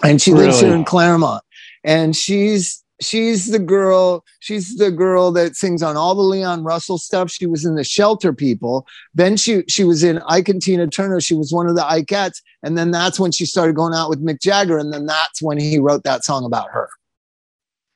And 0.03 0.23
she 0.23 0.33
lives 0.33 0.61
here 0.61 0.75
in 0.75 0.85
Claremont. 0.85 1.43
And 1.85 2.17
she's 2.17 2.83
she's 3.05 3.51
the 3.51 3.59
girl, 3.59 4.25
she's 4.41 4.77
the 4.77 4.91
girl 4.91 5.31
that 5.33 5.57
sings 5.57 5.83
on 5.83 5.97
all 5.97 6.15
the 6.15 6.23
Leon 6.23 6.65
Russell 6.65 6.99
stuff. 6.99 7.31
She 7.31 7.47
was 7.47 7.65
in 7.65 7.75
the 7.75 7.85
shelter 7.85 8.33
people. 8.33 8.87
Then 9.15 9.37
she 9.37 9.65
she 9.69 9.85
was 9.85 10.03
in 10.03 10.21
Ike 10.29 10.49
and 10.49 10.63
Tina 10.63 10.87
Turner. 10.87 11.21
She 11.21 11.35
was 11.35 11.53
one 11.53 11.69
of 11.69 11.77
the 11.77 11.83
Ikettes. 11.83 12.41
And 12.63 12.77
then 12.79 12.91
that's 12.91 13.21
when 13.21 13.33
she 13.33 13.47
started 13.47 13.77
going 13.77 13.95
out 13.95 14.09
with 14.09 14.25
Mick 14.25 14.41
Jagger. 14.41 14.79
And 14.79 14.93
then 14.93 15.07
that's 15.07 15.43
when 15.43 15.59
he 15.59 15.79
wrote 15.79 16.05
that 16.05 16.25
song 16.25 16.45
about 16.45 16.71
her. 16.71 16.89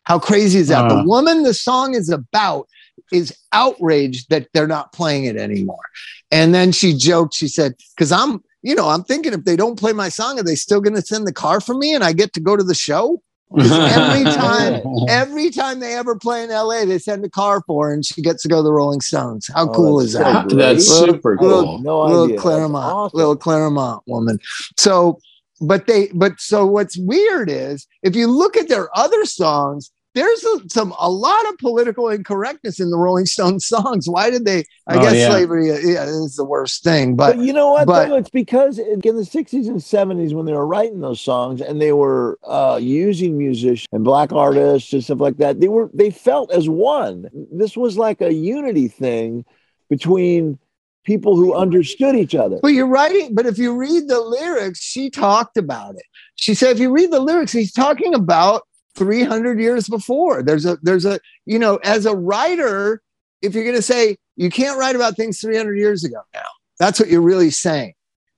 How 0.05 0.19
crazy 0.19 0.61
is 0.61 0.69
that? 0.69 0.91
Uh. 0.91 1.03
the 1.03 1.09
woman 1.09 1.43
the 1.43 1.55
song 1.55 1.95
is 1.95 2.09
about 2.09 2.69
is 3.13 3.37
outraged 3.53 4.31
that 4.31 4.49
they're 4.53 4.67
not 4.67 4.93
playing 4.93 5.25
it 5.25 5.37
anymore. 5.37 5.85
And 6.31 6.55
then 6.55 6.73
she 6.73 6.95
joked, 6.95 7.35
she 7.35 7.49
said, 7.49 7.75
because 7.97 8.13
I'm, 8.13 8.43
you 8.63 8.75
know, 8.75 8.89
I'm 8.89 9.05
thinking 9.05 9.33
if 9.33 9.45
they 9.45 9.57
don't 9.57 9.79
play 9.79 9.93
my 9.93 10.09
song, 10.09 10.39
are 10.39 10.43
they 10.43 10.55
still 10.55 10.81
going 10.81 10.97
to 10.97 11.03
send 11.03 11.27
the 11.27 11.33
car 11.33 11.61
for 11.61 11.75
me 11.75 11.95
and 11.95 12.05
I 12.05 12.13
get 12.13 12.33
to 12.35 12.41
go 12.41 12.57
to 12.57 12.65
the 12.65 12.75
show? 12.75 13.23
every 13.59 14.25
time- 14.25 14.83
Every 15.09 15.51
time 15.51 15.81
they 15.81 15.95
ever 15.95 16.17
play 16.17 16.45
in 16.45 16.51
LA, 16.51 16.85
they 16.85 16.99
send 16.99 17.25
a 17.25 17.31
car 17.31 17.63
for 17.67 17.89
her 17.89 17.95
and 17.95 18.05
she 18.05 18.21
gets 18.21 18.43
to 18.43 18.49
go 18.49 18.57
to 18.59 18.63
the 18.63 18.73
Rolling 18.73 19.01
Stones. 19.01 19.49
How 19.55 19.69
Oh, 19.69 19.73
cool 19.73 20.01
is 20.01 20.13
that? 20.13 20.49
great. 20.49 20.59
that's 20.59 20.89
Little- 20.89 21.15
super 21.15 21.37
little- 21.41 21.63
cool 21.65 21.79
No 21.79 22.03
little 22.05 22.25
idea. 22.25 22.37
That's 22.37 22.43
Claremont, 22.43 22.85
awesome. 22.95 23.17
little 23.17 23.37
Claremont 23.37 24.03
woman. 24.07 24.39
So, 24.77 25.19
but 25.61 25.87
they, 25.87 26.09
but 26.15 26.33
so 26.39 26.67
what's 26.67 26.97
weird 26.99 27.49
is 27.51 27.87
if 28.03 28.15
you 28.15 28.27
look 28.29 28.57
at 28.57 28.69
their 28.69 28.89
other 28.97 29.25
songs, 29.25 29.91
there's 30.15 30.43
a, 30.45 30.69
some 30.69 30.93
a 30.99 31.09
lot 31.11 31.47
of 31.49 31.59
political 31.59 32.09
incorrectness 32.09 32.81
in 32.81 32.91
the 32.91 32.97
Rolling 32.97 33.27
Stones 33.27 33.67
songs. 33.75 34.09
Why 34.09 34.31
did 34.31 34.45
they? 34.45 34.65
I 34.87 34.97
Oh, 34.97 35.03
guess 35.03 35.15
yeah. 35.17 35.31
slavery 35.31 35.71
uh, 35.71 35.79
yeah, 35.79 36.05
is 36.05 36.35
the 36.37 36.45
worst 36.45 36.83
thing, 36.83 37.15
But, 37.15 37.37
but 37.37 37.45
you 37.45 37.53
know 37.53 37.73
what? 37.73 37.87
but- 37.87 38.09
though? 38.09 38.17
It's 38.17 38.31
because 38.31 38.79
in 38.79 39.01
the 39.01 39.23
60s 39.23 39.69
and 39.69 39.77
70s, 39.79 40.33
when 40.33 40.47
they 40.47 40.53
were 40.55 40.67
writing 40.67 41.01
those 41.01 41.21
songs 41.21 41.61
and 41.61 41.81
they 41.81 41.93
were 41.93 42.39
uh, 42.45 42.79
using 42.83 43.37
musicians 43.39 43.87
and 43.93 44.03
black 44.03 44.33
artists 44.33 44.93
and 44.93 45.05
stuff 45.05 45.21
like 45.21 45.37
that, 45.37 45.61
they 45.61 45.69
were 45.69 45.91
they 45.95 46.11
felt 46.11 46.53
as 46.53 46.69
one. 46.69 47.27
This 47.53 47.77
was 47.77 47.97
like 47.99 48.21
a 48.21 48.33
unity 48.33 48.89
thing 48.89 49.45
between 49.91 50.59
people 51.05 51.37
who 51.37 51.55
understood 51.55 52.15
each 52.17 52.35
other. 52.35 52.59
But 52.61 52.69
you're 52.75 52.87
writing, 52.87 53.35
but 53.35 53.47
if 53.47 53.57
you 53.57 53.75
read 53.75 54.09
the 54.09 54.21
lyrics, 54.21 54.81
she 54.81 55.09
talked 55.09 55.57
about 55.57 55.95
it. 55.95 56.03
She 56.35 56.55
said, 56.55 56.73
if 56.73 56.79
you 56.81 56.91
read 56.93 57.11
the 57.11 57.21
lyrics, 57.21 57.53
he's 57.53 57.73
talking 57.73 58.15
about 58.15 58.63
300 58.99 59.61
years 59.61 59.89
before. 59.89 60.43
There's 60.43 60.67
a, 60.67 60.79
there's 60.83 61.05
a, 61.05 61.21
you 61.47 61.59
know, 61.59 61.77
as 61.85 62.05
a 62.05 62.15
writer, 62.15 63.01
if 63.41 63.55
you're 63.55 63.65
going 63.65 63.77
to 63.77 63.83
say 63.83 64.17
you 64.37 64.51
can't 64.51 64.79
write 64.79 64.97
about 64.97 65.17
things 65.17 65.41
300 65.41 65.79
years 65.79 66.05
ago 66.05 66.21
now, 66.35 66.43
that's 66.79 67.01
what 67.01 67.09
you're 67.09 67.23
really 67.23 67.51
saying. 67.51 67.95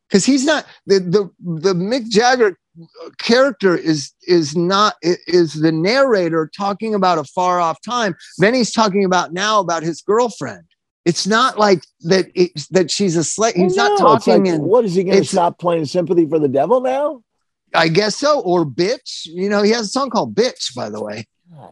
Because 0.08 0.24
he's 0.24 0.44
not 0.44 0.66
the 0.86 0.98
the 0.98 1.30
the 1.38 1.72
Mick 1.72 2.08
Jagger 2.08 2.58
character 3.18 3.76
is 3.76 4.12
is 4.26 4.56
not 4.56 4.94
is 5.02 5.54
the 5.54 5.70
narrator 5.70 6.50
talking 6.56 6.94
about 6.94 7.18
a 7.18 7.24
far 7.24 7.60
off 7.60 7.80
time. 7.82 8.16
Then 8.38 8.54
he's 8.54 8.72
talking 8.72 9.04
about 9.04 9.32
now 9.32 9.60
about 9.60 9.84
his 9.84 10.02
girlfriend. 10.02 10.64
It's 11.04 11.26
not 11.26 11.58
like 11.58 11.84
that. 12.00 12.26
It's 12.34 12.66
that 12.68 12.90
she's 12.90 13.16
a 13.16 13.24
slave. 13.24 13.54
He's 13.54 13.76
not 13.76 13.92
no, 13.92 13.96
talking 13.98 14.44
like, 14.44 14.54
in. 14.54 14.62
what 14.62 14.84
is 14.84 14.94
he 14.94 15.04
going 15.04 15.18
to 15.18 15.24
stop 15.24 15.58
playing 15.58 15.86
sympathy 15.86 16.26
for 16.26 16.38
the 16.38 16.48
devil 16.48 16.80
now? 16.80 17.22
I 17.74 17.88
guess 17.88 18.16
so. 18.16 18.40
Or 18.40 18.64
bitch. 18.64 19.26
You 19.26 19.48
know, 19.48 19.62
he 19.62 19.70
has 19.70 19.86
a 19.86 19.88
song 19.88 20.10
called 20.10 20.34
"Bitch." 20.34 20.74
By 20.74 20.90
the 20.90 21.02
way, 21.02 21.26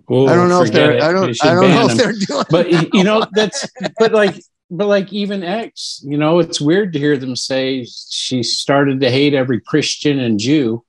Oh, 0.09 0.27
I 0.27 0.35
don't 0.35 0.49
know 0.49 0.63
if 0.63 0.73
they're. 0.73 0.93
it. 0.93 1.03
I 1.03 1.13
don't. 1.13 1.37
I 1.45 1.55
don't 1.55 1.71
know 1.71 1.89
if 1.89 1.97
they're 1.97 2.13
doing. 2.13 2.45
but 2.51 2.71
y- 2.71 2.89
you 2.93 3.05
know 3.05 3.25
that's 3.33 3.67
but 3.99 4.13
like 4.13 4.43
but 4.71 4.87
like 4.87 5.13
even 5.13 5.43
X, 5.43 6.03
you 6.05 6.19
know, 6.19 6.39
it's 6.41 6.61
weird 6.61 6.93
to 6.93 6.99
hear 6.99 7.17
them 7.17 7.35
say 7.37 7.85
she 7.85 8.43
started 8.43 9.01
to 9.01 9.11
hate 9.11 9.35
every 9.35 9.61
Christian 9.61 10.19
and 10.19 10.39
Jew 10.39 10.85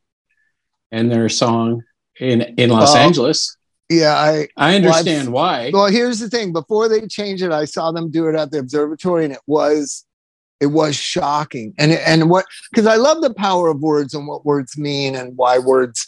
and 0.92 1.12
their 1.12 1.30
song 1.30 1.84
in 2.20 2.42
in 2.58 2.70
Los 2.70 2.94
Well, 2.94 3.04
Angeles. 3.04 3.56
Yeah, 3.90 4.14
I 4.16 4.48
I 4.58 4.76
understand 4.76 5.32
why. 5.32 5.72
well 5.74 5.88
here's 5.88 6.20
the 6.20 6.30
thing. 6.30 6.54
Before 6.54 6.88
they 6.88 7.08
changed 7.08 7.42
it, 7.44 7.52
I 7.52 7.66
saw 7.66 7.92
them 7.92 8.12
do 8.12 8.28
it 8.28 8.36
at 8.36 8.52
the 8.52 8.60
observatory, 8.60 9.24
and 9.26 9.34
it 9.34 9.42
was 9.48 10.06
it 10.60 10.68
was 10.68 10.96
shocking. 10.96 11.74
And 11.78 11.92
and 11.94 12.30
what 12.30 12.46
because 12.72 12.86
I 12.86 12.96
love 12.96 13.22
the 13.22 13.34
power 13.34 13.70
of 13.70 13.80
words 13.82 14.14
and 14.14 14.28
what 14.28 14.46
words 14.46 14.78
mean 14.78 15.16
and 15.16 15.36
why 15.38 15.58
words 15.60 16.06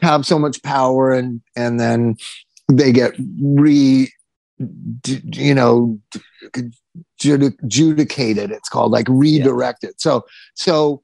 have 0.00 0.26
so 0.26 0.38
much 0.38 0.62
power 0.62 1.12
and 1.12 1.40
and 1.56 1.78
then 1.78 2.16
they 2.70 2.92
get 2.92 3.14
re 3.40 4.12
you 5.34 5.54
know 5.54 5.98
judic- 7.20 7.68
judicated 7.68 8.50
it's 8.50 8.68
called 8.68 8.92
like 8.92 9.06
redirected. 9.08 10.00
So 10.00 10.24
so 10.54 11.02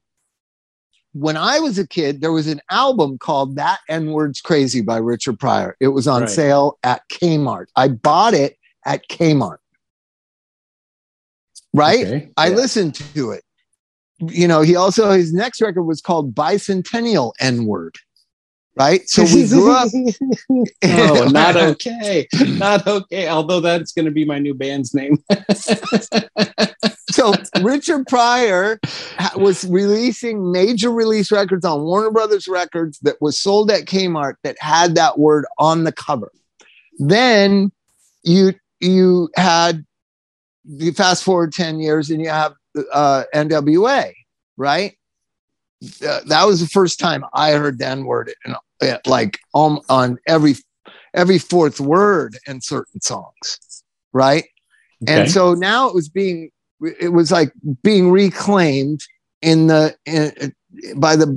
when 1.13 1.35
i 1.35 1.57
was 1.59 1.79
a 1.79 1.87
kid 1.87 2.21
there 2.21 2.31
was 2.31 2.45
an 2.45 2.61
album 2.69 3.17
called 3.17 3.55
that 3.55 3.79
n 3.89 4.11
words 4.11 4.41
crazy 4.41 4.79
by 4.81 4.97
richard 4.97 5.39
pryor. 5.39 5.75
It 5.79 5.87
was 5.89 6.07
on 6.07 6.21
Right. 6.21 6.29
sale 6.29 6.77
at 6.83 7.01
kmart. 7.11 7.65
I 7.75 7.87
bought 7.87 8.33
it 8.35 8.57
at 8.85 9.07
kmart 9.09 9.57
right 11.73 12.05
Okay. 12.05 12.29
I 12.37 12.49
Yeah. 12.49 12.55
listened 12.55 12.95
to 13.15 13.31
it. 13.31 13.43
You 14.19 14.47
know, 14.47 14.61
he 14.61 14.75
also 14.75 15.11
his 15.11 15.31
next 15.33 15.61
record 15.61 15.83
was 15.83 16.01
called 16.01 16.35
Bicentennial 16.35 17.31
N 17.39 17.65
Word. 17.65 17.95
Right. 18.75 19.07
So 19.09 19.23
we 19.23 19.47
grew 19.49 19.71
up. 19.71 19.89
Oh, 20.83 21.27
not 21.31 21.55
okay. 21.57 22.27
Not 22.47 22.87
okay. 22.87 23.27
Although 23.27 23.59
that's 23.59 23.91
going 23.91 24.05
to 24.05 24.11
be 24.11 24.25
my 24.25 24.39
new 24.39 24.53
band's 24.53 24.93
name. 24.93 25.17
so 27.11 27.33
Richard 27.61 28.07
Pryor 28.07 28.79
was 29.35 29.65
releasing 29.65 30.51
major 30.51 30.91
release 30.91 31.31
records 31.31 31.65
on 31.65 31.81
Warner 31.83 32.11
Brothers 32.11 32.47
Records 32.47 32.99
that 32.99 33.15
was 33.21 33.39
sold 33.39 33.71
at 33.71 33.85
Kmart 33.85 34.35
that 34.43 34.57
had 34.59 34.95
that 34.95 35.19
word 35.19 35.45
on 35.57 35.83
the 35.83 35.91
cover. 35.91 36.31
Then 36.99 37.71
you 38.23 38.53
you 38.79 39.29
had 39.35 39.85
you 40.65 40.91
fast 40.93 41.23
forward 41.23 41.53
10 41.53 41.79
years 41.79 42.09
and 42.09 42.21
you 42.21 42.29
have 42.29 42.53
uh, 42.91 43.23
NWA, 43.33 44.13
right? 44.57 44.95
Uh, 46.05 46.19
that 46.25 46.45
was 46.45 46.59
the 46.59 46.67
first 46.67 46.99
time 46.99 47.23
I 47.33 47.51
heard 47.51 47.79
the 47.79 47.87
N 47.87 48.03
word 48.05 48.33
and 48.43 48.55
like 49.05 49.39
on, 49.53 49.79
on 49.89 50.17
every 50.27 50.55
every 51.13 51.39
fourth 51.39 51.79
word 51.79 52.37
in 52.47 52.61
certain 52.61 53.01
songs, 53.01 53.83
right? 54.13 54.45
Okay. 55.03 55.21
And 55.21 55.31
so 55.31 55.53
now 55.53 55.87
it 55.87 55.95
was 55.95 56.09
being 56.09 56.51
it 56.81 57.13
was 57.13 57.31
like 57.31 57.51
being 57.83 58.11
reclaimed 58.11 59.01
in 59.41 59.67
the 59.67 59.95
in, 60.05 60.53
by 60.97 61.15
the 61.15 61.27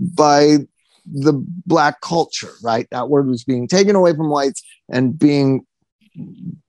by 0.00 0.58
the 1.06 1.32
black 1.66 2.00
culture, 2.00 2.52
right? 2.62 2.88
That 2.90 3.08
word 3.08 3.26
was 3.26 3.44
being 3.44 3.68
taken 3.68 3.94
away 3.94 4.14
from 4.14 4.30
whites 4.30 4.62
and 4.88 5.18
being 5.18 5.66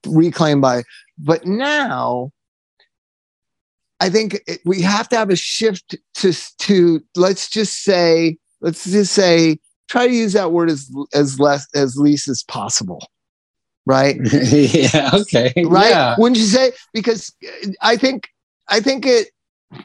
reclaimed 0.06 0.60
by 0.60 0.82
but 1.18 1.46
now 1.46 2.30
I 4.00 4.10
think 4.10 4.40
it, 4.46 4.60
we 4.64 4.82
have 4.82 5.08
to 5.10 5.16
have 5.16 5.30
a 5.30 5.36
shift 5.36 5.96
to 6.16 6.32
to 6.58 7.00
let's 7.14 7.48
just 7.48 7.82
say 7.82 8.36
let's 8.60 8.84
just 8.84 9.12
say 9.12 9.58
try 9.88 10.06
to 10.06 10.12
use 10.12 10.32
that 10.34 10.52
word 10.52 10.70
as 10.70 10.90
as 11.14 11.40
less 11.40 11.66
as 11.74 11.96
least 11.96 12.28
as 12.28 12.42
possible, 12.42 13.08
right? 13.86 14.16
yeah. 14.32 15.10
Okay. 15.14 15.52
right? 15.66 15.90
Yeah. 15.90 16.16
Wouldn't 16.18 16.38
you 16.38 16.44
say? 16.44 16.72
Because 16.92 17.32
I 17.80 17.96
think 17.96 18.28
I 18.68 18.80
think 18.80 19.06
it. 19.06 19.28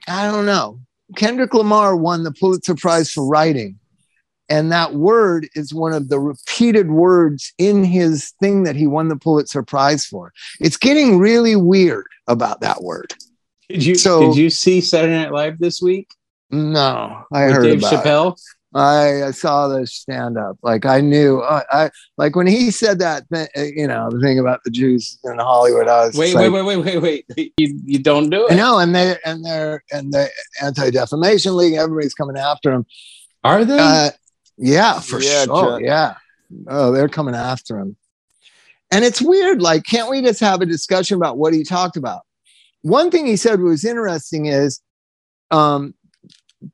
I 0.07 0.29
don't 0.29 0.45
know. 0.45 0.79
Kendrick 1.15 1.53
Lamar 1.53 1.95
won 1.95 2.23
the 2.23 2.31
Pulitzer 2.31 2.75
Prize 2.75 3.11
for 3.11 3.25
writing, 3.27 3.77
and 4.51 4.71
that 4.71 4.93
word 4.93 5.47
is 5.55 5.73
one 5.73 5.93
of 5.93 6.09
the 6.09 6.19
repeated 6.19 6.91
words 6.91 7.53
in 7.57 7.83
his 7.83 8.31
thing 8.41 8.63
that 8.65 8.75
he 8.75 8.85
won 8.85 9.07
the 9.07 9.15
Pulitzer 9.15 9.63
Prize 9.63 10.05
for. 10.05 10.31
It's 10.59 10.77
getting 10.77 11.17
really 11.17 11.55
weird 11.55 12.05
about 12.27 12.61
that 12.61 12.83
word. 12.83 13.15
Did 13.69 13.83
you 13.85 13.95
So- 13.95 14.19
did 14.27 14.35
you 14.35 14.49
see 14.51 14.81
Saturday 14.81 15.13
Night 15.15 15.31
Live 15.31 15.57
this 15.59 15.81
week 15.81 16.09
No, 16.51 17.23
I 17.33 17.45
with 17.47 17.55
heard 17.55 17.63
Dave 17.63 17.79
about 17.79 17.93
it. 17.93 17.95
Chappelle? 17.97 18.35
I, 18.73 19.23
I 19.23 19.31
saw 19.31 19.67
the 19.67 19.85
stand 19.85 20.37
up. 20.37 20.57
Like 20.63 20.85
I 20.85 21.01
knew. 21.01 21.41
I, 21.41 21.63
I 21.71 21.89
like 22.17 22.37
when 22.37 22.47
he 22.47 22.71
said 22.71 22.99
that. 22.99 23.25
Th- 23.33 23.49
uh, 23.57 23.63
you 23.63 23.85
know 23.85 24.09
the 24.09 24.21
thing 24.21 24.39
about 24.39 24.61
the 24.63 24.71
Jews 24.71 25.19
in 25.25 25.37
Hollywood. 25.39 25.89
I 25.89 26.05
was 26.05 26.15
Wait, 26.15 26.27
just 26.31 26.37
wait, 26.37 26.47
like, 26.49 26.65
wait, 26.65 26.77
wait, 26.77 27.01
wait, 27.01 27.25
wait. 27.35 27.53
You, 27.57 27.77
you 27.83 27.99
don't 27.99 28.29
do 28.29 28.47
it. 28.47 28.55
No, 28.55 28.79
and 28.79 28.95
they 28.95 29.17
and 29.25 29.43
they're 29.43 29.83
and 29.91 30.13
the 30.13 30.29
Anti 30.63 30.89
Defamation 30.91 31.57
League. 31.57 31.73
Everybody's 31.73 32.13
coming 32.13 32.37
after 32.37 32.71
him. 32.71 32.85
Are 33.43 33.65
they? 33.65 33.77
Uh, 33.77 34.11
yeah, 34.57 34.99
for 34.99 35.19
Yeah, 35.21 35.45
sure. 35.45 35.79
Chuck. 35.79 35.81
Yeah. 35.83 36.15
Oh, 36.67 36.91
they're 36.91 37.09
coming 37.09 37.35
after 37.35 37.77
him. 37.79 37.95
And 38.91 39.05
it's 39.05 39.21
weird. 39.21 39.61
Like, 39.61 39.83
can't 39.85 40.09
we 40.09 40.21
just 40.21 40.39
have 40.41 40.61
a 40.61 40.65
discussion 40.65 41.15
about 41.15 41.37
what 41.37 41.53
he 41.53 41.63
talked 41.63 41.95
about? 41.97 42.21
One 42.81 43.09
thing 43.09 43.25
he 43.25 43.37
said 43.37 43.61
was 43.61 43.85
interesting 43.85 44.47
is 44.47 44.81
um, 45.49 45.93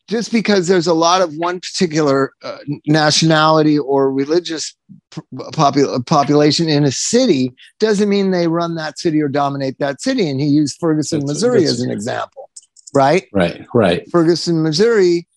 just 0.09 0.31
because 0.31 0.67
there's 0.67 0.87
a 0.87 0.93
lot 0.93 1.21
of 1.21 1.35
one 1.35 1.59
particular 1.59 2.31
uh, 2.43 2.57
nationality 2.87 3.77
or 3.77 4.11
religious 4.11 4.75
p- 5.11 5.21
popul- 5.53 6.03
population 6.07 6.67
in 6.69 6.83
a 6.85 6.91
city 6.91 7.53
doesn't 7.79 8.09
mean 8.09 8.31
they 8.31 8.47
run 8.47 8.75
that 8.75 8.97
city 8.97 9.21
or 9.21 9.27
dominate 9.27 9.77
that 9.79 10.01
city. 10.01 10.27
And 10.29 10.39
he 10.39 10.47
used 10.47 10.77
Ferguson, 10.79 11.19
That's- 11.19 11.35
Missouri 11.35 11.59
that's- 11.59 11.73
as 11.75 11.81
an 11.81 11.91
example, 11.91 12.49
right? 12.95 13.27
right, 13.31 13.65
right. 13.73 14.09
Ferguson, 14.11 14.63
Missouri, 14.63 15.27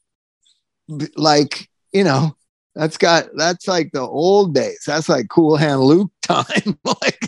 like, 1.16 1.68
you 1.93 2.05
know, 2.05 2.36
that's 2.74 2.97
got 2.97 3.26
that's 3.36 3.66
like 3.66 3.91
the 3.93 4.01
old 4.01 4.55
days. 4.55 4.82
That's 4.86 5.09
like 5.09 5.28
Cool 5.28 5.57
Hand 5.57 5.80
Luke 5.80 6.11
time. 6.22 6.78
like 6.84 7.18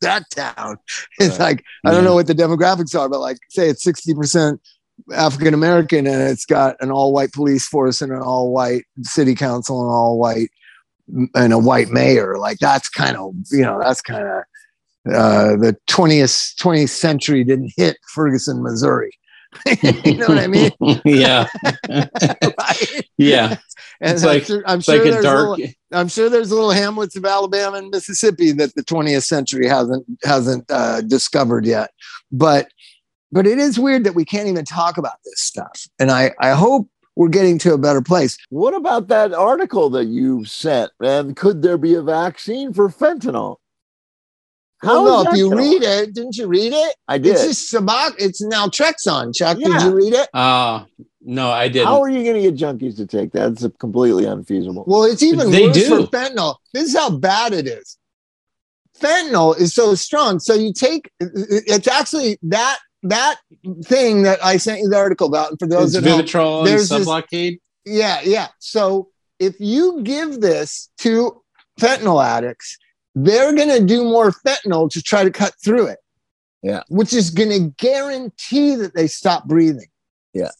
that 0.00 0.24
town. 0.30 0.76
It's 1.18 1.38
Right. 1.38 1.40
like, 1.56 1.64
I 1.84 1.90
don't 1.90 2.02
Yeah. 2.02 2.10
know 2.10 2.14
what 2.14 2.26
the 2.28 2.34
demographics 2.34 2.98
are, 2.98 3.08
but 3.08 3.20
like 3.20 3.38
say 3.50 3.68
it's 3.68 3.84
60% 3.84 4.58
African 5.12 5.54
American 5.54 6.06
and 6.06 6.22
it's 6.22 6.46
got 6.46 6.76
an 6.80 6.90
all-white 6.92 7.32
police 7.32 7.66
force 7.66 8.00
and 8.00 8.12
an 8.12 8.20
all-white 8.22 8.84
city 9.02 9.34
council 9.34 9.80
and 9.82 9.90
all 9.90 10.18
white 10.18 10.50
and 11.34 11.52
a 11.52 11.58
white 11.58 11.88
mayor. 11.88 12.38
Like 12.38 12.58
that's 12.58 12.88
kind 12.88 13.16
of, 13.16 13.34
you 13.50 13.62
know, 13.62 13.80
that's 13.82 14.00
kind 14.00 14.24
of 14.26 14.42
uh, 15.12 15.56
the 15.56 15.76
20th 15.90 16.54
20th 16.60 16.90
century 16.90 17.42
didn't 17.42 17.72
hit 17.76 17.96
Ferguson, 18.14 18.62
Missouri. 18.62 19.10
you 19.82 20.16
know 20.16 20.26
what 20.28 20.38
I 20.38 20.46
mean? 20.46 20.70
yeah, 21.04 21.46
right? 21.88 23.06
yeah. 23.18 23.56
And 24.00 24.14
It's 24.14 24.22
I'm 24.22 24.28
like- 24.28 24.44
sure, 24.44 24.62
I'm 24.66 24.80
sure 24.80 24.96
like 24.98 25.06
a 25.06 25.10
there's 25.10 25.24
dark. 25.24 25.58
little, 25.58 25.74
I'm 25.92 26.08
sure 26.08 26.28
there's 26.28 26.50
little 26.50 26.70
hamlets 26.70 27.16
of 27.16 27.24
Alabama 27.24 27.76
and 27.76 27.90
Mississippi 27.90 28.52
that 28.52 28.74
the 28.74 28.82
20th 28.82 29.24
century 29.24 29.68
hasn't 29.68 30.04
hasn't 30.24 30.64
uh, 30.70 31.00
discovered 31.02 31.64
yet. 31.66 31.90
But 32.32 32.68
but 33.30 33.46
it 33.46 33.58
is 33.58 33.78
weird 33.78 34.04
that 34.04 34.14
we 34.14 34.24
can't 34.24 34.48
even 34.48 34.64
talk 34.64 34.98
about 34.98 35.16
this 35.24 35.40
stuff. 35.40 35.86
And 35.98 36.10
I 36.10 36.32
I 36.40 36.50
hope 36.52 36.88
we're 37.14 37.28
getting 37.28 37.58
to 37.58 37.74
a 37.74 37.78
better 37.78 38.00
place. 38.02 38.36
What 38.48 38.74
about 38.74 39.08
that 39.08 39.32
article 39.34 39.90
that 39.90 40.06
you 40.06 40.44
sent? 40.46 40.90
And 41.00 41.36
could 41.36 41.60
there 41.62 41.76
be 41.78 41.94
a 41.94 42.02
vaccine 42.02 42.72
for 42.72 42.88
fentanyl? 42.88 43.56
How 44.82 45.06
is 45.20 45.24
no, 45.24 45.30
if 45.30 45.36
you 45.38 45.48
gonna 45.50 45.60
read 45.62 45.82
it, 45.82 46.14
didn't 46.14 46.36
you 46.36 46.46
read 46.48 46.72
it? 46.72 46.94
I 47.08 47.18
did. 47.18 47.32
It's 47.36 47.44
just 47.44 47.72
Sabak. 47.72 48.14
It's 48.18 48.42
naltrexone. 48.44 49.34
Chuck, 49.34 49.58
did 49.58 49.68
you 49.82 49.94
read 49.94 50.12
it? 50.12 50.28
Uh, 50.34 50.84
no, 51.20 51.50
I 51.50 51.68
didn't. 51.68 51.86
How 51.86 52.02
are 52.02 52.08
you 52.08 52.24
going 52.24 52.42
to 52.42 52.50
get 52.50 52.56
junkies 52.56 52.96
to 52.96 53.06
take 53.06 53.30
that? 53.32 53.52
It's 53.52 53.66
completely 53.78 54.24
unfeasible. 54.24 54.82
Well, 54.88 55.04
it's 55.04 55.22
even 55.22 55.52
They 55.52 55.68
worse 55.68 55.76
do. 55.76 56.04
for 56.06 56.10
fentanyl. 56.10 56.56
This 56.74 56.88
is 56.88 56.96
how 56.96 57.10
bad 57.16 57.52
it 57.52 57.68
is. 57.68 57.96
Fentanyl 58.98 59.56
is 59.58 59.72
so 59.74 59.94
strong. 59.94 60.38
So 60.40 60.54
you 60.54 60.72
take 60.72 61.10
it's 61.20 61.88
actually 61.88 62.38
that 62.42 62.78
that 63.04 63.36
thing 63.84 64.22
that 64.22 64.44
I 64.44 64.56
sent 64.56 64.80
you 64.80 64.88
the 64.88 64.96
article 64.96 65.26
about. 65.26 65.50
And 65.50 65.58
for 65.60 65.66
those 65.66 65.94
it's 65.94 66.04
that 66.04 66.08
don't, 66.10 66.24
Vivitrol 66.24 66.58
and 66.60 66.66
there's 66.68 66.88
this- 66.88 67.06
Sublocade. 67.06 67.58
yeah, 67.84 68.20
yeah. 68.24 68.48
So 68.58 69.08
if 69.38 69.58
you 69.58 70.02
give 70.02 70.40
this 70.40 70.88
to 70.98 71.40
fentanyl 71.80 72.24
addicts, 72.24 72.78
they're 73.14 73.54
going 73.54 73.68
to 73.68 73.84
do 73.84 74.04
more 74.04 74.32
fentanyl 74.46 74.90
to 74.90 75.02
try 75.02 75.24
to 75.24 75.30
cut 75.30 75.52
through 75.62 75.86
it. 75.86 75.98
Yeah. 76.62 76.82
Which 76.88 77.12
is 77.12 77.30
going 77.30 77.50
to 77.50 77.74
guarantee 77.78 78.76
that 78.76 78.94
they 78.94 79.06
stop 79.06 79.46
breathing. 79.46 79.88
Yeah. 80.32 80.50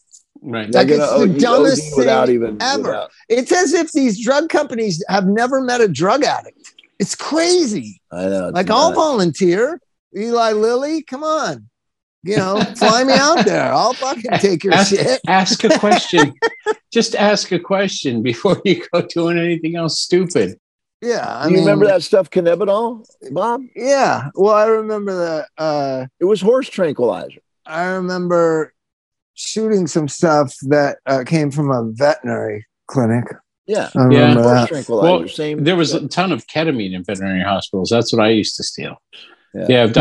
Right. 0.41 0.69
Like, 0.73 0.89
it's 0.89 0.97
the 0.97 1.33
OD 1.33 1.39
dumbest 1.39 1.95
without 1.97 2.25
thing 2.27 2.35
even 2.35 2.61
ever. 2.61 2.83
without- 2.83 3.11
It's 3.29 3.51
as 3.51 3.73
if 3.73 3.91
these 3.93 4.21
drug 4.23 4.49
companies 4.49 5.03
have 5.07 5.25
never 5.25 5.61
met 5.61 5.79
a 5.81 5.87
drug 5.87 6.23
addict. 6.23 6.59
It's 6.99 7.15
crazy. 7.15 8.01
I 8.11 8.25
know. 8.25 8.47
it's 8.49 8.53
Like 8.55 8.69
I'll 8.69 8.93
volunteer. 8.93 9.79
Eli 10.15 10.51
Lilly, 10.51 11.01
come 11.03 11.23
on. 11.23 11.69
You 12.23 12.37
know, 12.37 12.61
fly 12.77 13.03
me 13.03 13.13
out 13.13 13.45
there. 13.45 13.71
I'll 13.73 13.93
fucking 13.93 14.31
take 14.39 14.63
your 14.63 14.73
Ask, 14.73 14.89
shit. 14.95 15.19
ask 15.27 15.63
a 15.63 15.77
question. 15.79 16.33
Just 16.93 17.15
ask 17.15 17.51
a 17.51 17.59
question 17.59 18.21
before 18.21 18.61
you 18.63 18.85
go 18.93 19.01
doing 19.01 19.37
anything 19.39 19.75
else 19.75 19.99
stupid. 19.99 20.57
Yeah, 21.03 21.25
I 21.27 21.43
Do 21.43 21.49
you 21.49 21.55
mean, 21.57 21.65
remember 21.65 21.85
that 21.87 22.01
stuff, 22.03 22.29
cannabinol, 22.29 23.05
Bob? 23.31 23.61
Yeah, 23.75 24.29
well, 24.35 24.53
I 24.53 24.65
remember 24.65 25.13
that. 25.15 25.47
Uh, 25.57 26.05
It 26.19 26.25
was 26.25 26.39
horse 26.41 26.69
tranquilizer. 26.69 27.41
I 27.65 27.83
remember 27.85 28.73
shooting 29.33 29.87
some 29.87 30.07
stuff 30.07 30.55
that 30.63 30.99
uh, 31.05 31.23
came 31.25 31.51
from 31.51 31.71
a 31.71 31.83
veterinary 31.91 32.65
clinic. 32.87 33.25
Yeah, 33.65 33.89
Yeah. 34.11 34.33
horse 34.33 34.67
tranquilizer. 34.69 35.19
Well, 35.19 35.27
same. 35.27 35.63
There 35.63 35.75
was 35.75 35.93
a 35.93 36.07
ton 36.07 36.31
of 36.31 36.47
ketamine 36.47 36.93
in 36.93 37.03
veterinary 37.03 37.43
hospitals. 37.43 37.89
That's 37.89 38.13
what 38.13 38.21
I 38.23 38.29
used 38.29 38.55
to 38.57 38.63
steal. 38.63 38.95
Yeah. 39.53 39.65
Yeah, 39.69 39.85
Well- 39.85 39.93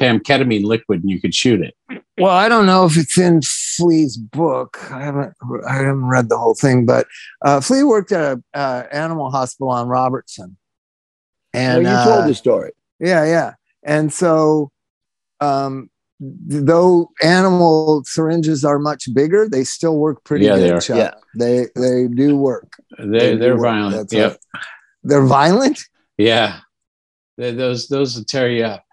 diazepam 0.00 0.20
ketamine 0.20 0.64
liquid, 0.64 1.00
and 1.02 1.10
you 1.10 1.20
could 1.20 1.34
shoot 1.34 1.60
it. 1.60 1.74
Well, 2.18 2.32
I 2.32 2.48
don't 2.48 2.66
know 2.66 2.84
if 2.84 2.96
it's 2.96 3.18
in 3.18 3.40
Flea's 3.42 4.16
book. 4.16 4.76
I 4.92 5.02
haven't 5.02 5.32
I 5.66 5.74
haven't 5.76 6.04
read 6.04 6.28
the 6.28 6.38
whole 6.38 6.54
thing, 6.54 6.84
but 6.86 7.06
uh, 7.44 7.60
Flea 7.60 7.82
worked 7.82 8.12
at 8.12 8.20
a 8.36 8.42
uh, 8.58 8.84
animal 8.92 9.30
hospital 9.30 9.70
on 9.70 9.88
Robertson, 9.88 10.56
and 11.54 11.82
well, 11.84 11.92
you 11.92 11.98
uh, 11.98 12.16
told 12.16 12.28
the 12.30 12.34
story. 12.34 12.72
yeah, 13.00 13.24
yeah, 13.24 13.54
and 13.82 14.12
so 14.12 14.70
um, 15.40 15.88
though 16.20 17.08
animal 17.22 18.02
syringes 18.04 18.64
are 18.64 18.78
much 18.78 19.08
bigger, 19.14 19.48
they 19.48 19.64
still 19.64 19.96
work 19.96 20.22
pretty 20.22 20.44
Yeah, 20.44 20.56
good. 20.56 20.62
they 20.62 20.70
are. 20.72 20.80
Chuck. 20.80 20.96
Yeah. 20.98 21.14
they 21.38 21.66
they 21.74 22.06
do 22.06 22.36
work. 22.36 22.68
They, 22.98 23.06
They 23.06 23.36
they're 23.36 23.54
do 23.56 23.60
work. 23.62 23.62
violent. 23.62 23.96
That's 23.96 24.12
Yep. 24.12 24.40
They're 25.04 25.24
violent. 25.24 25.80
Yeah. 26.18 26.60
They, 27.38 27.52
those 27.52 27.88
those 27.88 28.16
will 28.16 28.24
tear 28.24 28.50
you 28.50 28.64
up. 28.64 28.84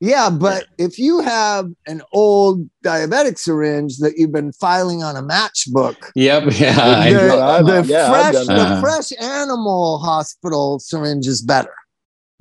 Yeah, 0.00 0.28
but 0.28 0.66
if 0.76 0.98
you 0.98 1.20
have 1.20 1.66
an 1.86 2.02
old 2.12 2.68
diabetic 2.84 3.38
syringe 3.38 3.98
that 3.98 4.14
you've 4.18 4.32
been 4.32 4.52
filing 4.52 5.02
on 5.02 5.16
a 5.16 5.22
matchbook, 5.22 5.96
Yep. 6.14 6.52
Yeah. 6.58 6.76
I 6.78 7.12
the. 7.12 7.42
I've- 7.42 7.64
the 7.70 7.84
yeah, 7.88 8.10
fresh 8.10 8.46
the 8.46 8.78
fresh 8.82 9.12
animal 9.20 9.98
hospital 9.98 10.78
syringe 10.80 11.26
is 11.26 11.40
better, 11.40 11.72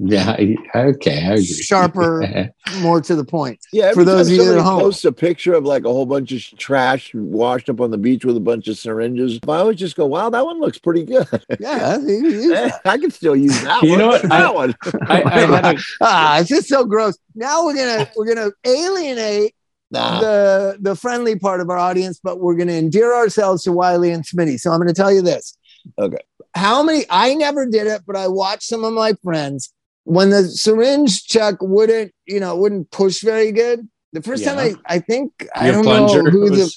Yeah. 0.05 0.35
Okay. 0.75 1.19
I 1.25 1.31
agree. 1.33 1.43
Sharper. 1.45 2.49
more 2.81 2.99
to 3.01 3.15
the 3.15 3.23
point. 3.23 3.59
Yeah, 3.71 3.93
for 3.93 4.03
those 4.03 4.27
time 4.27 4.33
of 4.33 4.35
you 4.35 4.41
at 4.41 4.45
somebody 4.57 4.63
home. 4.69 4.79
posts 4.81 5.05
a 5.05 5.11
picture 5.11 5.53
of 5.53 5.63
like 5.63 5.85
a 5.85 5.89
whole 5.89 6.05
bunch 6.05 6.31
of 6.31 6.41
trash 6.57 7.11
washed 7.13 7.69
up 7.69 7.79
on 7.79 7.91
the 7.91 7.97
beach 7.97 8.25
with 8.25 8.35
a 8.35 8.39
bunch 8.41 8.67
of 8.67 8.77
syringes, 8.77 9.39
I 9.47 9.57
always 9.57 9.77
just 9.77 9.95
go, 9.95 10.05
"Wow, 10.05 10.29
that 10.29 10.45
one 10.45 10.59
looks 10.59 10.77
pretty 10.77 11.03
good. 11.03 11.27
Yeah, 11.59 11.97
you- 11.99 12.27
you- 12.29 12.71
I 12.85 12.97
can 12.97 13.11
still 13.11 13.35
use 13.35 13.61
that 13.63 13.81
You 13.83 13.91
one. 13.91 13.99
know 13.99 14.07
what? 14.07 14.21
That 14.29 14.31
I- 14.31 14.51
one. 14.51 14.75
I, 15.07 15.23
I 15.23 15.39
had 15.39 15.75
a, 15.77 15.79
ah, 16.01 16.39
it's 16.39 16.49
just 16.49 16.67
so 16.67 16.83
gross. 16.85 17.17
Now 17.35 17.65
we're 17.65 17.75
gonna 17.75 18.09
we're 18.15 18.33
gonna 18.33 18.51
alienate 18.65 19.55
Nah. 19.91 20.19
the 20.21 20.77
the 20.81 20.95
friendly 20.95 21.37
part 21.37 21.61
of 21.61 21.69
our 21.69 21.77
audience, 21.77 22.19
but 22.23 22.39
we're 22.39 22.55
gonna 22.55 22.73
endear 22.73 23.13
ourselves 23.13 23.63
to 23.63 23.71
Wiley 23.71 24.11
and 24.11 24.25
Smitty. 24.25 24.59
So 24.59 24.71
I'm 24.71 24.79
gonna 24.79 24.93
tell 24.93 25.11
you 25.11 25.21
this. 25.21 25.55
Okay. 25.99 26.17
How 26.55 26.83
many? 26.83 27.03
I 27.09 27.33
never 27.33 27.65
did 27.65 27.87
it, 27.87 28.01
but 28.05 28.15
I 28.15 28.27
watched 28.27 28.63
some 28.63 28.83
of 28.83 28.93
my 28.93 29.13
friends 29.23 29.72
when 30.05 30.29
the 30.29 30.43
syringe 30.43 31.25
chuck 31.27 31.57
wouldn't, 31.61 32.11
you 32.25 32.39
know, 32.39 32.55
wouldn't 32.55 32.91
push 32.91 33.21
very 33.21 33.51
good. 33.51 33.87
The 34.11 34.21
first 34.21 34.43
time 34.43 34.57
I, 34.59 34.73
I 34.85 34.99
think 34.99 35.47
I 35.55 35.71
don't 35.71 35.83
plunger 35.83 36.23
know 36.23 36.29
who 36.29 36.49
the, 36.51 36.71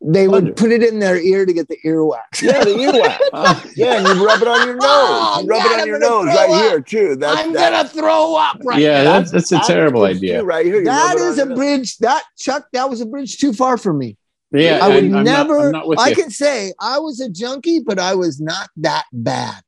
they 0.00 0.26
Plunger. 0.28 0.46
would 0.46 0.56
put 0.56 0.70
it 0.70 0.82
in 0.82 1.00
their 1.00 1.18
ear 1.20 1.44
to 1.44 1.52
get 1.52 1.66
the 1.68 1.76
earwax. 1.84 2.40
Yeah, 2.40 2.62
the 2.64 2.70
earwax. 2.70 3.18
Oh, 3.32 3.64
Yeah, 3.76 3.98
and 3.98 4.06
you 4.06 4.24
rub 4.24 4.40
it 4.40 4.48
on 4.48 4.66
your 4.68 4.78
oh, 4.80 4.84
nose. 4.84 4.84
Oh, 4.84 5.40
you 5.42 5.48
rub 5.48 5.62
God, 5.62 5.70
it 5.70 5.74
on 5.74 5.80
I'm 5.80 5.86
your 5.88 5.98
nose 5.98 6.26
right 6.26 6.50
up. 6.50 6.62
here 6.62 6.80
too. 6.80 7.16
That's 7.16 7.40
I'm 7.40 7.52
that- 7.52 7.72
gonna 7.72 7.88
throw 7.88 8.36
up 8.36 8.58
right 8.64 8.80
yeah, 8.80 9.02
now. 9.02 9.18
that's, 9.20 9.32
that's 9.32 9.52
a 9.52 9.58
terrible 9.66 10.06
good, 10.06 10.16
idea. 10.16 10.42
right 10.44 10.64
here. 10.64 10.84
That 10.84 11.14
rub 11.14 11.16
it 11.18 11.22
on 11.22 11.28
is 11.32 11.34
a 11.34 11.40
your 11.40 11.46
nose. 11.48 11.58
bridge. 11.58 11.96
That 11.98 12.22
Chuck, 12.38 12.66
that 12.72 12.88
was 12.88 13.00
a 13.00 13.06
bridge 13.06 13.38
too 13.38 13.52
far 13.52 13.76
for 13.76 13.92
me. 13.92 14.16
Yeah. 14.52 14.78
I 14.80 14.88
would 14.88 15.04
not- 15.10 15.24
never. 15.24 15.72
Not 15.72 15.86
I 15.98 16.10
you. 16.10 16.14
can 16.14 16.30
say 16.30 16.72
I 16.80 17.00
was 17.00 17.20
a 17.20 17.28
junkie, 17.28 17.80
but 17.80 17.98
I 17.98 18.14
was 18.14 18.40
not 18.40 18.70
that 18.78 19.04
bad 19.12 19.62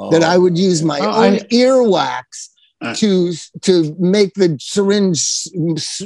Oh. 0.00 0.10
that 0.10 0.22
I 0.22 0.38
would 0.38 0.56
use 0.56 0.82
my 0.82 0.98
Oh, 1.00 1.24
own 1.24 1.34
I- 1.34 1.38
earwax 1.50 2.22
Uh. 2.80 2.94
to 2.96 3.32
to 3.62 3.96
make 3.98 4.34
the 4.34 4.56
syringe 4.60 5.20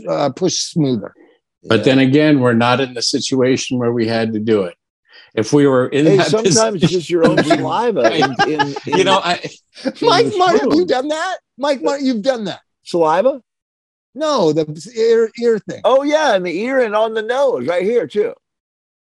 uh, 0.08 0.30
push 0.30 0.56
smoother. 0.58 1.12
But 1.64 1.84
then 1.84 1.98
again, 1.98 2.40
we're 2.40 2.54
not 2.54 2.80
in 2.80 2.94
the 2.94 3.02
situation 3.02 3.78
where 3.78 3.92
we 3.92 4.06
had 4.06 4.32
to 4.32 4.40
do 4.40 4.62
it. 4.62 4.74
If 5.34 5.52
we 5.52 5.66
were 5.66 5.88
in 5.88 6.06
Hey, 6.06 6.16
that 6.16 6.26
sometimes 6.26 6.56
position- 6.58 6.76
it's 6.82 6.92
just 6.92 7.10
your 7.10 7.26
own 7.28 7.42
saliva. 7.44 8.12
In, 8.22 8.34
in, 8.52 8.60
in 8.86 8.98
you 8.98 9.04
know, 9.04 9.18
I, 9.22 9.40
Mike 10.02 10.26
the 10.30 10.36
Martin, 10.38 10.70
have 10.70 10.78
you 10.78 10.84
done 10.86 11.08
that? 11.08 11.36
Mike 11.56 11.80
Martin, 11.82 12.04
you've 12.06 12.22
done 12.22 12.44
that. 12.44 12.60
saliva. 12.82 13.40
No, 14.14 14.52
the 14.52 14.64
ear 14.96 15.30
ear 15.40 15.58
thing. 15.58 15.80
Oh 15.84 16.02
yeah, 16.02 16.36
in 16.36 16.42
the 16.42 16.54
ear 16.66 16.80
and 16.80 16.94
on 16.94 17.14
the 17.14 17.22
nose, 17.22 17.66
right 17.66 17.82
here 17.82 18.06
too. 18.06 18.34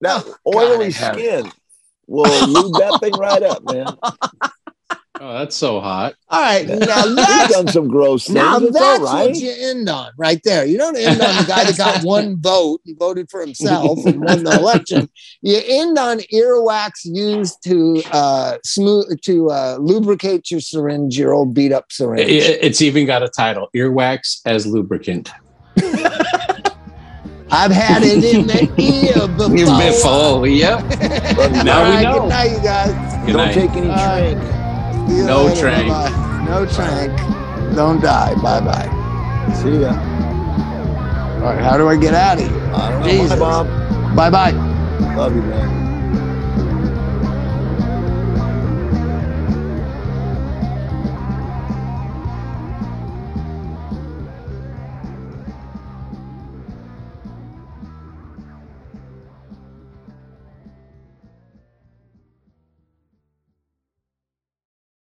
That 0.02 0.24
Oh, 0.46 0.58
oily 0.58 0.92
God, 0.92 1.16
skin 1.16 1.52
will 2.06 2.48
lube 2.48 2.74
that 2.74 3.00
thing 3.02 3.14
right 3.14 3.42
up, 3.42 3.64
man. 3.72 3.88
oh, 5.24 5.34
that's 5.40 5.56
so 5.56 5.80
hot. 5.80 6.16
All 6.30 6.42
right, 6.42 6.68
now 6.68 7.06
We've 7.08 7.50
done 7.50 7.68
some 7.70 7.88
gross 7.88 8.26
things. 8.26 8.36
Now 8.36 8.58
it's 8.58 8.74
that's 8.74 9.00
all 9.00 9.06
right. 9.06 9.30
what 9.30 9.38
you 9.40 9.54
end 9.58 9.88
on 9.90 10.12
right 10.18 10.42
there. 10.44 10.66
You 10.66 10.78
don't 10.78 10.98
end 10.98 11.22
on 11.22 11.36
the 11.38 11.46
guy 11.48 11.64
that 11.64 11.78
got 11.78 12.04
one 12.04 12.42
vote 12.42 12.82
and 12.86 12.98
voted 13.00 13.30
for 13.30 13.42
himself 13.42 14.06
and 14.06 14.22
won 14.24 14.44
the 14.44 14.52
election. 14.60 15.10
You 15.42 15.62
end 15.66 15.98
on 15.98 16.20
earwax 16.34 17.02
used 17.06 17.64
to 17.64 18.04
uh, 18.12 18.58
smooth 18.66 19.22
to 19.22 19.50
uh, 19.50 19.78
lubricate 19.80 20.52
your 20.52 20.60
syringe, 20.60 21.18
your 21.18 21.34
old 21.34 21.54
beat 21.54 21.72
up 21.72 21.86
It- 21.90 21.94
syringe. 21.94 22.30
it's 22.30 22.82
even 22.82 23.06
got 23.06 23.24
a 23.24 23.30
title: 23.30 23.70
earwax 23.76 24.42
as 24.46 24.68
lubricant. 24.68 25.30
I've 27.56 27.72
had 27.72 28.02
it 28.04 28.24
in 28.24 28.48
the 28.48 28.64
ear 28.82 29.28
before. 29.38 29.78
Before, 29.78 30.48
yep. 30.48 30.84
Now 31.64 31.84
All 31.84 31.96
we 31.98 32.04
know. 32.04 32.20
Good 32.22 32.30
night, 32.30 32.52
you 32.52 32.64
guys. 32.64 33.26
Good 33.28 33.34
Don't 33.34 33.46
night. 33.46 33.54
take 33.54 33.70
any 33.72 34.38
drink. 34.40 34.63
You 35.08 35.26
No 35.26 35.46
later. 35.46 35.62
trank. 35.62 35.88
Bye-bye. 35.90 36.46
No 36.46 36.66
trank. 36.66 37.76
Don't 37.76 38.02
die. 38.02 38.36
Bye 38.36 38.62
bye. 38.62 39.54
See 39.54 39.82
ya. 39.82 39.90
All 39.90 41.50
right, 41.54 41.62
how 41.64 41.78
do 41.78 41.90
I 41.90 41.96
get 41.98 42.14
out 42.14 42.40
of 42.40 42.48
here? 42.48 42.74
I 42.74 42.92
don't 42.92 43.00
know. 43.02 43.08
Jesus. 43.08 43.30
Bye, 43.32 43.40
Bob. 43.40 44.16
Bye 44.16 44.30
bye. 44.30 44.52
Love 45.16 45.36
you, 45.36 45.42
man. 45.44 45.84